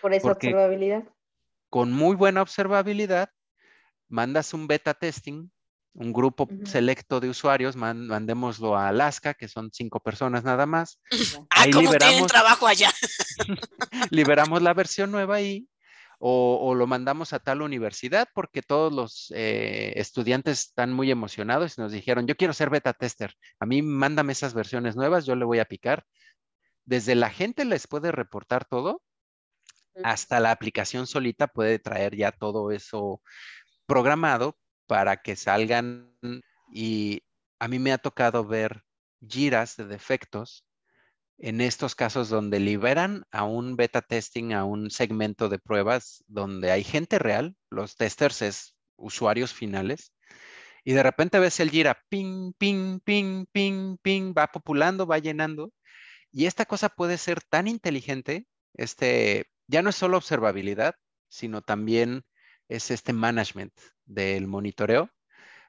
Por 0.00 0.14
esa 0.14 0.30
observabilidad. 0.30 1.04
Con 1.70 1.92
muy 1.92 2.14
buena 2.14 2.42
observabilidad, 2.42 3.30
mandas 4.08 4.54
un 4.54 4.66
beta 4.68 4.94
testing, 4.94 5.50
un 5.94 6.12
grupo 6.12 6.48
selecto 6.64 7.20
de 7.20 7.30
usuarios, 7.30 7.74
mandémoslo 7.74 8.76
a 8.76 8.88
Alaska, 8.88 9.34
que 9.34 9.48
son 9.48 9.70
cinco 9.72 9.98
personas 10.00 10.44
nada 10.44 10.66
más. 10.66 11.00
ah, 11.50 11.62
Ahí 11.62 11.72
liberamos, 11.72 12.26
trabajo 12.30 12.66
allá. 12.66 12.92
liberamos 14.10 14.62
la 14.62 14.74
versión 14.74 15.10
nueva 15.10 15.40
y 15.40 15.66
o, 16.18 16.74
lo 16.74 16.86
mandamos 16.86 17.32
a 17.32 17.38
tal 17.38 17.62
universidad 17.62 18.28
porque 18.34 18.62
todos 18.62 18.92
los 18.92 19.32
eh, 19.34 19.92
estudiantes 19.96 20.60
están 20.60 20.92
muy 20.92 21.10
emocionados 21.10 21.76
y 21.76 21.80
nos 21.80 21.92
dijeron, 21.92 22.26
yo 22.26 22.36
quiero 22.36 22.54
ser 22.54 22.70
beta 22.70 22.92
tester, 22.92 23.34
a 23.60 23.66
mí 23.66 23.82
mándame 23.82 24.32
esas 24.32 24.54
versiones 24.54 24.96
nuevas, 24.96 25.26
yo 25.26 25.36
le 25.36 25.44
voy 25.44 25.58
a 25.58 25.66
picar. 25.66 26.04
Desde 26.84 27.14
la 27.14 27.30
gente 27.30 27.64
les 27.64 27.86
puede 27.86 28.12
reportar 28.12 28.64
todo, 28.64 29.02
hasta 30.04 30.40
la 30.40 30.50
aplicación 30.50 31.06
solita 31.06 31.46
puede 31.48 31.78
traer 31.78 32.16
ya 32.16 32.32
todo 32.32 32.70
eso 32.70 33.22
programado 33.86 34.56
para 34.86 35.16
que 35.22 35.36
salgan 35.36 36.14
y 36.70 37.22
a 37.58 37.68
mí 37.68 37.78
me 37.78 37.92
ha 37.92 37.98
tocado 37.98 38.44
ver 38.44 38.82
giras 39.26 39.76
de 39.76 39.86
defectos 39.86 40.64
en 41.38 41.60
estos 41.60 41.94
casos 41.94 42.28
donde 42.28 42.60
liberan 42.60 43.24
a 43.30 43.44
un 43.44 43.76
beta 43.76 44.02
testing, 44.02 44.52
a 44.52 44.64
un 44.64 44.90
segmento 44.90 45.48
de 45.48 45.58
pruebas 45.58 46.24
donde 46.26 46.70
hay 46.70 46.84
gente 46.84 47.18
real, 47.18 47.56
los 47.70 47.96
testers 47.96 48.42
es 48.42 48.76
usuarios 48.96 49.52
finales, 49.52 50.12
y 50.84 50.92
de 50.92 51.02
repente 51.02 51.38
ves 51.38 51.60
el 51.60 51.70
gira 51.70 52.02
ping, 52.08 52.52
ping, 52.58 53.00
ping, 53.00 53.46
ping, 53.52 53.96
ping, 54.00 54.34
va 54.36 54.46
populando, 54.46 55.06
va 55.06 55.18
llenando, 55.18 55.72
y 56.32 56.46
esta 56.46 56.64
cosa 56.64 56.88
puede 56.88 57.18
ser 57.18 57.42
tan 57.42 57.68
inteligente, 57.68 58.46
este, 58.74 59.46
ya 59.66 59.82
no 59.82 59.90
es 59.90 59.96
solo 59.96 60.16
observabilidad, 60.16 60.94
sino 61.28 61.62
también 61.62 62.24
es 62.68 62.90
este 62.90 63.12
management 63.12 63.72
del 64.04 64.46
monitoreo, 64.46 65.10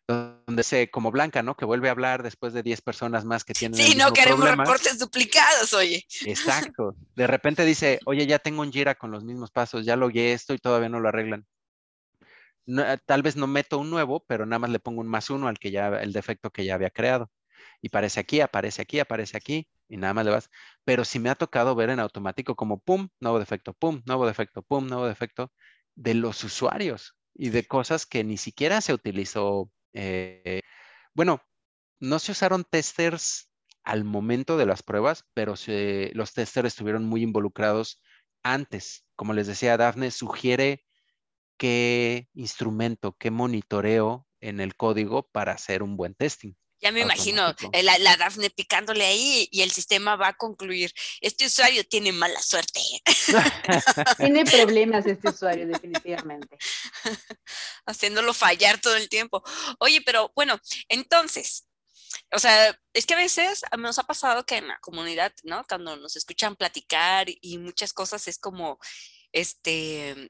donde 0.07 0.63
se, 0.63 0.89
como 0.89 1.11
Blanca, 1.11 1.43
¿no? 1.43 1.55
Que 1.55 1.65
vuelve 1.65 1.89
a 1.89 1.91
hablar 1.91 2.23
después 2.23 2.53
de 2.53 2.63
10 2.63 2.81
personas 2.81 3.25
más 3.25 3.43
que 3.43 3.53
tienen. 3.53 3.79
Sí, 3.79 3.95
no 3.95 4.13
queremos 4.13 4.49
reportes 4.49 4.99
duplicados, 4.99 5.73
oye. 5.73 6.05
Exacto. 6.25 6.95
De 7.15 7.27
repente 7.27 7.65
dice, 7.65 7.99
oye, 8.05 8.25
ya 8.25 8.39
tengo 8.39 8.61
un 8.61 8.71
Jira 8.71 8.95
con 8.95 9.11
los 9.11 9.25
mismos 9.25 9.51
pasos, 9.51 9.85
ya 9.85 9.95
logué 9.97 10.33
esto 10.33 10.53
y 10.53 10.59
todavía 10.59 10.89
no 10.89 11.01
lo 11.01 11.09
arreglan. 11.09 11.45
Eh, 12.67 12.97
tal 13.05 13.21
vez 13.21 13.35
no 13.35 13.47
meto 13.47 13.79
un 13.79 13.89
nuevo, 13.89 14.23
pero 14.27 14.45
nada 14.45 14.59
más 14.59 14.69
le 14.69 14.79
pongo 14.79 15.01
un 15.01 15.07
más 15.07 15.29
uno 15.29 15.47
al 15.47 15.59
que 15.59 15.71
ya, 15.71 15.87
el 15.99 16.13
defecto 16.13 16.51
que 16.51 16.63
ya 16.63 16.75
había 16.75 16.89
creado. 16.89 17.29
Y 17.81 17.87
aparece 17.89 18.19
aquí, 18.19 18.39
aparece 18.39 18.81
aquí, 18.81 18.99
aparece 18.99 19.37
aquí, 19.37 19.67
y 19.89 19.97
nada 19.97 20.13
más 20.13 20.25
le 20.25 20.31
vas. 20.31 20.49
Pero 20.85 21.03
si 21.03 21.19
me 21.19 21.29
ha 21.29 21.35
tocado 21.35 21.75
ver 21.75 21.89
en 21.89 21.99
automático 21.99 22.55
como 22.55 22.79
pum, 22.79 23.09
nuevo 23.19 23.39
defecto, 23.39 23.73
pum, 23.73 24.01
nuevo 24.05 24.25
defecto, 24.25 24.61
pum, 24.63 24.87
nuevo 24.87 25.05
defecto 25.05 25.51
de 25.95 26.13
los 26.13 26.43
usuarios 26.43 27.15
y 27.33 27.49
de 27.49 27.65
cosas 27.67 28.05
que 28.05 28.23
ni 28.23 28.37
siquiera 28.37 28.81
se 28.81 28.93
utilizó 28.93 29.69
eh, 29.93 30.61
bueno, 31.13 31.41
no 31.99 32.19
se 32.19 32.31
usaron 32.31 32.63
testers 32.63 33.49
al 33.83 34.03
momento 34.03 34.57
de 34.57 34.65
las 34.65 34.83
pruebas, 34.83 35.25
pero 35.33 35.55
los 36.13 36.33
testers 36.33 36.67
estuvieron 36.67 37.05
muy 37.05 37.23
involucrados 37.23 38.01
antes. 38.43 39.05
Como 39.15 39.33
les 39.33 39.47
decía, 39.47 39.77
Dafne 39.77 40.11
sugiere 40.11 40.85
qué 41.57 42.29
instrumento, 42.33 43.15
qué 43.17 43.31
monitoreo 43.31 44.27
en 44.41 44.59
el 44.59 44.75
código 44.75 45.29
para 45.31 45.53
hacer 45.53 45.83
un 45.83 45.97
buen 45.97 46.13
testing. 46.15 46.53
Ya 46.79 46.91
me 46.91 47.01
imagino 47.01 47.55
eh, 47.71 47.81
la, 47.81 47.97
la, 47.97 48.17
Dafne 48.17 48.49
picándole 48.49 49.05
ahí 49.05 49.47
y 49.51 49.61
el 49.61 49.71
sistema 49.71 50.15
va 50.15 50.29
a 50.29 50.37
concluir, 50.37 50.91
este 51.21 51.47
usuario 51.47 51.83
tiene 51.85 52.11
mala 52.11 52.39
suerte. 52.41 52.79
tiene 54.17 54.45
problemas 54.45 55.05
este 55.05 55.29
usuario, 55.29 55.67
definitivamente. 55.67 56.57
Haciéndolo 57.85 58.33
fallar 58.33 58.79
todo 58.79 58.95
el 58.95 59.09
tiempo. 59.09 59.43
Oye, 59.79 60.01
pero 60.01 60.31
bueno, 60.35 60.59
entonces, 60.87 61.67
o 62.31 62.39
sea, 62.39 62.79
es 62.93 63.05
que 63.05 63.15
a 63.15 63.17
veces 63.17 63.63
nos 63.77 63.97
ha 63.99 64.03
pasado 64.03 64.45
que 64.45 64.57
en 64.57 64.67
la 64.67 64.77
comunidad, 64.79 65.33
¿no? 65.43 65.65
Cuando 65.67 65.95
nos 65.97 66.15
escuchan 66.15 66.55
platicar 66.55 67.27
y 67.27 67.57
muchas 67.57 67.93
cosas 67.93 68.27
es 68.27 68.37
como, 68.37 68.79
este, 69.31 70.29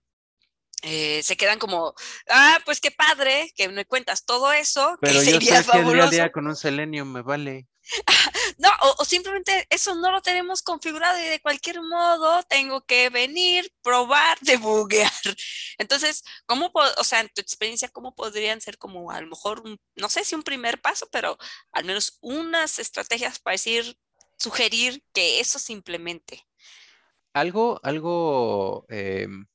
eh, 0.84 1.22
se 1.24 1.36
quedan 1.38 1.60
como, 1.60 1.94
ah, 2.30 2.60
pues 2.66 2.80
qué 2.80 2.92
padre 2.92 3.52
que 3.56 3.68
me 3.70 3.86
cuentas 3.86 4.26
todo 4.26 4.52
eso. 4.52 4.98
Pero 5.02 5.16
yo 5.16 5.22
sería 5.22 5.64
sé 5.64 5.78
el 5.78 5.94
día 5.94 6.04
a 6.04 6.10
día 6.10 6.32
con 6.32 6.48
un 6.48 6.56
selenio 6.56 7.06
me 7.06 7.22
vale. 7.22 7.68
no, 8.58 8.70
o, 8.98 9.06
simplemente 9.06 9.66
eso 9.70 9.96
no 9.96 10.12
lo 10.12 10.22
tenemos 10.22 10.62
configurado 10.62 11.18
y 11.20 11.26
de 11.28 11.40
cualquier 11.40 11.82
modo 11.82 12.44
tengo 12.44 12.82
que 12.82 13.10
venir, 13.10 13.72
probar, 13.82 14.38
debuguear. 14.42 15.12
Entonces, 15.78 16.24
¿cómo, 16.46 16.72
o 16.74 17.04
sea, 17.04 17.22
en 17.22 17.30
tu 17.30 17.42
experiencia, 17.42 17.90
cómo 17.90 18.14
podrían 18.14 18.60
ser 18.60 18.78
como 18.78 19.10
a 19.10 19.22
lo 19.22 19.28
mejor, 19.28 19.64
no 19.96 20.10
sé 20.10 20.26
si 20.26 20.36
un 20.36 20.44
primer 20.44 20.82
paso, 20.82 21.08
pero 21.12 21.38
al 21.72 21.86
menos 21.86 22.18
unas 22.22 22.78
estrategias 22.78 23.40
para 23.40 23.54
decir, 23.54 23.98
sugerir 24.38 25.02
que 25.14 25.40
eso 25.40 25.58
se 25.58 25.74
implemente? 25.74 26.46
algo, 27.38 27.80
algo, 27.84 28.86
em, 28.90 29.46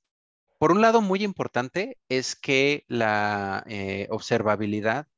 por 0.63 0.71
un 0.71 0.81
lado 0.81 1.01
muy 1.01 1.25
importante 1.25 1.99
es 2.09 2.37
que 2.37 2.85
la 2.87 3.65
eh, 3.67 4.07
observabilidad, 4.11 5.09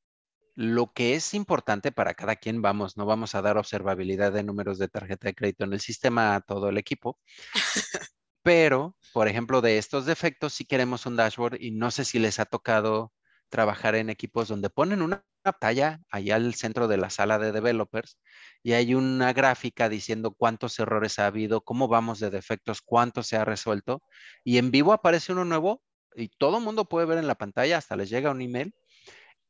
lo 0.55 0.95
que 0.95 1.17
es 1.17 1.35
importante 1.35 1.93
para 1.93 2.15
cada 2.15 2.37
quien, 2.37 2.63
vamos, 2.63 2.97
no 2.97 3.05
vamos 3.05 3.35
a 3.35 3.43
dar 3.43 3.59
observabilidad 3.59 4.33
de 4.33 4.43
números 4.43 4.79
de 4.79 4.89
tarjeta 4.89 5.29
de 5.29 5.35
crédito 5.35 5.65
en 5.65 5.75
el 5.75 5.81
sistema 5.81 6.35
a 6.35 6.41
todo 6.41 6.71
el 6.71 6.79
equipo, 6.79 7.19
pero, 8.43 8.97
por 9.13 9.29
ejemplo, 9.29 9.61
de 9.61 9.77
estos 9.77 10.07
defectos, 10.07 10.55
si 10.55 10.65
queremos 10.65 11.05
un 11.05 11.15
dashboard 11.15 11.61
y 11.61 11.73
no 11.73 11.91
sé 11.91 12.07
si 12.07 12.19
les 12.19 12.41
ha 12.41 12.47
tocado 12.47 13.13
trabajar 13.49 13.95
en 13.95 14.11
equipos 14.11 14.49
donde 14.49 14.71
ponen 14.71 15.03
una 15.03 15.25
pantalla 15.43 16.01
allá 16.11 16.37
al 16.37 16.55
centro 16.55 16.89
de 16.89 16.97
la 16.97 17.11
sala 17.11 17.39
de 17.39 17.53
developers 17.53 18.19
y 18.63 18.73
hay 18.73 18.95
una 18.95 19.33
gráfica 19.33 19.89
diciendo 19.89 20.33
cuántos 20.33 20.79
errores 20.79 21.19
ha 21.19 21.27
habido, 21.27 21.61
cómo 21.61 21.89
vamos 21.89 22.19
de 22.21 22.31
defectos, 22.31 22.81
cuánto 22.83 23.23
se 23.23 23.37
ha 23.37 23.45
resuelto 23.45 24.03
y 24.43 24.59
en 24.59 24.71
vivo 24.71 24.93
aparece 24.93 25.33
uno 25.33 25.45
nuevo 25.45 25.83
y 26.17 26.29
todo 26.29 26.59
el 26.59 26.65
mundo 26.65 26.87
puede 26.87 27.07
ver 27.07 27.19
en 27.19 27.27
la 27.27 27.35
pantalla, 27.35 27.79
hasta 27.79 27.97
les 27.97 28.09
llega 28.11 28.31
un 28.31 28.41
email. 28.41 28.75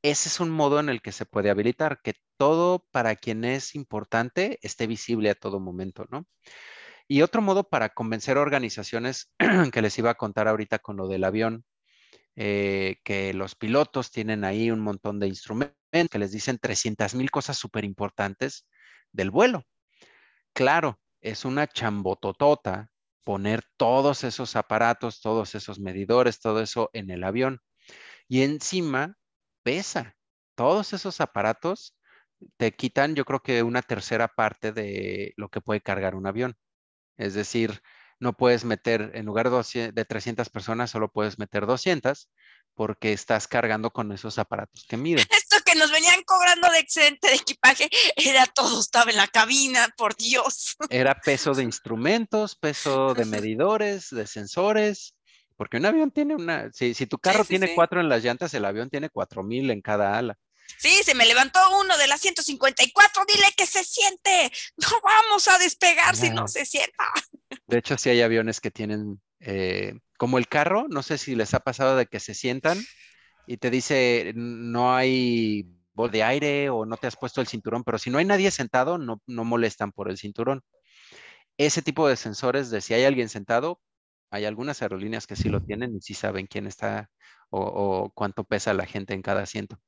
Ese 0.03 0.29
es 0.29 0.41
un 0.41 0.51
modo 0.51 0.81
en 0.81 0.89
el 0.89 1.01
que 1.01 1.13
se 1.13 1.27
puede 1.27 1.51
habilitar, 1.51 2.01
que 2.03 2.15
todo 2.37 2.87
para 2.91 3.17
quien 3.17 3.45
es 3.45 3.75
importante 3.75 4.59
esté 4.63 4.87
visible 4.87 5.31
a 5.31 5.35
todo 5.35 5.61
momento, 5.61 6.07
¿no? 6.11 6.27
Y 7.09 7.23
otro 7.23 7.43
modo 7.43 7.69
para 7.69 7.91
convencer 7.91 8.39
organizaciones 8.39 9.33
que 9.73 9.83
les 9.83 9.99
iba 9.99 10.11
a 10.11 10.15
contar 10.15 10.49
ahorita 10.49 10.79
con 10.79 10.97
lo 10.97 11.09
del 11.09 11.25
avión, 11.25 11.65
eh, 12.37 12.97
que 13.05 13.33
los 13.35 13.55
pilotos 13.55 14.11
tienen 14.11 14.45
ahí 14.45 14.71
un 14.71 14.81
montón 14.81 15.21
de 15.21 15.29
instrumentos 15.29 15.77
que 16.11 16.19
les 16.19 16.33
dicen 16.33 16.59
300 16.59 17.15
mil 17.15 17.31
cosas 17.31 17.57
súper 17.57 17.85
importantes 17.85 18.67
del 19.13 19.31
vuelo. 19.31 19.63
Claro, 20.53 21.01
es 21.21 21.45
una 21.45 21.67
chambototota 21.67 22.89
poner 23.25 23.63
todos 23.77 24.25
esos 24.25 24.57
aparatos, 24.57 25.21
todos 25.21 25.55
esos 25.55 25.81
medidores, 25.81 26.41
todo 26.41 26.61
eso 26.61 26.91
en 26.93 27.11
el 27.11 27.25
avión. 27.25 27.61
Y 28.29 28.43
encima 28.43 29.17
pesa. 29.63 30.17
Todos 30.57 30.93
esos 30.93 31.21
aparatos 31.21 31.97
te 32.57 32.73
quitan, 32.73 33.15
yo 33.15 33.25
creo 33.25 33.41
que 33.41 33.63
una 33.63 33.83
tercera 33.83 34.29
parte 34.29 34.73
de 34.73 35.33
lo 35.37 35.49
que 35.49 35.61
puede 35.61 35.81
cargar 35.81 36.15
un 36.15 36.27
avión. 36.27 36.57
Es 37.17 37.35
decir, 37.35 37.81
no 38.25 38.33
puedes 38.33 38.65
meter, 38.65 39.13
en 39.15 39.27
lugar 39.27 39.51
de 39.51 40.05
300 40.05 40.49
personas, 40.49 40.91
solo 40.91 41.13
puedes 41.13 41.39
meter 41.39 41.67
200 41.67 42.31
porque 42.75 43.13
estás 43.13 43.47
cargando 43.47 43.91
con 43.91 44.11
esos 44.13 44.39
aparatos 44.39 44.87
que 44.89 44.97
miden. 44.97 45.27
Esto 45.31 45.59
que 45.65 45.75
nos 45.77 45.93
venían 45.93 46.23
cobrando 46.25 46.71
de 46.71 46.79
excedente 46.79 47.29
de 47.29 47.35
equipaje 47.35 47.89
era 48.17 48.47
todo, 48.47 48.81
estaba 48.81 49.11
en 49.11 49.19
la 49.19 49.29
cabina, 49.29 49.89
por 49.97 50.17
Dios. 50.17 50.75
Era 50.91 51.15
peso 51.21 51.53
de 51.53 51.65
instrumentos, 51.65 52.57
peso 52.57 53.13
de 53.13 53.27
medidores, 53.27 54.09
de 54.09 54.27
sensores, 54.27 55.15
porque 55.57 55.77
un 55.77 55.85
avión 55.85 56.11
tiene 56.11 56.35
una, 56.35 56.73
si, 56.73 56.95
tu 57.07 57.19
carro 57.19 57.45
tiene 57.45 57.75
cuatro 57.75 58.01
en 58.01 58.09
las 58.09 58.25
llantas, 58.25 58.55
el 58.55 58.65
avión 58.65 58.89
tiene 58.89 59.11
cuatro 59.11 59.43
mil 59.43 59.71
en 59.71 59.83
cada 59.83 60.17
ala. 60.17 60.39
Sí, 60.79 61.03
se 61.03 61.15
me 61.15 61.27
levantó 61.27 61.59
uno 61.81 61.97
de 61.97 62.07
las 62.07 62.21
154, 62.21 63.25
dile 63.27 63.47
que 63.57 63.67
se 63.67 63.85
siente, 63.85 64.53
no 64.77 65.01
vamos 65.03 65.49
a 65.49 65.59
despegar 65.59 66.17
si 66.17 66.31
no 66.31 66.49
se 66.49 66.65
sienta. 66.67 67.05
De 67.67 67.79
hecho, 67.79 67.97
sí 67.97 68.11
hay 68.11 68.21
aviones 68.23 68.61
que 68.61 68.71
tienen, 68.71 69.21
eh, 69.41 69.95
como 70.19 70.39
el 70.39 70.49
carro, 70.49 70.87
no 70.89 71.03
sé 71.03 71.19
si 71.19 71.35
les 71.35 71.55
ha 71.55 71.61
pasado 71.61 71.97
de 71.97 72.07
que 72.07 72.21
se 72.21 72.35
sientan 72.35 72.83
y 73.47 73.57
te 73.59 73.71
dice, 73.71 74.33
no 74.35 74.95
hay 74.95 75.67
bol 75.93 76.11
de 76.11 76.23
aire 76.23 76.71
o 76.71 76.85
no 76.85 76.97
te 76.97 77.07
has 77.07 77.17
puesto 77.17 77.41
el 77.41 77.47
cinturón, 77.47 77.85
pero 77.85 77.99
si 77.99 78.11
no 78.11 78.19
hay 78.19 78.25
nadie 78.25 78.51
sentado, 78.51 78.99
no, 78.99 79.23
no 79.27 79.45
molestan 79.45 79.93
por 79.93 80.11
el 80.11 80.19
cinturón. 80.19 80.63
Ese 81.57 81.83
tipo 81.83 82.09
de 82.09 82.17
sensores 82.17 82.71
de 82.71 82.81
si 82.81 82.95
hay 82.95 83.05
alguien 83.05 83.29
sentado, 83.29 83.81
hay 84.31 84.45
algunas 84.45 84.83
aerolíneas 84.83 85.27
que 85.27 85.37
sí 85.37 85.49
lo 85.49 85.63
tienen 85.63 85.95
y 85.95 86.01
sí 86.01 86.15
saben 86.15 86.47
quién 86.47 86.67
está 86.67 87.11
o, 87.57 88.11
cuánto 88.15 88.45
pesa 88.45 88.75
la 88.75 88.87
gente 88.87 89.15
en 89.15 89.23
cada 89.23 89.43
asiento. 89.43 89.79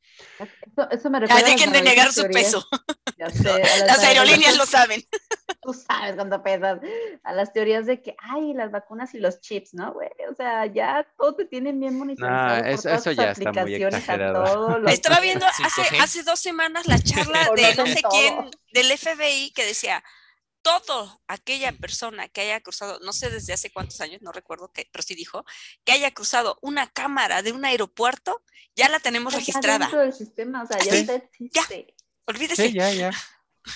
Eso, 0.90 1.10
me 1.10 1.20
refiero. 1.20 1.46
Dejen 1.46 1.72
de 1.72 1.82
negar 1.82 2.12
su 2.12 2.26
peso. 2.28 2.66
las, 3.16 4.04
aerolíneas 4.04 4.56
lo 4.56 4.66
saben. 4.66 5.02
Tú 5.62 5.74
sabes 5.74 6.14
cuánto 6.14 6.42
pesas. 6.42 6.78
A 7.24 7.32
las 7.32 7.52
teorías 7.52 7.86
de 7.86 8.00
que, 8.00 8.14
ay, 8.18 8.54
las 8.54 8.70
vacunas 8.70 9.14
y 9.14 9.18
los 9.18 9.40
chips, 9.40 9.74
¿no, 9.74 9.92
güey? 9.92 10.10
O 10.30 10.34
sea, 10.34 10.66
ya 10.66 11.06
todo 11.18 11.34
te 11.34 11.44
tienen 11.44 11.80
bien 11.80 11.98
monitorizado. 11.98 12.62
No, 12.62 12.68
eso, 12.68 12.90
eso 12.90 13.12
ya 13.12 13.32
está 13.32 13.52
muy 13.52 13.74
exagerado. 13.74 14.86
Estaba 14.86 15.20
viendo 15.20 15.44
hace, 15.64 15.98
hace 15.98 16.22
dos 16.22 16.38
semanas 16.38 16.86
la 16.86 17.00
charla 17.00 17.50
de 17.54 17.74
no 17.74 17.86
sé 17.86 18.00
quién, 18.10 18.50
del 18.72 18.96
FBI, 18.96 19.52
que 19.52 19.66
decía, 19.66 20.02
todo 20.66 21.20
aquella 21.28 21.70
persona 21.70 22.26
que 22.26 22.40
haya 22.40 22.60
cruzado, 22.60 22.98
no 23.04 23.12
sé 23.12 23.30
desde 23.30 23.52
hace 23.52 23.70
cuántos 23.70 24.00
años, 24.00 24.20
no 24.20 24.32
recuerdo 24.32 24.72
qué, 24.72 24.88
pero 24.90 25.04
sí 25.04 25.14
dijo, 25.14 25.44
que 25.84 25.92
haya 25.92 26.10
cruzado 26.10 26.58
una 26.60 26.88
cámara 26.88 27.42
de 27.42 27.52
un 27.52 27.64
aeropuerto, 27.64 28.42
ya 28.74 28.88
la 28.88 28.98
tenemos 28.98 29.32
registrada. 29.32 29.88
Del 29.88 30.12
sistema, 30.12 30.64
o 30.64 30.66
sea, 30.66 30.78
ya 30.80 31.62
olvídese. 32.26 32.68
Sí, 32.68 32.74
ya, 32.74 32.92
ya. 32.92 33.12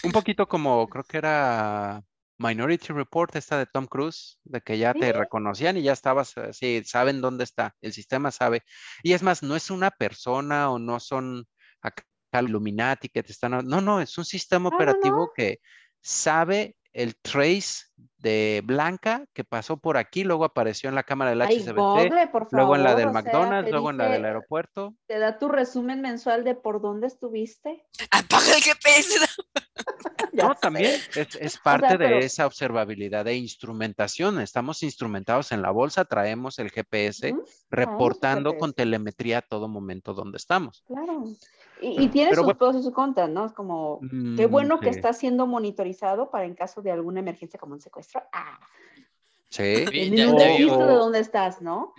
Un 0.03 0.11
poquito 0.11 0.49
como, 0.49 0.89
creo 0.89 1.05
que 1.05 1.19
era 1.19 2.03
Minority 2.39 2.89
Report, 2.89 3.37
esta 3.37 3.57
de 3.57 3.67
Tom 3.67 3.87
Cruise, 3.87 4.41
de 4.43 4.61
que 4.61 4.77
ya 4.77 4.93
te 4.93 5.13
reconocían 5.13 5.77
y 5.77 5.83
ya 5.83 5.93
estabas, 5.93 6.35
sí, 6.51 6.83
saben 6.85 7.21
dónde 7.21 7.45
está, 7.45 7.77
el 7.83 7.93
sistema 7.93 8.33
sabe. 8.33 8.65
Y 9.05 9.13
es 9.13 9.23
más, 9.23 9.45
no 9.45 9.55
es 9.55 9.71
una 9.71 9.93
persona 9.93 10.73
o 10.73 10.81
no 10.81 10.99
son 10.99 11.47
acá 11.83 12.03
Illuminati 12.33 13.09
que 13.11 13.23
te 13.23 13.31
están, 13.31 13.65
no, 13.65 13.81
no, 13.81 14.01
es 14.01 14.19
un 14.19 14.25
sistema 14.25 14.71
operativo 14.71 15.33
que 15.33 15.61
sabe 16.01 16.77
el 16.93 17.17
trace 17.17 17.85
de 18.19 18.63
Blanca 18.65 19.25
que 19.33 19.45
pasó 19.45 19.79
por 19.79 19.97
aquí, 19.97 20.25
luego 20.25 20.45
apareció 20.45 20.89
en 20.89 20.95
la 20.95 21.03
cámara 21.03 21.31
del 21.31 21.43
HCBC, 21.43 22.13
luego 22.51 22.77
en 22.77 22.85
la 22.85 22.95
del 22.95 23.13
McDonald's, 23.13 23.71
luego 23.71 23.91
en 23.91 23.99
la 23.99 24.09
del 24.09 24.25
aeropuerto. 24.25 24.95
¿Te 25.07 25.19
da 25.19 25.39
tu 25.39 25.49
resumen 25.49 26.01
mensual 26.01 26.45
de 26.45 26.55
por 26.55 26.81
dónde 26.81 27.07
estuviste? 27.07 27.87
Apaga 28.11 28.55
el 28.55 28.63
GPS. 28.63 29.27
no, 30.33 30.55
también 30.55 30.93
es, 31.15 31.59
parte 31.59 31.97
de 31.99 32.19
esa 32.19 32.47
observabilidad 32.47 33.25
de 33.25 33.37
instrumentación. 33.37 34.41
Estamos 34.41 34.83
instrumentados 34.83 35.53
en 35.53 35.63
la 35.63 35.71
bolsa, 35.71 36.05
traemos 36.05 36.59
el 36.59 36.71
GPS 36.71 37.35
reportando 37.71 38.57
con 38.57 38.73
telemetría 38.73 39.39
a 39.39 39.43
todo 39.43 39.69
momento 39.69 40.15
dónde 40.15 40.39
estamos. 40.39 40.85
Claro. 40.87 41.25
Y, 41.83 42.09
tiene 42.09 42.35
sus 42.35 42.55
pros 42.55 42.77
y 42.77 42.83
sus 42.83 42.93
contras, 42.93 43.31
¿no? 43.31 43.47
Es 43.47 43.53
como, 43.53 44.01
qué 44.37 44.47
mm, 44.47 44.51
bueno 44.51 44.81
que 44.81 44.91
está 44.91 45.15
siendo 45.15 45.47
monitorizado 45.47 46.31
para 46.31 46.45
en 46.45 46.55
caso 46.55 46.83
de 46.83 46.91
alguna 46.91 47.21
emergencia 47.21 47.59
como 47.59 47.73
un 47.75 47.81
secuestro. 47.81 48.23
¡Ah! 48.33 48.61
Sí. 49.51 49.85
Ya, 50.13 50.33
de 50.33 50.65
dónde 50.67 51.19
estás, 51.19 51.61
¿no? 51.61 51.93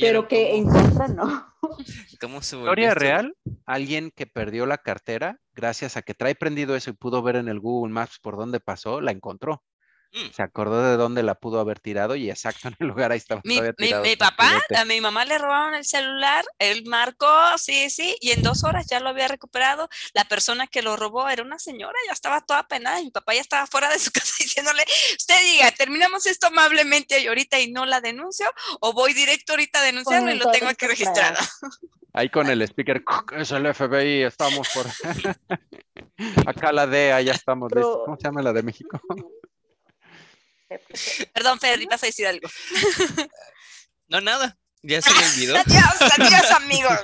Pero 0.00 0.28
que 0.28 0.56
en 0.56 0.68
contra 0.68 1.08
no. 1.08 1.52
¿Cómo 2.20 2.40
se 2.40 2.56
Historia 2.56 2.94
real, 2.94 3.36
alguien 3.66 4.12
que 4.14 4.26
perdió 4.26 4.64
la 4.64 4.78
cartera, 4.78 5.40
gracias 5.54 5.96
a 5.96 6.02
que 6.02 6.14
trae 6.14 6.36
prendido 6.36 6.76
eso 6.76 6.90
y 6.90 6.94
pudo 6.94 7.22
ver 7.22 7.36
en 7.36 7.48
el 7.48 7.58
Google 7.58 7.92
Maps 7.92 8.20
por 8.20 8.36
dónde 8.36 8.60
pasó, 8.60 9.00
la 9.00 9.10
encontró. 9.10 9.62
Mm. 10.14 10.30
Se 10.32 10.42
acordó 10.44 10.80
de 10.80 10.96
dónde 10.96 11.24
la 11.24 11.34
pudo 11.34 11.58
haber 11.58 11.80
tirado 11.80 12.14
y 12.14 12.30
exacto 12.30 12.68
en 12.68 12.76
el 12.78 12.86
lugar 12.86 13.10
ahí 13.10 13.18
estaba. 13.18 13.40
Mi, 13.42 13.60
mi, 13.78 14.16
papá, 14.16 14.62
a 14.76 14.84
mi 14.84 15.00
mamá 15.00 15.24
le 15.24 15.38
robaron 15.38 15.74
el 15.74 15.84
celular, 15.84 16.44
él 16.60 16.84
marcó, 16.86 17.26
sí, 17.58 17.90
sí, 17.90 18.16
y 18.20 18.30
en 18.30 18.42
dos 18.42 18.62
horas 18.62 18.86
ya 18.88 19.00
lo 19.00 19.08
había 19.08 19.26
recuperado. 19.26 19.88
La 20.12 20.24
persona 20.24 20.68
que 20.68 20.82
lo 20.82 20.96
robó 20.96 21.28
era 21.28 21.42
una 21.42 21.58
señora, 21.58 21.98
ya 22.06 22.12
estaba 22.12 22.40
toda 22.42 22.62
penada 22.68 23.00
y 23.00 23.06
mi 23.06 23.10
papá 23.10 23.34
ya 23.34 23.40
estaba 23.40 23.66
fuera 23.66 23.90
de 23.90 23.98
su 23.98 24.10
casa 24.12 24.32
diciéndole, 24.38 24.84
usted 25.18 25.34
diga, 25.42 25.72
terminamos 25.72 26.26
esto 26.26 26.46
amablemente 26.46 27.18
y 27.18 27.26
ahorita 27.26 27.58
y 27.58 27.72
no 27.72 27.84
la 27.84 28.00
denuncio, 28.00 28.46
o 28.80 28.92
voy 28.92 29.14
directo 29.14 29.54
ahorita 29.54 29.80
a 29.80 29.82
denunciarlo 29.82 30.30
y 30.30 30.38
lo 30.38 30.50
tengo 30.52 30.68
aquí 30.68 30.86
registrado. 30.86 31.38
Ahí 32.16 32.28
con 32.28 32.48
el 32.48 32.62
speaker, 32.62 33.02
es 33.36 33.50
el 33.50 33.74
FBI, 33.74 34.22
estamos 34.22 34.68
por... 34.72 34.86
Acá 36.46 36.70
la 36.70 36.86
DEA, 36.86 37.20
ya 37.22 37.32
estamos 37.32 37.72
listos. 37.74 38.02
¿Cómo 38.04 38.16
se 38.16 38.22
llama 38.22 38.40
la 38.40 38.52
de 38.52 38.62
México? 38.62 39.00
Perdón, 41.32 41.60
Fer, 41.60 41.86
vas 41.88 42.02
a 42.02 42.06
decir 42.06 42.26
algo. 42.26 42.48
No, 44.06 44.20
nada. 44.20 44.58
Ya 44.82 45.00
se 45.00 45.10
me 45.10 45.26
olvidó. 45.26 45.56
adiós, 45.66 46.12
adiós, 46.18 46.50
amigos. 46.50 46.98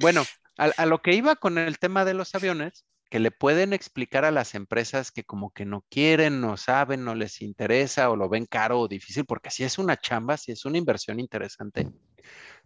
bueno, 0.00 0.26
a, 0.58 0.84
lo 0.84 1.00
que 1.00 1.14
iba 1.14 1.34
con 1.36 1.56
el 1.56 1.78
tema 1.78 2.04
de 2.04 2.12
los 2.12 2.34
aviones, 2.34 2.84
que 3.08 3.18
le 3.18 3.30
pueden 3.30 3.72
explicar 3.72 4.26
a 4.26 4.30
las 4.30 4.54
empresas 4.54 5.10
que 5.10 5.24
como 5.24 5.50
que 5.50 5.64
no 5.64 5.84
quieren, 5.88 6.42
no 6.42 6.58
saben, 6.58 7.04
no 7.04 7.14
les 7.14 7.40
interesa 7.40 8.10
o 8.10 8.16
lo 8.16 8.28
ven 8.28 8.44
caro 8.44 8.80
o 8.80 8.86
difícil, 8.88 9.24
porque 9.24 9.50
si 9.50 9.64
es 9.64 9.78
una 9.78 9.96
chamba, 9.96 10.36
si 10.36 10.52
es 10.52 10.66
una 10.66 10.76
inversión 10.76 11.18
interesante. 11.18 11.88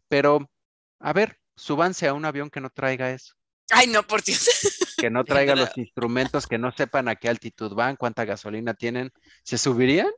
Pero, 0.08 0.50
a 0.98 1.12
ver, 1.12 1.38
súbanse 1.56 2.08
a 2.08 2.12
un 2.12 2.24
avión 2.24 2.50
que 2.50 2.60
no 2.60 2.70
traiga 2.70 3.12
eso. 3.12 3.34
Ay, 3.70 3.86
no, 3.86 4.06
por 4.06 4.22
Dios. 4.22 4.48
Que 5.04 5.10
no 5.10 5.22
traiga 5.22 5.54
los 5.54 5.76
instrumentos, 5.76 6.46
que 6.46 6.56
no 6.56 6.72
sepan 6.72 7.08
a 7.08 7.16
qué 7.16 7.28
altitud 7.28 7.74
van, 7.74 7.96
cuánta 7.96 8.24
gasolina 8.24 8.72
tienen. 8.72 9.12
¿Se 9.42 9.58
subirían? 9.58 10.08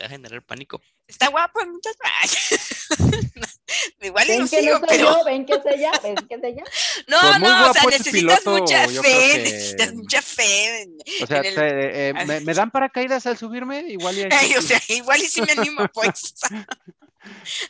Va 0.00 0.06
a 0.06 0.08
generar 0.08 0.42
pánico. 0.42 0.80
Está 1.06 1.28
guapo, 1.28 1.60
muchas 1.66 1.94
Igual 4.00 4.26
y 4.26 4.30
ven 4.32 4.40
lo 4.40 4.48
que 4.48 4.60
sigo, 4.60 4.72
no 4.72 4.78
soy 4.80 4.88
pero. 4.88 5.04
yo, 5.18 5.24
ven 5.24 5.46
que 5.46 5.52
es 5.52 5.66
ella, 5.66 5.92
ven 6.02 6.14
que 6.16 6.34
es 6.34 6.42
ella. 6.42 6.64
No, 7.06 7.38
muy 7.38 7.48
no, 7.48 7.70
o 7.70 7.72
sea, 7.72 7.82
necesitas 7.84 8.40
piloto, 8.40 8.50
mucha 8.58 8.88
fe, 8.88 9.00
que- 9.02 9.38
necesitas 9.38 9.94
mucha 9.94 10.20
fe. 10.22 10.82
en- 10.82 10.96
O 11.22 11.26
sea, 11.28 11.38
en 11.38 11.44
el- 11.46 11.54
te- 11.54 12.08
eh, 12.08 12.14
¿me, 12.26 12.40
me 12.40 12.54
dan 12.54 12.72
paracaídas 12.72 13.24
al 13.26 13.38
subirme? 13.38 13.84
Igual 13.88 14.18
y 14.18 14.22
sí, 14.36 14.56
o 14.56 14.62
sea, 14.62 14.80
igual 14.88 15.20
y 15.22 15.28
si 15.28 15.42
me 15.42 15.52
animo, 15.52 15.86
pues. 15.94 16.34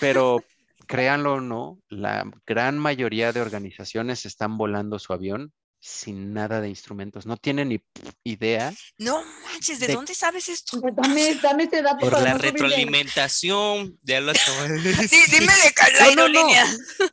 Pero 0.01 0.43
créanlo 0.87 1.35
o 1.35 1.41
no, 1.43 1.79
la 1.89 2.25
gran 2.47 2.79
mayoría 2.79 3.33
de 3.33 3.43
organizaciones 3.43 4.25
están 4.25 4.57
volando 4.57 4.99
su 4.99 5.13
avión 5.13 5.53
sin 5.85 6.33
nada 6.33 6.61
de 6.61 6.69
instrumentos. 6.69 7.27
No 7.27 7.37
tienen 7.37 7.69
ni 7.71 7.81
idea. 8.23 8.73
No 8.99 9.21
manches, 9.45 9.81
¿de, 9.81 9.89
De- 9.89 9.95
dónde 9.95 10.15
sabes 10.15 10.49
esto? 10.49 10.81
Dame, 10.81 11.35
dame 11.43 11.65
ese 11.65 11.83
dato 11.83 11.99
Por 11.99 12.13
para 12.13 12.25
la 12.25 12.33
no 12.35 12.39
retroalimentación 12.39 13.99
de 14.03 14.21
las 14.21 14.39
Sí, 14.39 15.23
dime 15.29 15.53
de 15.53 15.75
cuál 15.77 15.93
No, 15.93 15.99
no, 15.99 16.29
no. 16.29 16.39
aerolínea. 16.39 16.67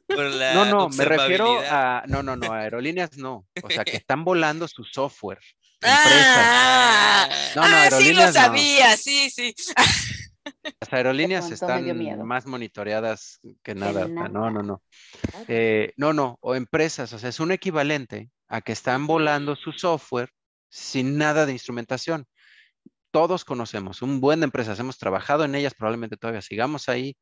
la 0.07 0.53
No, 0.53 0.65
no, 0.65 0.89
me 0.89 1.03
refiero 1.05 1.59
a, 1.67 2.03
no, 2.05 2.21
no, 2.21 2.35
no, 2.35 2.53
aerolíneas 2.53 3.17
no. 3.17 3.47
O 3.63 3.69
sea, 3.71 3.83
que 3.83 3.97
están 3.97 4.23
volando 4.23 4.67
su 4.67 4.83
software. 4.83 5.39
Empresas. 5.81 6.37
Ah, 6.37 7.29
No, 7.55 7.67
no, 7.67 7.75
ah, 7.75 7.89
sí 7.89 8.13
lo 8.13 8.25
no. 8.27 8.31
sabía, 8.33 8.95
sí, 8.97 9.31
sí. 9.31 9.55
Las 10.79 10.93
aerolíneas 10.93 11.49
están 11.49 12.27
más 12.27 12.45
monitoreadas 12.45 13.39
que 13.63 13.73
nada. 13.73 14.07
No, 14.07 14.51
no, 14.51 14.61
no. 14.61 14.83
Eh, 15.47 15.91
no, 15.97 16.13
no, 16.13 16.37
o 16.41 16.53
empresas, 16.53 17.11
o 17.13 17.17
sea, 17.19 17.29
es 17.29 17.39
un 17.39 17.51
equivalente 17.51 18.29
a 18.49 18.61
que 18.61 18.71
están 18.73 19.07
volando 19.07 19.55
su 19.55 19.71
software 19.71 20.29
sin 20.69 21.17
nada 21.17 21.45
de 21.45 21.53
instrumentación. 21.53 22.25
Todos 23.11 23.45
conocemos 23.45 24.01
un 24.01 24.19
buen 24.21 24.39
de 24.41 24.45
empresas, 24.45 24.79
hemos 24.79 24.97
trabajado 24.97 25.43
en 25.45 25.55
ellas, 25.55 25.73
probablemente 25.73 26.17
todavía 26.17 26.41
sigamos 26.41 26.89
ahí, 26.89 27.17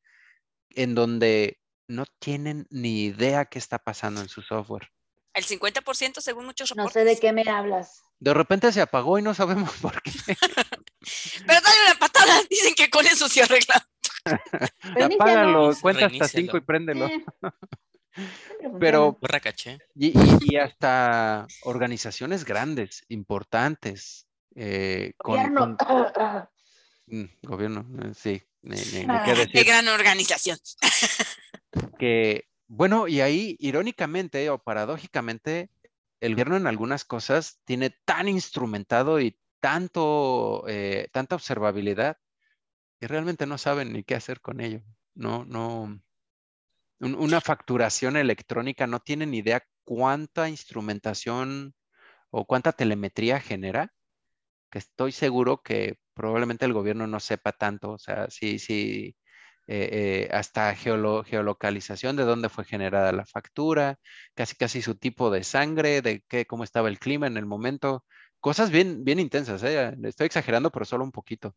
en 0.72 0.96
donde 0.96 1.60
no 1.88 2.06
tienen 2.20 2.66
ni 2.70 3.06
idea 3.06 3.46
qué 3.46 3.60
está 3.60 3.80
pasando 3.80 4.20
en 4.22 4.28
su 4.28 4.42
software. 4.42 4.90
El 5.34 5.46
50% 5.46 6.20
según 6.20 6.46
muchos 6.46 6.76
No 6.76 6.84
reportes. 6.84 6.94
sé 7.04 7.06
de 7.06 7.20
qué 7.20 7.32
me 7.32 7.44
hablas. 7.50 8.02
De 8.20 8.34
repente 8.34 8.72
se 8.72 8.82
apagó 8.82 9.20
y 9.20 9.22
no 9.22 9.34
sabemos 9.34 9.72
por 9.82 10.02
qué. 10.02 10.12
Pero 10.26 11.62
dale 11.62 11.78
una 11.92 12.00
patada, 12.00 12.42
dicen 12.50 12.74
que 12.76 12.90
con 12.90 13.06
eso 13.06 13.30
se 13.30 13.44
arregla. 13.44 13.88
Apágalo, 15.06 15.72
cuenta 15.82 16.06
hasta 16.08 16.18
Reinícialo. 16.18 16.28
cinco 16.28 16.58
y 16.58 16.62
préndelo. 16.62 17.06
Eh, 17.06 17.26
Pero 18.80 19.14
funciona. 19.14 19.18
Borra 19.22 19.40
caché. 19.40 19.80
Y, 19.96 20.08
y- 20.08 20.38
y 20.42 20.58
hasta 20.58 21.48
organizaciones 21.62 22.46
grandes, 22.46 23.04
importantes, 23.10 24.28
eh, 24.56 25.14
con, 25.18 25.36
Gobierno. 25.36 25.78
con- 25.78 26.48
mm, 27.08 27.26
gobierno, 27.44 27.86
eh, 28.04 28.14
sí, 28.16 28.42
ni, 28.64 28.78
ni- 28.78 29.06
ni 29.06 29.14
Ah, 29.14 29.46
qué 29.52 29.64
gran 29.64 29.88
organización. 29.88 30.58
que, 32.00 32.46
bueno, 32.68 33.08
y 33.08 33.22
ahí, 33.22 33.56
irónicamente 33.60 34.50
o 34.50 34.60
paradójicamente, 34.60 35.70
el 36.20 36.34
gobierno 36.34 36.58
en 36.58 36.68
algunas 36.68 37.06
cosas 37.06 37.60
tiene 37.66 37.92
tan 38.06 38.28
instrumentado 38.28 39.20
y 39.20 39.38
tanto, 39.60 40.64
eh, 40.68 41.08
tanta 41.12 41.36
observabilidad 41.36 42.18
que 43.00 43.08
realmente 43.08 43.46
no 43.46 43.58
saben 43.58 43.94
ni 43.94 44.04
qué 44.04 44.16
hacer 44.16 44.42
con 44.42 44.60
ello. 44.60 44.82
No, 45.14 45.46
no, 45.46 46.00
un- 47.00 47.16
una 47.16 47.42
facturación 47.42 48.18
electrónica 48.18 48.88
no 48.88 49.00
tienen 49.00 49.34
idea 49.34 49.64
cuánta 49.86 50.50
instrumentación 50.50 51.74
o 52.32 52.46
cuánta 52.46 52.74
telemetría 52.74 53.40
genera, 53.42 53.94
que 54.72 54.80
estoy 54.80 55.12
seguro 55.12 55.62
que 55.64 55.98
probablemente 56.14 56.66
el 56.66 56.74
gobierno 56.74 57.08
no 57.08 57.20
sepa 57.20 57.52
tanto, 57.54 57.92
o 57.92 57.98
sea, 58.00 58.30
sí, 58.30 58.60
sí, 58.60 59.16
eh, 59.68 60.28
eh, 60.30 60.36
hasta 60.36 60.76
geolo- 60.76 61.24
geolocalización 61.26 62.16
de 62.16 62.24
dónde 62.24 62.50
fue 62.50 62.66
generada 62.66 63.12
la 63.12 63.26
factura, 63.26 64.00
casi 64.36 64.56
casi 64.56 64.82
su 64.82 64.96
tipo 64.96 65.30
de 65.32 65.44
sangre, 65.44 66.02
de 66.02 66.24
qué, 66.28 66.46
cómo 66.46 66.64
estaba 66.64 66.90
el 66.90 67.00
clima 67.00 67.28
en 67.28 67.38
el 67.38 67.46
momento, 67.46 68.06
cosas 68.40 68.72
bien, 68.72 69.04
bien 69.04 69.20
intensas, 69.20 69.64
¿eh? 69.64 69.96
Estoy 70.04 70.28
exagerando, 70.28 70.72
pero 70.72 70.86
solo 70.86 71.04
un 71.04 71.12
poquito. 71.12 71.56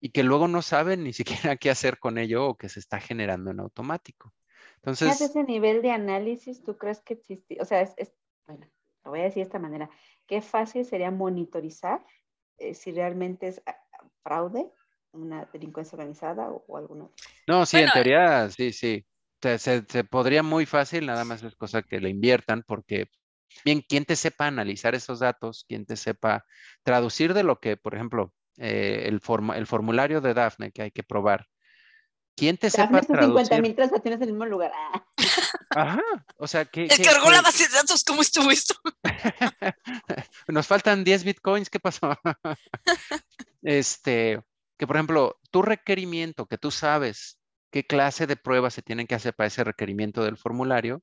Y 0.00 0.10
que 0.10 0.22
luego 0.22 0.48
no 0.48 0.62
saben 0.62 1.04
ni 1.04 1.12
siquiera 1.12 1.56
qué 1.56 1.70
hacer 1.70 1.98
con 1.98 2.18
ello 2.18 2.46
o 2.48 2.56
que 2.56 2.68
se 2.68 2.80
está 2.80 3.00
generando 3.00 3.50
en 3.50 3.60
automático. 3.60 4.34
Entonces, 4.76 5.20
ese 5.20 5.44
nivel 5.44 5.82
de 5.82 5.90
análisis, 5.90 6.62
¿tú 6.62 6.76
crees 6.78 7.00
que 7.00 7.14
existe? 7.14 7.58
O 7.60 7.64
sea, 7.64 7.80
es, 7.80 7.94
es- 7.96 8.14
bueno, 8.46 8.66
lo 9.04 9.10
voy 9.10 9.20
a 9.20 9.24
decir 9.24 9.36
de 9.42 9.42
esta 9.46 9.58
manera. 9.58 9.90
Qué 10.26 10.40
fácil 10.42 10.84
sería 10.84 11.10
monitorizar 11.10 12.04
eh, 12.58 12.74
si 12.74 12.92
realmente 12.92 13.48
es 13.48 13.62
ah, 13.66 13.76
fraude, 14.22 14.70
una 15.12 15.46
delincuencia 15.46 15.96
organizada 15.96 16.50
o, 16.50 16.64
o 16.68 16.76
alguna 16.76 17.04
otra. 17.06 17.16
no, 17.46 17.66
sí, 17.66 17.80
en 17.82 17.90
Bueno, 17.90 17.92
teoría, 17.92 18.50
sí, 18.50 18.72
sí. 18.72 19.06
Se, 19.42 19.58
se- 19.58 19.84
se 19.88 20.04
podría 20.04 20.42
muy 20.42 20.66
fácil, 20.66 21.06
nada 21.06 21.24
más 21.24 21.42
es 21.42 21.54
cosa 21.56 21.82
que 21.82 22.00
le 22.00 22.08
inviertan, 22.10 22.62
porque 22.66 23.06
bien, 23.64 23.82
quien 23.88 24.04
te 24.04 24.16
sepa 24.16 24.46
analizar 24.46 24.94
esos 24.94 25.20
datos, 25.20 25.64
quien 25.68 25.86
te 25.86 25.96
sepa 25.96 26.44
traducir 26.84 27.34
de 27.34 27.44
lo 27.44 27.60
que, 27.60 27.76
por 27.76 27.94
ejemplo, 27.94 28.34
eh, 28.58 29.04
el, 29.06 29.20
forma- 29.20 29.56
el 29.56 29.66
formulario 29.66 30.20
de 30.20 30.34
Dafne 30.34 30.72
que 30.72 30.82
hay 30.82 30.90
que 30.90 31.02
probar, 31.02 31.46
quien 32.36 32.56
te 32.58 32.68
Dafne 32.68 32.84
sepa 32.86 32.98
sus 33.00 33.06
50 33.08 33.28
traducir. 33.28 33.62
mil 33.62 33.74
transacciones 33.74 34.16
en 34.20 34.22
el 34.28 34.32
mismo 34.34 34.46
lugar. 34.46 34.72
Ah, 34.74 35.04
Ajá, 35.70 36.02
o 36.38 36.46
sea, 36.46 36.64
que, 36.64 36.86
Descargó 36.86 37.30
la 37.30 37.42
base 37.42 37.68
de 37.68 37.74
datos, 37.74 38.02
¿cómo 38.04 38.22
estuvo 38.22 38.50
esto? 38.50 38.74
Nos 40.48 40.66
faltan 40.66 41.04
10 41.04 41.24
bitcoins, 41.24 41.68
¿qué 41.70 41.80
pasó? 41.80 42.16
Este, 43.62 44.40
que 44.78 44.86
por 44.86 44.96
ejemplo, 44.96 45.38
tu 45.50 45.62
requerimiento, 45.62 46.46
que 46.46 46.58
tú 46.58 46.70
sabes 46.70 47.38
qué 47.72 47.84
clase 47.84 48.26
de 48.26 48.36
pruebas 48.36 48.74
se 48.74 48.82
tienen 48.82 49.06
que 49.06 49.14
hacer 49.14 49.34
para 49.34 49.48
ese 49.48 49.64
requerimiento 49.64 50.24
del 50.24 50.36
formulario, 50.36 51.02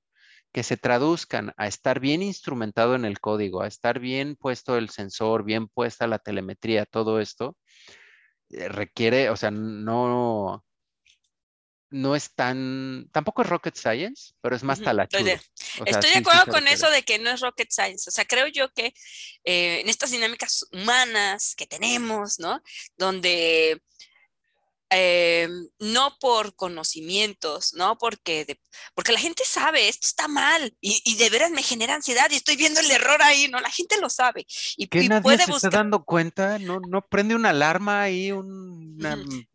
que 0.53 0.63
se 0.63 0.77
traduzcan 0.77 1.53
a 1.57 1.67
estar 1.67 1.99
bien 1.99 2.21
instrumentado 2.21 2.93
en 2.95 3.05
el 3.05 3.19
código, 3.19 3.61
a 3.63 3.67
estar 3.67 3.99
bien 3.99 4.35
puesto 4.35 4.77
el 4.77 4.89
sensor, 4.91 5.43
bien 5.43 5.67
puesta 5.67 6.05
la 6.07 6.19
telemetría, 6.19 6.85
todo 6.85 7.19
esto, 7.19 7.57
eh, 8.51 8.69
requiere, 8.69 9.31
o 9.31 9.35
sea, 9.35 9.49
no, 9.49 10.63
no 11.89 12.15
es 12.15 12.33
tan, 12.35 13.09
tampoco 13.11 13.41
es 13.41 13.49
rocket 13.49 13.75
science, 13.75 14.33
pero 14.41 14.55
es 14.55 14.63
más 14.63 14.79
talachudo. 14.81 15.25
estoy 15.25 15.35
de- 15.35 15.41
O 15.81 15.85
sea, 15.85 15.93
Estoy 15.93 16.09
sí, 16.09 16.13
de 16.13 16.13
sí 16.13 16.19
acuerdo 16.21 16.51
con 16.51 16.67
eso 16.67 16.89
de 16.91 17.01
que 17.03 17.17
no 17.17 17.31
es 17.31 17.41
rocket 17.41 17.71
science. 17.71 18.09
O 18.09 18.13
sea, 18.13 18.25
creo 18.25 18.45
yo 18.47 18.69
que 18.73 18.93
eh, 19.43 19.81
en 19.81 19.89
estas 19.89 20.11
dinámicas 20.11 20.67
humanas 20.71 21.55
que 21.55 21.65
tenemos, 21.65 22.39
¿no? 22.39 22.61
Donde 22.97 23.81
eh, 24.93 25.47
no 25.79 26.17
por 26.19 26.55
conocimientos, 26.55 27.73
¿no? 27.73 27.97
Porque, 27.97 28.45
de- 28.45 28.59
porque 28.95 29.11
la 29.11 29.19
gente 29.19 29.43
sabe, 29.45 29.87
esto 29.89 30.07
está 30.07 30.27
mal 30.27 30.75
y, 30.81 31.01
y 31.05 31.15
de 31.15 31.29
veras 31.29 31.51
me 31.51 31.63
genera 31.63 31.95
ansiedad 31.95 32.29
y 32.31 32.35
estoy 32.35 32.55
viendo 32.55 32.79
el 32.79 32.91
error 32.91 33.21
ahí, 33.21 33.47
¿no? 33.47 33.59
La 33.59 33.69
gente 33.71 33.99
lo 33.99 34.09
sabe 34.09 34.45
y, 34.77 34.87
que 34.87 35.03
y 35.03 35.09
nadie 35.09 35.23
puede 35.23 35.45
se 35.45 35.51
buscar. 35.51 35.69
está 35.69 35.77
dando 35.79 36.03
cuenta, 36.05 36.59
no, 36.59 36.79
no 36.89 37.01
prende 37.01 37.35
una 37.35 37.49
alarma 37.49 38.01
ahí, 38.03 38.31
un- 38.31 38.95
una 38.99 39.15
mm, 39.17 39.45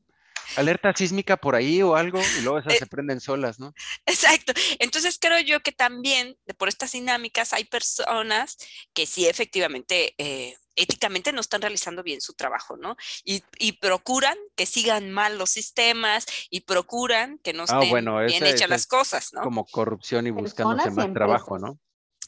alerta 0.56 0.92
sísmica 0.96 1.36
por 1.36 1.54
ahí 1.54 1.82
o 1.82 1.94
algo, 1.94 2.20
y 2.38 2.40
luego 2.42 2.58
esas 2.58 2.74
Eh, 2.74 2.78
se 2.80 2.86
prenden 2.86 3.20
solas, 3.20 3.58
¿no? 3.60 3.72
Exacto. 4.06 4.52
Entonces 4.78 5.18
creo 5.20 5.38
yo 5.40 5.60
que 5.60 5.72
también 5.72 6.36
por 6.56 6.68
estas 6.68 6.92
dinámicas 6.92 7.52
hay 7.52 7.64
personas 7.64 8.56
que 8.94 9.06
sí 9.06 9.26
efectivamente, 9.26 10.14
eh, 10.18 10.56
éticamente 10.78 11.32
no 11.32 11.40
están 11.40 11.60
realizando 11.60 12.02
bien 12.02 12.20
su 12.20 12.34
trabajo, 12.34 12.76
¿no? 12.76 12.96
Y, 13.24 13.42
y 13.58 13.72
procuran 13.72 14.36
que 14.56 14.64
sigan 14.66 15.10
mal 15.10 15.36
los 15.38 15.50
sistemas 15.50 16.26
y 16.50 16.60
procuran 16.60 17.38
que 17.38 17.52
no 17.52 17.64
Ah, 17.68 17.74
estén 17.76 17.90
bueno, 17.90 18.18
bien 18.18 18.42
ese- 18.44 18.48
hechas 18.50 18.60
ese 18.62 18.68
las 18.68 18.86
cosas, 18.86 19.32
¿no? 19.32 19.42
Como 19.42 19.66
corrupción 19.66 20.26
y 20.26 20.30
buscándose 20.30 20.90
más 20.90 21.12
trabajo. 21.12 21.58
¿no? 21.58 21.78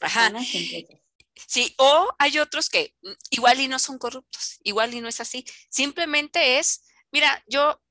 Ajá. 0.01 0.31
Sí, 1.47 1.73
o 1.77 2.13
hay 2.19 2.37
otros 2.39 2.69
que 2.69 2.93
mm, 3.01 3.11
igual 3.31 3.59
y 3.59 3.67
no 3.67 3.79
son 3.79 3.97
corruptos, 3.97 4.59
igual 4.63 4.93
y 4.93 5.01
no 5.01 5.07
es 5.07 5.19
así. 5.21 5.45
Simplemente 5.69 6.59
es, 6.59 6.83
mira, 7.11 7.43
yo 7.47 7.81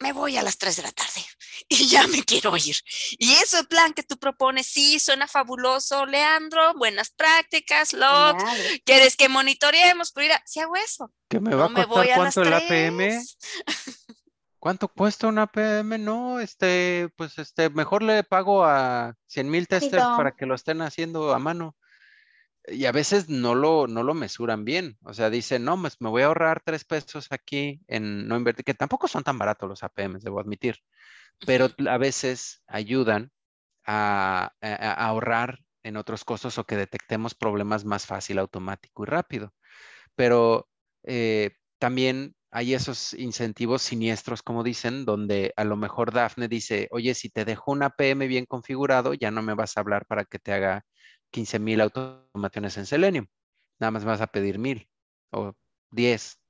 me 0.00 0.12
voy 0.12 0.36
a 0.36 0.42
las 0.42 0.58
3 0.58 0.76
de 0.76 0.82
la 0.82 0.92
tarde 0.92 1.24
y 1.68 1.88
ya 1.88 2.06
me 2.06 2.22
quiero 2.22 2.56
ir. 2.56 2.76
Y 3.18 3.32
ese 3.32 3.64
plan 3.64 3.92
que 3.94 4.02
tú 4.02 4.18
propones, 4.18 4.66
sí, 4.66 4.98
suena 4.98 5.26
fabuloso, 5.26 6.06
Leandro, 6.06 6.74
buenas 6.74 7.10
prácticas, 7.10 7.92
Lot, 7.92 8.36
quieres 8.84 9.16
que 9.16 9.28
monitoreemos, 9.28 10.12
pero 10.12 10.24
mira, 10.26 10.42
si 10.46 10.60
hago 10.60 10.76
eso, 10.76 11.12
¿Que 11.28 11.40
me 11.40 11.54
va 11.54 11.68
no 11.68 11.80
a 11.80 11.84
costar 11.84 11.86
voy 11.88 12.10
a 12.10 12.18
las 12.18 12.34
cuánto 12.34 12.42
el 12.42 12.54
APM? 12.54 12.96
3. 12.96 13.38
¿Cuánto 14.58 14.88
cuesta 14.88 15.28
un 15.28 15.38
APM? 15.38 16.02
No, 16.02 16.40
este, 16.40 17.10
pues 17.16 17.38
este, 17.38 17.70
mejor 17.70 18.02
le 18.02 18.24
pago 18.24 18.64
a 18.64 19.14
100 19.26 19.50
mil 19.50 19.68
testers 19.68 20.02
para 20.16 20.32
que 20.32 20.46
lo 20.46 20.54
estén 20.54 20.82
haciendo 20.82 21.32
a 21.32 21.38
mano. 21.38 21.76
Y 22.70 22.86
a 22.86 22.92
veces 22.92 23.28
no 23.28 23.54
lo, 23.54 23.86
no 23.86 24.02
lo 24.02 24.14
mesuran 24.14 24.64
bien. 24.64 24.98
O 25.02 25.14
sea, 25.14 25.30
dicen, 25.30 25.64
no, 25.64 25.80
pues 25.80 25.96
me 26.00 26.08
voy 26.10 26.22
a 26.22 26.26
ahorrar 26.26 26.62
tres 26.64 26.84
pesos 26.84 27.28
aquí 27.30 27.80
en 27.88 28.28
no 28.28 28.36
invertir, 28.36 28.64
que 28.64 28.74
tampoco 28.74 29.08
son 29.08 29.22
tan 29.24 29.38
baratos 29.38 29.68
los 29.68 29.82
APMs, 29.82 30.22
debo 30.24 30.40
admitir, 30.40 30.76
pero 31.46 31.68
a 31.88 31.98
veces 31.98 32.62
ayudan 32.66 33.32
a, 33.86 34.52
a- 34.60 34.76
a 34.76 35.06
ahorrar 35.08 35.60
en 35.84 35.96
otros 35.96 36.24
costos 36.24 36.58
o 36.58 36.64
que 36.66 36.76
detectemos 36.76 37.34
problemas 37.34 37.84
más 37.84 38.06
fácil, 38.06 38.38
automático 38.38 39.04
y 39.04 39.06
rápido. 39.06 39.54
Pero 40.14 40.68
eh, 41.04 41.52
también 41.78 42.34
hay 42.50 42.74
esos 42.74 43.14
incentivos 43.14 43.82
siniestros, 43.82 44.42
como 44.42 44.62
dicen, 44.64 45.04
donde 45.04 45.52
a 45.56 45.64
lo 45.64 45.76
mejor 45.76 46.12
Daphne 46.12 46.48
dice, 46.48 46.88
oye, 46.92 47.14
si 47.14 47.30
te 47.30 47.44
dejo 47.44 47.72
un 47.72 47.82
APM 47.82 48.26
bien 48.26 48.46
configurado, 48.46 49.14
ya 49.14 49.30
no 49.30 49.42
me 49.42 49.54
vas 49.54 49.76
a 49.76 49.80
hablar 49.80 50.06
para 50.06 50.24
que 50.24 50.38
te 50.38 50.52
haga 50.52 50.84
15 51.30 51.58
mil 51.58 51.80
automaciones 51.80 52.76
en 52.78 52.86
Selenium. 52.86 53.26
Nada 53.78 53.90
más 53.90 54.04
vas 54.04 54.20
a 54.20 54.26
pedir 54.26 54.58
mil 54.58 54.88
o 55.30 55.54
10. 55.90 56.40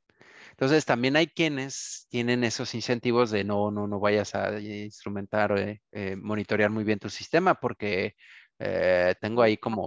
Entonces, 0.50 0.84
también 0.84 1.16
hay 1.16 1.28
quienes 1.28 2.06
tienen 2.08 2.42
esos 2.44 2.74
incentivos 2.74 3.30
de 3.30 3.44
no, 3.44 3.70
no, 3.70 3.86
no 3.86 4.00
vayas 4.00 4.34
a 4.34 4.58
instrumentar 4.60 5.56
eh, 5.58 5.82
eh, 5.92 6.16
monitorear 6.16 6.70
muy 6.70 6.84
bien 6.84 6.98
tu 6.98 7.10
sistema 7.10 7.54
porque 7.54 8.14
eh, 8.58 9.14
tengo 9.20 9.42
ahí 9.42 9.56
como 9.56 9.86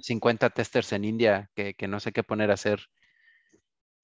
50 0.00 0.50
testers 0.50 0.92
en 0.92 1.04
India 1.04 1.50
que, 1.54 1.74
que 1.74 1.86
no 1.86 2.00
sé 2.00 2.12
qué 2.12 2.24
poner 2.24 2.50
a 2.50 2.54
hacer 2.54 2.80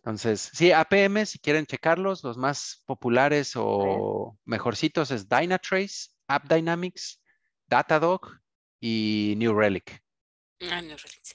entonces, 0.04 0.50
sí, 0.52 0.70
APM, 0.70 1.24
si 1.24 1.38
quieren 1.38 1.64
checarlos, 1.64 2.22
los 2.22 2.36
más 2.36 2.82
populares 2.84 3.54
o 3.56 4.38
mejorcitos 4.44 5.10
es 5.10 5.30
Dynatrace, 5.30 6.10
AppDynamics, 6.28 7.22
Datadog 7.68 8.20
y 8.78 9.32
New 9.38 9.58
Relic. 9.58 10.03
Ah, 10.70 10.80
New 10.80 10.96
Relic, 10.96 11.20
sí. 11.22 11.34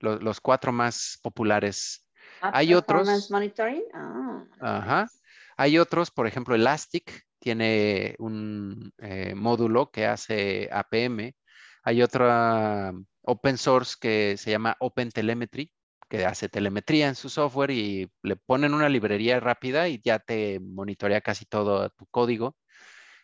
Los, 0.00 0.40
cuatro 0.40 0.72
más 0.72 1.18
populares. 1.22 2.06
Hay 2.40 2.74
otros. 2.74 3.30
Monitoring. 3.30 3.84
Ah, 3.92 4.44
ajá. 4.60 5.08
Hay 5.56 5.78
otros, 5.78 6.10
por 6.10 6.26
ejemplo, 6.26 6.54
Elastic 6.54 7.26
tiene 7.38 8.14
un 8.18 8.92
eh, 8.98 9.34
módulo 9.34 9.90
que 9.90 10.06
hace 10.06 10.68
APM. 10.72 11.34
Hay 11.82 12.02
otra 12.02 12.92
open 13.22 13.58
source 13.58 13.96
que 14.00 14.36
se 14.36 14.50
llama 14.50 14.76
OpenTelemetry, 14.80 15.72
que 16.08 16.24
hace 16.24 16.48
telemetría 16.48 17.08
en 17.08 17.14
su 17.14 17.28
software 17.28 17.70
y 17.70 18.10
le 18.22 18.36
ponen 18.36 18.74
una 18.74 18.88
librería 18.88 19.40
rápida 19.40 19.88
y 19.88 20.00
ya 20.02 20.18
te 20.18 20.60
monitorea 20.60 21.20
casi 21.20 21.46
todo 21.46 21.90
tu 21.90 22.06
código, 22.06 22.56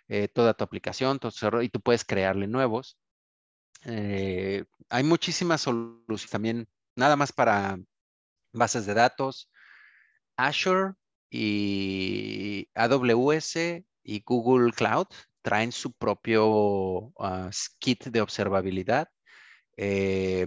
eh, 0.09 0.29
toda 0.29 0.55
tu 0.55 0.65
aplicación, 0.65 1.19
todo 1.19 1.63
y 1.63 1.69
tú 1.69 1.81
puedes 1.81 2.05
crearle 2.05 2.47
nuevos. 2.47 2.99
Eh, 3.89 4.65
hay 4.91 5.05
muchísimas 5.05 5.61
soluciones 5.63 6.31
también, 6.31 6.69
nada 6.97 7.17
más 7.17 7.33
para 7.33 7.79
bases 8.53 8.87
de 8.87 8.95
datos. 8.95 9.51
Azure 10.37 10.95
y 11.31 12.69
AWS 12.75 13.85
y 14.03 14.23
Google 14.25 14.73
Cloud 14.73 15.07
traen 15.43 15.73
su 15.73 15.93
propio 15.93 17.13
ah, 17.21 17.51
kit 17.79 18.07
de 18.07 18.21
observabilidad. 18.21 19.09
Eh, 19.77 20.47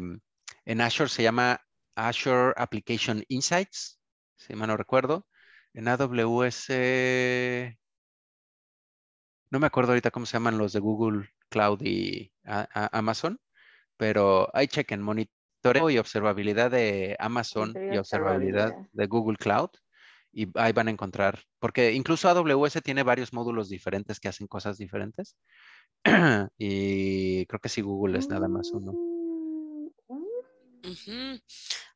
en 0.66 0.82
Azure 0.82 1.10
se 1.10 1.24
llama 1.24 1.62
Azure 1.96 2.54
Application 2.58 3.24
Insights, 3.30 4.02
si 4.38 4.56
mal 4.56 4.68
no 4.70 4.78
recuerdo. 4.78 5.28
En 5.74 5.88
AWS, 5.88 6.70
no 9.52 9.60
me 9.60 9.68
acuerdo 9.68 9.92
ahorita 9.92 10.12
cómo 10.12 10.26
se 10.26 10.34
llaman 10.34 10.58
los 10.58 10.74
de 10.74 10.80
Google 10.80 11.30
Cloud 11.50 11.82
y 11.82 12.32
Amazon, 12.44 13.40
pero 13.98 14.50
ahí 14.56 14.68
chequen 14.68 15.02
monitoreo 15.02 15.90
y 15.90 15.98
observabilidad 15.98 16.72
de 16.72 17.16
Amazon 17.20 17.74
y 17.92 17.98
observabilidad 17.98 18.74
de 18.92 19.08
Google 19.08 19.38
Cloud 19.38 19.70
y 20.32 20.48
ahí 20.60 20.72
van 20.74 20.88
a 20.88 20.92
encontrar, 20.92 21.44
porque 21.60 21.94
incluso 21.94 22.30
AWS 22.30 22.82
tiene 22.82 23.04
varios 23.04 23.34
módulos 23.34 23.68
diferentes 23.70 24.20
que 24.20 24.28
hacen 24.30 24.48
cosas 24.48 24.78
diferentes 24.78 25.36
y 26.58 27.46
creo 27.48 27.60
que 27.60 27.70
sí 27.70 27.82
Google 27.82 28.20
es 28.20 28.30
nada 28.30 28.48
más 28.48 28.72
uno. 28.74 28.94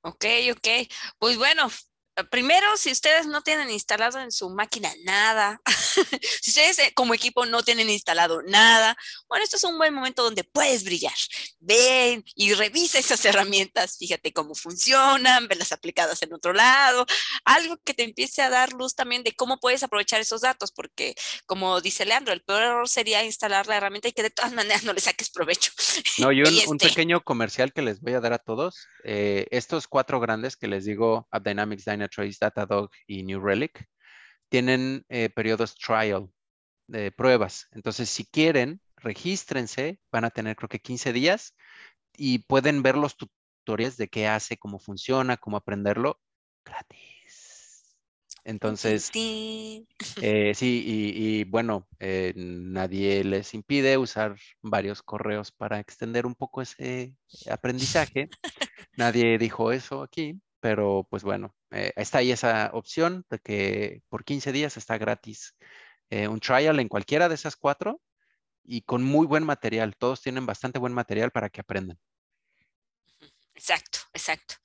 Ok, 0.01 0.25
ok. 0.51 0.67
Pues 1.17 1.37
bueno, 1.37 1.67
primero, 2.29 2.77
si 2.77 2.91
ustedes 2.91 3.25
no 3.27 3.41
tienen 3.41 3.69
instalado 3.69 4.19
en 4.19 4.31
su 4.31 4.49
máquina 4.49 4.91
nada, 5.03 5.61
si 6.41 6.51
ustedes 6.51 6.79
eh, 6.79 6.91
como 6.93 7.13
equipo 7.13 7.45
no 7.45 7.63
tienen 7.63 7.89
instalado 7.89 8.41
nada, 8.43 8.95
bueno, 9.27 9.43
esto 9.43 9.57
es 9.57 9.63
un 9.63 9.77
buen 9.77 9.93
momento 9.93 10.23
donde 10.23 10.43
puedes 10.43 10.83
brillar. 10.83 11.13
Ven 11.59 12.23
y 12.35 12.53
revisa 12.53 12.99
esas 12.99 13.23
herramientas, 13.25 13.97
fíjate 13.97 14.31
cómo 14.33 14.55
funcionan, 14.55 15.47
las 15.55 15.71
aplicadas 15.71 16.21
en 16.21 16.33
otro 16.33 16.53
lado, 16.53 17.05
algo 17.45 17.77
que 17.83 17.93
te 17.93 18.03
empiece 18.03 18.41
a 18.41 18.49
dar 18.49 18.73
luz 18.73 18.95
también 18.95 19.23
de 19.23 19.33
cómo 19.33 19.59
puedes 19.59 19.83
aprovechar 19.83 20.21
esos 20.21 20.41
datos, 20.41 20.71
porque 20.71 21.15
como 21.45 21.81
dice 21.81 22.05
Leandro, 22.05 22.33
el 22.33 22.41
peor 22.41 22.63
error 22.63 22.89
sería 22.89 23.23
instalar 23.23 23.67
la 23.67 23.77
herramienta 23.77 24.07
y 24.07 24.13
que 24.13 24.23
de 24.23 24.29
todas 24.29 24.53
maneras 24.53 24.83
no 24.83 24.93
le 24.93 25.01
saques 25.01 25.29
provecho. 25.29 25.71
No, 26.17 26.31
y 26.31 26.41
un, 26.43 26.47
este 26.47 26.89
pequeño 26.89 27.23
comercial 27.23 27.73
que 27.73 27.81
les 27.81 28.01
voy 28.01 28.13
a 28.13 28.19
dar 28.19 28.33
a 28.33 28.39
todos, 28.39 28.87
eh, 29.03 29.47
estos 29.51 29.87
cuatro 29.87 30.19
grandes 30.19 30.55
que 30.55 30.67
les 30.67 30.85
digo, 30.85 31.27
AppDynamics, 31.31 31.85
Dynamics, 31.85 32.02
Trace, 32.07 32.37
Datadog 32.39 32.89
y 33.07 33.23
New 33.23 33.39
Relic, 33.39 33.87
tienen 34.49 35.05
eh, 35.09 35.29
periodos 35.29 35.75
trial 35.75 36.29
de 36.87 37.11
pruebas. 37.11 37.67
Entonces, 37.71 38.09
si 38.09 38.25
quieren, 38.25 38.81
regístrense, 38.97 39.99
van 40.11 40.25
a 40.25 40.29
tener 40.29 40.55
creo 40.55 40.69
que 40.69 40.79
15 40.79 41.13
días 41.13 41.55
y 42.15 42.39
pueden 42.39 42.83
ver 42.83 42.97
los 42.97 43.17
tutoriales 43.17 43.97
de 43.97 44.07
qué 44.07 44.27
hace, 44.27 44.57
cómo 44.57 44.79
funciona, 44.79 45.37
cómo 45.37 45.57
aprenderlo 45.57 46.19
gratis. 46.63 47.13
Entonces, 48.45 49.09
eh, 50.21 50.51
sí, 50.53 50.83
y, 50.85 51.43
bueno, 51.45 51.87
eh, 51.99 52.33
nadie 52.35 53.23
les 53.23 53.53
impide 53.53 53.97
usar 53.97 54.35
varios 54.61 55.01
correos 55.01 55.51
para 55.51 55.79
extender 55.79 56.25
un 56.25 56.35
poco 56.35 56.61
ese 56.61 57.15
aprendizaje. 57.49 58.29
nadie 58.97 59.37
dijo 59.37 59.71
eso 59.71 60.03
aquí, 60.03 60.39
pero 60.59 61.07
pues 61.09 61.23
bueno, 61.23 61.55
eh, 61.73 61.91
está 61.95 62.19
ahí 62.19 62.31
esa 62.31 62.69
opción 62.73 63.25
de 63.29 63.39
que 63.39 64.01
por 64.09 64.23
15 64.23 64.51
días 64.51 64.77
está 64.77 64.97
gratis 64.97 65.55
eh, 66.09 66.27
un 66.27 66.39
trial 66.39 66.79
en 66.79 66.87
cualquiera 66.87 67.27
de 67.27 67.35
esas 67.35 67.55
cuatro 67.55 67.99
y 68.63 68.81
con 68.83 69.03
muy 69.03 69.25
buen 69.25 69.43
material. 69.43 69.95
Todos 69.97 70.21
tienen 70.21 70.45
bastante 70.45 70.79
buen 70.79 70.93
material 70.93 71.31
para 71.31 71.49
que 71.49 71.61
aprendan. 71.61 71.97
Exacto, 73.55 73.99
exacto. 74.13 74.55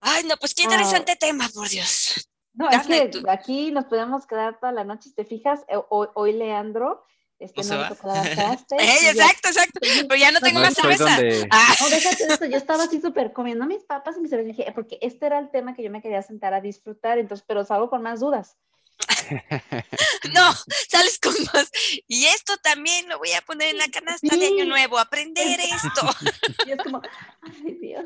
Ay, 0.00 0.24
no, 0.24 0.36
pues 0.36 0.54
qué 0.54 0.62
ah. 0.62 0.64
interesante 0.66 1.16
tema, 1.16 1.48
por 1.52 1.68
Dios. 1.68 2.30
No, 2.52 2.70
es 2.70 2.86
que 2.86 3.10
aquí 3.28 3.70
nos 3.70 3.84
podemos 3.86 4.26
quedar 4.26 4.58
toda 4.58 4.72
la 4.72 4.84
noche, 4.84 5.10
te 5.14 5.24
fijas, 5.24 5.60
eh, 5.68 5.76
hoy 5.90 6.32
Leandro 6.32 7.04
este, 7.38 7.62
no, 7.62 7.82
me 7.82 7.88
tocó 7.88 8.12
exacto, 8.14 9.48
exacto. 9.48 9.80
Pero 9.80 10.16
ya 10.16 10.32
no 10.32 10.40
tengo 10.40 10.60
más 10.60 10.74
cerveza. 10.74 11.18
Ah. 11.50 11.74
No, 11.80 11.88
déjate 11.88 12.24
esto. 12.24 12.46
Yo 12.46 12.56
estaba 12.56 12.84
así 12.84 13.00
súper 13.00 13.32
comiendo 13.32 13.64
mis 13.66 13.84
papas 13.84 14.16
y 14.16 14.20
mis 14.20 14.30
cervezas. 14.30 14.56
Dije, 14.56 14.72
porque 14.74 14.98
este 15.00 15.26
era 15.26 15.38
el 15.38 15.50
tema 15.50 15.74
que 15.74 15.82
yo 15.82 15.90
me 15.90 16.02
quería 16.02 16.22
sentar 16.22 16.52
a 16.52 16.60
disfrutar, 16.60 17.18
entonces, 17.18 17.44
pero 17.46 17.64
salgo 17.64 17.90
con 17.90 18.02
más 18.02 18.20
dudas. 18.20 18.56
no, 20.34 20.52
sales 20.88 21.20
con 21.20 21.34
más. 21.52 21.70
Y 22.08 22.26
esto 22.26 22.56
también 22.56 23.08
lo 23.08 23.18
voy 23.18 23.32
a 23.32 23.42
poner 23.42 23.68
en 23.68 23.78
la 23.78 23.88
canasta 23.88 24.36
de 24.36 24.46
Año 24.46 24.64
Nuevo, 24.64 24.98
aprender 24.98 25.60
esto. 25.60 26.10
y 26.66 26.72
es 26.72 26.78
como, 26.82 27.00
ay 27.42 27.78
Dios. 27.80 28.04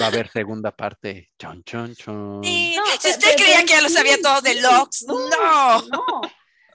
Va 0.00 0.06
a 0.06 0.08
haber 0.08 0.30
segunda 0.30 0.74
parte. 0.74 1.30
Chon, 1.38 1.62
chon, 1.64 1.94
chon. 1.94 2.42
si 2.44 2.76
usted 3.08 3.36
creía 3.36 3.60
que 3.60 3.72
ya 3.72 3.80
lo 3.80 3.88
sabía 3.88 4.16
todo 4.20 4.40
de 4.40 4.60
Lux, 4.60 5.04
no. 5.06 5.28
No. 5.28 5.82
No, 5.82 6.20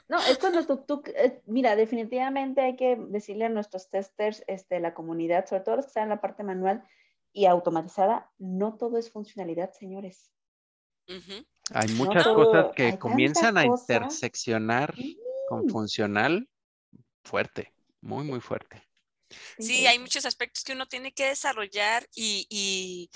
es 0.09 0.37
cuando 0.37 0.65
tú, 0.83 1.03
eh, 1.15 1.41
mira, 1.45 1.75
definitivamente 1.75 2.61
hay 2.61 2.75
que 2.75 2.97
decirle 3.09 3.45
a 3.45 3.49
nuestros 3.49 3.89
testers, 3.89 4.43
este, 4.47 4.79
la 4.79 4.93
comunidad, 4.93 5.45
sobre 5.45 5.61
todo 5.63 5.77
los 5.77 5.85
que 5.85 5.89
están 5.89 6.03
en 6.03 6.09
la 6.09 6.21
parte 6.21 6.43
manual 6.43 6.83
y 7.31 7.45
automatizada, 7.45 8.31
no 8.37 8.75
todo 8.75 8.97
es 8.97 9.11
funcionalidad, 9.11 9.71
señores. 9.73 10.31
Hay 11.73 11.89
muchas 11.93 12.25
cosas 12.25 12.67
que 12.75 12.97
comienzan 12.97 13.57
a 13.57 13.65
interseccionar 13.65 14.93
con 15.47 15.67
funcional 15.69 16.47
fuerte, 17.23 17.73
muy, 18.01 18.23
muy 18.23 18.39
fuerte. 18.39 18.83
Sí, 19.57 19.87
hay 19.87 19.97
muchos 19.97 20.25
aspectos 20.25 20.63
que 20.63 20.73
uno 20.73 20.85
tiene 20.87 21.11
que 21.11 21.27
desarrollar 21.27 22.07
y 22.13 23.09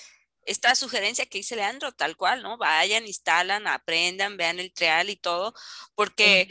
esta 0.47 0.73
sugerencia 0.75 1.25
que 1.25 1.39
dice 1.39 1.55
Leandro, 1.55 1.91
tal 1.91 2.15
cual, 2.15 2.41
¿no? 2.41 2.57
Vayan, 2.57 3.05
instalan, 3.05 3.67
aprendan, 3.67 4.37
vean 4.37 4.59
el 4.59 4.73
trial 4.73 5.09
y 5.09 5.17
todo, 5.17 5.53
porque 5.93 6.47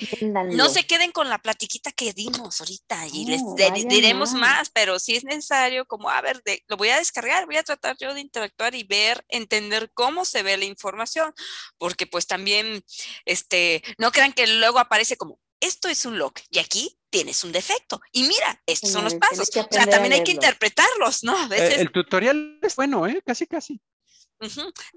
no 0.50 0.68
se 0.68 0.86
queden 0.86 1.12
con 1.12 1.28
la 1.28 1.38
platiquita 1.38 1.90
que 1.92 2.12
dimos 2.12 2.60
ahorita 2.60 3.06
y 3.08 3.24
les 3.26 3.42
diremos 3.88 4.34
más, 4.34 4.70
pero 4.70 4.98
si 4.98 5.16
es 5.16 5.24
necesario, 5.24 5.86
como, 5.86 6.10
a 6.10 6.20
ver, 6.20 6.42
lo 6.68 6.76
voy 6.76 6.90
a 6.90 6.98
descargar, 6.98 7.46
voy 7.46 7.56
a 7.56 7.62
tratar 7.62 7.96
yo 7.98 8.14
de 8.14 8.20
interactuar 8.20 8.74
y 8.74 8.84
ver, 8.84 9.24
entender 9.28 9.90
cómo 9.94 10.24
se 10.24 10.42
ve 10.42 10.56
la 10.56 10.66
información, 10.66 11.32
porque 11.78 12.06
pues 12.06 12.26
también, 12.26 12.84
este, 13.24 13.82
no 13.98 14.12
crean 14.12 14.32
que 14.32 14.46
luego 14.46 14.78
aparece 14.78 15.16
como, 15.16 15.40
esto 15.60 15.88
es 15.88 16.04
un 16.04 16.18
log 16.18 16.34
y 16.50 16.58
aquí 16.58 16.98
tienes 17.16 17.44
un 17.44 17.52
defecto. 17.52 18.00
Y 18.12 18.22
mira, 18.24 18.60
estos 18.66 18.90
son 18.90 19.04
los 19.04 19.14
pasos. 19.14 19.48
O 19.48 19.66
sea, 19.70 19.86
también 19.86 20.12
hay 20.12 20.22
que 20.22 20.32
interpretarlos, 20.32 21.24
¿no? 21.24 21.36
A 21.36 21.48
veces... 21.48 21.78
El 21.78 21.90
tutorial 21.90 22.58
es 22.60 22.76
bueno, 22.76 23.06
¿eh? 23.06 23.22
Casi, 23.24 23.46
casi. 23.46 23.80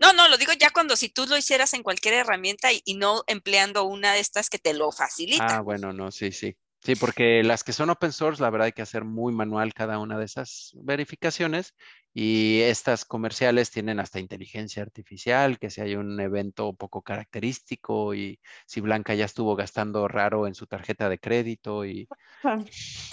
No, 0.02 0.12
no, 0.12 0.28
lo 0.28 0.38
digo 0.38 0.52
ya 0.60 0.70
cuando 0.70 0.98
si 0.98 1.08
tú 1.08 1.26
lo 1.26 1.38
hicieras 1.38 1.74
en 1.74 1.82
cualquier 1.82 2.16
herramienta 2.16 2.72
y, 2.74 2.96
no 2.96 3.24
empleando 3.28 3.86
una 3.86 4.14
de 4.14 4.20
estas 4.20 4.50
que 4.50 4.60
te 4.60 4.74
lo 4.74 4.92
facilita. 4.92 5.58
Ah, 5.58 5.62
bueno, 5.62 5.94
no, 5.94 6.12
sí, 6.12 6.34
sí. 6.34 6.58
Sí, 6.82 6.96
porque 6.96 7.42
las 7.44 7.64
que 7.64 7.72
son 7.72 7.90
open 7.90 8.12
source, 8.12 8.42
la 8.42 8.50
verdad 8.50 8.66
hay 8.66 8.72
que 8.74 8.82
hacer 8.82 9.06
muy 9.06 9.34
manual 9.34 9.74
cada 9.74 9.98
una 10.00 10.18
de 10.18 10.26
esas 10.26 10.72
verificaciones 10.76 11.74
Y 12.22 12.64
estas 12.64 13.06
comerciales 13.06 13.72
tienen 13.72 14.02
hasta 14.02 14.20
inteligencia 14.20 14.84
artificial, 14.84 15.58
que 15.58 15.70
si 15.70 15.80
hay 15.80 15.96
un 15.96 16.20
evento 16.20 16.74
poco 16.74 17.02
característico 17.02 18.14
y 18.14 18.42
si 18.66 18.82
Blanca 18.82 19.14
ya 19.16 19.24
estuvo 19.24 19.56
gastando 19.56 20.06
raro 20.10 20.46
en 20.46 20.54
su 20.54 20.68
tarjeta 20.68 21.08
de 21.08 21.18
crédito 21.18 21.86
y... 21.86 22.10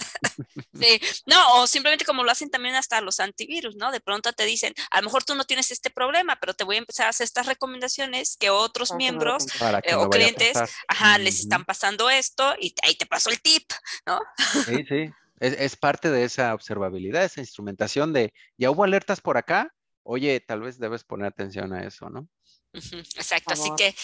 Sí, 0.73 0.99
no, 1.27 1.57
o 1.57 1.67
simplemente 1.67 2.03
como 2.03 2.23
lo 2.23 2.31
hacen 2.31 2.49
también 2.49 2.73
hasta 2.73 2.99
los 3.01 3.19
antivirus, 3.19 3.75
¿no? 3.75 3.91
De 3.91 3.99
pronto 3.99 4.33
te 4.33 4.45
dicen, 4.45 4.73
a 4.89 4.99
lo 4.99 5.05
mejor 5.05 5.23
tú 5.23 5.35
no 5.35 5.45
tienes 5.45 5.69
este 5.69 5.91
problema, 5.91 6.37
pero 6.39 6.55
te 6.55 6.63
voy 6.63 6.77
a 6.77 6.79
empezar 6.79 7.05
a 7.05 7.09
hacer 7.09 7.25
estas 7.25 7.45
recomendaciones 7.45 8.35
que 8.35 8.49
otros 8.49 8.93
miembros 8.95 9.45
eh, 9.83 9.93
o 9.93 10.09
clientes, 10.09 10.57
ajá, 10.87 11.19
les 11.19 11.41
están 11.41 11.65
pasando 11.65 12.09
esto 12.09 12.55
y 12.59 12.73
ahí 12.83 12.95
te 12.95 13.05
paso 13.05 13.29
el 13.29 13.39
tip, 13.41 13.71
¿no? 14.07 14.19
Sí, 14.65 14.83
sí. 14.89 15.11
Es, 15.39 15.75
parte 15.75 16.09
de 16.09 16.23
esa 16.23 16.53
observabilidad, 16.53 17.23
esa 17.23 17.41
instrumentación 17.41 18.11
de, 18.11 18.33
ya 18.57 18.71
hubo 18.71 18.83
alertas 18.83 19.21
por 19.21 19.37
acá, 19.37 19.73
oye, 20.03 20.39
tal 20.39 20.61
vez 20.61 20.79
debes 20.79 21.03
poner 21.03 21.27
atención 21.27 21.73
a 21.73 21.83
eso, 21.83 22.09
¿no? 22.09 22.27
Exacto, 22.73 23.53
así 23.53 23.69
que, 23.77 23.95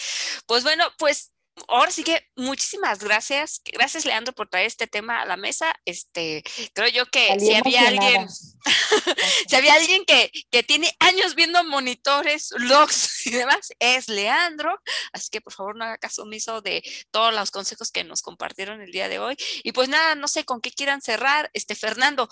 pues 0.46 0.62
bueno, 0.62 0.84
pues 0.98 1.33
ahora 1.68 1.90
sí 1.90 2.04
que 2.04 2.26
muchísimas 2.36 2.98
gracias. 2.98 3.60
Gracias, 3.64 4.04
Leandro, 4.04 4.32
por 4.32 4.48
traer 4.48 4.66
este 4.66 4.86
tema 4.86 5.20
a 5.20 5.26
la 5.26 5.36
mesa. 5.36 5.74
Este, 5.84 6.42
creo 6.72 6.88
yo 6.88 7.06
que 7.06 7.38
si 7.38 7.54
había 7.54 7.88
alguien, 7.88 8.28
si 9.48 9.56
había 9.56 9.74
alguien 9.74 10.04
que, 10.04 10.30
que, 10.50 10.62
tiene 10.62 10.94
años 11.00 11.34
viendo 11.34 11.62
monitores, 11.64 12.52
logs 12.58 13.26
y 13.26 13.30
demás, 13.30 13.72
es 13.78 14.08
Leandro. 14.08 14.78
Así 15.12 15.28
que 15.30 15.40
por 15.40 15.52
favor 15.52 15.76
no 15.76 15.84
haga 15.84 15.98
caso 15.98 16.22
omiso 16.22 16.60
de 16.60 16.82
todos 17.10 17.34
los 17.34 17.50
consejos 17.50 17.90
que 17.90 18.04
nos 18.04 18.22
compartieron 18.22 18.80
el 18.80 18.92
día 18.92 19.08
de 19.08 19.18
hoy. 19.18 19.36
Y 19.62 19.72
pues 19.72 19.88
nada, 19.88 20.14
no 20.14 20.28
sé 20.28 20.44
con 20.44 20.60
qué 20.60 20.72
quieran 20.72 21.00
cerrar. 21.02 21.50
Este, 21.52 21.74
Fernando, 21.74 22.28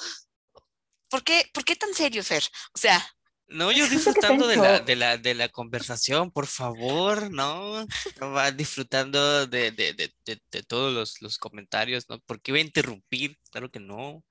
¿por 1.08 1.22
qué, 1.24 1.48
¿por 1.52 1.64
qué 1.64 1.76
tan 1.76 1.94
serio, 1.94 2.24
Fer? 2.24 2.44
O 2.74 2.78
sea, 2.78 3.14
no, 3.52 3.72
yo 3.72 3.88
disfrutando 3.88 4.46
de 4.46 4.56
la, 4.56 4.80
de, 4.80 4.96
la, 4.96 5.16
de 5.18 5.34
la 5.34 5.48
conversación, 5.48 6.30
por 6.30 6.46
favor, 6.46 7.30
¿no? 7.30 7.86
Va 8.20 8.50
disfrutando 8.50 9.46
de, 9.46 9.70
de, 9.70 10.12
de 10.24 10.62
todos 10.62 10.92
los, 10.92 11.20
los, 11.22 11.38
comentarios, 11.38 12.08
¿no? 12.08 12.18
¿Por 12.20 12.40
qué 12.40 12.52
voy 12.52 12.60
a 12.60 12.64
interrumpir? 12.64 13.38
Claro 13.50 13.70
que 13.70 13.80
no. 13.80 14.24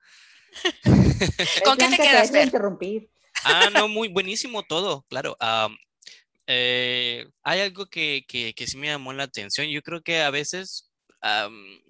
¿Con 1.64 1.76
qué 1.78 1.88
te 1.88 1.96
quedas, 1.96 2.34
interrumpir? 2.34 3.10
Ah, 3.44 3.70
no, 3.72 3.88
muy 3.88 4.08
buenísimo 4.08 4.62
todo, 4.62 5.04
claro. 5.08 5.36
Eh, 6.46 7.26
hay 7.42 7.60
algo 7.60 7.86
que, 7.86 8.24
que, 8.26 8.52
que 8.54 8.66
sí 8.66 8.76
me 8.76 8.88
llamó 8.88 9.12
la 9.12 9.24
atención. 9.24 9.68
Yo 9.68 9.82
creo 9.82 10.02
que 10.02 10.22
a 10.22 10.30
veces 10.30 10.92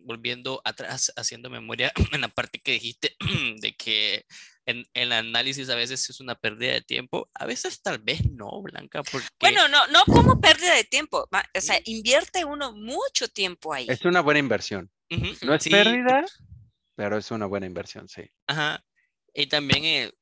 volviendo 0.05 0.61
atrás, 0.65 1.13
haciendo 1.17 1.49
memoria 1.49 1.93
en 2.13 2.21
la 2.21 2.29
parte 2.29 2.61
que 2.61 2.73
dijiste 2.73 3.17
de 3.61 3.75
que 3.75 4.27
el 5.19 5.29
análisis 5.29 5.69
a 5.69 5.75
veces 5.75 6.09
es 6.11 6.21
una 6.21 6.35
pérdida 6.35 6.73
de 6.73 6.83
tiempo, 6.83 7.31
a 7.35 7.47
veces 7.47 7.81
tal 7.83 7.99
vez 7.99 8.29
no, 8.31 8.63
Blanca, 8.63 9.03
porque... 9.03 9.29
Bueno, 9.41 9.69
no, 9.69 9.87
no 9.89 10.05
como 10.07 10.41
pérdida 10.41 10.75
de 10.75 10.85
tiempo, 10.85 11.29
o 11.31 11.61
sea, 11.61 11.81
invierte 11.85 12.45
uno 12.45 12.73
mucho 12.73 13.29
tiempo 13.29 13.73
ahí. 13.73 13.87
Es 13.89 14.05
una 14.05 14.21
buena 14.21 14.41
inversión. 14.41 14.91
No 15.43 15.55
es 15.55 15.69
pérdida, 15.69 16.25
pero 16.97 17.19
es 17.19 17.31
una 17.31 17.47
buena 17.47 17.67
inversión, 17.67 18.09
sí. 18.09 18.23
Ajá. 18.47 18.85
Y 19.35 19.47
también 19.47 19.85
eh, 19.85 20.13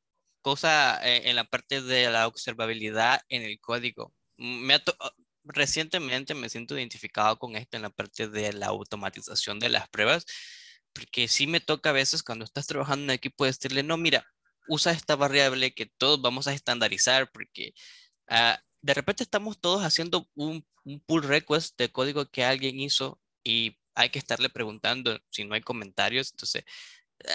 cosa 0.42 1.00
eh, 1.06 1.28
en 1.30 1.36
la 1.36 1.44
parte 1.44 1.82
de 1.82 2.10
la 2.10 2.26
observabilidad 2.26 3.20
en 3.28 3.42
el 3.42 3.60
código. 3.60 4.12
Me 4.36 4.74
ha 4.74 4.82
recientemente 5.44 6.34
me 6.34 6.48
siento 6.48 6.76
identificado 6.76 7.38
con 7.38 7.56
esto 7.56 7.76
en 7.76 7.82
la 7.82 7.90
parte 7.90 8.28
de 8.28 8.52
la 8.52 8.66
automatización 8.66 9.58
de 9.58 9.70
las 9.70 9.88
pruebas 9.88 10.26
porque 10.92 11.28
sí 11.28 11.46
me 11.46 11.60
toca 11.60 11.90
a 11.90 11.94
veces 11.94 12.22
cuando 12.22 12.44
estás 12.44 12.66
trabajando 12.66 13.04
en 13.04 13.10
equipo 13.10 13.44
decirle, 13.44 13.82
no, 13.82 13.96
mira, 13.96 14.26
usa 14.70 14.92
esta 14.92 15.16
variable 15.16 15.74
que 15.74 15.86
todos 15.86 16.22
vamos 16.22 16.46
a 16.46 16.54
estandarizar, 16.54 17.30
porque 17.32 17.74
ah, 18.28 18.60
de 18.82 18.94
repente 18.94 19.24
estamos 19.24 19.60
todos 19.60 19.84
haciendo 19.84 20.28
un, 20.34 20.64
pull 21.06 21.22
request 21.24 21.76
de 21.78 21.90
código 21.92 22.26
que 22.30 22.44
alguien 22.44 22.80
hizo 22.80 23.20
y 23.44 23.78
hay 23.94 24.10
que 24.10 24.18
estarle 24.18 24.48
preguntando 24.48 25.18
si 25.30 25.44
no 25.44 25.54
hay 25.54 25.60
comentarios. 25.62 26.30
Entonces, 26.32 26.64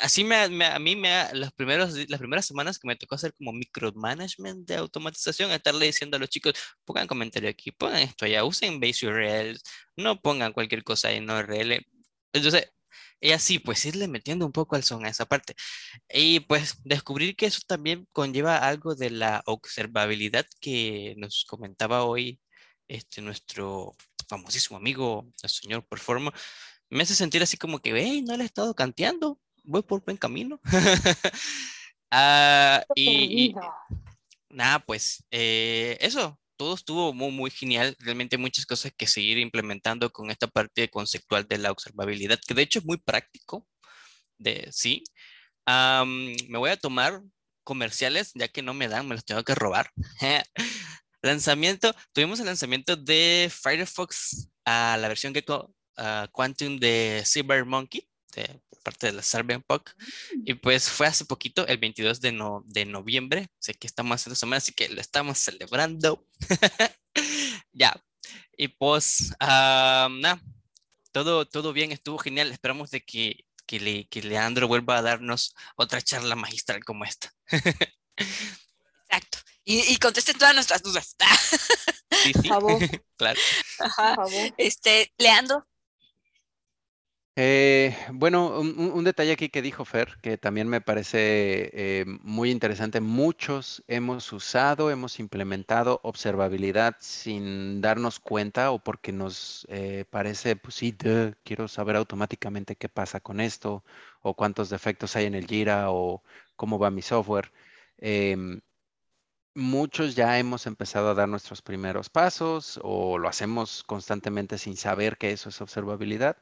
así 0.01 0.23
me, 0.23 0.35
a 0.65 0.79
mí 0.79 0.95
me 0.95 1.29
los 1.33 1.51
primeros, 1.53 1.93
las 2.09 2.19
primeras 2.19 2.45
semanas 2.45 2.79
que 2.79 2.87
me 2.87 2.95
tocó 2.95 3.15
hacer 3.15 3.33
como 3.35 3.53
micromanagement 3.53 4.67
de 4.67 4.75
automatización, 4.77 5.51
estarle 5.51 5.85
diciendo 5.87 6.17
a 6.17 6.19
los 6.19 6.29
chicos, 6.29 6.53
pongan 6.85 7.07
comentario 7.07 7.49
aquí, 7.49 7.71
pongan 7.71 8.01
esto 8.03 8.25
allá, 8.25 8.43
usen 8.45 8.79
base 8.79 9.07
URLs, 9.07 9.63
no 9.97 10.21
pongan 10.21 10.53
cualquier 10.53 10.83
cosa 10.83 11.11
en 11.11 11.29
URL. 11.29 11.85
Entonces, 12.33 12.71
y 13.19 13.31
así, 13.31 13.59
pues 13.59 13.85
irle 13.85 14.07
metiendo 14.07 14.45
un 14.45 14.51
poco 14.51 14.75
al 14.75 14.83
son 14.83 15.05
a 15.05 15.09
esa 15.09 15.25
parte. 15.25 15.55
Y 16.09 16.41
pues 16.41 16.81
descubrir 16.83 17.35
que 17.35 17.47
eso 17.47 17.61
también 17.67 18.07
conlleva 18.11 18.57
algo 18.57 18.95
de 18.95 19.09
la 19.09 19.41
observabilidad 19.45 20.45
que 20.61 21.15
nos 21.17 21.45
comentaba 21.47 22.03
hoy 22.03 22.39
este, 22.87 23.21
nuestro 23.21 23.95
famosísimo 24.27 24.77
amigo, 24.77 25.25
el 25.43 25.49
señor 25.49 25.85
Performer, 25.87 26.33
me 26.89 27.03
hace 27.03 27.15
sentir 27.15 27.41
así 27.43 27.57
como 27.57 27.79
que, 27.79 27.91
hey, 27.95 28.21
no 28.21 28.35
le 28.37 28.43
he 28.43 28.45
estado 28.45 28.75
canteando, 28.75 29.39
voy 29.63 29.83
por 29.83 30.03
buen 30.03 30.17
camino. 30.17 30.59
ah, 32.11 32.83
y, 32.95 33.45
y, 33.47 33.55
nada, 34.49 34.79
pues 34.79 35.25
eh, 35.31 35.97
eso, 36.01 36.39
todo 36.57 36.75
estuvo 36.75 37.13
muy, 37.13 37.51
genial. 37.51 37.95
Realmente 37.99 38.37
muchas 38.37 38.65
cosas 38.65 38.91
que 38.95 39.07
seguir 39.07 39.37
implementando 39.37 40.11
con 40.11 40.31
esta 40.31 40.47
parte 40.47 40.89
conceptual 40.89 41.47
de 41.47 41.57
la 41.57 41.71
observabilidad, 41.71 42.39
que 42.45 42.53
de 42.53 42.63
hecho 42.63 42.79
es 42.79 42.85
muy 42.85 42.97
práctico. 42.97 43.67
De, 44.37 44.67
sí. 44.71 45.03
me 45.67 46.57
voy 46.57 46.69
a 46.71 46.77
tomar 46.77 47.21
comerciales, 47.63 48.31
ya 48.35 48.47
que 48.47 48.61
no 48.61 48.73
me 48.73 48.87
dan, 48.87 49.07
me 49.07 49.15
los 49.15 49.25
tengo 49.25 49.43
que 49.43 49.55
robar. 49.55 49.91
lanzamiento, 51.21 51.95
tuvimos 52.13 52.39
el 52.39 52.45
lanzamiento 52.45 52.95
de 52.95 53.51
Firefox 53.51 54.49
a 54.65 54.97
la 54.97 55.07
versión 55.07 55.33
Gecko 55.33 55.73
Quantum 56.31 56.77
de 56.77 57.23
CyberMonkey 57.25 58.07
por 58.43 58.83
parte 58.83 59.07
de 59.07 59.13
la 59.13 59.23
Cyberpunk. 59.23 59.89
Mm. 60.35 60.43
Y 60.45 60.53
pues 60.55 60.89
fue 60.89 61.07
hace 61.07 61.25
poquito, 61.25 61.65
el 61.67 61.77
22 61.77 62.21
de, 62.21 62.31
no, 62.31 62.63
de 62.65 62.85
noviembre. 62.85 63.47
Sé 63.59 63.73
que 63.73 63.87
estamos 63.87 64.15
haciendo 64.15 64.35
semana, 64.35 64.57
así 64.57 64.73
que 64.73 64.89
lo 64.89 65.01
estamos 65.01 65.39
celebrando. 65.39 66.25
ya. 67.73 67.95
Y 68.57 68.69
pues, 68.69 69.33
nada, 69.39 70.41
todo, 71.11 71.45
todo 71.45 71.73
bien, 71.73 71.91
estuvo 71.91 72.17
genial. 72.17 72.51
Esperamos 72.51 72.91
de 72.91 73.01
que, 73.01 73.45
que, 73.65 73.79
le, 73.79 74.07
que 74.07 74.21
Leandro 74.21 74.67
vuelva 74.67 74.97
a 74.97 75.01
darnos 75.01 75.55
otra 75.75 76.01
charla 76.01 76.35
magistral 76.35 76.83
como 76.83 77.05
esta. 77.05 77.31
Exacto. 78.17 79.39
Y, 79.63 79.79
y 79.91 79.97
contesten 79.97 80.37
todas 80.37 80.53
nuestras 80.53 80.83
dudas. 80.83 81.15
sí, 82.23 82.33
sí. 82.33 82.49
claro. 83.17 83.39
Ajá. 83.79 84.15
Este, 84.57 85.11
Leandro, 85.17 85.67
eh, 87.37 87.97
bueno, 88.13 88.59
un, 88.61 89.03
detalle 89.03 89.33
aquí 89.33 89.49
que 89.49 89.61
dijo 89.61 89.83
Fer, 89.83 90.17
que 90.21 90.37
también 90.37 90.69
me 90.69 90.79
parece 90.79 91.69
eh, 91.73 92.05
muy 92.21 92.49
interesante. 92.49 93.01
Muchos 93.01 93.83
hemos 93.87 94.31
usado, 94.31 94.89
hemos 94.89 95.19
implementado 95.19 95.99
observabilidad 96.03 96.95
sin 96.99 97.81
darnos 97.81 98.19
cuenta 98.19 98.71
o 98.71 98.79
porque 98.79 99.11
nos 99.11 99.67
eh, 99.69 100.05
parece, 100.09 100.55
pues 100.55 100.75
sí, 100.75 100.95
quiero 101.43 101.67
saber 101.67 101.97
automáticamente 101.97 102.77
qué 102.77 102.87
pasa 102.87 103.19
con 103.19 103.41
esto 103.41 103.83
o 104.21 104.33
cuántos 104.35 104.69
defectos 104.69 105.15
hay 105.17 105.25
en 105.25 105.35
el 105.35 105.47
Jira 105.47 105.91
o 105.91 106.23
cómo 106.55 106.79
va 106.79 106.89
mi 106.89 107.01
software. 107.01 107.51
Em, 107.97 108.61
muchos 109.55 110.15
ya 110.15 110.37
hemos 110.39 110.67
empezado 110.67 111.09
a 111.09 111.13
dar 111.13 111.29
nuestros 111.29 111.61
primeros 111.61 112.09
pasos 112.09 112.79
o 112.83 113.17
lo 113.17 113.27
hacemos 113.27 113.83
constantemente 113.83 114.57
sin 114.57 114.77
saber 114.77 115.17
que 115.17 115.31
eso 115.31 115.49
es 115.49 115.61
observabilidad. 115.61 116.37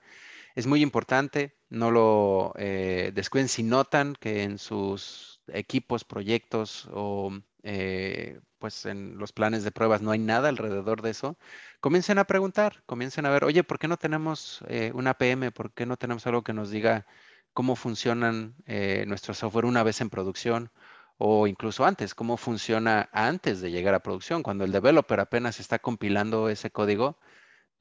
Es 0.56 0.68
muy 0.68 0.82
importante, 0.82 1.56
no 1.70 1.92
lo 1.92 2.54
eh, 2.58 3.12
descuiden 3.14 3.50
si 3.50 3.64
notan 3.64 4.16
que 4.20 4.44
en 4.44 4.58
sus 4.60 5.42
equipos, 5.48 6.04
proyectos 6.06 6.88
o 6.92 7.32
eh, 7.64 8.40
pues 8.60 8.86
en 8.86 9.18
los 9.18 9.34
planes 9.34 9.64
de 9.64 9.72
pruebas 9.72 10.02
no 10.02 10.12
hay 10.12 10.20
nada 10.20 10.50
alrededor 10.50 11.02
de 11.02 11.10
eso, 11.10 11.38
comiencen 11.82 12.20
a 12.20 12.26
preguntar, 12.26 12.84
comiencen 12.86 13.26
a 13.26 13.30
ver, 13.30 13.44
oye, 13.44 13.64
¿por 13.64 13.80
qué 13.80 13.88
no 13.88 13.98
tenemos 13.98 14.64
eh, 14.68 14.92
una 14.94 15.16
PM? 15.16 15.52
¿Por 15.52 15.74
qué 15.74 15.86
no 15.86 15.98
tenemos 15.98 16.26
algo 16.28 16.44
que 16.44 16.54
nos 16.54 16.70
diga 16.70 17.06
cómo 17.54 17.76
funcionan 17.76 18.56
eh, 18.66 19.06
nuestro 19.08 19.34
software 19.34 19.66
una 19.66 19.84
vez 19.84 20.02
en 20.02 20.10
producción? 20.10 20.72
O 21.18 21.48
incluso 21.48 21.86
antes, 21.86 22.16
cómo 22.16 22.38
funciona 22.38 23.10
antes 23.12 23.62
de 23.62 23.72
llegar 23.72 23.94
a 23.96 24.02
producción, 24.04 24.44
cuando 24.44 24.66
el 24.66 24.72
developer 24.72 25.20
apenas 25.20 25.60
está 25.60 25.80
compilando 25.80 26.50
ese 26.50 26.72
código 26.72 27.18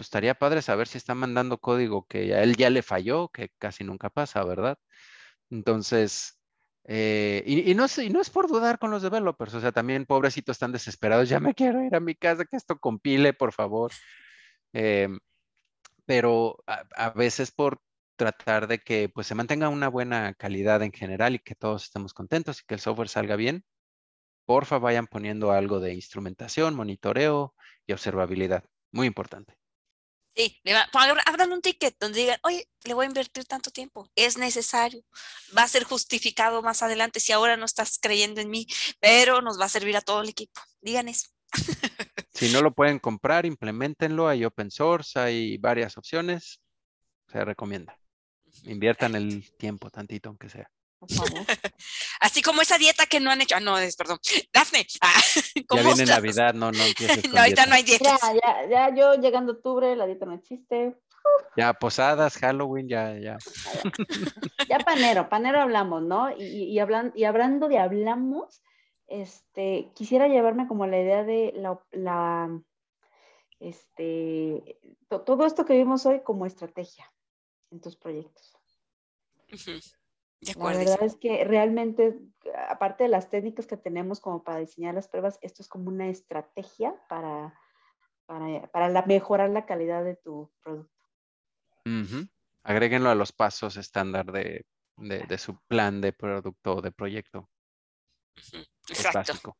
pues 0.03 0.09
estaría 0.09 0.35
padre 0.35 0.63
saber 0.63 0.89
si 0.89 0.99
está 0.99 1.15
mandando 1.15 1.59
código 1.59 2.07
que 2.09 2.35
a 2.35 2.43
él 2.43 2.57
ya 2.57 2.71
le 2.71 2.83
falló, 2.83 3.29
que 3.29 3.51
casi 3.59 3.85
nunca 3.85 4.11
pasa, 4.11 4.43
¿verdad? 4.43 4.77
Entonces, 5.49 6.41
eh, 6.85 7.45
y, 7.47 7.73
no 7.77 7.85
es, 7.85 7.99
no 8.11 8.21
es 8.21 8.29
por 8.29 8.49
dudar 8.49 8.81
con 8.81 8.91
los 8.91 9.03
developers, 9.03 9.55
o 9.55 9.61
sea, 9.61 9.71
también 9.71 10.05
pobrecitos 10.05 10.57
están 10.57 10.73
desesperados, 10.73 11.29
ya 11.29 11.39
me 11.39 11.55
quiero 11.55 11.85
ir 11.85 11.95
a 11.95 12.01
mi 12.01 12.17
casa, 12.17 12.45
que 12.45 12.57
esto 12.57 12.81
compile, 12.81 13.33
por 13.33 13.53
favor. 13.53 13.93
Em, 14.73 15.21
pero 16.05 16.65
a, 16.67 17.11
veces 17.11 17.53
por 17.53 17.81
tratar 18.17 18.67
de 18.67 18.81
que 18.81 19.09
pues 19.09 19.29
se 19.29 19.37
mantenga 19.37 19.69
una 19.69 19.89
buena 19.89 20.35
calidad 20.35 20.83
en 20.83 20.93
general 20.93 21.37
y 21.37 21.39
que 21.39 21.55
todos 21.55 21.85
estemos 21.85 22.13
contentos 22.15 22.61
y 22.61 22.65
que 22.67 22.75
el 22.75 22.81
software 22.81 23.09
salga 23.09 23.37
bien, 23.37 23.65
porfa 24.47 24.79
vayan 24.79 25.07
poniendo 25.07 25.53
algo 25.53 25.81
de 25.81 25.95
instrumentación, 25.95 26.75
monitoreo 26.75 27.55
y 27.87 27.93
observabilidad. 27.93 28.65
Muy 28.93 29.07
importante. 29.07 29.62
Sí, 30.35 30.63
abran 31.27 31.53
un 31.53 31.61
ticket 31.61 31.95
donde 32.01 32.21
digan, 32.21 32.39
oye, 32.43 32.67
le 32.85 32.95
voy 32.95 33.05
a 33.05 33.09
invertir 33.09 33.45
tanto 33.45 33.71
tiempo, 33.71 34.09
es 34.15 34.39
necesario, 34.39 35.05
va 35.57 35.63
a 35.63 35.69
ser 35.69 35.85
justificado 35.85 36.63
más 36.63 36.83
adelante 36.83 37.21
si 37.21 37.33
ahora 37.33 37.59
no 37.59 37.67
estás 37.67 37.99
creyendo 38.01 38.41
en 38.41 38.49
mí, 38.49 38.67
pero 38.99 39.43
nos 39.43 39.61
va 39.61 39.67
a 39.67 39.69
servir 39.69 39.97
a 39.97 40.01
todo 40.01 40.23
el 40.23 40.31
equipo. 40.31 40.61
Digan 40.81 41.09
eso. 41.09 41.29
Si 42.35 42.51
no 42.51 42.63
lo 42.63 42.73
pueden 42.73 42.99
comprar, 42.99 43.45
implementenlo, 43.45 44.27
hay 44.27 44.45
open 44.47 44.71
source, 44.71 45.21
hay 45.21 45.59
varias 45.59 45.99
opciones, 45.99 46.61
se 47.29 47.45
recomienda. 47.45 48.01
Inviertan 48.65 49.15
el 49.15 49.55
tiempo 49.59 49.91
tantito, 49.91 50.31
aunque 50.31 50.49
sea. 50.49 50.69
Así 52.21 52.43
como 52.43 52.63
esa 52.63 52.79
dieta 52.79 53.07
que 53.07 53.21
no 53.21 53.31
han 53.31 53.41
hecho. 53.41 53.57
Ah, 53.57 53.61
no, 53.61 53.79
es, 53.79 53.97
perdón. 53.97 54.19
Dafne. 54.53 54.87
Ah, 55.01 55.21
ya 55.77 55.83
viene 55.83 56.07
Navidad, 56.07 56.55
no, 56.55 56.71
no 56.71 56.79
No, 57.33 57.41
ahorita 57.41 57.67
no 57.67 57.75
hay 57.75 57.83
dieta. 57.83 58.17
Ya, 58.23 58.69
ya, 58.69 58.69
ya, 58.69 58.95
yo 58.95 59.15
llegando 59.15 59.53
octubre, 59.53 59.97
la 59.97 60.07
dieta 60.07 60.27
no 60.27 60.35
existe. 60.35 60.97
Ya, 61.57 61.73
posadas, 61.75 62.37
Halloween, 62.37 62.89
ya, 62.89 63.17
ya. 63.19 63.39
Ya 64.69 64.79
panero, 64.79 65.29
panero 65.29 65.61
hablamos, 65.61 66.03
¿no? 66.03 66.31
Y, 66.31 66.65
y, 66.65 66.79
hablan, 66.79 67.13
y 67.15 67.25
hablando 67.25 67.69
de 67.69 67.79
hablamos, 67.79 68.63
este, 69.07 69.91
quisiera 69.95 70.29
llevarme 70.29 70.67
como 70.67 70.87
la 70.87 71.01
idea 71.01 71.25
de 71.25 71.53
la, 71.55 71.79
la 71.93 72.51
este, 73.61 74.81
todo 75.09 75.47
esto 75.47 75.65
que 75.65 75.77
vimos 75.77 76.05
hoy 76.07 76.23
como 76.23 76.47
estrategia 76.47 77.13
en 77.71 77.81
tus 77.81 77.97
proyectos. 77.97 78.57
La 80.43 80.77
verdad 80.77 81.03
es 81.03 81.17
que 81.17 81.45
realmente, 81.45 82.19
aparte 82.69 83.05
de 83.05 83.09
las 83.09 83.31
técnicas 83.31 83.67
que 83.67 83.77
tenemos 83.77 84.19
como 84.21 84.43
para 84.43 84.59
diseñar 84.59 84.95
las 84.95 85.07
pruebas, 85.07 85.39
esto 85.41 85.63
es 85.63 85.69
como 85.69 85.89
una 85.89 86.09
estrategia 86.09 86.95
para, 87.09 87.57
para, 88.27 89.07
mejorar 89.07 89.51
la 89.51 89.67
calidad 89.67 90.03
de 90.05 90.17
tu 90.17 90.51
producto. 90.61 90.93
Agréguenlo 92.65 93.11
a 93.11 93.15
los 93.15 93.31
pasos 93.31 93.77
estándar 93.77 94.33
de, 94.33 94.65
su 95.39 95.57
plan 95.69 96.01
de 96.01 96.13
producto 96.13 96.77
o 96.77 96.83
de 96.83 96.91
proyecto. 96.91 97.49
Exacto. 98.89 99.57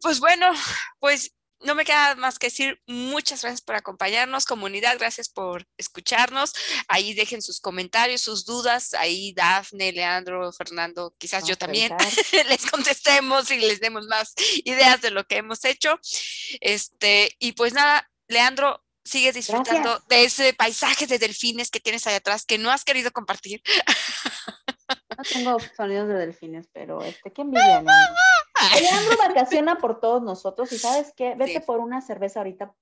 pues 0.00 0.18
bueno, 0.18 0.50
pues 0.98 1.36
no 1.64 1.74
me 1.74 1.84
queda 1.84 2.14
más 2.14 2.38
que 2.38 2.48
decir 2.48 2.80
muchas 2.86 3.42
gracias 3.42 3.62
por 3.62 3.74
acompañarnos, 3.74 4.44
comunidad, 4.44 4.96
gracias 4.98 5.28
por 5.28 5.66
escucharnos. 5.76 6.52
Ahí 6.88 7.14
dejen 7.14 7.42
sus 7.42 7.60
comentarios, 7.60 8.20
sus 8.20 8.44
dudas. 8.44 8.94
Ahí 8.94 9.32
Dafne, 9.32 9.92
Leandro, 9.92 10.52
Fernando, 10.52 11.14
quizás 11.18 11.46
yo 11.46 11.56
también 11.56 11.92
les 12.48 12.66
contestemos 12.66 13.50
y 13.50 13.56
les 13.56 13.80
demos 13.80 14.06
más 14.06 14.34
ideas 14.64 15.00
de 15.00 15.10
lo 15.10 15.24
que 15.24 15.38
hemos 15.38 15.64
hecho. 15.64 15.98
Este, 16.60 17.34
y 17.38 17.52
pues 17.52 17.72
nada, 17.72 18.10
Leandro, 18.28 18.84
sigue 19.04 19.32
disfrutando 19.32 20.02
de 20.08 20.24
ese 20.24 20.54
paisaje 20.54 21.06
de 21.06 21.18
delfines 21.18 21.70
que 21.70 21.80
tienes 21.80 22.06
ahí 22.06 22.14
atrás 22.14 22.44
que 22.44 22.58
no 22.58 22.70
has 22.70 22.84
querido 22.84 23.10
compartir. 23.10 23.62
No 25.16 25.24
tengo 25.24 25.58
sonidos 25.76 26.08
de 26.08 26.14
delfines, 26.14 26.68
pero 26.72 27.02
este, 27.02 27.32
qué 27.32 27.42
envidia. 27.42 27.82
Leandro 27.82 29.16
vacaciona 29.18 29.76
por 29.76 30.00
todos 30.00 30.22
nosotros 30.22 30.72
y 30.72 30.78
sabes 30.78 31.12
qué, 31.16 31.34
vete 31.34 31.60
por 31.60 31.80
una 31.80 32.00
cerveza 32.00 32.40
ahorita. 32.40 32.72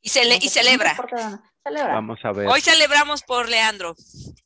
Y, 0.00 0.10
se 0.10 0.22
y 0.24 0.48
celebra. 0.48 0.96
Vamos 1.64 2.18
a 2.22 2.32
ver. 2.32 2.46
Hoy 2.46 2.60
celebramos 2.60 3.22
por 3.22 3.48
Leandro. 3.48 3.94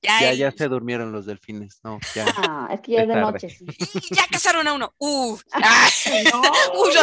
Ya, 0.00 0.32
ya, 0.32 0.50
se 0.50 0.66
durmieron 0.68 1.12
los 1.12 1.26
delfines, 1.26 1.80
no, 1.84 1.98
ya. 2.14 2.24
Ah, 2.36 2.70
es 2.72 2.80
que 2.80 2.92
ya 2.92 3.02
es 3.02 3.08
de 3.08 3.16
noche, 3.16 3.50
sí. 3.50 3.64
ya 4.10 4.26
cazaron 4.30 4.66
a 4.66 4.72
uno. 4.72 4.94
Uh, 4.98 5.38
ah, 5.52 5.88
no, 6.32 6.42
uy, 6.80 6.94
lo 6.94 7.02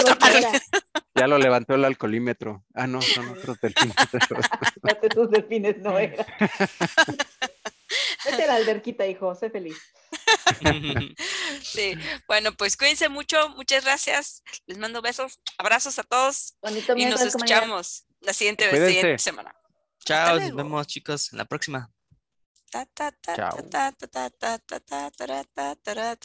Ya 1.15 1.27
lo 1.27 1.37
levantó 1.37 1.75
el 1.75 1.85
alcoholímetro. 1.85 2.65
Ah, 2.73 2.87
no, 2.87 3.01
son 3.01 3.29
otros 3.29 3.59
delfines. 3.61 3.95
tus 5.13 5.29
delfines 5.29 5.77
no 5.77 5.97
era. 5.97 6.25
Vete 8.25 8.43
a 8.43 8.47
la 8.47 8.55
alberquita, 8.55 9.07
hijo, 9.07 9.33
sé 9.35 9.49
feliz. 9.49 9.77
Sí, 11.61 11.93
bueno, 12.27 12.53
pues 12.53 12.77
cuídense 12.77 13.09
mucho, 13.09 13.49
muchas 13.49 13.83
gracias. 13.83 14.43
Les 14.65 14.77
mando 14.77 15.01
besos, 15.01 15.39
abrazos 15.57 15.99
a 15.99 16.03
todos 16.03 16.57
y 16.95 17.05
nos 17.05 17.21
escuchamos 17.21 18.05
la 18.21 18.33
siguiente, 18.33 19.17
semana. 19.17 19.53
Chao, 20.05 20.39
nos 20.39 20.55
vemos 20.55 20.87
chicos 20.87 21.31
en 21.31 21.39
la 21.39 21.45
próxima. 21.45 21.91
Chao. 23.35 23.57